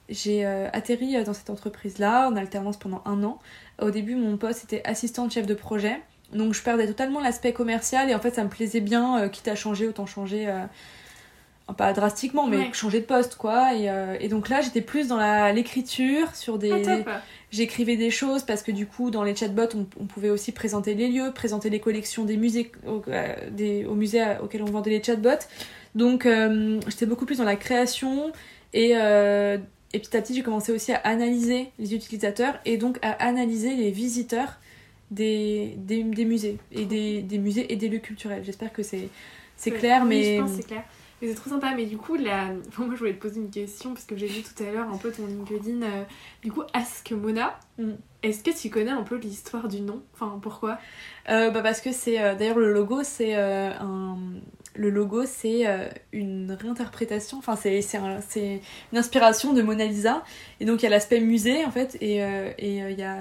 j'ai 0.08 0.44
atterri 0.44 1.22
dans 1.24 1.34
cette 1.34 1.50
entreprise-là 1.50 2.28
en 2.28 2.36
alternance 2.36 2.78
pendant 2.78 3.02
un 3.04 3.22
an. 3.24 3.40
Au 3.82 3.90
début, 3.90 4.14
mon 4.14 4.38
poste 4.38 4.64
était 4.64 4.82
assistante 4.84 5.32
chef 5.32 5.46
de 5.46 5.54
projet. 5.54 6.00
Donc 6.32 6.54
je 6.54 6.62
perdais 6.62 6.86
totalement 6.86 7.20
l'aspect 7.20 7.52
commercial 7.52 8.08
et 8.08 8.14
en 8.14 8.20
fait 8.20 8.34
ça 8.34 8.44
me 8.44 8.48
plaisait 8.48 8.80
bien, 8.80 9.28
quitte 9.28 9.48
à 9.48 9.56
changer, 9.56 9.88
autant 9.88 10.06
changer 10.06 10.46
pas 11.76 11.92
drastiquement, 11.92 12.46
mais 12.46 12.72
changer 12.72 13.00
de 13.00 13.04
poste, 13.04 13.36
quoi. 13.36 13.74
Et, 13.74 13.90
et 14.20 14.28
donc 14.28 14.48
là, 14.48 14.60
j'étais 14.60 14.80
plus 14.80 15.08
dans 15.08 15.18
l'écriture, 15.52 16.34
sur 16.34 16.58
des, 16.58 16.72
ah, 17.06 17.20
J'écrivais 17.50 17.96
des 17.96 18.10
choses 18.10 18.42
parce 18.42 18.62
que 18.62 18.70
du 18.70 18.84
coup, 18.84 19.10
dans 19.10 19.22
les 19.22 19.34
chatbots, 19.34 19.74
on, 19.98 20.04
pouvait 20.04 20.28
aussi 20.28 20.52
présenter 20.52 20.94
les 20.94 21.08
lieux, 21.08 21.32
présenter 21.32 21.70
les 21.70 21.80
collections 21.80 22.26
des 22.26 22.36
musées, 22.36 22.70
au, 22.86 23.02
euh, 23.08 23.34
des, 23.50 23.86
au 23.86 23.94
musée 23.94 24.22
auquel 24.42 24.62
on 24.62 24.66
vendait 24.66 24.90
les 24.90 25.02
chatbots. 25.02 25.46
Donc, 25.94 26.26
euh, 26.26 26.78
j'étais 26.88 27.06
beaucoup 27.06 27.24
plus 27.24 27.38
dans 27.38 27.44
la 27.44 27.56
création 27.56 28.32
et, 28.74 28.92
euh, 28.96 29.56
et 29.94 29.98
petit 29.98 30.14
à 30.14 30.20
petit, 30.20 30.34
j'ai 30.34 30.42
commencé 30.42 30.72
aussi 30.72 30.92
à 30.92 30.98
analyser 30.98 31.70
les 31.78 31.94
utilisateurs 31.94 32.58
et 32.66 32.76
donc 32.76 32.98
à 33.00 33.12
analyser 33.12 33.74
les 33.74 33.90
visiteurs 33.92 34.58
des, 35.10 35.72
des, 35.78 36.02
des 36.02 36.26
musées 36.26 36.58
et 36.70 36.84
des, 36.84 37.22
des, 37.22 37.38
musées 37.38 37.72
et 37.72 37.76
des 37.76 37.88
lieux 37.88 37.98
culturels. 37.98 38.42
J'espère 38.44 38.74
que 38.74 38.82
c'est 38.82 39.08
c'est 39.56 39.70
clair, 39.70 40.04
mais. 40.04 40.36
Je 40.36 40.40
pense 40.42 40.50
c'est 40.52 40.66
clair. 40.66 40.84
Mais 41.20 41.28
c'est 41.28 41.34
trop 41.34 41.50
sympa. 41.50 41.72
Mais 41.74 41.86
du 41.86 41.96
coup, 41.96 42.16
là, 42.16 42.46
moi, 42.78 42.88
je 42.92 42.98
voulais 42.98 43.14
te 43.14 43.20
poser 43.20 43.40
une 43.40 43.50
question 43.50 43.92
parce 43.92 44.04
que 44.04 44.16
j'ai 44.16 44.26
vu 44.26 44.42
tout 44.42 44.62
à 44.62 44.70
l'heure 44.70 44.88
un 44.90 44.96
peu 44.96 45.10
ton 45.10 45.26
LinkedIn. 45.26 45.82
Euh, 45.82 46.04
du 46.42 46.52
coup, 46.52 46.62
Ask 46.72 47.10
Mona. 47.12 47.58
Mm. 47.78 47.92
Est-ce 48.22 48.42
que 48.42 48.50
tu 48.50 48.70
connais 48.70 48.90
un 48.90 49.02
peu 49.02 49.16
l'histoire 49.16 49.68
du 49.68 49.80
nom? 49.80 50.02
Enfin, 50.14 50.38
pourquoi? 50.42 50.78
Euh, 51.28 51.50
bah 51.50 51.62
Parce 51.62 51.80
que 51.80 51.92
c'est. 51.92 52.20
Euh, 52.20 52.34
d'ailleurs, 52.34 52.58
le 52.58 52.72
logo, 52.72 53.02
c'est 53.02 53.34
un. 53.34 54.16
Le 54.74 54.90
logo, 54.90 55.24
c'est 55.26 55.64
une 56.12 56.52
réinterprétation, 56.52 57.38
enfin, 57.38 57.56
c'est 57.56 58.60
une 58.92 58.98
inspiration 58.98 59.52
de 59.52 59.60
Mona 59.60 59.86
Lisa. 59.86 60.22
Et 60.60 60.66
donc, 60.66 60.82
il 60.82 60.84
y 60.84 60.86
a 60.86 60.90
l'aspect 60.90 61.18
musée, 61.18 61.64
en 61.64 61.72
fait, 61.72 61.96
et 62.00 62.18
il 62.60 62.98
y 62.98 63.02
a. 63.02 63.18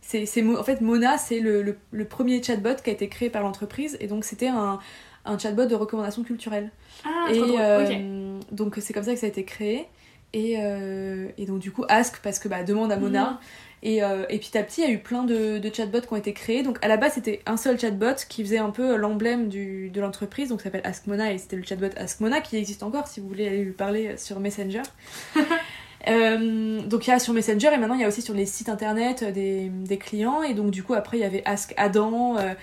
c'est 0.00 0.26
en 0.42 0.62
fait, 0.62 0.80
Mona, 0.80 1.18
c'est 1.18 1.40
le, 1.40 1.60
le, 1.62 1.76
le, 1.90 2.04
premier 2.06 2.42
chatbot 2.42 2.76
qui 2.82 2.88
a 2.88 2.94
été 2.94 3.08
créé 3.08 3.28
par 3.28 3.42
l'entreprise. 3.42 3.98
Et 4.00 4.06
donc, 4.06 4.24
c'était 4.24 4.48
un, 4.48 4.78
un 5.26 5.38
chatbot 5.38 5.66
de 5.66 5.74
recommandation 5.74 6.22
culturelle. 6.22 6.70
Ah, 7.04 7.28
et 7.32 7.40
euh, 7.40 8.38
donc 8.52 8.76
c'est 8.80 8.92
comme 8.92 9.04
ça 9.04 9.12
que 9.12 9.18
ça 9.20 9.26
a 9.26 9.28
été 9.28 9.44
créé. 9.44 9.86
Et, 10.32 10.56
euh, 10.58 11.28
et 11.38 11.46
donc 11.46 11.60
du 11.60 11.70
coup, 11.72 11.84
Ask, 11.88 12.20
parce 12.22 12.38
que 12.38 12.48
bah, 12.48 12.62
demande 12.62 12.92
à 12.92 12.96
Mona. 12.96 13.30
Mhm. 13.30 13.38
Et, 13.82 14.02
euh, 14.02 14.24
et, 14.28 14.38
petit 14.38 14.56
à 14.58 14.62
petit, 14.62 14.80
il 14.80 14.88
y 14.88 14.90
a 14.90 14.92
eu 14.92 14.98
plein 14.98 15.22
de, 15.22 15.58
de, 15.58 15.70
chatbots 15.72 16.00
qui 16.00 16.12
ont 16.12 16.16
été 16.16 16.32
créés. 16.32 16.62
Donc 16.62 16.78
à 16.82 16.88
la 16.88 16.96
base, 16.96 17.12
c'était 17.12 17.40
un 17.46 17.56
seul 17.56 17.78
chatbot 17.78 18.14
qui 18.28 18.42
faisait 18.42 18.58
un 18.58 18.70
peu 18.70 18.96
l'emblème 18.96 19.48
de 19.48 20.00
l'entreprise. 20.00 20.48
Donc 20.48 20.60
ça 20.60 20.64
s'appelle 20.64 20.80
Ask 20.84 21.06
Mona 21.06 21.32
et 21.32 21.38
c'était 21.38 21.56
le 21.56 21.62
chatbot 21.62 21.90
Ask 21.96 22.20
Mona 22.20 22.40
qui 22.40 22.56
existe 22.56 22.82
encore 22.82 23.06
si 23.06 23.20
vous 23.20 23.28
voulez 23.28 23.46
aller 23.46 23.62
lui 23.62 23.72
parler 23.72 24.16
sur 24.16 24.40
Messenger. 24.40 24.82
donc 26.06 27.06
il 27.06 27.10
y 27.10 27.12
a 27.12 27.18
sur 27.18 27.32
Messenger 27.32 27.70
et 27.74 27.78
maintenant 27.78 27.94
il 27.94 28.00
y 28.00 28.04
a 28.04 28.08
aussi 28.08 28.22
sur 28.22 28.34
les 28.34 28.46
sites 28.46 28.68
internet 28.68 29.24
des, 29.24 29.68
des 29.68 29.98
clients. 29.98 30.42
Et 30.42 30.54
donc 30.54 30.70
du 30.70 30.82
coup, 30.82 30.94
après, 30.94 31.18
il 31.18 31.20
y 31.20 31.24
avait 31.24 31.42
Ask 31.44 31.74
Adam, 31.76 32.38
euh, 32.38 32.54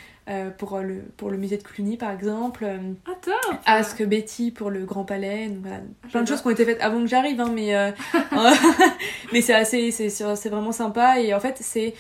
pour, 0.58 0.80
le, 0.80 1.02
pour 1.18 1.30
le 1.30 1.38
musée 1.38 1.58
de 1.58 1.64
Cluny 1.64 1.98
par 1.98 2.12
exemple. 2.12 2.66
Ah, 3.06 3.14
Ask 3.66 4.04
Betty 4.04 4.52
pour 4.52 4.70
le 4.70 4.86
Grand 4.86 5.04
Palais. 5.06 5.48
Donc, 5.48 5.60
voilà. 5.62 5.82
Plein 6.10 6.22
de 6.22 6.28
choses 6.28 6.42
qui 6.42 6.48
ont 6.48 6.52
été 6.52 6.66
faites 6.66 6.82
avant 6.82 7.02
que 7.02 7.08
j'arrive, 7.08 7.40
hein, 7.40 7.52
mais, 7.54 7.76
euh, 7.76 7.92
mais 9.34 9.42
c'est 9.42 9.54
assez, 9.54 9.92
c'est, 9.92 10.10
c'est 10.10 10.50
vraiment 10.50 10.72
sympa. 10.72 11.20
Et 11.20 11.34
en 11.34 11.40
fait, 11.40 11.58
c'est 11.60 11.94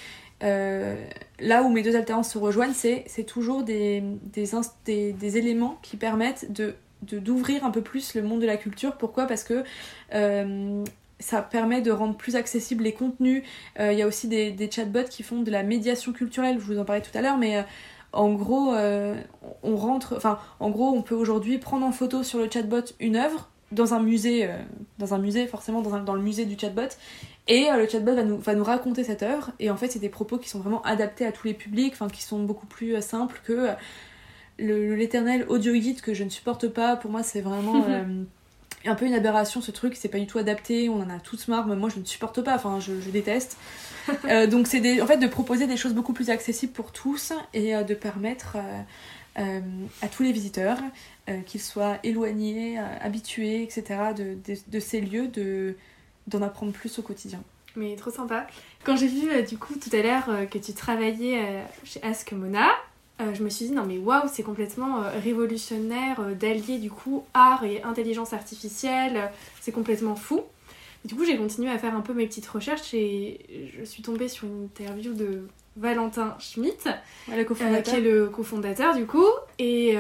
euh, 0.44 0.96
là 1.40 1.64
où 1.64 1.70
mes 1.70 1.82
deux 1.82 1.96
alternances 1.96 2.32
se 2.32 2.38
rejoignent, 2.38 2.74
c'est, 2.74 3.04
c'est 3.08 3.24
toujours 3.24 3.64
des, 3.64 4.04
des, 4.34 4.50
des, 4.86 5.14
des, 5.14 5.38
éléments 5.38 5.80
qui 5.82 5.98
permettent 5.98 6.52
de, 6.52 6.76
de, 7.04 7.20
d'ouvrir 7.20 7.66
un 7.66 7.72
peu 7.72 7.82
plus 7.82 8.16
le 8.16 8.22
monde 8.22 8.42
de 8.42 8.48
la 8.48 8.58
culture. 8.58 8.98
Pourquoi? 8.98 9.26
Parce 9.26 9.44
que 9.44 9.64
ça 11.20 11.42
permet 11.42 11.80
de 11.80 11.92
rendre 11.92 12.18
plus 12.18 12.36
accessibles 12.36 12.84
les 12.84 12.92
contenus. 12.92 13.44
Il 13.80 13.94
y 13.94 14.02
a 14.02 14.08
aussi 14.08 14.28
des, 14.28 14.52
des, 14.52 14.70
chatbots 14.70 15.08
qui 15.10 15.24
font 15.24 15.42
de 15.42 15.52
la 15.52 15.64
médiation 15.64 16.12
culturelle, 16.12 16.58
je 16.60 16.66
vous 16.66 16.80
en 16.80 16.86
parlais 16.86 17.02
tout 17.02 17.18
à 17.18 17.22
l'heure, 17.22 17.38
mais 17.38 17.64
en 18.14 18.34
gros, 18.34 18.74
on 19.64 19.76
rentre, 19.76 20.14
enfin, 20.16 20.40
en 20.60 20.70
gros, 20.70 20.90
on 20.90 21.02
peut 21.02 21.16
aujourd'hui 21.16 21.58
prendre 21.58 21.86
en 21.86 21.92
photo 21.92 22.24
sur 22.24 22.40
le 22.40 22.50
chatbot 22.50 22.94
une 23.00 23.16
œuvre 23.16 23.50
dans 23.72 23.94
un 23.96 24.00
musée, 24.00 24.48
dans 25.00 25.14
un 25.14 25.18
musée 25.18 25.48
forcément, 25.48 25.82
dans, 25.82 26.00
dans 26.00 26.14
le 26.14 26.22
musée 26.22 26.46
du 26.46 26.58
chatbot, 26.58 26.90
et 27.48 27.68
le 27.76 27.88
chatbot 27.88 28.16
va 28.16 28.24
nous, 28.24 28.38
va 28.38 28.56
nous 28.56 28.64
raconter 28.64 29.04
cette 29.04 29.24
œuvre, 29.24 29.52
et 29.60 29.70
en 29.70 29.76
fait, 29.76 29.90
c'est 29.90 30.00
des 30.00 30.10
propos 30.10 30.38
qui 30.38 30.48
sont 30.48 30.60
vraiment 30.60 30.82
adaptés 30.84 31.26
à 31.26 31.32
tous 31.32 31.48
les 31.48 31.54
publics, 31.54 31.94
enfin, 31.94 32.08
qui 32.08 32.22
sont 32.22 32.44
beaucoup 32.44 32.68
plus 32.68 33.02
simples 33.02 33.42
que 33.44 33.76
l'éternel 34.60 35.46
audio 35.50 35.74
guide 35.74 36.02
que 36.02 36.14
je 36.14 36.24
ne 36.24 36.30
supporte 36.30 36.68
pas. 36.68 36.96
Pour 36.96 37.12
moi, 37.12 37.24
c'est 37.24 37.42
vraiment 37.42 37.86
euh, 37.90 38.24
un 38.86 38.96
peu 38.96 39.06
une 39.06 39.14
aberration 39.14 39.62
ce 39.62 39.72
truc. 39.72 39.96
C'est 39.96 40.10
pas 40.10 40.20
du 40.20 40.28
tout 40.28 40.38
adapté. 40.38 40.90
On 40.90 41.02
en 41.02 41.10
a 41.10 41.20
tous 41.20 41.48
marre. 41.48 41.68
Mais 41.68 41.76
moi, 41.76 41.90
je 41.90 42.00
ne 42.00 42.06
supporte 42.06 42.42
pas. 42.42 42.56
Enfin, 42.56 42.80
je, 42.80 42.94
déteste. 43.10 43.58
Euh, 44.26 44.48
donc, 44.48 44.68
c'est 44.68 45.02
en 45.02 45.08
fait 45.08 45.16
de 45.16 45.28
proposer 45.28 45.66
des 45.66 45.78
choses 45.78 45.94
beaucoup 45.94 46.12
plus 46.12 46.30
accessibles 46.30 46.74
pour 46.74 46.92
tous 46.92 47.32
et 47.54 47.74
euh, 47.74 47.84
de 47.84 47.94
permettre 47.94 48.58
à 49.38 50.08
tous 50.10 50.24
les 50.24 50.34
visiteurs, 50.34 50.78
qu'ils 51.46 51.62
soient 51.62 52.00
éloignés, 52.04 52.78
habitués, 53.00 53.64
etc., 53.64 54.12
de, 54.14 54.36
de, 54.68 54.80
ces 54.82 55.00
lieux, 55.00 55.30
de 55.30 55.78
d'en 56.28 56.42
apprendre 56.42 56.74
plus 56.74 57.00
au 57.00 57.02
quotidien. 57.02 57.42
Mais 57.78 57.96
trop 57.96 58.12
sympa. 58.12 58.46
Quand 58.84 58.98
j'ai 58.98 59.08
vu 59.08 59.42
du 59.44 59.58
coup 59.58 59.76
tout 59.76 59.96
à 59.96 60.02
l'heure 60.02 60.50
que 60.52 60.58
tu 60.58 60.74
travaillais 60.74 61.64
chez 61.86 62.04
Ask 62.04 62.34
Mona, 62.34 62.68
euh, 63.22 63.34
je 63.36 63.44
me 63.44 63.50
suis 63.50 63.66
dit 63.66 63.72
non 63.72 63.86
mais 63.86 64.00
waouh 64.00 64.28
c'est 64.28 64.42
complètement 64.42 65.04
euh, 65.04 65.20
révolutionnaire 65.24 66.20
euh, 66.20 66.34
d'allier 66.34 66.80
du 66.80 66.90
coup 66.90 67.24
art 67.36 67.64
et 67.64 67.84
intelligence 67.84 68.34
artificielle, 68.34 69.30
c'est 69.62 69.72
complètement 69.72 70.16
fou. 70.16 70.42
du 71.06 71.14
coup 71.14 71.24
j'ai 71.24 71.38
continué 71.38 71.70
à 71.70 71.78
faire 71.78 71.96
un 71.96 72.02
peu 72.02 72.14
mes 72.14 72.26
petites 72.26 72.48
recherches 72.48 72.92
et 72.96 73.72
je 73.78 73.84
suis 73.84 74.02
tombée 74.02 74.28
sur 74.28 74.48
une 74.48 74.64
interview 74.64 75.14
de 75.14 75.48
Valentin 75.76 76.36
Schmitt, 76.40 76.88
qui 77.26 77.32
est 77.32 78.02
le 78.02 78.30
cofondateur 78.30 78.96
du 78.96 79.06
coup. 79.06 79.26
Et 79.60 79.96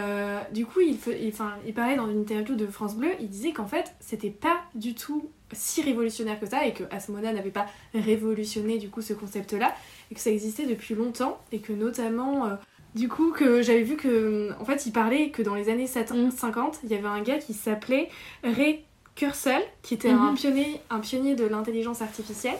du 0.51 0.65
coup 0.65 0.81
il, 0.81 0.97
il, 1.07 1.33
il 1.67 1.73
parlait 1.73 1.95
dans 1.95 2.09
une 2.09 2.21
interview 2.21 2.55
de 2.55 2.65
France 2.65 2.95
Bleu, 2.95 3.09
il 3.19 3.29
disait 3.29 3.53
qu'en 3.53 3.67
fait 3.67 3.93
c'était 3.99 4.31
pas 4.31 4.61
du 4.73 4.95
tout 4.95 5.29
si 5.51 5.83
révolutionnaire 5.83 6.39
que 6.39 6.47
ça 6.47 6.65
et 6.65 6.73
que 6.73 6.83
Asmona 6.89 7.31
n'avait 7.31 7.51
pas 7.51 7.67
révolutionné 7.93 8.79
du 8.79 8.89
coup 8.89 9.03
ce 9.03 9.13
concept 9.13 9.53
là 9.53 9.75
et 10.09 10.15
que 10.15 10.21
ça 10.21 10.31
existait 10.31 10.65
depuis 10.65 10.95
longtemps 10.95 11.39
et 11.51 11.59
que 11.59 11.73
notamment 11.73 12.57
du 12.95 13.09
coup, 13.09 13.31
que 13.31 13.61
j'avais 13.61 13.83
vu 13.83 13.95
que, 13.95 14.51
en 14.59 14.65
fait, 14.65 14.85
il 14.85 14.91
parlait 14.91 15.29
que 15.29 15.41
dans 15.41 15.55
les 15.55 15.69
années 15.69 15.87
50, 15.87 16.13
mm. 16.13 16.77
il 16.83 16.91
y 16.91 16.95
avait 16.95 17.07
un 17.07 17.21
gars 17.21 17.37
qui 17.39 17.53
s'appelait 17.53 18.09
Ray 18.43 18.83
Kurzweil, 19.15 19.63
qui 19.81 19.93
était 19.93 20.09
un, 20.09 20.31
mhm. 20.31 20.35
pionnier, 20.35 20.81
un 20.89 20.99
pionnier 20.99 21.35
de 21.35 21.45
l'intelligence 21.45 22.01
artificielle, 22.01 22.57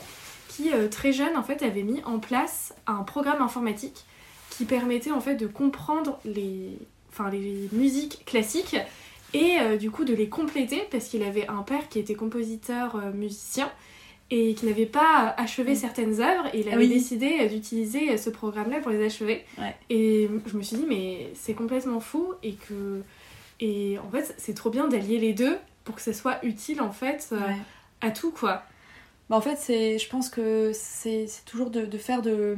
qui, 0.48 0.72
euh, 0.72 0.88
très 0.88 1.12
jeune, 1.12 1.36
en 1.36 1.42
fait, 1.42 1.62
avait 1.62 1.82
mis 1.82 2.02
en 2.04 2.18
place 2.18 2.74
un 2.86 3.02
programme 3.02 3.42
informatique 3.42 4.04
qui 4.50 4.64
permettait, 4.64 5.10
en 5.10 5.20
fait, 5.20 5.34
de 5.34 5.46
comprendre 5.46 6.18
les, 6.24 6.78
enfin, 7.10 7.28
les 7.28 7.68
musiques 7.72 8.24
classiques 8.24 8.76
et, 9.32 9.58
euh, 9.60 9.76
du 9.76 9.90
coup, 9.90 10.04
de 10.04 10.14
les 10.14 10.28
compléter, 10.28 10.86
parce 10.90 11.06
qu'il 11.06 11.24
avait 11.24 11.48
un 11.48 11.62
père 11.62 11.88
qui 11.88 11.98
était 11.98 12.14
compositeur 12.14 12.96
euh, 12.96 13.12
musicien, 13.12 13.70
et 14.36 14.54
qui 14.54 14.66
n'avait 14.66 14.84
pas 14.84 15.32
achevé 15.36 15.72
mm. 15.72 15.76
certaines 15.76 16.20
œuvres 16.20 16.46
et 16.52 16.60
il 16.60 16.68
avait 16.68 16.88
décidé 16.88 17.46
d'utiliser 17.48 18.16
ce 18.16 18.30
programme-là 18.30 18.80
pour 18.80 18.90
les 18.90 19.06
achever. 19.06 19.44
Et 19.90 20.28
je 20.46 20.56
me 20.56 20.62
suis 20.62 20.76
dit 20.76 20.86
mais 20.88 21.30
c'est 21.34 21.54
complètement 21.54 22.00
fou 22.00 22.34
et 22.42 22.54
que 22.54 23.02
et 23.60 23.96
en 24.00 24.10
fait 24.10 24.34
c'est 24.36 24.54
trop 24.54 24.70
bien 24.70 24.88
d'allier 24.88 25.18
les 25.18 25.34
deux 25.34 25.56
pour 25.84 25.94
que 25.94 26.00
ça 26.00 26.12
soit 26.12 26.44
utile 26.44 26.80
en 26.80 26.90
fait 26.90 27.28
euh, 27.30 27.38
à 28.00 28.10
tout 28.10 28.32
quoi. 28.32 28.64
Bah 29.30 29.36
en 29.36 29.40
fait 29.40 29.56
c'est 29.56 29.98
je 30.00 30.08
pense 30.08 30.28
que 30.28 30.72
c'est 30.74 31.26
toujours 31.46 31.70
de, 31.70 31.86
de, 31.86 31.98
faire 31.98 32.20
de, 32.20 32.56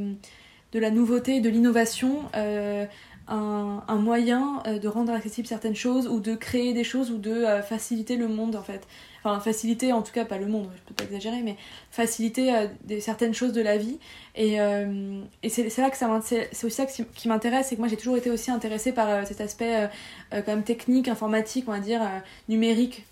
de 0.72 0.79
la 0.79 0.91
nouveauté, 0.91 1.41
de 1.41 1.51
l'innovation. 1.51 2.22
Euh, 2.35 2.87
un, 3.29 3.97
moyen 3.97 4.62
euh, 4.66 4.79
de 4.79 4.89
rendre 4.89 5.12
accessible 5.12 5.47
certaines 5.49 5.74
choses 5.74 6.07
ou 6.07 6.20
de 6.20 6.35
créer 6.35 6.72
des 6.74 6.85
choses 6.85 7.11
ou 7.11 7.18
de 7.18 7.45
faciliter 7.68 8.16
le 8.16 8.29
monde 8.29 8.57
en 8.57 8.62
fait. 8.62 8.87
Enfin 9.27 9.41
faciliter 9.41 9.93
en 9.93 10.03
tout 10.03 10.12
cas 10.12 10.24
pas 10.24 10.39
le 10.39 10.47
monde 10.47 10.68
je 10.77 10.83
peux 10.83 10.95
pas 10.95 11.05
exagérer 11.05 11.43
mais 11.43 11.57
faciliter 11.91 12.55
euh, 12.55 12.68
des, 12.85 13.01
certaines 13.01 13.35
choses 13.35 13.53
de 13.53 13.61
la 13.61 13.77
vie. 13.77 13.99
Et, 14.37 14.61
euh, 14.61 15.20
et 15.43 15.49
c'est 15.49 15.77
là 15.79 15.91
que 15.91 15.97
ça 15.97 16.20
c'est 16.22 16.64
aussi 16.64 16.77
ça 16.77 16.87
qui 16.87 17.29
m'intéresse 17.29 17.68
c'est 17.68 17.74
que 17.74 17.81
moi 17.81 17.89
j'ai 17.89 17.97
toujours 17.97 18.16
été 18.16 18.31
aussi 18.31 18.51
intéressée 18.53 18.93
par 18.93 19.09
euh, 19.09 19.22
cet 19.24 19.41
aspect 19.41 19.89
quand 20.31 20.47
même 20.47 20.62
technique 20.62 21.09
informatique 21.09 21.64
on 21.66 21.72
va 21.72 21.81
dire 21.81 22.03
numérique. 22.49 23.05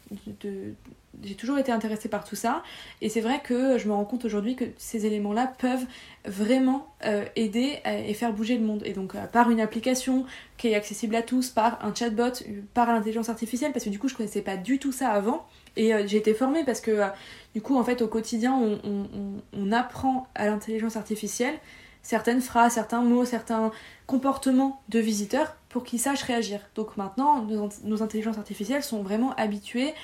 J'ai 1.22 1.34
toujours 1.36 1.58
été 1.58 1.72
intéressée 1.72 2.08
par 2.08 2.24
tout 2.24 2.36
ça. 2.36 2.62
Et 3.00 3.08
c'est 3.08 3.20
vrai 3.20 3.40
que 3.42 3.78
je 3.78 3.88
me 3.88 3.92
rends 3.92 4.04
compte 4.04 4.24
aujourd'hui 4.24 4.56
que 4.56 4.64
ces 4.76 5.06
éléments 5.06 5.32
là 5.32 5.52
peuvent 5.58 5.86
vraiment 6.26 6.88
aider 7.36 7.78
et 7.84 8.14
faire 8.14 8.32
bouger 8.32 8.56
le 8.56 8.64
monde. 8.64 8.82
Et 8.84 8.92
donc 8.92 9.14
par 9.32 9.50
une 9.50 9.60
application 9.60 10.24
qui 10.56 10.68
est 10.68 10.74
accessible 10.74 11.14
à 11.16 11.22
tous 11.22 11.50
par 11.50 11.84
un 11.84 11.94
chatbot 11.94 12.32
par 12.72 12.86
l'intelligence 12.92 13.28
artificielle 13.28 13.72
parce 13.72 13.84
que 13.84 13.90
du 13.90 13.98
coup 13.98 14.08
je 14.08 14.14
connaissais 14.14 14.42
pas 14.42 14.56
du 14.56 14.78
tout 14.78 14.92
ça 14.92 15.10
avant. 15.10 15.46
Et 15.76 15.94
euh, 15.94 16.06
j'ai 16.06 16.18
été 16.18 16.34
formée 16.34 16.64
parce 16.64 16.80
que 16.80 16.90
euh, 16.90 17.06
du 17.54 17.62
coup, 17.62 17.76
en 17.76 17.84
fait, 17.84 18.02
au 18.02 18.08
quotidien, 18.08 18.54
on, 18.54 18.78
on, 18.84 19.06
on 19.52 19.72
apprend 19.72 20.28
à 20.34 20.46
l'intelligence 20.46 20.96
artificielle 20.96 21.54
certaines 22.02 22.42
phrases, 22.42 22.74
certains 22.74 23.02
mots, 23.02 23.24
certains 23.24 23.72
comportements 24.06 24.82
de 24.90 24.98
visiteurs 24.98 25.56
pour 25.70 25.84
qu'ils 25.84 26.00
sachent 26.00 26.22
réagir. 26.22 26.60
Donc 26.74 26.96
maintenant, 26.96 27.42
nos, 27.42 27.70
nos 27.82 28.02
intelligences 28.02 28.38
artificielles 28.38 28.82
sont 28.82 29.02
vraiment 29.02 29.34
habituées 29.36 29.94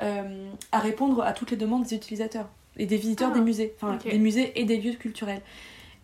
euh, 0.00 0.50
à 0.72 0.78
répondre 0.78 1.22
à 1.22 1.32
toutes 1.32 1.50
les 1.50 1.58
demandes 1.58 1.84
des 1.84 1.94
utilisateurs 1.94 2.48
et 2.80 2.86
des 2.86 2.96
visiteurs 2.96 3.30
ah, 3.32 3.38
des 3.38 3.44
musées, 3.44 3.74
enfin 3.76 3.98
des 4.04 4.18
musées 4.18 4.52
et 4.60 4.64
des 4.64 4.78
lieux 4.78 4.94
culturels. 4.94 5.42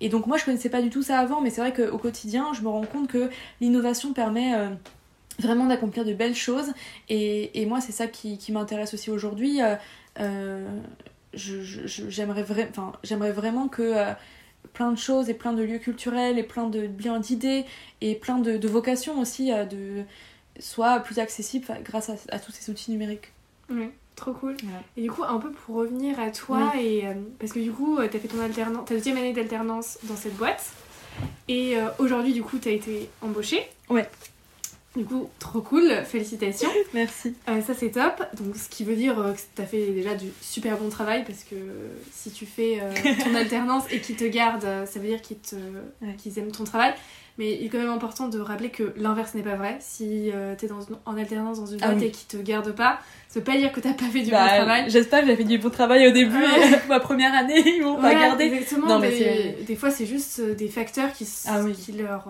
Et 0.00 0.08
donc 0.08 0.26
moi 0.26 0.36
je 0.36 0.44
connaissais 0.44 0.68
pas 0.68 0.82
du 0.82 0.90
tout 0.90 1.02
ça 1.02 1.18
avant, 1.18 1.40
mais 1.40 1.50
c'est 1.50 1.60
vrai 1.60 1.72
qu'au 1.72 1.98
quotidien 1.98 2.52
je 2.52 2.62
me 2.62 2.68
rends 2.68 2.84
compte 2.84 3.08
que 3.08 3.30
l'innovation 3.60 4.12
permet 4.12 4.52
vraiment 5.38 5.66
d'accomplir 5.66 6.04
de 6.04 6.12
belles 6.12 6.34
choses. 6.34 6.72
Et, 7.08 7.60
et 7.60 7.66
moi, 7.66 7.80
c'est 7.80 7.92
ça 7.92 8.06
qui, 8.06 8.38
qui 8.38 8.52
m'intéresse 8.52 8.94
aussi 8.94 9.10
aujourd'hui. 9.10 9.62
Euh, 9.62 9.76
euh 10.20 10.68
j'aimerais 11.34 12.42
vra 12.42 12.62
vraiment 13.30 13.68
que 13.68 13.82
euh, 13.82 14.12
plein 14.72 14.90
de 14.90 14.96
choses 14.96 15.28
et 15.28 15.34
plein 15.34 15.52
de 15.52 15.62
lieux 15.62 15.78
culturels 15.78 16.38
et 16.38 16.42
plein 16.42 16.70
de 16.70 16.86
bien 16.86 17.20
d'idées 17.20 17.66
et 18.00 18.14
plein 18.14 18.38
de, 18.38 18.56
de 18.56 18.68
vocations 18.68 19.20
aussi 19.20 19.52
euh, 19.52 19.66
de, 19.66 20.04
soient 20.58 21.00
plus 21.00 21.18
accessibles 21.18 21.66
grâce 21.84 22.10
à, 22.30 22.38
tous 22.38 22.52
ces 22.52 22.70
outils 22.70 22.90
numériques. 22.90 23.32
Oui. 23.70 23.88
Trop 24.14 24.32
cool. 24.32 24.56
Et 24.96 25.02
du 25.02 25.10
coup, 25.10 25.24
un 25.24 25.38
peu 25.38 25.50
pour 25.50 25.76
revenir 25.76 26.18
à 26.18 26.30
toi, 26.30 26.72
et, 26.80 27.04
parce 27.38 27.52
que 27.52 27.58
du 27.58 27.70
coup, 27.70 27.98
t'as 27.98 28.18
fait 28.18 28.28
ton 28.28 28.40
alternance, 28.40 28.86
ta 28.86 28.94
deuxième 28.94 29.18
année 29.18 29.34
d'alternance 29.34 29.98
dans 30.04 30.16
cette 30.16 30.34
boîte, 30.36 30.72
et 31.48 31.76
aujourd'hui, 31.98 32.32
du 32.32 32.42
coup, 32.42 32.56
t'as 32.56 32.70
été 32.70 33.10
embauchée. 33.20 33.68
Ouais. 33.90 34.08
Du 34.96 35.04
coup, 35.04 35.28
trop 35.38 35.60
cool, 35.60 35.92
félicitations. 36.06 36.70
Merci. 36.94 37.34
Euh, 37.48 37.60
ça 37.60 37.74
c'est 37.74 37.90
top. 37.90 38.22
Donc 38.38 38.56
ce 38.56 38.68
qui 38.70 38.82
veut 38.82 38.96
dire 38.96 39.18
euh, 39.18 39.32
que 39.34 39.40
tu 39.54 39.62
as 39.62 39.66
fait 39.66 39.88
déjà 39.88 40.14
du 40.14 40.28
super 40.40 40.78
bon 40.78 40.88
travail 40.88 41.22
parce 41.24 41.44
que 41.44 41.56
si 42.10 42.30
tu 42.30 42.46
fais 42.46 42.80
euh, 42.80 42.90
ton 43.22 43.34
alternance 43.34 43.84
et 43.90 44.00
qu'ils 44.00 44.16
te 44.16 44.24
gardent, 44.24 44.86
ça 44.86 44.98
veut 44.98 45.08
dire 45.08 45.20
qu'ils 45.20 45.36
qu'ils 46.16 46.38
aiment 46.38 46.50
ton 46.50 46.64
travail. 46.64 46.94
Mais 47.38 47.52
il 47.52 47.66
est 47.66 47.68
quand 47.68 47.76
même 47.76 47.90
important 47.90 48.28
de 48.28 48.40
rappeler 48.40 48.70
que 48.70 48.94
l'inverse 48.96 49.34
n'est 49.34 49.42
pas 49.42 49.56
vrai. 49.56 49.76
Si 49.80 50.32
tu 50.58 50.64
es 50.64 50.68
dans 50.68 50.78
en 51.04 51.18
alternance 51.18 51.60
dans 51.60 51.66
une 51.66 51.80
ah 51.82 51.90
boîte 51.90 52.02
et 52.02 52.10
qu'ils 52.10 52.26
te 52.26 52.38
gardent 52.38 52.74
pas, 52.74 52.98
ça 53.28 53.40
veut 53.40 53.44
pas 53.44 53.58
dire 53.58 53.72
que 53.72 53.80
t'as 53.80 53.92
pas 53.92 54.06
fait 54.06 54.22
du 54.22 54.30
bon 54.30 54.38
bah, 54.38 54.56
travail. 54.56 54.88
J'espère 54.88 55.20
que 55.20 55.26
j'ai 55.26 55.36
fait 55.36 55.44
du 55.44 55.58
bon 55.58 55.68
travail 55.68 56.08
au 56.08 56.12
début 56.12 56.32
ma 56.88 56.98
première 56.98 57.34
année, 57.34 57.62
ils 57.66 57.82
m'ont 57.82 58.00
pas 58.00 58.14
gardé. 58.14 58.44
Exactement. 58.44 58.86
Non, 58.86 58.98
mais 58.98 59.54
des, 59.66 59.76
fois 59.76 59.90
c'est 59.90 60.06
juste 60.06 60.40
des 60.40 60.68
facteurs 60.68 61.12
qui, 61.12 61.28
ah 61.46 61.60
qui 61.78 61.92
leur 61.92 62.26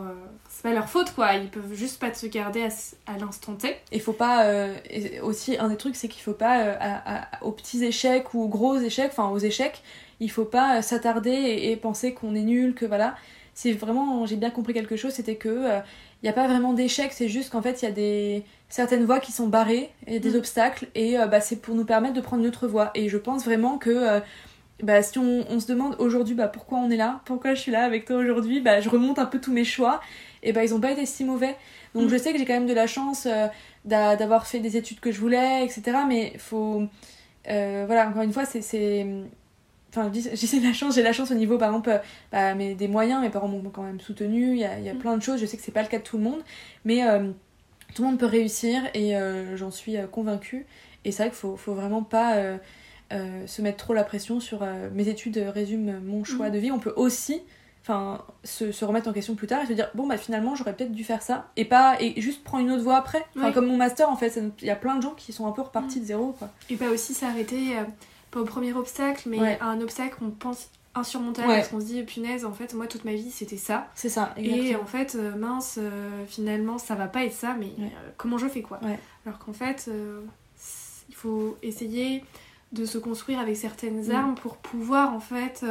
pas 0.66 0.72
leur 0.72 0.88
faute 0.88 1.12
quoi, 1.14 1.34
ils 1.34 1.48
peuvent 1.48 1.74
juste 1.74 2.00
pas 2.00 2.10
te 2.10 2.26
garder 2.26 2.66
à, 3.06 3.18
l'instant 3.18 3.54
T. 3.54 3.76
Il 3.92 4.00
faut 4.00 4.12
pas 4.12 4.46
euh, 4.46 4.74
aussi 5.22 5.56
un 5.56 5.68
des 5.68 5.76
trucs 5.76 5.94
c'est 5.94 6.08
qu'il 6.08 6.22
faut 6.22 6.32
pas 6.32 6.60
euh, 6.60 7.20
aux 7.40 7.52
petits 7.52 7.84
échecs 7.84 8.34
ou 8.34 8.42
aux 8.42 8.48
gros 8.48 8.76
échecs, 8.76 9.12
enfin 9.12 9.28
aux 9.28 9.38
échecs, 9.38 9.82
il 10.18 10.28
faut 10.28 10.44
pas 10.44 10.78
euh, 10.78 10.82
s'attarder 10.82 11.30
et, 11.30 11.76
penser 11.76 12.14
qu'on 12.14 12.34
est 12.34 12.42
nul, 12.42 12.74
que 12.74 12.84
voilà. 12.84 13.14
C'est 13.54 13.72
vraiment 13.72 14.26
j'ai 14.26 14.34
bien 14.34 14.50
compris 14.50 14.74
quelque 14.74 14.96
chose, 14.96 15.12
c'était 15.12 15.36
que 15.36 15.66
il 15.68 16.24
n'y 16.24 16.28
a 16.28 16.32
pas 16.32 16.48
vraiment 16.48 16.72
d'échecs, 16.72 17.12
c'est 17.12 17.28
juste 17.28 17.50
qu'en 17.50 17.62
fait 17.62 17.82
il 17.82 17.84
y 17.84 17.88
a 17.88 17.92
des 17.92 18.42
certaines 18.68 19.04
voies 19.04 19.20
qui 19.20 19.30
sont 19.30 19.46
barrées 19.46 19.90
et 20.08 20.18
des 20.18 20.32
mm. 20.32 20.36
obstacles 20.36 20.88
et 20.96 21.16
bah, 21.30 21.40
c'est 21.40 21.62
pour 21.62 21.76
nous 21.76 21.84
permettre 21.84 22.14
de 22.14 22.20
prendre 22.20 22.42
une 22.42 22.48
autre 22.48 22.66
voie 22.66 22.90
et 22.94 23.08
je 23.08 23.16
pense 23.16 23.44
vraiment 23.44 23.78
que 23.78 24.20
bah, 24.82 25.02
si 25.02 25.18
on, 25.18 25.58
se 25.58 25.66
demande 25.66 25.96
aujourd'hui 25.98 26.34
bah, 26.34 26.48
pourquoi 26.48 26.78
on 26.78 26.90
est 26.90 26.96
là, 26.96 27.20
pourquoi 27.24 27.54
je 27.54 27.60
suis 27.60 27.72
là 27.72 27.84
avec 27.84 28.04
toi 28.04 28.16
aujourd'hui, 28.16 28.60
bah, 28.60 28.80
je 28.80 28.90
remonte 28.90 29.18
un 29.18 29.24
peu 29.24 29.40
tous 29.40 29.52
mes 29.52 29.64
choix 29.64 30.00
et 30.42 30.52
bah 30.52 30.64
ils 30.64 30.74
ont 30.74 30.80
pas 30.80 30.92
été 30.92 31.06
si 31.06 31.24
mauvais. 31.24 31.56
Donc 31.94 32.04
mm. 32.04 32.08
je 32.08 32.16
sais 32.16 32.32
que 32.32 32.38
j'ai 32.38 32.44
quand 32.44 32.54
même 32.54 32.66
de 32.66 32.74
la 32.74 32.86
chance 32.86 33.26
euh, 33.26 33.46
d'avoir 33.84 34.46
fait 34.46 34.60
des 34.60 34.76
études 34.76 35.00
que 35.00 35.10
je 35.10 35.20
voulais, 35.20 35.64
etc. 35.64 35.98
Mais 36.08 36.34
faut. 36.38 36.82
Euh, 37.48 37.84
voilà, 37.86 38.08
encore 38.08 38.22
une 38.22 38.32
fois, 38.32 38.44
c'est. 38.44 39.06
Enfin, 39.90 40.10
j'ai 40.12 40.60
la 40.60 40.72
chance, 40.74 40.94
j'ai 40.94 41.02
la 41.02 41.12
chance 41.12 41.30
au 41.30 41.34
niveau, 41.34 41.56
par 41.56 41.68
exemple, 41.68 42.00
bah, 42.30 42.54
mais 42.54 42.74
des 42.74 42.88
moyens, 42.88 43.22
mes 43.22 43.30
parents 43.30 43.48
m'ont 43.48 43.62
quand 43.70 43.82
même 43.82 44.00
soutenu, 44.00 44.52
il 44.52 44.58
y 44.58 44.64
a, 44.64 44.78
y 44.78 44.90
a 44.90 44.94
mm. 44.94 44.98
plein 44.98 45.16
de 45.16 45.22
choses, 45.22 45.40
je 45.40 45.46
sais 45.46 45.56
que 45.56 45.62
c'est 45.62 45.72
pas 45.72 45.82
le 45.82 45.88
cas 45.88 45.98
de 45.98 46.02
tout 46.02 46.18
le 46.18 46.24
monde, 46.24 46.40
mais 46.84 47.08
euh, 47.08 47.30
tout 47.94 48.02
le 48.02 48.08
monde 48.08 48.18
peut 48.18 48.26
réussir 48.26 48.82
et 48.92 49.14
j'en 49.54 49.70
suis 49.70 49.96
convaincue. 50.12 50.66
Et 51.04 51.12
c'est 51.12 51.22
vrai 51.22 51.30
qu'il 51.30 51.38
faut, 51.38 51.56
faut 51.56 51.72
vraiment 51.72 52.02
pas 52.02 52.36
se 53.10 53.62
mettre 53.62 53.78
trop 53.78 53.94
la 53.94 54.04
pression 54.04 54.38
sur 54.38 54.66
mes 54.92 55.08
études 55.08 55.38
résument 55.38 55.94
mon 56.04 56.24
choix 56.24 56.48
mhm. 56.48 56.52
de 56.52 56.58
vie. 56.58 56.70
On 56.72 56.78
peut 56.78 56.92
aussi 56.96 57.40
enfin 57.86 58.24
se, 58.42 58.72
se, 58.72 58.84
remettre 58.84 59.08
en 59.08 59.12
question 59.12 59.36
plus 59.36 59.46
tard 59.46 59.62
et 59.62 59.66
se 59.66 59.72
dire 59.72 59.88
bon 59.94 60.08
bah 60.08 60.16
finalement 60.16 60.56
j'aurais 60.56 60.74
peut-être 60.74 60.92
dû 60.92 61.04
faire 61.04 61.22
ça. 61.22 61.50
Et 61.56 61.64
pas 61.64 61.96
et 62.00 62.20
juste 62.20 62.42
prendre 62.42 62.64
une 62.64 62.72
autre 62.72 62.82
voie 62.82 62.96
après. 62.96 63.24
Enfin 63.36 63.52
comme 63.52 63.66
mon 63.66 63.76
master 63.76 64.10
en 64.10 64.16
fait 64.16 64.40
il 64.60 64.66
y 64.66 64.70
a 64.70 64.76
plein 64.76 64.96
de 64.96 65.02
gens 65.02 65.14
qui 65.14 65.32
sont 65.32 65.46
un 65.46 65.52
peu 65.52 65.62
repartis 65.62 66.00
de 66.00 66.04
zéro 66.04 66.32
quoi. 66.32 66.50
Et 66.68 66.76
pas 66.76 66.90
aussi 66.90 67.14
s'arrêter 67.14 67.76
pas 68.30 68.40
au 68.40 68.44
premier 68.44 68.72
obstacle 68.72 69.28
mais 69.28 69.58
à 69.60 69.66
un 69.66 69.80
obstacle 69.80 70.16
qu'on 70.18 70.30
pense 70.30 70.68
insurmontable 70.96 71.48
parce 71.48 71.68
qu'on 71.68 71.80
se 71.80 71.86
dit 71.86 72.02
punaise 72.02 72.44
en 72.44 72.52
fait 72.52 72.74
moi 72.74 72.86
toute 72.86 73.04
ma 73.04 73.12
vie 73.12 73.30
c'était 73.30 73.56
ça. 73.56 73.88
C'est 73.94 74.08
ça 74.08 74.34
et 74.36 74.74
en 74.76 74.86
fait 74.86 75.14
euh, 75.14 75.36
mince 75.36 75.78
euh, 75.78 76.24
finalement 76.26 76.78
ça 76.78 76.94
va 76.94 77.06
pas 77.06 77.24
être 77.24 77.34
ça 77.34 77.54
mais 77.58 77.70
euh, 77.78 77.88
comment 78.16 78.38
je 78.38 78.48
fais 78.48 78.62
quoi. 78.62 78.80
Alors 79.24 79.38
qu'en 79.38 79.52
fait 79.52 79.90
il 81.08 81.14
faut 81.14 81.56
essayer 81.62 82.24
de 82.72 82.84
se 82.84 82.98
construire 82.98 83.38
avec 83.38 83.56
certaines 83.56 84.06
mm. 84.06 84.10
armes 84.10 84.34
pour 84.34 84.56
pouvoir 84.56 85.14
en 85.14 85.20
fait 85.20 85.64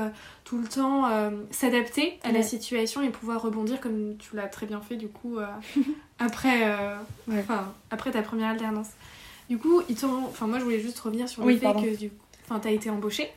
tout 0.43 0.57
le 0.57 0.65
temps 0.65 1.03
s'adapter 1.51 2.17
à 2.23 2.31
la 2.31 2.41
situation 2.41 3.01
et 3.01 3.09
pouvoir 3.09 3.41
rebondir 3.41 3.81
comme 3.81 4.15
tu 4.17 4.35
l'as 4.35 4.47
très 4.47 4.65
bien 4.65 4.79
fait 4.79 4.95
du 4.95 5.09
coup 5.09 5.37
après 6.19 6.63
enfin 7.29 7.73
après 7.91 8.11
ta 8.11 8.21
première 8.21 8.49
alternance. 8.49 8.91
Du 9.49 9.57
coup 9.57 9.81
ils 9.89 9.97
enfin 10.05 10.47
moi 10.47 10.57
je 10.57 10.63
voulais 10.63 10.79
juste 10.79 10.99
revenir 10.99 11.27
sur 11.27 11.45
le 11.45 11.57
fait 11.57 11.73
que 11.73 11.97
du 11.97 12.11
enfin 12.45 12.59
t'as 12.59 12.71
été 12.71 12.89
embauchée. 12.89 13.29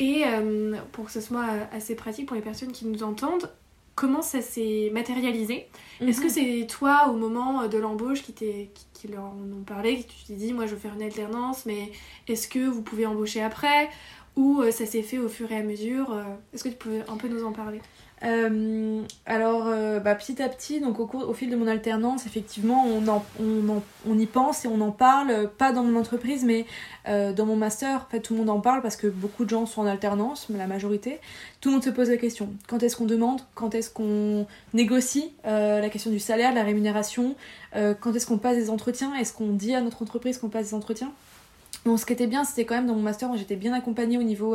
Et 0.00 0.22
euh, 0.26 0.76
pour 0.92 1.06
que 1.06 1.12
ce 1.12 1.20
soit 1.20 1.46
assez 1.72 1.94
pratique 1.94 2.26
pour 2.26 2.36
les 2.36 2.42
personnes 2.42 2.72
qui 2.72 2.86
nous 2.86 3.02
entendent, 3.02 3.50
comment 3.94 4.22
ça 4.22 4.40
s'est 4.40 4.90
matérialisé? 4.92 5.66
Est-ce 6.00 6.20
que 6.20 6.26
mhm. 6.26 6.30
c'est 6.30 6.66
toi, 6.68 7.08
au 7.08 7.16
moment 7.16 7.66
de 7.66 7.78
l'embauche, 7.78 8.22
qui, 8.22 8.32
qui, 8.32 8.68
leur 9.06 9.24
en 9.24 9.36
ont 9.36 9.62
parlé, 9.64 10.02
que 10.02 10.08
tu 10.08 10.24
t'es 10.26 10.34
dit, 10.34 10.52
moi 10.52 10.66
je 10.66 10.72
veux 10.72 10.80
faire 10.80 10.94
une 10.94 11.02
alternance, 11.02 11.66
mais 11.66 11.92
est-ce 12.26 12.48
que 12.48 12.66
vous 12.66 12.82
pouvez 12.82 13.06
embaucher 13.06 13.42
après? 13.42 13.88
Ou 14.34 14.62
euh, 14.62 14.70
ça 14.70 14.86
s'est 14.86 15.02
fait 15.02 15.18
au 15.18 15.28
fur 15.28 15.50
et 15.52 15.56
à 15.56 15.62
mesure 15.62 16.12
euh, 16.12 16.24
Est-ce 16.52 16.64
que 16.64 16.68
tu 16.70 16.76
peux 16.76 17.02
un 17.08 17.16
peu 17.16 17.28
nous 17.28 17.44
en 17.44 17.52
parler? 17.52 17.80
Euh, 18.24 19.02
alors, 19.26 19.66
euh, 19.66 20.00
bah, 20.00 20.14
petit 20.14 20.42
à 20.42 20.48
petit, 20.48 20.80
donc 20.80 20.98
au, 20.98 21.06
cours, 21.06 21.28
au 21.28 21.34
fil 21.34 21.50
de 21.50 21.56
mon 21.56 21.66
alternance, 21.66 22.26
effectivement, 22.26 22.84
on, 22.86 23.08
on, 23.40 23.82
on, 24.08 24.18
y 24.18 24.26
pense 24.26 24.64
et 24.64 24.68
on 24.68 24.80
en 24.80 24.90
parle, 24.90 25.48
pas 25.56 25.72
dans 25.72 25.84
mon 25.84 25.98
entreprise, 25.98 26.44
mais 26.44 26.66
euh, 27.08 27.32
dans 27.32 27.46
mon 27.46 27.56
master. 27.56 28.06
En 28.08 28.10
fait, 28.10 28.20
tout 28.20 28.34
le 28.34 28.40
monde 28.40 28.50
en 28.50 28.60
parle 28.60 28.82
parce 28.82 28.96
que 28.96 29.06
beaucoup 29.06 29.44
de 29.44 29.50
gens 29.50 29.66
sont 29.66 29.82
en 29.82 29.86
alternance, 29.86 30.48
mais 30.48 30.58
la 30.58 30.66
majorité. 30.66 31.20
Tout 31.60 31.68
le 31.68 31.74
monde 31.74 31.84
se 31.84 31.90
pose 31.90 32.10
la 32.10 32.16
question 32.16 32.48
quand 32.66 32.82
est-ce 32.82 32.96
qu'on 32.96 33.06
demande? 33.06 33.40
Quand 33.54 33.74
est-ce 33.74 33.90
qu'on 33.90 34.46
négocie 34.74 35.32
La 35.44 35.88
question 35.88 36.10
du 36.10 36.20
salaire, 36.20 36.50
de 36.50 36.56
la 36.56 36.64
rémunération? 36.64 37.34
Quand 37.74 38.14
est-ce 38.14 38.26
qu'on 38.26 38.38
passe 38.38 38.56
des 38.56 38.70
entretiens? 38.70 39.14
Est-ce 39.14 39.32
qu'on 39.32 39.48
dit 39.48 39.74
à 39.74 39.80
notre 39.80 40.02
entreprise 40.02 40.38
qu'on 40.38 40.48
passe 40.48 40.68
des 40.68 40.74
entretiens? 40.74 41.12
Bon, 41.84 41.96
ce 41.96 42.06
qui 42.06 42.12
était 42.12 42.26
bien, 42.26 42.44
c'était 42.44 42.64
quand 42.64 42.74
même 42.74 42.86
dans 42.86 42.94
mon 42.94 43.02
master, 43.02 43.34
j'étais 43.36 43.56
bien 43.56 43.72
accompagnée 43.72 44.18
au 44.18 44.22
niveau 44.22 44.54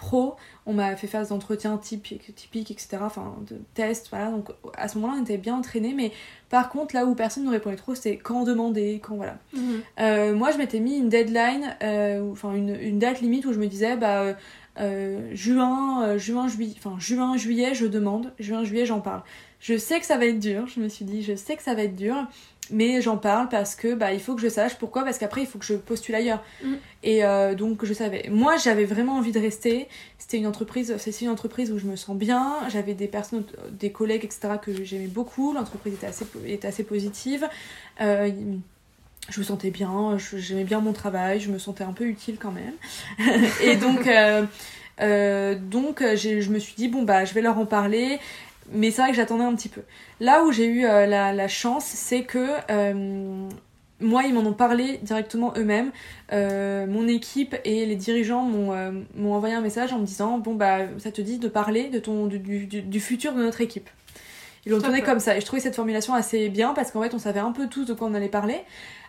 pro. 0.00 0.34
On 0.66 0.72
m'a 0.72 0.96
fait 0.96 1.06
faire 1.06 1.22
des 1.22 1.32
entretiens 1.32 1.76
typiques, 1.76 2.34
typiques 2.34 2.70
etc. 2.70 2.98
Enfin, 3.02 3.36
de 3.48 3.58
tests, 3.74 4.08
voilà. 4.10 4.30
Donc 4.30 4.48
à 4.76 4.88
ce 4.88 4.98
moment-là, 4.98 5.18
on 5.20 5.22
était 5.22 5.38
bien 5.38 5.56
entraînés. 5.56 5.94
Mais 5.94 6.10
par 6.48 6.70
contre, 6.70 6.94
là 6.96 7.04
où 7.04 7.14
personne 7.14 7.44
ne 7.44 7.50
répondait 7.50 7.76
trop, 7.76 7.94
c'était 7.94 8.16
quand 8.16 8.42
demander, 8.44 9.00
quand 9.02 9.14
voilà. 9.14 9.38
Mhm. 9.52 9.82
Euh, 10.00 10.34
moi, 10.34 10.50
je 10.50 10.58
m'étais 10.58 10.80
mis 10.80 10.96
une 10.96 11.08
deadline, 11.08 11.76
euh, 11.82 12.32
enfin 12.32 12.54
une, 12.54 12.74
une, 12.80 12.98
date 12.98 13.20
limite 13.20 13.44
où 13.46 13.52
je 13.52 13.58
me 13.60 13.66
disais, 13.66 13.96
bah. 13.96 14.34
Euh, 14.78 15.34
juin, 15.34 16.16
juin, 16.16 16.48
juillet, 16.48 16.74
enfin 16.78 16.94
juin, 16.98 17.36
juillet, 17.36 17.74
je 17.74 17.84
demande, 17.86 18.32
juin, 18.38 18.64
juillet, 18.64 18.86
j'en 18.86 19.00
parle. 19.00 19.22
Je 19.60 19.76
sais 19.76 20.00
que 20.00 20.06
ça 20.06 20.16
va 20.16 20.26
être 20.26 20.40
dur, 20.40 20.66
je 20.66 20.80
me 20.80 20.88
suis 20.88 21.04
dit, 21.04 21.22
je 21.22 21.34
sais 21.34 21.56
que 21.56 21.62
ça 21.62 21.74
va 21.74 21.82
être 21.82 21.96
dur, 21.96 22.26
mais 22.70 23.00
j'en 23.00 23.16
parle 23.16 23.48
parce 23.48 23.74
que 23.74 23.94
bah 23.94 24.12
il 24.12 24.20
faut 24.20 24.34
que 24.34 24.40
je 24.40 24.48
sache 24.48 24.76
pourquoi 24.76 25.04
parce 25.04 25.18
qu'après 25.18 25.42
il 25.42 25.46
faut 25.46 25.58
que 25.58 25.64
je 25.64 25.74
postule 25.74 26.14
ailleurs. 26.14 26.42
Mm. 26.62 26.74
et 27.02 27.24
euh, 27.24 27.54
donc 27.54 27.84
je 27.84 27.92
savais. 27.92 28.28
Moi 28.30 28.56
j'avais 28.56 28.84
vraiment 28.84 29.16
envie 29.16 29.32
de 29.32 29.40
rester. 29.40 29.88
C'était 30.18 30.38
une 30.38 30.46
entreprise 30.46 30.94
c'est 30.98 31.20
une 31.20 31.28
entreprise 31.28 31.72
où 31.72 31.78
je 31.78 31.86
me 31.86 31.96
sens 31.96 32.16
bien. 32.16 32.56
J'avais 32.68 32.94
des 32.94 33.08
personnes 33.08 33.44
des 33.72 33.90
collègues 33.90 34.24
etc 34.24 34.54
que 34.62 34.84
j'aimais 34.84 35.08
beaucoup. 35.08 35.52
L'entreprise 35.52 35.94
était 35.94 36.06
assez 36.06 36.24
était 36.46 36.68
assez 36.68 36.84
positive. 36.84 37.48
Euh, 38.00 38.30
je 39.28 39.40
me 39.40 39.44
sentais 39.44 39.70
bien 39.70 40.16
j'aimais 40.18 40.64
bien 40.64 40.80
mon 40.80 40.92
travail 40.92 41.40
je 41.40 41.50
me 41.50 41.58
sentais 41.58 41.84
un 41.84 41.92
peu 41.92 42.04
utile 42.04 42.36
quand 42.38 42.52
même. 42.52 42.74
Et 43.62 43.76
donc 43.76 44.08
euh, 45.00 45.54
donc 45.56 46.00
je 46.02 46.50
me 46.50 46.58
suis 46.58 46.74
dit 46.76 46.88
bon 46.88 47.02
bah 47.02 47.24
je 47.24 47.34
vais 47.34 47.42
leur 47.42 47.58
en 47.58 47.66
parler 47.66 48.18
mais 48.72 48.90
c'est 48.90 49.02
vrai 49.02 49.10
que 49.10 49.16
j'attendais 49.16 49.44
un 49.44 49.54
petit 49.54 49.68
peu. 49.68 49.82
Là 50.20 50.44
où 50.44 50.52
j'ai 50.52 50.66
eu 50.66 50.84
euh, 50.84 51.06
la, 51.06 51.48
chance, 51.48 51.84
c'est 51.84 52.22
que 52.22 52.48
euh, 52.70 53.48
moi, 54.00 54.24
ils 54.24 54.34
m'en 54.34 54.40
ont 54.40 54.52
parlé 54.52 54.98
directement 55.02 55.52
eux-mêmes. 55.56 55.90
Euh, 56.32 56.86
mon 56.86 57.06
équipe 57.08 57.56
et 57.64 57.86
les 57.86 57.96
dirigeants 57.96 58.42
m'ont 58.42 59.34
envoyé 59.34 59.54
un 59.54 59.60
message 59.60 59.92
en 59.92 59.98
me 59.98 60.06
disant 60.06 60.38
Bon, 60.38 60.54
bah, 60.54 60.80
ça 60.98 61.10
te 61.10 61.20
dit 61.20 61.38
de 61.38 61.48
parler 61.48 61.88
de 61.88 61.98
ton, 61.98 62.26
du, 62.26 62.38
du, 62.38 63.00
futur 63.00 63.32
de 63.32 63.42
notre 63.42 63.60
équipe. 63.60 63.90
Ils 64.66 64.72
l'ont 64.72 64.80
tourné 64.80 65.00
comme 65.00 65.20
ça. 65.20 65.36
Et 65.36 65.40
je 65.40 65.46
trouvais 65.46 65.62
cette 65.62 65.74
formulation 65.74 66.12
assez 66.12 66.50
bien 66.50 66.74
parce 66.74 66.90
qu'en 66.90 67.02
fait, 67.02 67.14
on 67.14 67.18
savait 67.18 67.40
un 67.40 67.52
peu 67.52 67.66
tous 67.66 67.86
de 67.86 67.94
quoi 67.94 68.08
on 68.08 68.14
allait 68.14 68.28
parler. 68.28 68.60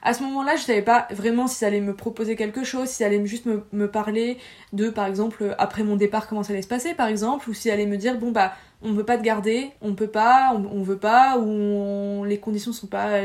À 0.01 0.13
ce 0.13 0.23
moment-là, 0.23 0.55
je 0.55 0.61
savais 0.61 0.81
pas 0.81 1.07
vraiment 1.11 1.47
si 1.47 1.57
ça 1.57 1.67
allait 1.67 1.81
me 1.81 1.93
proposer 1.93 2.35
quelque 2.35 2.63
chose, 2.63 2.87
si 2.87 2.95
ça 2.95 3.05
allait 3.05 3.23
juste 3.25 3.45
me, 3.45 3.63
me 3.73 3.91
parler 3.91 4.37
de, 4.73 4.89
par 4.89 5.05
exemple, 5.05 5.53
après 5.59 5.83
mon 5.83 5.97
départ, 5.97 6.27
comment 6.27 6.41
ça 6.41 6.53
allait 6.53 6.61
se 6.61 6.69
passer, 6.69 6.93
par 6.93 7.07
exemple, 7.07 7.49
ou 7.49 7.53
si 7.53 7.67
ça 7.67 7.73
allait 7.73 7.85
me 7.85 7.97
dire, 7.97 8.17
bon, 8.17 8.31
bah, 8.31 8.53
on 8.83 8.93
veut 8.93 9.03
pas 9.03 9.17
te 9.17 9.23
garder, 9.23 9.71
on 9.81 9.93
peut 9.93 10.07
pas, 10.07 10.53
on, 10.55 10.81
veut 10.81 10.97
pas, 10.97 11.37
ou 11.37 12.23
les 12.25 12.39
conditions 12.39 12.73
sont 12.73 12.87
pas, 12.87 13.19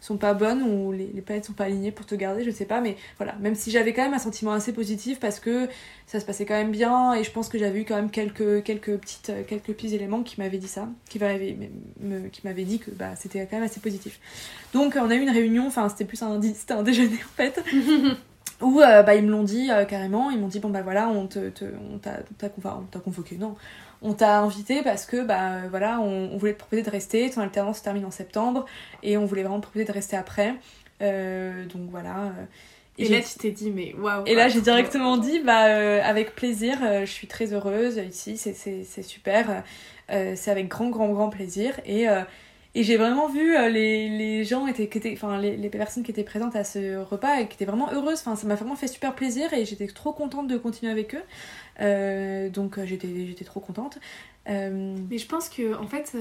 sont 0.00 0.18
pas 0.18 0.34
bonnes, 0.34 0.62
ou 0.62 0.92
les, 0.92 1.10
les, 1.14 1.22
planètes 1.22 1.46
sont 1.46 1.54
pas 1.54 1.64
alignées 1.64 1.92
pour 1.92 2.04
te 2.04 2.14
garder, 2.14 2.44
je 2.44 2.50
sais 2.50 2.66
pas, 2.66 2.80
mais 2.80 2.96
voilà. 3.16 3.34
Même 3.40 3.54
si 3.54 3.70
j'avais 3.70 3.92
quand 3.94 4.02
même 4.02 4.14
un 4.14 4.18
sentiment 4.18 4.52
assez 4.52 4.72
positif 4.72 5.18
parce 5.18 5.40
que 5.40 5.68
ça 6.06 6.20
se 6.20 6.26
passait 6.26 6.44
quand 6.44 6.54
même 6.54 6.72
bien, 6.72 7.14
et 7.14 7.24
je 7.24 7.30
pense 7.30 7.48
que 7.48 7.58
j'avais 7.58 7.80
eu 7.80 7.84
quand 7.84 7.96
même 7.96 8.10
quelques, 8.10 8.62
quelques, 8.64 8.96
petites, 8.98 9.32
quelques 9.46 9.72
petits 9.72 9.94
éléments 9.94 10.22
qui 10.22 10.40
m'avaient 10.40 10.58
dit 10.58 10.68
ça, 10.68 10.88
qui 11.08 11.18
m'avaient 11.18 11.56
qui 12.30 12.64
dit 12.64 12.78
que 12.78 12.90
bah, 12.90 13.16
c'était 13.16 13.46
quand 13.46 13.56
même 13.56 13.64
assez 13.64 13.80
positif. 13.80 14.20
Donc 14.74 14.98
on 15.00 15.10
a 15.10 15.14
eu 15.14 15.22
une 15.22 15.30
réunion, 15.30 15.66
enfin 15.66 15.88
c'était 15.88 16.04
plus 16.04 16.22
un, 16.22 16.40
c'était 16.42 16.74
un 16.74 16.82
déjeuner 16.82 17.18
en 17.24 17.36
fait. 17.36 17.62
où 18.60 18.80
euh, 18.80 19.02
bah, 19.02 19.14
ils 19.14 19.24
me 19.24 19.30
l'ont 19.30 19.42
dit 19.42 19.70
euh, 19.70 19.84
carrément, 19.84 20.30
ils 20.30 20.38
m'ont 20.38 20.48
dit 20.48 20.60
bon 20.60 20.70
bah 20.70 20.82
voilà, 20.82 21.08
on 21.08 21.26
te, 21.26 21.50
on 21.92 21.98
t'a 21.98 22.98
convoqué, 23.00 23.36
non, 23.36 23.56
on 24.02 24.14
t'a 24.14 24.40
invité 24.40 24.82
parce 24.82 25.06
que 25.06 25.22
bah 25.24 25.68
voilà, 25.70 26.00
on, 26.00 26.36
voulait 26.36 26.54
te 26.54 26.58
proposer 26.58 26.82
de 26.82 26.90
rester, 26.90 27.30
ton 27.30 27.40
alternance 27.40 27.78
se 27.78 27.84
termine 27.84 28.04
en 28.04 28.10
septembre 28.10 28.66
et 29.02 29.16
on 29.16 29.24
voulait 29.24 29.42
vraiment 29.42 29.60
te 29.60 29.66
proposer 29.66 29.84
de 29.84 29.92
rester 29.92 30.16
après. 30.16 30.54
Euh, 31.00 31.64
donc 31.66 31.90
voilà. 31.90 32.32
Et, 32.98 33.08
là 33.08 33.20
tu 33.20 33.38
t'es 33.38 33.50
dit 33.50 33.70
mais 33.70 33.94
waouh. 33.98 34.24
Et 34.26 34.34
là 34.34 34.48
j'ai 34.48 34.60
directement 34.60 35.16
dit 35.16 35.40
bah 35.40 35.66
euh, 35.66 36.00
avec 36.04 36.34
plaisir, 36.34 36.78
euh, 36.82 37.06
je 37.06 37.10
suis 37.10 37.26
très 37.26 37.52
heureuse 37.54 37.96
ici, 37.96 38.36
c'est 38.36 39.02
super, 39.02 39.62
c'est 40.08 40.48
avec 40.48 40.68
grand 40.68 40.90
grand 40.90 41.08
grand 41.08 41.30
plaisir 41.30 41.80
et 41.86 42.06
et 42.74 42.82
j'ai 42.82 42.96
vraiment 42.96 43.28
vu 43.28 43.52
les, 43.70 44.08
les 44.08 44.44
gens 44.44 44.66
étaient, 44.66 44.88
qui 44.88 44.98
étaient 44.98 45.12
enfin 45.12 45.38
les, 45.38 45.56
les, 45.56 45.68
personnes 45.68 46.02
qui 46.02 46.10
étaient 46.10 46.24
présentes 46.24 46.56
à 46.56 46.64
ce 46.64 46.96
repas 46.96 47.40
et 47.40 47.48
qui 47.48 47.54
étaient 47.54 47.66
vraiment 47.66 47.92
heureuses 47.92 48.20
enfin 48.20 48.34
ça 48.34 48.46
m'a 48.46 48.54
vraiment 48.54 48.76
fait 48.76 48.88
super 48.88 49.14
plaisir 49.14 49.52
et 49.52 49.64
j'étais 49.64 49.86
trop 49.88 50.12
contente 50.12 50.48
de 50.48 50.56
continuer 50.56 50.90
avec 50.90 51.14
eux 51.14 51.22
euh, 51.80 52.48
donc 52.48 52.78
euh, 52.78 52.86
j'étais, 52.86 53.44
trop 53.44 53.60
contente. 53.60 53.98
Euh, 54.48 54.96
mais 55.10 55.18
je 55.18 55.26
pense 55.26 55.48
que, 55.48 55.74
en 55.74 55.86
fait, 55.86 56.16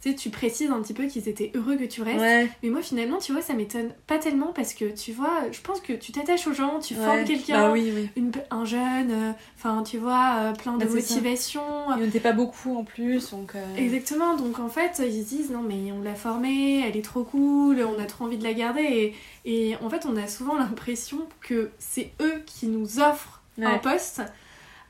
tu 0.00 0.10
sais, 0.10 0.14
tu 0.14 0.30
précises 0.30 0.70
un 0.70 0.80
petit 0.80 0.94
peu 0.94 1.06
qu'ils 1.06 1.28
étaient 1.28 1.52
heureux 1.54 1.76
que 1.76 1.84
tu 1.84 2.02
restes. 2.02 2.50
Mais 2.62 2.70
moi, 2.70 2.82
finalement, 2.82 3.18
tu 3.18 3.32
vois, 3.32 3.42
ça 3.42 3.54
m'étonne 3.54 3.90
pas 4.06 4.18
tellement 4.18 4.52
parce 4.54 4.74
que, 4.74 4.86
tu 4.86 5.12
vois, 5.12 5.50
je 5.52 5.60
pense 5.60 5.80
que 5.80 5.92
tu 5.92 6.12
t'attaches 6.12 6.46
aux 6.46 6.54
gens, 6.54 6.78
tu 6.80 6.94
formes 6.94 7.24
quelqu'un, 7.24 7.68
bah 7.68 7.72
oui, 7.72 8.08
Une, 8.16 8.32
un 8.50 8.64
jeune, 8.64 9.34
enfin, 9.56 9.82
tu 9.82 9.98
vois, 9.98 10.52
plein 10.58 10.74
de 10.74 10.84
bah, 10.84 10.90
motivation. 10.90 11.62
Il 11.98 12.08
n'y 12.08 12.20
pas 12.20 12.32
beaucoup 12.32 12.76
en 12.76 12.84
plus, 12.84 13.30
donc... 13.30 13.54
Exactement, 13.76 14.36
donc 14.36 14.58
en 14.58 14.68
fait, 14.68 15.02
ils 15.04 15.22
se 15.22 15.28
disent, 15.28 15.50
non, 15.50 15.62
mais 15.62 15.92
on 15.92 16.02
l'a 16.02 16.14
formée, 16.14 16.86
elle 16.86 16.96
est 16.96 17.04
trop 17.04 17.24
cool, 17.24 17.82
on 17.82 18.00
a 18.00 18.06
trop 18.06 18.24
envie 18.24 18.38
de 18.38 18.44
la 18.44 18.54
garder. 18.54 19.14
Et, 19.44 19.70
et 19.70 19.76
en 19.82 19.90
fait, 19.90 20.06
on 20.06 20.16
a 20.16 20.26
souvent 20.26 20.56
l'impression 20.56 21.18
que 21.40 21.70
c'est 21.78 22.10
eux 22.20 22.42
qui 22.46 22.66
nous 22.66 23.00
offrent 23.00 23.42
un 23.60 23.78
poste 23.78 24.22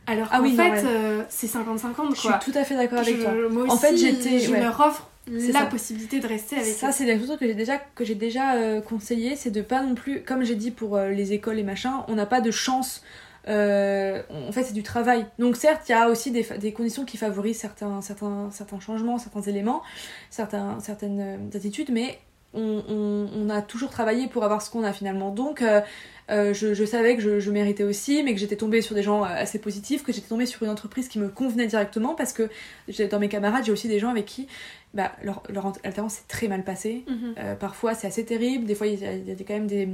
alors 0.06 0.28
ah 0.32 0.40
oui, 0.42 0.56
fait, 0.56 0.84
euh, 0.84 1.22
c'est 1.28 1.46
50-50 1.46 1.94
quoi. 1.94 2.08
Je 2.14 2.20
suis 2.20 2.28
tout 2.40 2.58
à 2.58 2.64
fait 2.64 2.76
d'accord 2.76 2.98
avec 2.98 3.20
toi. 3.20 3.32
Moi 3.50 3.64
aussi, 3.64 3.72
en 3.72 3.76
fait, 3.76 3.96
j'étais, 3.96 4.40
je 4.40 4.52
leur 4.52 4.80
offre 4.80 5.08
la 5.26 5.66
possibilité 5.66 6.18
de 6.18 6.26
rester 6.26 6.56
avec 6.56 6.74
ça 6.74 6.90
c'est 6.90 7.04
des 7.04 7.16
choses 7.16 7.36
que 7.38 7.46
j'ai 7.46 7.54
déjà 7.54 7.78
que 7.78 8.04
j'ai 8.04 8.16
déjà 8.16 8.54
euh, 8.54 8.80
conseillé 8.80 9.36
c'est 9.36 9.50
de 9.50 9.62
pas 9.62 9.80
non 9.82 9.94
plus 9.94 10.24
comme 10.24 10.42
j'ai 10.42 10.56
dit 10.56 10.72
pour 10.72 10.96
euh, 10.96 11.10
les 11.10 11.32
écoles 11.32 11.58
et 11.58 11.62
machin 11.62 12.04
on 12.08 12.14
n'a 12.14 12.26
pas 12.26 12.40
de 12.40 12.50
chance 12.50 13.04
en 13.46 14.52
fait 14.52 14.64
c'est 14.64 14.72
du 14.72 14.82
travail. 14.82 15.26
Donc 15.38 15.56
certes 15.56 15.82
il 15.88 15.92
y 15.92 15.94
a 15.94 16.08
aussi 16.08 16.32
des, 16.32 16.44
des, 16.58 16.72
conditions 16.72 17.04
qui 17.04 17.16
favorisent 17.16 17.58
certains 17.58 18.00
certains 18.00 18.48
certains 18.50 18.80
changements 18.80 19.18
certains 19.18 19.42
éléments 19.42 19.82
certains 20.30 20.80
certaines 20.80 21.50
attitudes 21.54 21.90
mais 21.92 22.18
on, 22.54 22.82
on, 22.88 23.28
on, 23.36 23.48
a 23.48 23.62
toujours 23.62 23.90
travaillé 23.90 24.26
pour 24.26 24.44
avoir 24.44 24.60
ce 24.60 24.70
qu'on 24.70 24.82
a 24.82 24.92
finalement 24.92 25.30
donc 25.30 25.62
euh, 26.30 26.54
je, 26.54 26.84
savais 26.84 27.16
que 27.16 27.40
je, 27.40 27.50
méritais 27.50 27.82
aussi, 27.82 28.22
mais 28.22 28.34
que 28.34 28.40
j'étais 28.40 28.56
tombée 28.56 28.82
sur 28.82 28.94
des 28.94 29.02
gens 29.02 29.24
euh, 29.24 29.28
assez 29.28 29.58
positifs, 29.58 30.04
que 30.04 30.12
j'étais 30.12 30.28
tombée 30.28 30.46
sur 30.46 30.62
une 30.62 30.70
entreprise 30.70 31.08
qui 31.08 31.18
me 31.18 31.28
convenait 31.28 31.66
directement 31.66 32.14
parce 32.14 32.32
que 32.32 32.48
dans 33.10 33.18
mes 33.18 33.28
camarades, 33.28 33.64
j'ai 33.64 33.72
aussi 33.72 33.88
des 33.88 33.98
gens 33.98 34.10
avec 34.10 34.26
qui 34.26 34.46
bah, 34.94 35.12
leur, 35.24 35.42
leur 35.48 35.72
alternance 35.82 36.14
s'est 36.14 36.28
très 36.28 36.46
mal 36.46 36.62
passée. 36.62 37.04
Mhm. 37.08 37.34
Euh, 37.38 37.54
parfois, 37.56 37.94
c'est 37.94 38.06
assez 38.06 38.24
terrible. 38.24 38.64
Des 38.64 38.76
fois, 38.76 38.86
il 38.86 39.00
y, 39.00 39.04
a, 39.04 39.34
quand 39.46 39.54
même 39.54 39.66
des, 39.66 39.88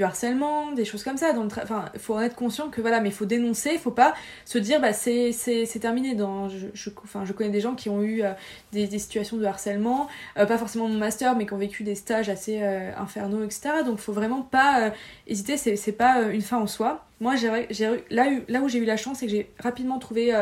du 0.00 0.04
harcèlement, 0.04 0.72
des 0.72 0.86
choses 0.86 1.04
comme 1.04 1.18
ça. 1.18 1.34
Donc, 1.34 1.52
enfin, 1.62 1.84
faut 1.98 2.14
en 2.14 2.22
être 2.22 2.34
conscient 2.34 2.70
que 2.70 2.80
voilà, 2.80 3.02
mais 3.02 3.10
il 3.10 3.14
faut 3.14 3.26
dénoncer, 3.26 3.76
faut 3.76 3.90
pas 3.90 4.14
se 4.46 4.56
dire 4.56 4.80
bah 4.80 4.94
c'est 4.94 5.34
terminé. 5.78 6.14
Dans, 6.14 6.48
je, 6.48 6.90
enfin, 7.04 7.26
je 7.26 7.34
connais 7.34 7.50
des 7.50 7.60
gens 7.60 7.74
qui 7.74 7.90
ont 7.90 8.00
eu 8.00 8.22
euh, 8.22 8.32
des, 8.72 8.98
situations 8.98 9.36
de 9.36 9.44
harcèlement, 9.44 10.08
euh, 10.38 10.46
pas 10.46 10.56
forcément 10.56 10.88
mon 10.88 10.96
master, 10.96 11.36
mais 11.36 11.44
qui 11.44 11.52
ont 11.52 11.58
vécu 11.58 11.82
des 11.82 11.94
stages 11.94 12.30
assez 12.30 12.62
euh, 12.62 12.92
infernaux, 12.96 13.44
etc. 13.44 13.82
Donc, 13.84 13.98
faut 13.98 14.14
vraiment 14.14 14.40
pas 14.40 14.94
hésiter. 15.26 15.58
C'est 15.58 15.92
pas 15.92 16.22
une 16.22 16.40
fin 16.40 16.56
en 16.56 16.66
soi. 16.66 17.04
Moi, 17.20 17.34
j'ai 17.36 18.02
là, 18.08 18.26
là 18.48 18.60
où 18.62 18.68
j'ai 18.70 18.78
eu 18.78 18.86
la 18.86 18.96
chance, 18.96 19.18
c'est 19.18 19.26
que 19.26 19.32
j'ai 19.32 19.50
rapidement 19.58 19.98
trouvé 19.98 20.32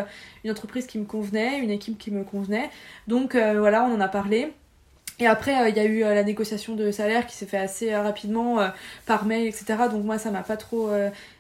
une 0.45 0.51
entreprise 0.53 0.87
qui 0.87 1.01
me 1.01 1.05
convenait, 1.05 1.59
une 1.59 1.71
équipe 1.71 1.99
qui 1.99 2.13
me 2.13 2.23
convenait. 2.23 2.71
Donc 3.09 3.35
voilà, 3.35 3.83
on 3.83 3.97
en 3.97 4.01
a 4.01 4.07
parlé. 4.09 4.53
Et 5.21 5.27
après, 5.27 5.61
euh, 5.61 5.69
il 5.69 5.77
y 5.77 5.81
a 5.81 5.85
eu 5.85 6.05
euh, 6.05 6.15
la 6.15 6.23
négociation 6.23 6.77
de 6.77 6.91
salaire 6.91 7.27
qui 7.27 7.35
s'est 7.35 7.47
fait 7.47 7.59
assez 7.59 7.93
euh, 7.93 8.03
rapidement 8.03 8.59
par 9.07 9.25
mail, 9.25 9.47
etc. 9.47 9.67
Donc 9.91 10.05
moi, 10.05 10.19
ça 10.19 10.31
m'a 10.31 10.43
pas 10.43 10.57
trop, 10.57 10.91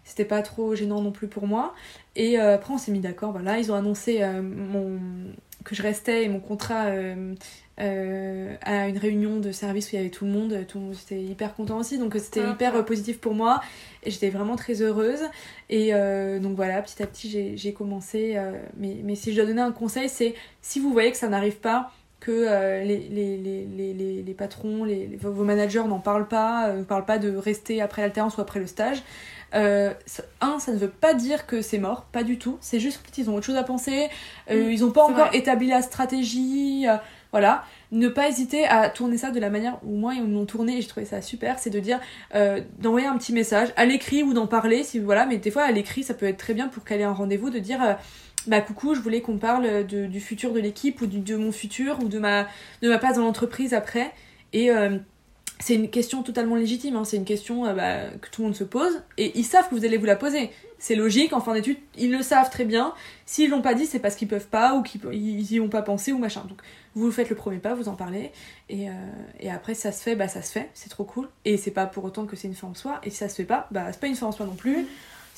c'était 0.04 0.24
pas 0.24 0.42
trop 0.42 0.74
gênant 0.74 1.00
non 1.00 1.12
plus 1.12 1.28
pour 1.28 1.46
moi. 1.46 1.74
Et 2.16 2.38
après, 2.38 2.74
on 2.74 2.78
s'est 2.78 2.92
mis 2.92 3.00
d'accord. 3.00 3.32
Voilà, 3.32 3.58
ils 3.58 3.70
ont 3.70 3.74
annoncé 3.74 4.24
mon 4.42 4.98
que 5.64 5.74
je 5.74 5.82
restais 5.82 6.24
et 6.24 6.28
mon 6.28 6.40
contrat 6.40 6.86
à 7.76 8.88
une 8.88 8.98
réunion 8.98 9.38
de 9.38 9.52
service 9.52 9.88
où 9.88 9.90
il 9.94 9.96
y 9.96 10.00
avait 10.00 10.10
tout 10.10 10.24
le 10.24 10.30
monde. 10.30 10.64
Tout 10.66 10.78
le 10.78 10.84
monde 10.86 10.94
était 10.94 11.22
hyper 11.22 11.54
content 11.54 11.78
aussi, 11.78 11.98
donc 11.98 12.14
c'était 12.16 12.42
ah, 12.44 12.52
hyper 12.52 12.84
positif 12.84 13.20
pour 13.20 13.34
moi. 13.34 13.60
Et 14.02 14.10
j'étais 14.10 14.30
vraiment 14.30 14.56
très 14.56 14.82
heureuse. 14.82 15.22
Et 15.68 15.92
donc 16.40 16.56
voilà, 16.56 16.80
petit 16.82 17.02
à 17.02 17.06
petit, 17.06 17.56
j'ai 17.56 17.72
commencé. 17.72 18.36
mais, 18.76 18.96
mais 19.02 19.14
si 19.14 19.32
je 19.32 19.36
dois 19.36 19.46
donner 19.46 19.62
un 19.62 19.72
conseil, 19.72 20.08
c'est 20.08 20.34
si 20.62 20.80
vous 20.80 20.92
voyez 20.92 21.10
que 21.10 21.18
ça 21.18 21.28
n'arrive 21.28 21.58
pas 21.58 21.92
que 22.20 22.32
euh, 22.32 22.82
les, 22.82 22.98
les, 23.08 23.36
les, 23.36 24.22
les, 24.22 24.34
patrons, 24.34 24.86
vos 25.20 25.44
managers 25.44 25.84
n'en 25.84 26.00
parlent 26.00 26.28
pas, 26.28 26.68
euh, 26.68 26.78
ne 26.78 26.84
parlent 26.84 27.04
pas 27.04 27.18
de 27.18 27.36
rester 27.36 27.80
après 27.80 28.02
l'alternance 28.02 28.36
ou 28.36 28.40
après 28.40 28.60
le 28.60 28.66
stage. 28.66 29.02
Euh, 29.54 29.94
un, 30.40 30.58
ça 30.58 30.72
ne 30.72 30.78
veut 30.78 30.90
pas 30.90 31.14
dire 31.14 31.46
que 31.46 31.62
c'est 31.62 31.78
mort, 31.78 32.06
pas 32.12 32.24
du 32.24 32.38
tout. 32.38 32.58
C'est 32.60 32.80
juste 32.80 33.02
qu'ils 33.12 33.30
ont 33.30 33.36
autre 33.36 33.46
chose 33.46 33.56
à 33.56 33.62
penser, 33.62 34.08
mm, 34.50 34.54
ils 34.54 34.80
n'ont 34.80 34.90
pas 34.90 35.04
encore 35.04 35.32
établi 35.32 35.68
la 35.68 35.80
stratégie, 35.80 36.86
voilà. 37.30 37.64
Ne 37.90 38.08
pas 38.08 38.28
hésiter 38.28 38.66
à 38.66 38.90
tourner 38.90 39.16
ça 39.16 39.30
de 39.30 39.40
la 39.40 39.48
manière 39.48 39.78
où 39.82 39.96
moi 39.96 40.12
ils 40.12 40.22
m'ont 40.22 40.44
tourné 40.44 40.76
et 40.76 40.82
j'ai 40.82 40.88
trouvé 40.88 41.06
ça 41.06 41.22
super, 41.22 41.58
c'est 41.58 41.70
de 41.70 41.80
dire 41.80 41.98
d'envoyer 42.78 43.06
un 43.06 43.16
petit 43.16 43.32
message 43.32 43.68
à 43.76 43.86
l'écrit 43.86 44.22
ou 44.22 44.34
d'en 44.34 44.46
parler, 44.46 44.82
si 44.82 44.98
voilà, 44.98 45.24
mais 45.24 45.38
des 45.38 45.50
fois 45.50 45.62
à 45.62 45.70
l'écrit 45.70 46.02
ça 46.02 46.12
peut 46.12 46.26
être 46.26 46.36
très 46.36 46.52
bien 46.52 46.68
pour 46.68 46.84
caler 46.84 47.04
un 47.04 47.14
rendez-vous, 47.14 47.48
de 47.48 47.58
dire 47.58 47.96
bah 48.46 48.60
coucou, 48.60 48.94
je 48.94 49.00
voulais 49.00 49.20
qu'on 49.20 49.38
parle 49.38 49.86
de, 49.86 50.06
du 50.06 50.20
futur 50.20 50.52
de 50.52 50.60
l'équipe 50.60 51.00
ou 51.02 51.06
de 51.06 51.36
mon 51.36 51.52
futur 51.52 51.98
ou 52.02 52.08
de 52.08 52.18
ma, 52.18 52.46
de 52.82 52.88
ma 52.88 52.98
place 52.98 53.16
dans 53.16 53.24
l'entreprise 53.24 53.74
après. 53.74 54.12
Et 54.52 54.70
euh, 54.70 54.98
c'est 55.60 55.74
une 55.74 55.90
question 55.90 56.22
totalement 56.22 56.54
légitime, 56.54 56.96
hein. 56.96 57.04
c'est 57.04 57.16
une 57.16 57.24
question 57.24 57.66
euh, 57.66 57.74
bah, 57.74 58.10
que 58.20 58.30
tout 58.30 58.42
le 58.42 58.48
monde 58.48 58.56
se 58.56 58.64
pose 58.64 59.02
et 59.16 59.36
ils 59.38 59.44
savent 59.44 59.68
que 59.68 59.74
vous 59.74 59.84
allez 59.84 59.96
vous 59.96 60.06
la 60.06 60.16
poser. 60.16 60.50
C'est 60.78 60.94
logique, 60.94 61.32
en 61.32 61.40
fin 61.40 61.54
d'études, 61.54 61.78
ils 61.96 62.12
le 62.12 62.22
savent 62.22 62.50
très 62.50 62.64
bien. 62.64 62.94
S'ils 63.26 63.50
l'ont 63.50 63.62
pas 63.62 63.74
dit, 63.74 63.84
c'est 63.84 63.98
parce 63.98 64.14
qu'ils 64.14 64.28
peuvent 64.28 64.46
pas 64.46 64.74
ou 64.74 64.82
qu'ils 64.82 65.52
y 65.52 65.58
ont 65.58 65.68
pas 65.68 65.82
pensé 65.82 66.12
ou 66.12 66.18
machin. 66.18 66.44
Donc 66.48 66.60
vous 66.94 67.10
faites 67.10 67.28
le 67.30 67.36
premier 67.36 67.58
pas, 67.58 67.74
vous 67.74 67.88
en 67.88 67.94
parlez 67.94 68.30
et, 68.68 68.88
euh, 68.88 68.92
et 69.40 69.50
après 69.50 69.74
ça 69.74 69.90
se 69.90 70.02
fait, 70.02 70.14
bah 70.14 70.28
ça 70.28 70.40
se 70.40 70.52
fait, 70.52 70.70
c'est 70.74 70.88
trop 70.88 71.04
cool. 71.04 71.28
Et 71.44 71.56
c'est 71.56 71.72
pas 71.72 71.86
pour 71.86 72.04
autant 72.04 72.26
que 72.26 72.36
c'est 72.36 72.46
une 72.46 72.54
fin 72.54 72.68
en 72.68 72.74
soi. 72.74 73.00
Et 73.02 73.10
si 73.10 73.16
ça 73.16 73.28
se 73.28 73.34
fait 73.34 73.44
pas, 73.44 73.66
bah 73.72 73.86
c'est 73.90 74.00
pas 74.00 74.06
une 74.06 74.14
fin 74.14 74.26
en 74.26 74.32
soi 74.32 74.46
non 74.46 74.54
plus 74.54 74.86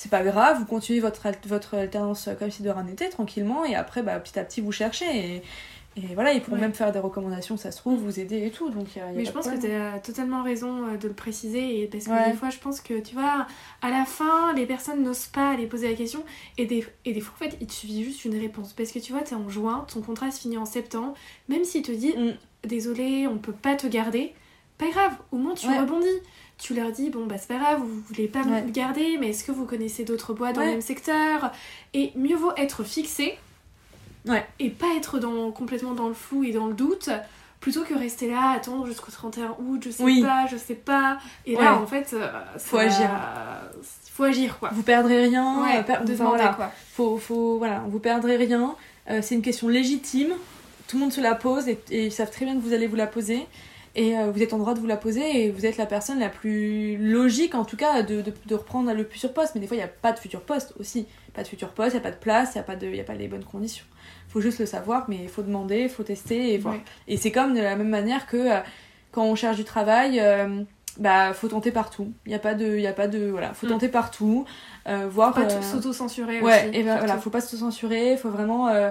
c'est 0.01 0.09
pas 0.09 0.22
grave, 0.22 0.60
vous 0.60 0.64
continuez 0.64 0.98
votre, 0.98 1.20
votre 1.47 1.74
alternance 1.74 2.31
comme 2.39 2.51
si 2.51 2.62
de 2.62 2.70
rien 2.70 2.85
n'était, 2.85 3.10
tranquillement, 3.10 3.66
et 3.66 3.74
après, 3.74 4.02
bah, 4.02 4.18
petit 4.18 4.39
à 4.39 4.44
petit, 4.44 4.62
vous 4.62 4.72
cherchez. 4.72 5.05
Et, 5.05 5.43
et 5.98 6.14
voilà, 6.14 6.32
ils 6.32 6.40
pourront 6.40 6.56
même 6.56 6.72
faire 6.72 6.90
des 6.90 7.01
recommandations, 7.01 7.59
ça 7.59 7.70
se 7.70 7.77
trouve, 7.77 8.01
vous 8.01 8.18
aider 8.18 8.47
et 8.47 8.51
tout. 8.51 8.70
Donc, 8.70 8.86
Mais 9.14 9.27
je 9.27 9.31
pense 9.31 9.47
que 9.47 9.60
tu 9.60 9.70
as 9.70 9.98
totalement 9.98 10.43
raison 10.43 10.86
euh, 10.86 10.97
de 10.97 11.06
le 11.06 11.12
préciser. 11.12 11.82
Et 11.82 11.86
parce 11.86 12.06
que 12.06 12.31
des 12.31 12.35
fois, 12.35 12.48
je 12.48 12.56
pense 12.56 12.81
que, 12.81 12.98
tu 13.01 13.14
vois, 13.14 13.47
à 13.82 13.90
la 13.90 14.06
fin, 14.06 14.55
les 14.55 14.64
personnes 14.64 15.02
n'osent 15.02 15.27
pas 15.27 15.51
aller 15.51 15.66
poser 15.66 15.90
la 15.90 15.94
question. 15.94 16.24
Et 16.56 16.64
des, 16.64 16.86
et 17.05 17.12
des 17.12 17.20
fois, 17.20 17.35
en 17.39 17.51
fait, 17.51 17.59
il 17.60 17.66
te 17.66 17.72
suffit 17.74 18.02
juste 18.02 18.24
une 18.24 18.40
réponse. 18.40 18.72
Parce 18.72 18.93
que 18.93 19.01
tu 19.01 19.12
vois, 19.12 19.20
tu 19.20 19.35
es 19.35 19.36
en 19.36 19.51
juin, 19.51 19.85
ton 19.93 20.01
contrat 20.01 20.31
se 20.31 20.40
finit 20.40 20.56
en 20.56 20.64
septembre. 20.64 21.12
Même 21.51 21.64
s'il 21.64 21.82
te 21.82 21.93
dit, 21.93 22.16
mm. 22.16 22.39
désolé, 22.66 23.27
on 23.27 23.36
peut 23.36 23.52
pas 23.52 23.77
te 23.77 23.86
garder, 23.86 24.32
pas 24.78 24.89
grave, 24.89 25.12
au 25.31 25.36
moins 25.36 25.55
tu 25.55 25.66
rebondis 25.66 26.06
tu 26.60 26.74
leur 26.74 26.92
dis 26.92 27.10
bon 27.10 27.26
bah 27.26 27.36
c'est 27.38 27.48
pas 27.48 27.58
grave 27.58 27.80
vous 27.80 28.02
voulez 28.08 28.28
pas 28.28 28.44
me 28.44 28.70
garder 28.70 29.16
mais 29.18 29.30
est-ce 29.30 29.44
que 29.44 29.52
vous 29.52 29.64
connaissez 29.64 30.04
d'autres 30.04 30.34
boîtes 30.34 30.56
dans 30.56 30.60
le 30.60 30.68
même 30.68 30.80
secteur? 30.80 31.52
Et 31.94 32.12
mieux 32.14 32.36
vaut 32.36 32.52
être 32.56 32.84
fixé 32.84 33.38
ouais. 34.26 34.46
et 34.58 34.68
pas 34.68 34.94
être 34.96 35.18
dans, 35.18 35.50
complètement 35.50 35.94
dans 35.94 36.08
le 36.08 36.14
flou 36.14 36.44
et 36.44 36.52
dans 36.52 36.66
le 36.66 36.74
doute 36.74 37.08
plutôt 37.60 37.82
que 37.82 37.94
rester 37.94 38.30
là 38.30 38.50
attendre 38.50 38.86
jusqu'au 38.86 39.10
31 39.10 39.56
août 39.58 39.80
je 39.84 39.90
sais 39.90 40.20
pas 40.22 40.46
je 40.50 40.56
sais 40.56 40.74
pas. 40.74 41.18
Et 41.46 41.56
là 41.56 41.76
en 41.76 41.86
fait 41.86 42.12
euh, 42.12 42.28
faut 42.58 42.78
agir. 42.78 43.10
Faut 44.12 44.24
agir 44.24 44.58
quoi. 44.58 44.70
Vous 44.72 44.82
perdrez 44.82 45.24
rien 45.24 45.64
de 46.04 46.14
quoi. 46.56 46.72
Faut, 46.92 47.16
faut 47.16 47.58
voilà 47.58 47.82
vous 47.88 47.98
perdrez 48.00 48.36
rien. 48.36 48.74
Euh, 49.08 49.20
c'est 49.22 49.34
une 49.34 49.42
question 49.42 49.68
légitime. 49.68 50.34
Tout 50.88 50.96
le 50.96 51.02
monde 51.02 51.12
se 51.12 51.20
la 51.20 51.34
pose 51.34 51.68
et, 51.68 51.78
et 51.90 52.06
ils 52.06 52.12
savent 52.12 52.30
très 52.30 52.44
bien 52.44 52.54
que 52.54 52.60
vous 52.60 52.72
allez 52.72 52.86
vous 52.86 52.96
la 52.96 53.06
poser 53.06 53.46
et 53.94 54.16
euh, 54.16 54.30
vous 54.30 54.42
êtes 54.42 54.52
en 54.52 54.58
droit 54.58 54.74
de 54.74 54.78
vous 54.78 54.86
la 54.86 54.96
poser 54.96 55.44
et 55.44 55.50
vous 55.50 55.66
êtes 55.66 55.76
la 55.76 55.86
personne 55.86 56.20
la 56.20 56.28
plus 56.28 56.96
logique 56.96 57.54
en 57.54 57.64
tout 57.64 57.76
cas 57.76 58.02
de, 58.02 58.22
de, 58.22 58.54
reprendre 58.54 58.92
le 58.92 59.04
futur 59.04 59.32
poste. 59.32 59.54
Mais 59.54 59.60
des 59.60 59.66
fois 59.66 59.76
il 59.76 59.80
n'y 59.80 59.84
a 59.84 59.88
pas 59.88 60.12
de 60.12 60.18
futur 60.18 60.42
poste 60.42 60.74
aussi. 60.78 61.06
Pas 61.34 61.42
de 61.42 61.48
futur 61.48 61.70
poste 61.70 61.92
il 61.92 61.94
n'y 61.94 62.00
a 62.00 62.02
pas 62.02 62.12
de 62.12 62.20
place 62.20 62.50
il 62.54 62.58
n'y 62.58 62.60
a, 62.60 62.64
pas 62.64 62.76
de, 62.76 62.86
y 62.86 63.00
a 63.00 63.04
pas 63.04 63.14
les 63.14 63.26
bonnes 63.26 63.44
conditions. 63.44 63.84
Il 64.28 64.32
faut 64.32 64.40
juste 64.40 64.60
le 64.60 64.66
savoir 64.66 65.06
mais 65.08 65.18
il 65.22 65.28
faut 65.28 65.42
demander 65.42 65.82
il 65.82 65.88
faut 65.88 66.04
tester 66.04 66.54
et 66.54 66.58
voir. 66.58 66.76
Et 67.08 67.16
c'est 67.16 67.32
comme 67.32 67.54
de 67.54 67.60
la 67.60 67.74
même 67.74 67.88
manière 67.88 68.26
que 68.26 68.36
euh, 68.36 68.60
quand 69.10 69.24
on 69.24 69.34
cherche 69.34 69.56
du 69.56 69.64
travail 69.64 70.20
euh, 70.20 70.62
bah 70.98 71.32
faut 71.32 71.48
tenter 71.48 71.72
partout. 71.72 72.12
Il 72.26 72.28
n'y 72.28 72.34
a 72.36 72.40
pas 72.40 72.54
de 72.54 72.76
il 72.76 72.82
y 72.82 72.86
a 72.86 72.92
pas 72.92 73.08
de 73.08 73.28
voilà. 73.28 73.54
Faut 73.54 73.66
mm. 73.66 73.70
tenter 73.70 73.88
partout 73.88 74.44
voir 75.08 75.34
faut 75.34 75.42
pas 75.42 75.62
s'auto-censurer 75.62 76.40
ouais 76.40 76.68
aussi, 76.68 76.78
et 76.78 76.82
ben, 76.82 76.98
voilà 76.98 77.16
faut 77.18 77.30
pas 77.30 77.40
s'auto-censurer 77.40 78.16
faut 78.16 78.30
vraiment 78.30 78.68
euh, 78.68 78.90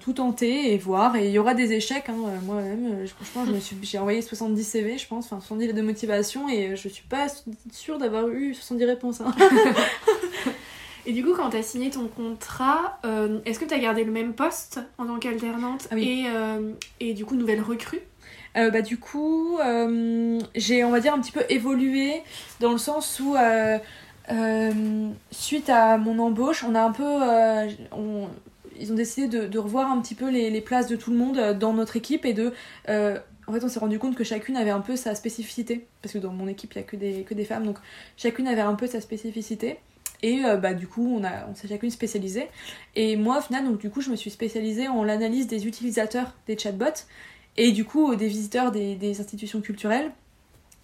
tout 0.00 0.12
tenter 0.12 0.72
et 0.72 0.76
voir 0.76 1.16
et 1.16 1.28
il 1.28 1.32
y 1.32 1.38
aura 1.38 1.54
des 1.54 1.72
échecs 1.72 2.10
hein. 2.10 2.16
Euh, 2.26 2.38
moi-même 2.42 2.92
euh, 2.92 3.06
franchement 3.06 3.46
je 3.46 3.52
me 3.52 3.60
suis 3.60 3.76
j'ai 3.82 3.98
envoyé 3.98 4.20
70 4.20 4.62
CV 4.62 4.98
je 4.98 5.06
pense 5.06 5.26
enfin 5.26 5.40
70 5.40 5.66
lettres 5.66 5.78
de 5.78 5.82
motivation 5.82 6.48
et 6.50 6.76
je 6.76 6.88
suis 6.88 7.04
pas 7.04 7.26
sûre 7.72 7.98
d'avoir 7.98 8.28
eu 8.28 8.52
70 8.52 8.84
réponses 8.84 9.20
hein. 9.22 9.32
et 11.06 11.12
du 11.12 11.24
coup 11.24 11.32
quand 11.34 11.48
tu 11.50 11.56
as 11.56 11.62
signé 11.62 11.88
ton 11.88 12.06
contrat 12.06 13.00
est-ce 13.46 13.58
que 13.58 13.64
tu 13.64 13.72
as 13.72 13.78
gardé 13.78 14.04
le 14.04 14.12
même 14.12 14.34
poste 14.34 14.80
en 14.98 15.06
tant 15.06 15.18
qu'alternante 15.18 15.88
ah 15.90 15.96
et, 15.96 16.26
et 17.00 17.14
du 17.14 17.24
coup 17.24 17.34
nouvelle 17.34 17.62
recrue? 17.62 18.00
Bah 18.54 18.82
du 18.82 18.98
coup 18.98 19.58
j'ai 20.54 20.84
on 20.84 20.90
va 20.90 21.00
dire 21.00 21.14
un 21.14 21.18
petit 21.18 21.32
peu 21.32 21.44
évolué 21.48 22.22
dans 22.60 22.72
le 22.72 22.78
sens 22.78 23.20
où 23.20 23.36
suite 25.30 25.70
à 25.70 25.96
mon 25.96 26.18
embauche 26.18 26.62
on 26.62 26.74
a 26.74 26.82
un 26.82 26.92
peu 26.92 27.04
on, 27.92 28.28
ils 28.80 28.92
ont 28.92 28.96
décidé 28.96 29.28
de, 29.46 29.58
revoir 29.58 29.90
un 29.90 30.00
petit 30.00 30.14
peu 30.14 30.30
les, 30.30 30.60
places 30.60 30.86
de 30.86 30.96
tout 30.96 31.10
le 31.10 31.16
monde 31.16 31.38
euh, 31.38 31.54
dans 31.54 31.72
notre 31.72 31.96
équipe 31.96 32.24
et 32.24 32.32
de. 32.32 32.52
Euh, 32.88 33.18
en 33.46 33.52
fait, 33.52 33.64
on 33.64 33.68
s'est 33.68 33.78
rendu 33.78 33.98
compte 33.98 34.14
que 34.14 34.24
chacune 34.24 34.56
avait 34.56 34.70
un 34.70 34.80
peu 34.80 34.96
sa 34.96 35.14
spécificité. 35.14 35.86
Parce 36.02 36.12
que 36.12 36.18
dans 36.18 36.32
mon 36.32 36.46
équipe, 36.46 36.72
il 36.74 36.78
n'y 36.78 36.84
a 36.84 37.22
que 37.22 37.34
des, 37.34 37.44
femmes. 37.44 37.64
Donc, 37.64 37.78
chacune 38.16 38.46
avait 38.46 38.60
un 38.60 38.74
peu 38.74 38.86
sa 38.86 39.00
spécificité. 39.00 39.78
Et 40.22 40.44
euh, 40.44 40.56
bah, 40.56 40.74
du 40.74 40.86
coup, 40.86 41.18
on, 41.18 41.22
on 41.24 41.54
s'est 41.54 41.68
chacune 41.68 41.90
spécialisée. 41.90 42.48
Et 42.94 43.16
moi, 43.16 43.38
au 43.38 43.40
final, 43.40 43.64
donc, 43.64 43.78
du 43.78 43.90
coup, 43.90 44.00
je 44.00 44.10
me 44.10 44.16
suis 44.16 44.30
spécialisée 44.30 44.88
en 44.88 45.02
l'analyse 45.02 45.46
des 45.46 45.66
utilisateurs 45.66 46.36
des 46.46 46.56
chatbots 46.56 47.06
et 47.56 47.72
du 47.72 47.84
coup, 47.84 48.14
des 48.14 48.28
visiteurs 48.28 48.70
des 48.70 49.20
institutions 49.20 49.60
culturelles. 49.60 50.12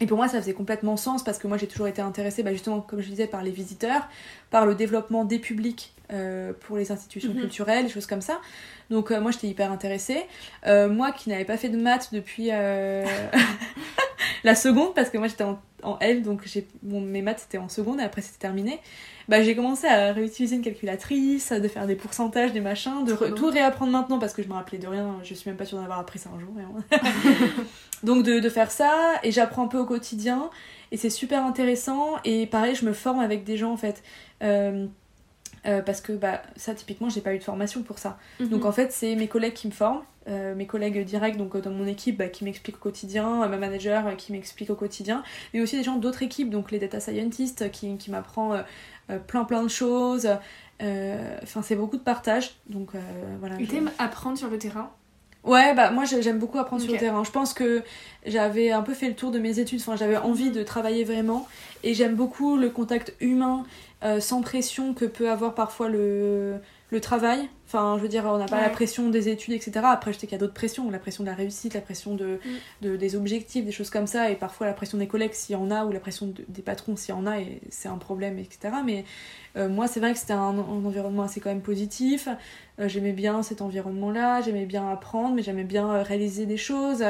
Et 0.01 0.07
pour 0.07 0.19
moi, 0.19 0.29
ça 0.29 0.41
faisait 0.41 0.53
complètement 0.53 0.97
sens 0.97 1.25
parce 1.25 1.39
que 1.39 1.47
moi, 1.47 1.57
j'ai 1.57 1.67
toujours 1.67 1.89
été 1.89 2.03
intéressée, 2.03 2.43
bah, 2.43 2.53
justement, 2.53 2.81
comme 2.81 3.01
je 3.01 3.09
disais, 3.09 3.27
par 3.27 3.43
les 3.43 3.51
visiteurs, 3.51 4.09
par 4.51 4.67
le 4.67 4.75
développement 4.75 5.25
des 5.25 5.39
publics 5.39 5.95
euh, 6.13 6.53
pour 6.61 6.77
les 6.77 6.93
institutions 6.93 7.33
mhm. 7.33 7.41
culturelles, 7.41 7.87
des 7.87 7.91
choses 7.91 8.07
comme 8.07 8.21
ça. 8.21 8.41
Donc, 8.91 9.11
euh, 9.11 9.21
moi, 9.21 9.31
j'étais 9.31 9.49
hyper 9.49 9.73
intéressée. 9.73 10.27
Euh, 10.67 10.89
moi, 10.89 11.13
qui 11.13 11.31
n'avais 11.31 11.45
pas 11.45 11.57
fait 11.57 11.71
de 11.71 11.79
maths 11.79 12.11
depuis 12.13 12.51
la 14.47 14.55
seconde, 14.55 14.95
parce 14.95 15.11
que 15.11 15.19
moi, 15.19 15.27
j'étais 15.27 15.43
en, 15.43 15.61
en, 15.83 15.99
L, 15.99 16.23
donc 16.23 16.45
bon, 16.83 17.01
mes 17.01 17.21
maths, 17.21 17.41
c'était 17.41 17.59
en 17.59 17.69
seconde, 17.69 17.99
et 17.99 18.05
après, 18.05 18.23
c'était 18.23 18.39
terminé. 18.39 18.79
Bah, 19.29 19.43
j'ai 19.43 19.57
commencé 19.57 19.89
à 19.89 20.13
réutiliser 20.13 20.55
une 20.55 20.63
calculatrice, 20.63 21.51
de 21.51 21.67
faire 21.67 21.89
des 21.89 21.97
pourcentages, 21.97 22.53
des 22.53 22.61
machins, 22.61 23.05
de 23.05 23.13
tout 23.13 23.49
réapprendre 23.49 23.91
maintenant 23.91 24.21
parce 24.21 24.33
que 24.33 24.45
je 24.45 24.49
me 24.49 24.55
rappelais 24.55 24.79
de 24.79 24.87
rien, 24.87 25.17
je 25.25 25.35
suis 25.35 25.51
même 25.51 25.57
pas 25.57 25.65
sûre 25.65 25.79
d'avoir 25.79 25.99
appris 25.99 26.21
ça 26.21 26.31
un 26.35 26.39
jour. 26.39 26.55
Donc 28.05 28.23
de, 28.23 28.39
de, 28.39 28.49
faire 28.49 28.71
ça, 28.71 29.15
et 29.25 29.33
j'apprends 29.33 29.65
un 29.65 29.69
peu 29.69 29.79
au 29.79 29.85
quotidien, 29.85 30.49
et 30.93 30.97
c'est 30.97 31.11
super 31.11 31.45
intéressant, 31.45 32.15
et 32.25 32.47
pareil, 32.47 32.77
je 32.77 32.85
me 32.85 32.93
forme 32.93 33.19
avec 33.19 33.43
des 33.43 33.57
gens 33.57 33.73
en 33.73 33.77
fait. 33.77 34.05
Euh, 34.45 34.87
euh, 35.67 35.83
parce 35.83 36.01
que 36.01 36.13
bah, 36.13 36.43
ça, 36.55 36.75
typiquement, 36.75 37.09
j'ai 37.09 37.21
pas 37.21 37.35
eu 37.35 37.39
de 37.39 37.45
formation 37.45 37.83
pour 37.83 37.99
ça. 37.99 38.19
Mhm. 38.39 38.49
Donc 38.51 38.65
en 38.65 38.71
fait, 38.71 38.93
c'est 38.93 39.17
mes 39.17 39.27
collègues 39.27 39.55
qui 39.55 39.67
me 39.67 39.73
forment, 39.73 40.03
euh, 40.29 40.55
mes 40.55 40.67
collègues 40.67 41.05
directs 41.05 41.37
donc 41.37 41.57
dans 41.57 41.71
mon 41.71 41.87
équipe 41.87 42.19
bah, 42.19 42.29
qui 42.29 42.45
m'expliquent 42.45 42.77
au 42.77 42.81
quotidien, 42.81 43.47
ma 43.47 43.57
manager 43.57 44.17
qui 44.17 44.33
m'explique 44.33 44.71
au 44.71 44.75
quotidien, 44.75 45.23
mais 45.55 45.61
aussi 45.61 45.77
des 45.77 45.83
gens 45.85 45.97
d'autres 45.97 46.23
équipes, 46.23 46.51
donc 46.51 46.71
les 46.71 46.79
data 46.79 47.01
scientists 47.01 47.71
qui, 47.71 47.97
qui 47.97 48.11
m'apprend 48.11 48.55
euh, 48.55 49.19
plein 49.27 49.45
plein 49.45 49.63
de 49.63 49.69
choses. 49.69 50.29
Enfin, 50.81 51.63
c'est 51.63 51.77
beaucoup 51.77 51.97
de 51.97 52.03
partage. 52.03 52.55
Donc 52.69 52.91
voilà. 53.41 53.57
Aimes 53.61 53.91
apprendre 53.99 54.37
sur 54.37 54.49
le 54.51 54.59
terrain? 54.59 54.91
Ouais, 55.45 55.75
bah 55.75 55.93
moi 55.93 56.05
j'ai- 56.05 56.23
j'aime 56.23 56.41
beaucoup 56.41 56.59
apprendre 56.59 56.83
sur 56.83 56.91
le 56.93 56.99
terrain. 56.99 57.23
Je 57.23 57.31
pense 57.31 57.55
que 57.55 57.83
j'avais 58.27 58.73
un 58.73 58.83
peu 58.83 58.95
fait 58.95 59.07
le 59.09 59.15
tour 59.15 59.31
de 59.31 59.39
mes 59.39 59.61
études, 59.61 59.81
enfin 59.81 59.95
j'avais 59.95 60.17
envie 60.17 60.51
de 60.51 60.65
travailler 60.65 61.05
vraiment 61.05 61.47
et 61.85 61.95
j'aime 61.95 62.17
beaucoup 62.17 62.57
le 62.57 62.69
contact 62.69 63.15
humain 63.21 63.65
euh, 64.03 64.19
sans 64.19 64.43
pression 64.43 64.93
que 64.93 65.05
peut 65.05 65.31
avoir 65.31 65.55
parfois 65.55 65.89
le, 65.89 66.57
le 66.91 67.01
travail. 67.01 67.49
Enfin, 67.67 67.95
je 67.97 68.03
veux 68.03 68.09
dire, 68.09 68.25
on 68.27 68.39
n'a 68.39 68.47
pas 68.47 68.57
Ouais. 68.57 68.63
la 68.63 68.69
pression 68.71 69.11
des 69.11 69.29
études, 69.29 69.55
etc. 69.55 69.73
Après, 69.83 70.13
je 70.13 70.19
sais 70.19 70.27
qu'il 70.29 70.37
y 70.37 70.39
a 70.39 70.39
d'autres 70.39 70.55
pressions, 70.55 70.89
la 70.89 71.01
pression 71.01 71.25
de 71.25 71.29
la 71.29 71.35
réussite, 71.35 71.75
la 71.75 71.81
pression 71.81 72.15
de, 72.15 72.39
Mm. 72.45 72.87
de- 72.87 72.97
des 72.97 73.17
objectifs, 73.17 73.65
des 73.65 73.73
choses 73.73 73.91
comme 73.91 74.07
ça, 74.07 74.31
et 74.31 74.37
parfois 74.37 74.69
la 74.69 74.73
pression 74.73 74.97
des 74.97 75.09
collègues 75.09 75.33
s'il 75.33 75.55
y 75.55 75.59
en 75.59 75.71
a, 75.73 75.85
ou 75.85 75.91
la 75.91 75.99
pression 75.99 76.27
de- 76.27 76.45
des 76.47 76.63
patrons 76.63 76.95
s'il 76.97 77.13
y 77.15 77.19
en 77.19 77.27
a, 77.27 77.41
et 77.41 77.61
c'est 77.71 77.89
un 77.89 77.99
problème, 77.99 78.39
etc. 78.39 78.73
Mais 78.85 79.05
euh, 79.57 79.69
moi, 79.69 79.89
c'est 79.89 79.99
vrai 79.99 80.13
que 80.13 80.19
c'était 80.21 80.33
un, 80.35 80.39
un 80.39 80.59
environnement 80.59 81.25
assez 81.25 81.41
quand 81.41 81.51
même 81.51 81.61
positif. 81.61 82.29
Euh, 82.79 82.89
j'aimais 82.89 83.13
bien 83.13 83.43
cet 83.43 83.63
environnement-là, 83.63 84.43
j'aimais 84.43 84.67
bien 84.67 84.89
apprendre, 84.89 85.35
mais 85.35 85.43
j'aimais 85.43 85.65
bien 85.65 85.91
euh, 85.91 86.03
réaliser 86.05 86.47
des 86.47 86.57
choses, 86.59 87.03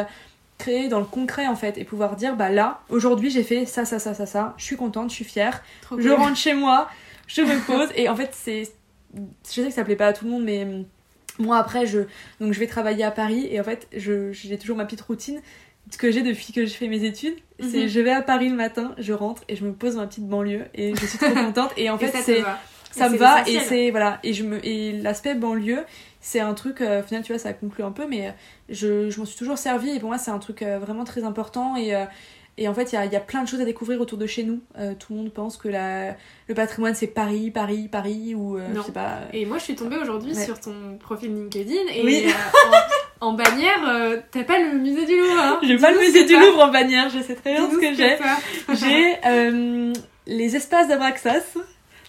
créer 0.57 0.89
dans 0.89 1.01
le 1.01 1.05
concret 1.05 1.47
en 1.49 1.55
fait, 1.57 1.77
et 1.77 1.85
pouvoir 1.85 2.17
dire 2.17 2.35
bah 2.35 2.49
là, 2.49 2.81
aujourd'hui 2.89 3.29
j'ai 3.29 3.43
fait 3.43 3.67
ça, 3.67 3.85
ça, 3.85 3.99
ça, 3.99 4.15
ça, 4.15 4.25
ça, 4.25 4.55
je 4.57 4.65
suis 4.65 4.77
contente, 4.77 5.11
je 5.11 5.17
suis 5.17 5.25
fière, 5.27 5.63
Trop 5.83 6.01
je 6.01 6.09
cool. 6.09 6.19
rentre 6.19 6.37
chez 6.37 6.55
moi, 6.55 6.89
je 7.27 7.43
me 7.43 7.59
pose, 7.67 7.91
et 7.95 8.09
en 8.09 8.17
fait 8.17 8.31
c'est, 8.33 8.73
je 9.17 9.51
sais 9.63 9.69
que 9.69 9.71
ça 9.75 9.85
plaît 9.85 9.97
pas 9.97 10.09
à 10.09 10.13
tout 10.13 10.25
le 10.25 10.31
monde, 10.31 10.45
mais 10.45 10.65
hum, 10.65 10.85
moi 11.39 11.59
après 11.59 11.87
je, 11.87 12.01
donc 12.41 12.53
je 12.53 12.61
vais 12.61 12.67
travailler 12.67 13.05
à 13.05 13.11
Paris, 13.11 13.47
et 13.51 13.61
en 13.61 13.65
fait 13.65 13.87
je, 13.97 14.33
j'ai 14.33 14.59
toujours 14.59 14.77
ma 14.77 14.85
petite 14.85 15.01
routine. 15.03 15.41
Ce 15.93 15.99
que 15.99 16.11
j'ai 16.11 16.23
depuis 16.23 16.53
que 16.53 16.67
je 16.67 16.75
fais 16.75 16.89
mes 16.89 17.05
études, 17.05 17.37
c'est 17.61 17.83
Mhm. 17.85 17.89
je 17.89 18.01
vais 18.01 18.11
à 18.11 18.21
Paris 18.23 18.49
le 18.49 18.57
matin, 18.57 18.93
je 18.99 19.13
rentre 19.13 19.45
et 19.49 19.55
je 19.55 19.65
me 19.65 19.73
pose 19.73 19.95
dans 19.95 20.01
ma 20.01 20.07
petite 20.09 20.27
banlieue 20.27 20.65
et 20.75 20.95
je 20.97 21.07
suis 21.07 21.19
trop 21.19 21.33
contente. 21.33 21.71
Et 21.77 21.91
en 21.91 21.97
fait, 21.99 22.13
c'est 22.25 22.43
ça 22.91 23.09
me 23.09 23.17
va 23.17 23.43
et 23.49 23.61
c'est 23.61 23.91
voilà 23.91 24.19
et 24.25 24.33
je 24.33 24.43
me 24.43 24.65
et 24.67 24.93
l'aspect 24.93 25.35
banlieue 25.35 25.85
c'est 26.21 26.41
un 26.41 26.55
truc 26.55 26.81
euh, 26.81 27.01
au 27.01 27.03
final 27.05 27.23
tu 27.23 27.31
vois 27.33 27.39
ça 27.39 27.53
conclut 27.53 27.85
un 27.85 27.93
peu 27.93 28.07
mais 28.09 28.29
euh, 28.29 28.31
je, 28.71 29.11
je 29.11 29.19
m'en 29.21 29.27
suis 29.27 29.37
toujours 29.37 29.59
servi 29.59 29.91
et 29.91 30.01
pour 30.01 30.09
moi 30.09 30.17
c'est 30.19 30.31
un 30.31 30.39
truc 30.39 30.63
euh, 30.63 30.79
vraiment 30.79 31.05
très 31.05 31.23
important 31.23 31.77
et 31.77 31.95
euh, 31.95 32.05
et 32.59 32.69
en 32.69 32.75
fait, 32.75 32.93
il 32.93 32.95
y 32.95 32.99
a, 32.99 33.05
il 33.05 33.13
y 33.13 33.17
a 33.17 33.21
plein 33.21 33.43
de 33.43 33.49
choses 33.49 33.61
à 33.61 33.65
découvrir 33.65 34.01
autour 34.01 34.17
de 34.19 34.27
chez 34.27 34.43
nous. 34.43 34.61
Euh, 34.79 34.95
tout 34.99 35.13
le 35.13 35.19
monde 35.19 35.33
pense 35.33 35.57
que 35.59 35.69
la, 35.69 36.17
le 36.49 36.55
patrimoine, 36.55 36.95
c'est 36.95 37.07
Paris, 37.07 37.51
Paris, 37.51 37.89
Paris, 37.91 38.35
ou 38.35 38.57
euh, 38.57 38.67
je 38.75 38.81
sais 38.83 38.93
pas. 38.93 39.19
Et 39.33 39.45
moi, 39.45 39.59
je 39.59 39.65
suis 39.65 39.75
tombée 39.75 39.97
aujourd'hui 39.99 40.33
Ouais. 40.35 40.45
sur 40.45 40.59
ton 40.59 40.97
profil 40.99 41.35
LinkedIn 41.35 41.75
et 41.95 42.03
Oui. 42.03 42.25
euh, 42.27 42.31
en, 43.21 43.29
en 43.29 43.33
bannière, 43.35 43.87
euh, 43.89 44.19
t'as 44.31 44.45
pas 44.45 44.59
le 44.59 44.79
musée 44.79 45.05
du 45.07 45.17
Louvre. 45.19 45.39
Hein 45.39 45.61
J'ai 45.63 45.77
pas 45.77 45.93
le 45.93 45.99
musée 45.99 46.25
du. 46.25 46.35
Louvre 46.35 46.65
en 46.65 46.71
bannière, 46.73 47.11
je 47.11 47.21
sais 47.23 47.35
très 47.35 47.55
bien 47.55 47.71
ce 47.71 47.77
que 47.77 47.95
j'ai. 47.95 48.17
J'ai 48.75 49.93
les 50.27 50.57
espaces 50.57 50.89
d'Abraxas. 50.89 51.55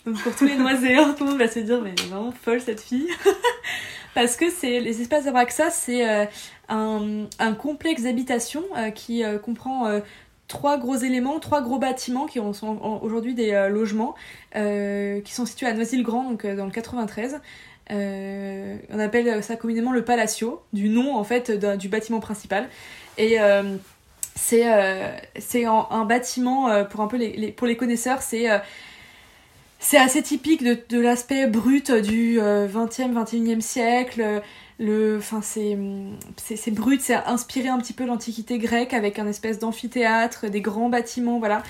Donc 0.06 0.18
pour 0.24 0.34
tous 0.36 0.46
les 0.46 0.56
noiséens, 0.56 1.14
tout 1.18 1.26
le 1.26 1.32
monde 1.32 1.40
va 1.40 1.50
se 1.50 1.60
dire 1.60 1.82
mais 1.82 1.94
vraiment 2.08 2.32
folle 2.32 2.62
cette 2.62 2.80
fille. 2.82 3.10
Parce 4.16 4.36
que 4.38 4.50
c'est 4.50 4.80
les 4.80 5.02
espaces 5.02 5.26
d'Abraxas, 5.26 5.72
c'est 5.72 6.10
euh, 6.10 6.26
un, 6.70 7.26
un 7.40 7.54
complexe 7.54 8.04
d'habitation 8.04 8.64
euh, 8.78 8.90
qui 8.90 9.24
euh, 9.24 9.38
comprend 9.38 10.00
trois 10.48 10.78
gros 10.78 10.96
éléments, 10.96 11.40
trois 11.40 11.62
gros 11.62 11.78
bâtiments 11.78 12.26
qui 12.26 12.40
sont 12.54 13.00
aujourd'hui 13.02 13.34
des 13.34 13.52
euh, 13.52 13.70
logements 13.70 14.16
euh, 14.56 15.22
qui 15.22 15.34
sont 15.34 15.46
situés 15.46 15.68
à 15.68 15.74
Noisy-le-Grand, 15.74 16.30
donc 16.30 16.46
euh, 16.46 16.56
dans 16.56 16.66
le 16.66 16.72
93. 16.72 17.42
Euh, 17.90 18.78
on 18.92 19.00
appelle 19.00 19.44
ça 19.44 19.56
communément 19.56 19.92
le 19.92 20.04
Palacio, 20.04 20.62
du 20.74 20.90
nom 20.90 21.16
en 21.16 21.24
fait 21.24 21.52
du 21.78 21.90
bâtiment 21.90 22.20
principal. 22.20 22.70
Et 23.18 23.38
c'est 24.36 24.66
un, 24.66 25.88
un 25.90 26.06
bâtiment 26.06 26.86
pour 26.86 27.02
un 27.02 27.08
peu 27.08 27.18
les, 27.18 27.52
pour 27.52 27.66
les 27.68 27.78
connaisseurs 27.78 28.22
c'est 28.22 28.48
c'est 29.80 29.98
assez 29.98 30.22
typique 30.24 30.64
de, 30.64 30.78
de 30.90 31.00
l'aspect 31.00 31.48
brut 31.48 31.92
du 31.92 32.40
euh, 32.42 32.68
20e 32.68 33.14
21e 33.14 33.62
siècle 33.62 34.22
euh, 34.22 34.40
le 34.80 35.18
enfin 35.18 35.42
c'est 35.42 35.78
c'est 36.38 36.56
c'est 36.56 36.72
brut 36.72 37.02
c'est 37.02 37.16
inspiré 37.16 37.68
un 37.68 37.80
petit 37.80 37.94
peu 37.94 38.06
l'antiquité 38.06 38.58
grecque 38.58 38.94
avec 38.94 39.20
un 39.20 39.28
espèce 39.28 39.60
d'amphithéâtre 39.60 40.50
des 40.50 40.62
grands 40.62 40.90
bâtiments 40.90 41.40
voilà 41.40 41.64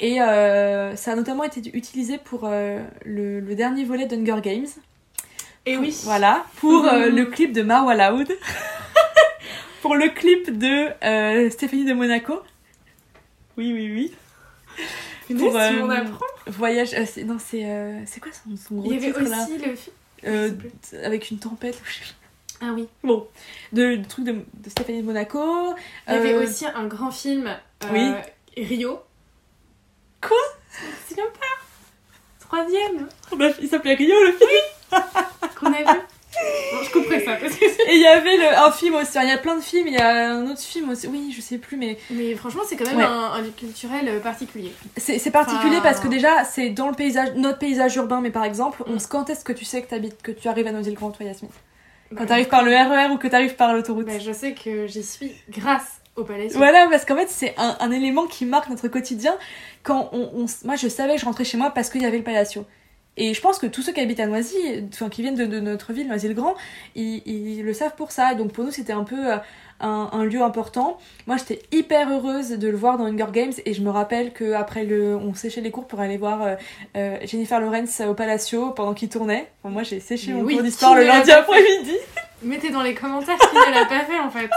et 0.00 0.20
euh, 0.20 0.96
ça 0.96 1.12
a 1.12 1.14
notamment 1.16 1.44
été 1.44 1.62
utilisé 1.76 2.18
pour 2.18 2.42
euh, 2.44 2.82
le, 3.04 3.40
le 3.40 3.54
dernier 3.54 3.84
volet 3.84 4.06
d'Hunger 4.06 4.40
Games 4.42 4.66
Et 5.66 5.76
oui. 5.76 5.96
voilà, 6.04 6.44
pour 6.56 6.84
euh, 6.86 7.08
le 7.10 7.26
clip 7.26 7.52
de 7.52 7.62
Marwa 7.62 7.94
Loud. 7.94 8.28
pour 9.82 9.94
le 9.94 10.08
clip 10.08 10.58
de 10.58 10.88
euh, 11.04 11.48
Stéphanie 11.50 11.84
de 11.84 11.94
Monaco. 11.94 12.40
Oui, 13.56 13.72
oui, 13.72 13.92
oui. 13.94 14.12
Pour, 15.28 15.56
euh, 15.56 15.70
tu 15.70 15.76
m'en 15.76 15.88
apprends. 15.90 16.26
Voyage. 16.46 16.94
euh, 16.94 17.24
non, 17.24 17.38
c'est. 17.38 17.64
euh, 17.64 18.00
c'est 18.06 18.20
quoi 18.20 18.30
son, 18.32 18.56
son 18.56 18.74
gros 18.76 18.84
Il 18.86 18.92
y 18.94 18.96
avait 18.96 19.06
titre 19.12 19.30
là 19.30 19.42
aussi 19.44 19.58
le 19.58 19.74
film. 19.74 19.96
Euh. 20.26 20.50
Avec 21.02 21.30
une 21.30 21.38
tempête. 21.38 21.80
Ah 22.60 22.70
oui. 22.74 22.88
Bon, 23.02 23.26
de, 23.72 23.96
de 23.96 24.04
truc 24.04 24.24
de, 24.24 24.32
de 24.32 24.70
Stéphanie 24.70 25.00
de 25.02 25.06
Monaco. 25.06 25.74
Il 26.08 26.14
y 26.14 26.16
avait 26.16 26.34
Euh, 26.34 26.42
aussi 26.44 26.66
un 26.66 26.86
grand 26.86 27.10
film. 27.10 27.46
euh, 27.46 27.88
Oui. 28.56 28.64
Rio. 28.64 29.00
Quoi? 30.20 30.36
C'est 31.06 31.16
pas. 31.16 31.22
Troisième 32.40 33.08
bah, 33.36 33.48
il 33.60 33.68
s'appelait 33.68 33.94
Rio 33.94 34.14
le 34.24 34.32
film. 34.32 35.02
qu'on 35.58 35.72
a 35.72 35.78
vu. 35.94 36.00
Bon, 36.72 36.82
je 36.82 36.90
couperai 36.90 37.24
ça 37.24 37.36
parce 37.36 37.54
que 37.54 37.68
c'est- 37.68 37.82
Et 37.90 37.94
il 37.96 38.00
y 38.02 38.06
avait 38.06 38.36
le, 38.36 38.46
un 38.58 38.70
film 38.72 38.94
aussi. 38.96 39.12
Il 39.22 39.28
y 39.28 39.32
a 39.32 39.38
plein 39.38 39.56
de 39.56 39.62
films. 39.62 39.86
Il 39.88 39.94
y 39.94 39.98
a 39.98 40.30
un 40.32 40.46
autre 40.50 40.60
film 40.60 40.90
aussi. 40.90 41.06
Oui, 41.06 41.32
je 41.36 41.40
sais 41.40 41.58
plus, 41.58 41.76
mais 41.76 41.96
Mais 42.10 42.34
franchement, 42.34 42.62
c'est 42.66 42.76
quand 42.76 42.86
même 42.86 42.96
Ouais. 42.98 43.04
un, 43.04 43.32
un 43.32 43.40
lieu 43.42 43.52
culturel 43.56 44.08
euh, 44.08 44.20
particulier. 44.20 44.72
C'est 44.96 45.30
particulier 45.30 45.76
Enfin- 45.76 45.82
parce 45.82 46.00
que 46.00 46.08
déjà, 46.08 46.44
c'est 46.44 46.70
dans 46.70 46.88
le 46.88 46.94
paysage, 46.94 47.34
notre 47.36 47.58
paysage 47.58 47.94
urbain, 47.96 48.20
mais 48.20 48.30
par 48.30 48.44
exemple, 48.44 48.82
on 48.86 48.94
Mm. 48.94 48.98
se 48.98 49.08
quand 49.08 49.30
est-ce 49.30 49.44
que 49.44 49.52
tu 49.52 49.64
sais 49.64 49.82
que, 49.82 49.88
t'habites- 49.90 50.22
que 50.22 50.32
tu 50.32 50.48
arrives 50.48 50.66
à 50.66 50.72
Noisy-le-Grand, 50.72 51.10
toi, 51.10 51.26
Yasmine? 51.26 51.50
Quand 52.10 52.16
Bah, 52.20 52.26
t'arrives 52.26 52.48
par 52.48 52.62
le 52.62 52.70
RER 52.72 53.12
ou 53.12 53.16
que 53.18 53.26
t'arrives 53.28 53.54
par 53.56 53.72
l'autoroute 53.72 54.06
bah, 54.06 54.18
je 54.18 54.32
sais 54.32 54.52
que 54.54 54.86
j'y 54.86 55.02
suis 55.02 55.32
grâce 55.50 56.00
au 56.16 56.22
palais. 56.24 56.48
Voilà, 56.54 56.86
parce 56.90 57.04
qu'en 57.04 57.16
fait, 57.16 57.28
c'est 57.28 57.54
un, 57.56 57.76
un 57.80 57.90
élément 57.90 58.26
qui 58.26 58.44
marque 58.44 58.68
notre 58.68 58.86
quotidien. 58.88 59.34
Quand 59.82 60.10
on, 60.12 60.46
moi, 60.64 60.76
je 60.76 60.86
savais 60.88 61.14
que 61.14 61.20
je 61.20 61.24
rentrais 61.24 61.44
chez 61.44 61.56
moi 61.56 61.70
parce 61.70 61.90
qu'il 61.90 62.02
y 62.02 62.06
avait 62.06 62.18
le 62.18 62.22
Palacio. 62.24 62.64
Et 63.16 63.32
je 63.32 63.40
pense 63.40 63.58
que 63.58 63.66
tous 63.66 63.82
ceux 63.82 63.92
qui 63.92 64.00
habitent 64.00 64.20
à 64.20 64.26
Noisy, 64.26 64.56
enfin 64.92 65.08
qui 65.08 65.22
viennent 65.22 65.36
de, 65.36 65.46
de 65.46 65.60
notre 65.60 65.92
ville, 65.92 66.08
Noisy-le-Grand, 66.08 66.54
ils, 66.96 67.22
ils 67.26 67.62
le 67.62 67.72
savent 67.72 67.94
pour 67.94 68.10
ça. 68.10 68.34
Donc 68.34 68.52
pour 68.52 68.64
nous, 68.64 68.72
c'était 68.72 68.92
un 68.92 69.04
peu 69.04 69.32
euh, 69.32 69.36
un, 69.80 70.08
un 70.12 70.24
lieu 70.24 70.42
important. 70.42 70.98
Moi, 71.26 71.36
j'étais 71.36 71.62
hyper 71.70 72.10
heureuse 72.10 72.50
de 72.50 72.68
le 72.68 72.76
voir 72.76 72.98
dans 72.98 73.04
Hunger 73.04 73.30
Games. 73.32 73.52
Et 73.66 73.74
je 73.74 73.82
me 73.82 73.90
rappelle 73.90 74.32
que 74.32 74.54
après 74.54 74.84
le, 74.84 75.16
on 75.16 75.34
séchait 75.34 75.60
les 75.60 75.70
cours 75.70 75.86
pour 75.86 76.00
aller 76.00 76.16
voir 76.16 76.42
euh, 76.42 76.54
euh, 76.96 77.16
Jennifer 77.24 77.60
Lawrence 77.60 78.00
au 78.00 78.14
Palacio 78.14 78.70
pendant 78.70 78.94
qu'il 78.94 79.08
tournait. 79.08 79.48
Enfin, 79.62 79.72
moi, 79.72 79.84
j'ai 79.84 80.00
séché 80.00 80.32
Mais 80.32 80.40
mon 80.40 80.44
oui, 80.46 80.54
cours 80.54 80.62
d'histoire 80.64 80.94
le 80.96 81.04
lundi 81.04 81.30
après-midi. 81.30 81.96
Mettez 82.42 82.70
dans 82.70 82.82
les 82.82 82.94
commentaires 82.94 83.38
qui 83.38 83.56
ne 83.56 83.74
l'a 83.74 83.86
pas 83.86 84.00
fait 84.00 84.18
en 84.18 84.30
fait. 84.30 84.50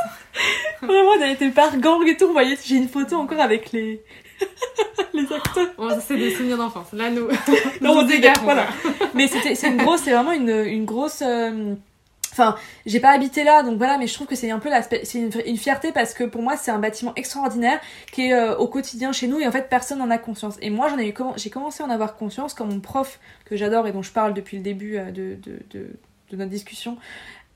Vraiment, 0.82 1.12
on 1.18 1.22
a 1.22 1.28
été 1.30 1.50
par 1.50 1.78
gang 1.78 2.06
et 2.06 2.18
tout. 2.18 2.28
Vous 2.28 2.34
voyez, 2.34 2.58
j'ai 2.66 2.76
une 2.76 2.90
photo 2.90 3.16
encore 3.16 3.40
avec 3.40 3.72
les 3.72 4.02
les 5.14 5.32
acteurs. 5.34 5.68
Bon, 5.78 5.90
ça 5.90 6.02
c'est 6.02 6.18
des 6.18 6.32
souvenirs 6.36 6.58
d'enfance. 6.58 6.88
Là, 6.94 7.10
nous. 7.10 7.28
Non, 7.82 7.94
nous 7.96 8.00
on 8.00 8.04
dégage, 8.04 8.38
voilà. 8.44 8.68
Mais 9.14 9.28
c'était, 9.28 9.56
c'est 9.56 9.68
une 9.68 9.78
grosse, 9.78 10.02
c'est 10.02 10.12
vraiment 10.12 10.32
une, 10.32 10.50
une 10.50 10.86
grosse. 10.86 11.22
euh, 11.26 11.76
Enfin, 12.34 12.56
j'ai 12.86 13.00
pas 13.00 13.10
habité 13.10 13.44
là, 13.44 13.64
donc 13.64 13.78
voilà, 13.80 13.98
mais 13.98 14.06
je 14.06 14.14
trouve 14.14 14.28
que 14.28 14.36
c'est 14.36 14.52
un 14.52 14.60
peu 14.60 14.70
l'aspect, 14.70 15.02
c'est 15.06 15.18
une, 15.18 15.32
une 15.48 15.58
fierté 15.58 15.92
parce 15.92 16.14
que 16.14 16.24
pour 16.24 16.44
moi 16.44 16.56
c'est 16.56 16.70
un 16.70 16.78
bâtiment 16.78 17.12
extraordinaire 17.16 17.80
qui 18.12 18.28
est 18.28 18.34
euh, 18.34 18.56
au 18.58 18.68
quotidien 18.68 19.12
chez 19.12 19.28
nous 19.28 19.40
et 19.40 19.48
en 19.48 19.52
fait 19.52 19.70
personne 19.70 19.98
n'en 19.98 20.12
a 20.12 20.20
conscience. 20.20 20.56
Et 20.62 20.70
moi 20.70 20.88
j'en 20.88 21.00
ai 21.00 21.08
eu, 21.10 21.16
j'ai 21.38 21.50
commencé 21.50 21.82
à 21.82 21.88
en 21.88 21.90
avoir 21.90 22.16
conscience 22.16 22.54
quand 22.54 22.68
mon 22.68 22.80
prof 22.80 23.20
que 23.46 23.56
j'adore 23.58 23.88
et 23.88 23.92
dont 23.92 24.04
je 24.04 24.12
parle 24.12 24.36
depuis 24.36 24.58
le 24.58 24.62
début 24.62 24.98
euh, 24.98 25.06
de, 25.10 25.36
de, 25.44 25.58
de, 25.72 25.88
de 26.30 26.36
notre 26.38 26.52
discussion 26.52 26.98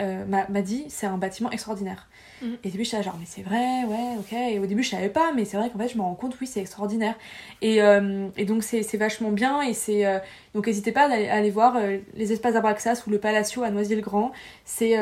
euh, 0.02 0.26
m'a, 0.26 0.48
m'a 0.50 0.64
dit 0.64 0.86
c'est 0.88 1.06
un 1.06 1.18
bâtiment 1.18 1.52
extraordinaire. 1.52 2.08
Et 2.42 2.68
au 2.68 2.72
début 2.72 2.84
j'étais 2.84 2.98
là, 2.98 3.04
genre 3.04 3.18
mais 3.20 3.26
c'est 3.26 3.44
vrai, 3.44 3.84
ouais, 3.86 4.18
ok. 4.20 4.34
Et 4.34 4.60
au 4.60 4.66
début 4.66 4.84
je 4.84 4.90
savais 4.90 5.10
pas, 5.10 5.32
mais 5.34 5.46
c'est 5.46 5.58
vrai 5.58 5.70
qu'en 5.70 5.78
fait 5.78 5.90
je 5.90 5.98
me 5.98 6.02
rends 6.02 6.16
compte, 6.16 6.36
oui 6.42 6.48
c'est 6.48 6.60
extraordinaire. 6.60 7.16
Et, 7.62 7.82
euh, 7.82 8.28
et 8.38 8.46
donc 8.46 8.64
c'est, 8.64 8.82
vachement 8.98 9.32
bien 9.32 9.62
et 9.62 9.74
c'est 9.74 10.06
euh, 10.06 10.20
donc 10.56 10.68
n'hésitez 10.68 10.92
pas 10.92 11.04
à 11.10 11.34
aller, 11.34 11.50
voir 11.52 11.76
euh, 11.76 11.98
les 12.16 12.32
espaces 12.34 12.54
d'Abraxas 12.54 13.04
ou 13.08 13.12
le 13.12 13.20
Palacio 13.20 13.64
à 13.64 13.70
Noisy-le-Grand. 13.70 14.32
C'est 14.66 14.96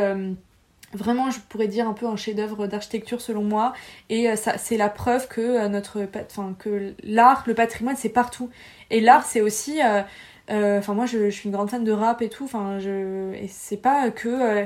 vraiment, 0.93 1.29
je 1.29 1.39
pourrais 1.39 1.67
dire, 1.67 1.87
un 1.87 1.93
peu 1.93 2.07
un 2.07 2.15
chef-d'œuvre 2.15 2.67
d'architecture 2.67 3.21
selon 3.21 3.43
moi. 3.43 3.73
Et 4.09 4.27
c'est 4.35 4.77
la 4.77 4.89
preuve 4.89 5.27
que 5.27 5.67
notre, 5.67 6.07
enfin 6.25 6.55
que 6.57 6.93
l'art, 7.03 7.43
le 7.47 7.53
patrimoine, 7.53 7.95
c'est 7.95 8.09
partout. 8.09 8.49
Et 8.89 8.99
l'art, 8.99 9.25
c'est 9.25 9.41
aussi. 9.41 9.79
Enfin, 10.49 10.93
moi, 10.93 11.05
je, 11.05 11.29
je 11.29 11.35
suis 11.35 11.45
une 11.45 11.55
grande 11.55 11.69
fan 11.69 11.83
de 11.83 11.91
rap 11.91 12.21
et 12.21 12.29
tout. 12.29 12.45
Enfin, 12.45 12.79
je 12.79 13.33
et 13.33 13.47
c'est 13.47 13.77
pas 13.77 14.09
que. 14.11 14.65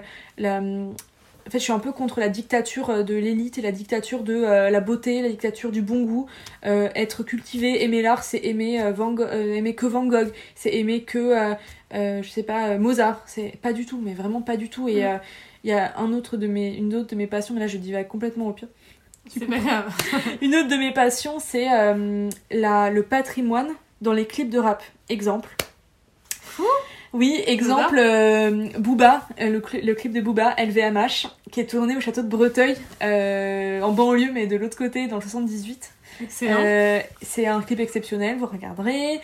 En 1.46 1.50
fait, 1.50 1.60
je 1.60 1.64
suis 1.64 1.74
un 1.74 1.80
peu 1.80 1.92
contre 1.92 2.20
la 2.20 2.30
dictature 2.30 2.90
euh, 2.90 3.04
de 3.04 3.16
l'élite 3.16 3.58
et 3.58 3.62
la 3.62 3.72
dictature 3.74 4.24
de 4.24 4.34
euh, 4.34 4.70
la 4.70 4.80
beauté, 4.80 5.22
la 5.22 5.30
dictature 5.30 5.72
du 5.72 5.82
bon 5.82 6.04
goût. 6.04 6.28
Euh, 6.66 6.90
être 6.96 7.24
cultivé, 7.24 7.84
aimer 7.84 8.02
l'art, 8.02 8.24
c'est 8.24 8.40
aimer, 8.46 8.82
euh, 8.82 8.92
Van 8.92 9.16
aimer 9.18 9.76
que 9.76 9.86
Van 9.86 10.06
Gogh, 10.06 10.32
c'est 10.56 10.74
aimer 10.76 11.04
que, 11.04 11.54
je 11.92 12.28
sais 12.30 12.44
pas, 12.44 12.78
Mozart. 12.78 13.22
C'est 13.26 13.58
pas 13.62 13.74
du 13.74 13.86
tout, 13.86 14.00
mais 14.02 14.14
vraiment 14.14 14.42
pas 14.42 14.56
du 14.58 14.70
tout. 14.70 14.88
Et 14.88 15.04
Mm. 15.04 15.20
il 15.66 15.70
y 15.70 15.74
a 15.74 15.98
un 15.98 16.14
autre 16.14 16.38
de 16.38 16.48
mes, 16.48 16.74
une 16.76 16.96
autre 16.96 17.10
de 17.10 17.16
mes 17.16 17.28
passions, 17.28 17.54
mais 17.54 17.60
là 17.60 17.68
je 17.68 17.78
divague 17.78 18.08
complètement 18.08 18.48
au 18.48 18.54
pire. 18.54 18.68
C'est 19.28 19.46
pas 19.46 19.58
grave. 19.58 19.94
Une 20.42 20.54
autre 20.56 20.68
de 20.68 20.76
mes 20.76 20.92
passions, 20.92 21.40
c'est 21.40 21.66
la, 22.52 22.90
le 22.90 23.04
patrimoine 23.04 23.70
dans 24.02 24.12
les 24.14 24.26
clips 24.26 24.50
de 24.50 24.60
rap. 24.60 24.84
Exemple. 25.10 25.50
Oui, 27.14 27.42
exemple 27.46 27.98
euh, 28.00 28.68
Booba, 28.80 29.28
euh, 29.40 29.50
le, 29.50 29.60
cl- 29.60 29.86
le 29.86 29.94
clip 29.94 30.12
de 30.14 30.22
Booba, 30.22 30.56
LVMH, 30.58 31.28
qui 31.52 31.60
est 31.60 31.68
tourné 31.70 31.96
au 31.96 32.02
château 32.02 32.24
de 32.24 32.28
Breteuil, 32.28 32.76
euh, 33.04 33.82
en 33.82 33.92
banlieue, 33.92 34.32
mais 34.34 34.48
de 34.48 34.56
l'autre 34.56 34.78
côté, 34.78 35.08
dans 35.08 35.18
le 35.18 35.22
78. 35.22 35.92
Excellent. 36.22 36.58
Euh, 36.60 37.00
c'est 37.22 37.46
un 37.48 37.62
clip 37.62 37.80
exceptionnel, 37.80 38.38
vous 38.38 38.46
regarderez. 38.48 39.20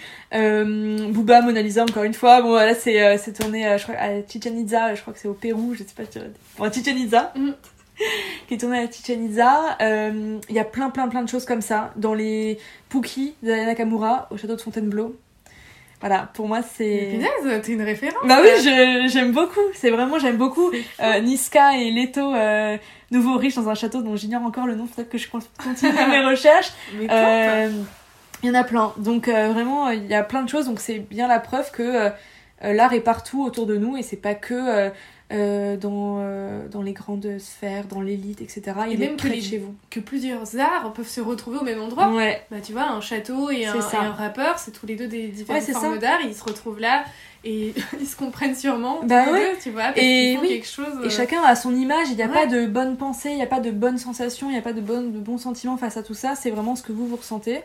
Booba, 1.11 1.41
Mona 1.41 1.61
Lisa, 1.61 1.84
encore 1.84 2.03
une 2.03 2.14
fois. 2.14 2.41
Bon, 2.41 2.53
là, 2.56 2.74
c'est 2.76 3.34
tourné 3.34 3.76
je 3.78 3.84
crois, 3.84 3.95
à 3.95 4.22
Chichen 4.28 4.57
Itza, 4.60 4.95
je 4.95 5.02
crois 5.02 5.14
que 5.14 5.20
c'est 5.20 5.28
au 5.28 5.34
Pérou, 5.34 5.74
je 5.74 5.80
sais 5.80 5.94
pas. 5.95 6.03
je 6.03 6.10
dirais- 6.20 6.32
Bon, 6.57 6.66
à 6.66 6.72
Chichen 6.72 6.98
Itza, 6.98 7.34
Mm. 7.36 7.52
qui 8.48 8.53
est 8.53 8.57
tourné 8.57 8.80
à 8.80 8.90
Chichen 8.91 9.24
Itza. 9.26 9.78
Euh, 9.82 10.38
Il 10.49 10.56
y 10.56 10.60
a 10.60 10.64
plein, 10.64 10.90
plein, 10.90 11.07
plein 11.10 11.22
de 11.24 11.30
choses 11.30 11.45
comme 11.45 11.61
ça. 11.61 11.91
Dans 11.95 12.14
les 12.14 12.57
Pookie 12.90 13.34
d'Aya 13.44 13.66
Nakamura, 13.66 14.28
au 14.32 14.38
château 14.38 14.56
de 14.56 14.61
Fontainebleau. 14.61 15.16
Voilà, 15.99 16.30
pour 16.34 16.47
moi, 16.47 16.61
c'est. 16.61 17.09
Punaise, 17.11 17.61
t'es 17.61 17.73
une 17.73 17.81
référence. 17.81 18.26
Bah 18.26 18.38
oui, 18.41 18.49
j'aime 19.09 19.31
beaucoup. 19.34 19.59
C'est 19.73 19.89
vraiment, 19.89 20.17
j'aime 20.17 20.38
beaucoup. 20.38 20.71
Euh, 21.01 21.19
Niska 21.19 21.77
et 21.77 21.91
Leto, 21.91 22.34
euh, 22.34 22.77
nouveau 23.11 23.38
riche 23.38 23.55
dans 23.55 23.67
un 23.67 23.76
château 23.76 24.01
dont 24.01 24.15
j'ignore 24.15 24.43
encore 24.43 24.65
le 24.65 24.76
nom. 24.76 24.88
Peut-être 24.88 25.09
que 25.09 25.17
je 25.17 25.30
continue 25.30 25.91
mes 26.09 26.26
recherches. 26.26 26.71
Mais. 26.97 27.07
Euh, 27.09 27.69
Il 28.41 28.47
y 28.47 28.51
en 28.51 28.55
a 28.55 28.63
plein. 28.63 28.93
Donc 28.97 29.27
euh, 29.27 29.49
vraiment, 29.49 29.89
il 29.89 30.07
y 30.07 30.13
a 30.13 30.23
plein 30.23 30.43
de 30.43 30.49
choses. 30.49 30.65
Donc 30.67 30.80
c'est 30.80 30.99
bien 30.99 31.27
la 31.27 31.39
preuve 31.39 31.69
que 31.71 32.09
l'art 32.61 32.93
est 32.93 33.01
partout 33.01 33.43
autour 33.43 33.65
de 33.65 33.76
nous 33.76 33.97
et 33.97 34.01
c'est 34.01 34.21
pas 34.21 34.35
que 34.35 34.91
euh, 35.31 35.77
dans, 35.77 36.18
euh, 36.19 36.68
dans 36.69 36.81
les 36.81 36.93
grandes 36.93 37.38
sphères, 37.38 37.85
dans 37.85 38.01
l'élite, 38.01 38.41
etc. 38.41 38.61
Et 38.89 38.93
Il 38.93 38.99
même 38.99 39.15
que 39.15 39.27
les- 39.27 39.41
chez 39.41 39.60
vous. 39.60 39.76
que 39.91 39.99
plusieurs 39.99 40.57
arts 40.60 40.91
peuvent 40.93 41.07
se 41.07 41.22
retrouver 41.22 41.60
au 41.60 41.64
même 41.64 41.80
endroit. 41.81 42.10
Ouais. 42.14 42.41
Bah 42.49 42.57
tu 42.64 42.72
vois, 42.73 42.89
un 42.89 42.99
château 43.01 43.51
et 43.51 43.65
un, 43.68 43.76
et 43.76 44.07
rappeur, 44.07 44.57
c'est 44.57 44.72
tous 44.72 44.88
les 44.88 44.95
deux 44.95 45.07
des 45.07 45.27
différentes 45.27 45.61
Ouais, 45.68 45.73
formes 45.73 45.99
d'art, 45.99 46.19
ils 46.26 46.34
se 46.34 46.43
retrouvent 46.43 46.80
là 46.80 47.03
et 47.45 47.73
ils 48.01 48.07
se 48.07 48.15
comprennent 48.15 48.56
sûrement. 48.56 49.01
Bah 49.03 49.26
tous 49.27 49.34
les 49.35 49.39
ouais. 49.39 49.51
deux, 49.53 49.60
tu 49.61 49.69
vois, 49.69 49.84
parce 49.84 49.99
Et 49.99 50.34
font 50.35 50.41
oui. 50.41 50.47
quelque 50.47 50.68
chose. 50.68 50.88
Et 51.03 51.07
euh, 51.07 51.10
chacun 51.11 51.43
a 51.43 51.56
son 51.56 51.76
image, 51.76 52.07
il 52.10 52.15
n'y 52.15 52.23
a 52.23 52.27
pas 52.27 52.47
de 52.47 52.65
bonnes 52.65 52.97
pensées, 52.97 53.30
il 53.30 53.35
n'y 53.35 53.43
a 53.43 53.47
pas 53.47 53.60
de 53.60 53.69
bonnes 53.69 53.99
sensations, 53.99 54.49
il 54.49 54.53
n'y 54.53 54.60
a 54.60 54.64
pas 54.64 54.73
de, 54.73 54.81
bonnes, 54.81 55.11
de 55.14 55.19
bons 55.19 55.38
sentiments 55.38 55.77
face 55.77 55.95
à 55.97 56.01
tout 56.01 56.15
ça, 56.15 56.34
c'est 56.35 56.49
vraiment 56.49 56.76
ce 56.76 56.81
que 56.81 56.91
vous 56.91 57.06
vous 57.07 57.18
ressentez. 57.18 57.60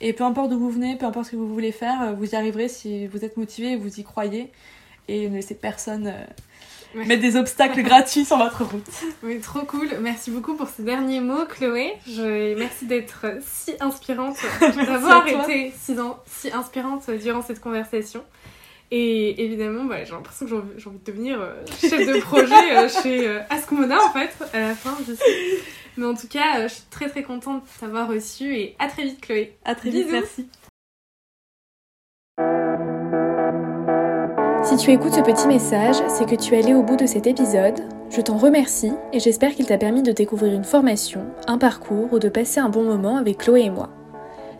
Et 0.00 0.12
peu 0.12 0.24
importe 0.24 0.50
d'où 0.50 0.58
vous 0.58 0.70
venez, 0.70 0.96
peu 0.96 1.06
importe 1.06 1.26
ce 1.26 1.30
que 1.30 1.36
vous 1.36 1.46
voulez 1.54 1.70
faire, 1.70 2.14
vous 2.18 2.32
y 2.32 2.34
arriverez 2.34 2.66
si 2.68 3.06
vous 3.06 3.24
êtes 3.24 3.36
motivé 3.36 3.70
et 3.72 3.76
vous 3.76 4.00
y 4.00 4.02
croyez. 4.02 4.50
Et 5.06 5.28
ne 5.28 5.36
laissez 5.36 5.54
personne. 5.54 6.12
Mettre 6.94 7.22
des 7.22 7.36
obstacles 7.36 7.82
gratuits 7.84 8.24
sur 8.24 8.36
votre 8.38 8.64
route. 8.64 8.84
Oui, 9.22 9.40
trop 9.40 9.60
cool. 9.64 9.88
Merci 10.00 10.30
beaucoup 10.30 10.54
pour 10.54 10.68
ces 10.68 10.82
derniers 10.82 11.20
mots, 11.20 11.44
Chloé. 11.48 11.92
Je... 12.06 12.54
Merci 12.58 12.86
d'être 12.86 13.26
si 13.42 13.72
inspirante, 13.80 14.36
d'avoir 14.60 15.26
été 15.26 15.72
si, 15.78 15.92
in- 15.92 16.16
si 16.26 16.50
inspirante 16.52 17.10
durant 17.10 17.42
cette 17.42 17.60
conversation. 17.60 18.22
Et 18.90 19.42
évidemment, 19.44 19.84
bah, 19.84 20.04
j'ai 20.04 20.12
l'impression 20.12 20.46
que 20.46 20.52
j'ai 20.76 20.86
envie, 20.88 20.98
de 20.98 21.04
devenir 21.04 21.40
euh, 21.40 21.54
chef 21.80 22.06
de 22.06 22.20
projet 22.20 22.76
euh, 22.76 22.88
chez 23.02 23.26
euh, 23.26 23.40
Ascomona, 23.50 23.98
en 24.04 24.10
fait, 24.12 24.30
à 24.52 24.60
la 24.60 24.74
fin, 24.74 24.96
je 25.08 25.14
sais. 25.14 25.24
Mais 25.96 26.06
en 26.06 26.14
tout 26.14 26.28
cas, 26.28 26.68
je 26.68 26.74
suis 26.74 26.82
très 26.90 27.08
très 27.08 27.22
contente 27.22 27.62
de 27.64 27.80
t'avoir 27.80 28.08
reçue 28.08 28.54
et 28.54 28.76
à 28.78 28.88
très 28.88 29.04
vite, 29.04 29.20
Chloé. 29.20 29.56
À 29.64 29.74
très 29.74 29.90
vite, 29.90 30.08
merci. 30.10 30.46
Si 34.64 34.78
tu 34.78 34.92
écoutes 34.92 35.12
ce 35.12 35.20
petit 35.20 35.46
message, 35.46 35.96
c'est 36.08 36.24
que 36.24 36.34
tu 36.34 36.54
es 36.54 36.64
allé 36.64 36.72
au 36.72 36.82
bout 36.82 36.96
de 36.96 37.04
cet 37.04 37.26
épisode. 37.26 37.80
Je 38.08 38.22
t'en 38.22 38.38
remercie 38.38 38.94
et 39.12 39.20
j'espère 39.20 39.54
qu'il 39.54 39.66
t'a 39.66 39.76
permis 39.76 40.02
de 40.02 40.10
découvrir 40.10 40.54
une 40.54 40.64
formation, 40.64 41.20
un 41.46 41.58
parcours 41.58 42.10
ou 42.12 42.18
de 42.18 42.30
passer 42.30 42.60
un 42.60 42.70
bon 42.70 42.82
moment 42.82 43.18
avec 43.18 43.38
Chloé 43.38 43.64
et 43.64 43.70
moi. 43.70 43.90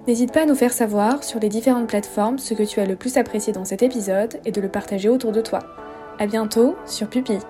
N'hésite 0.06 0.30
pas 0.30 0.42
à 0.42 0.46
nous 0.46 0.54
faire 0.54 0.74
savoir 0.74 1.24
sur 1.24 1.40
les 1.40 1.48
différentes 1.48 1.88
plateformes 1.88 2.38
ce 2.38 2.52
que 2.52 2.64
tu 2.64 2.80
as 2.80 2.86
le 2.86 2.96
plus 2.96 3.16
apprécié 3.16 3.54
dans 3.54 3.64
cet 3.64 3.82
épisode 3.82 4.40
et 4.44 4.52
de 4.52 4.60
le 4.60 4.68
partager 4.68 5.08
autour 5.08 5.32
de 5.32 5.40
toi. 5.40 5.60
À 6.18 6.26
bientôt 6.26 6.76
sur 6.84 7.08
Pupille. 7.08 7.40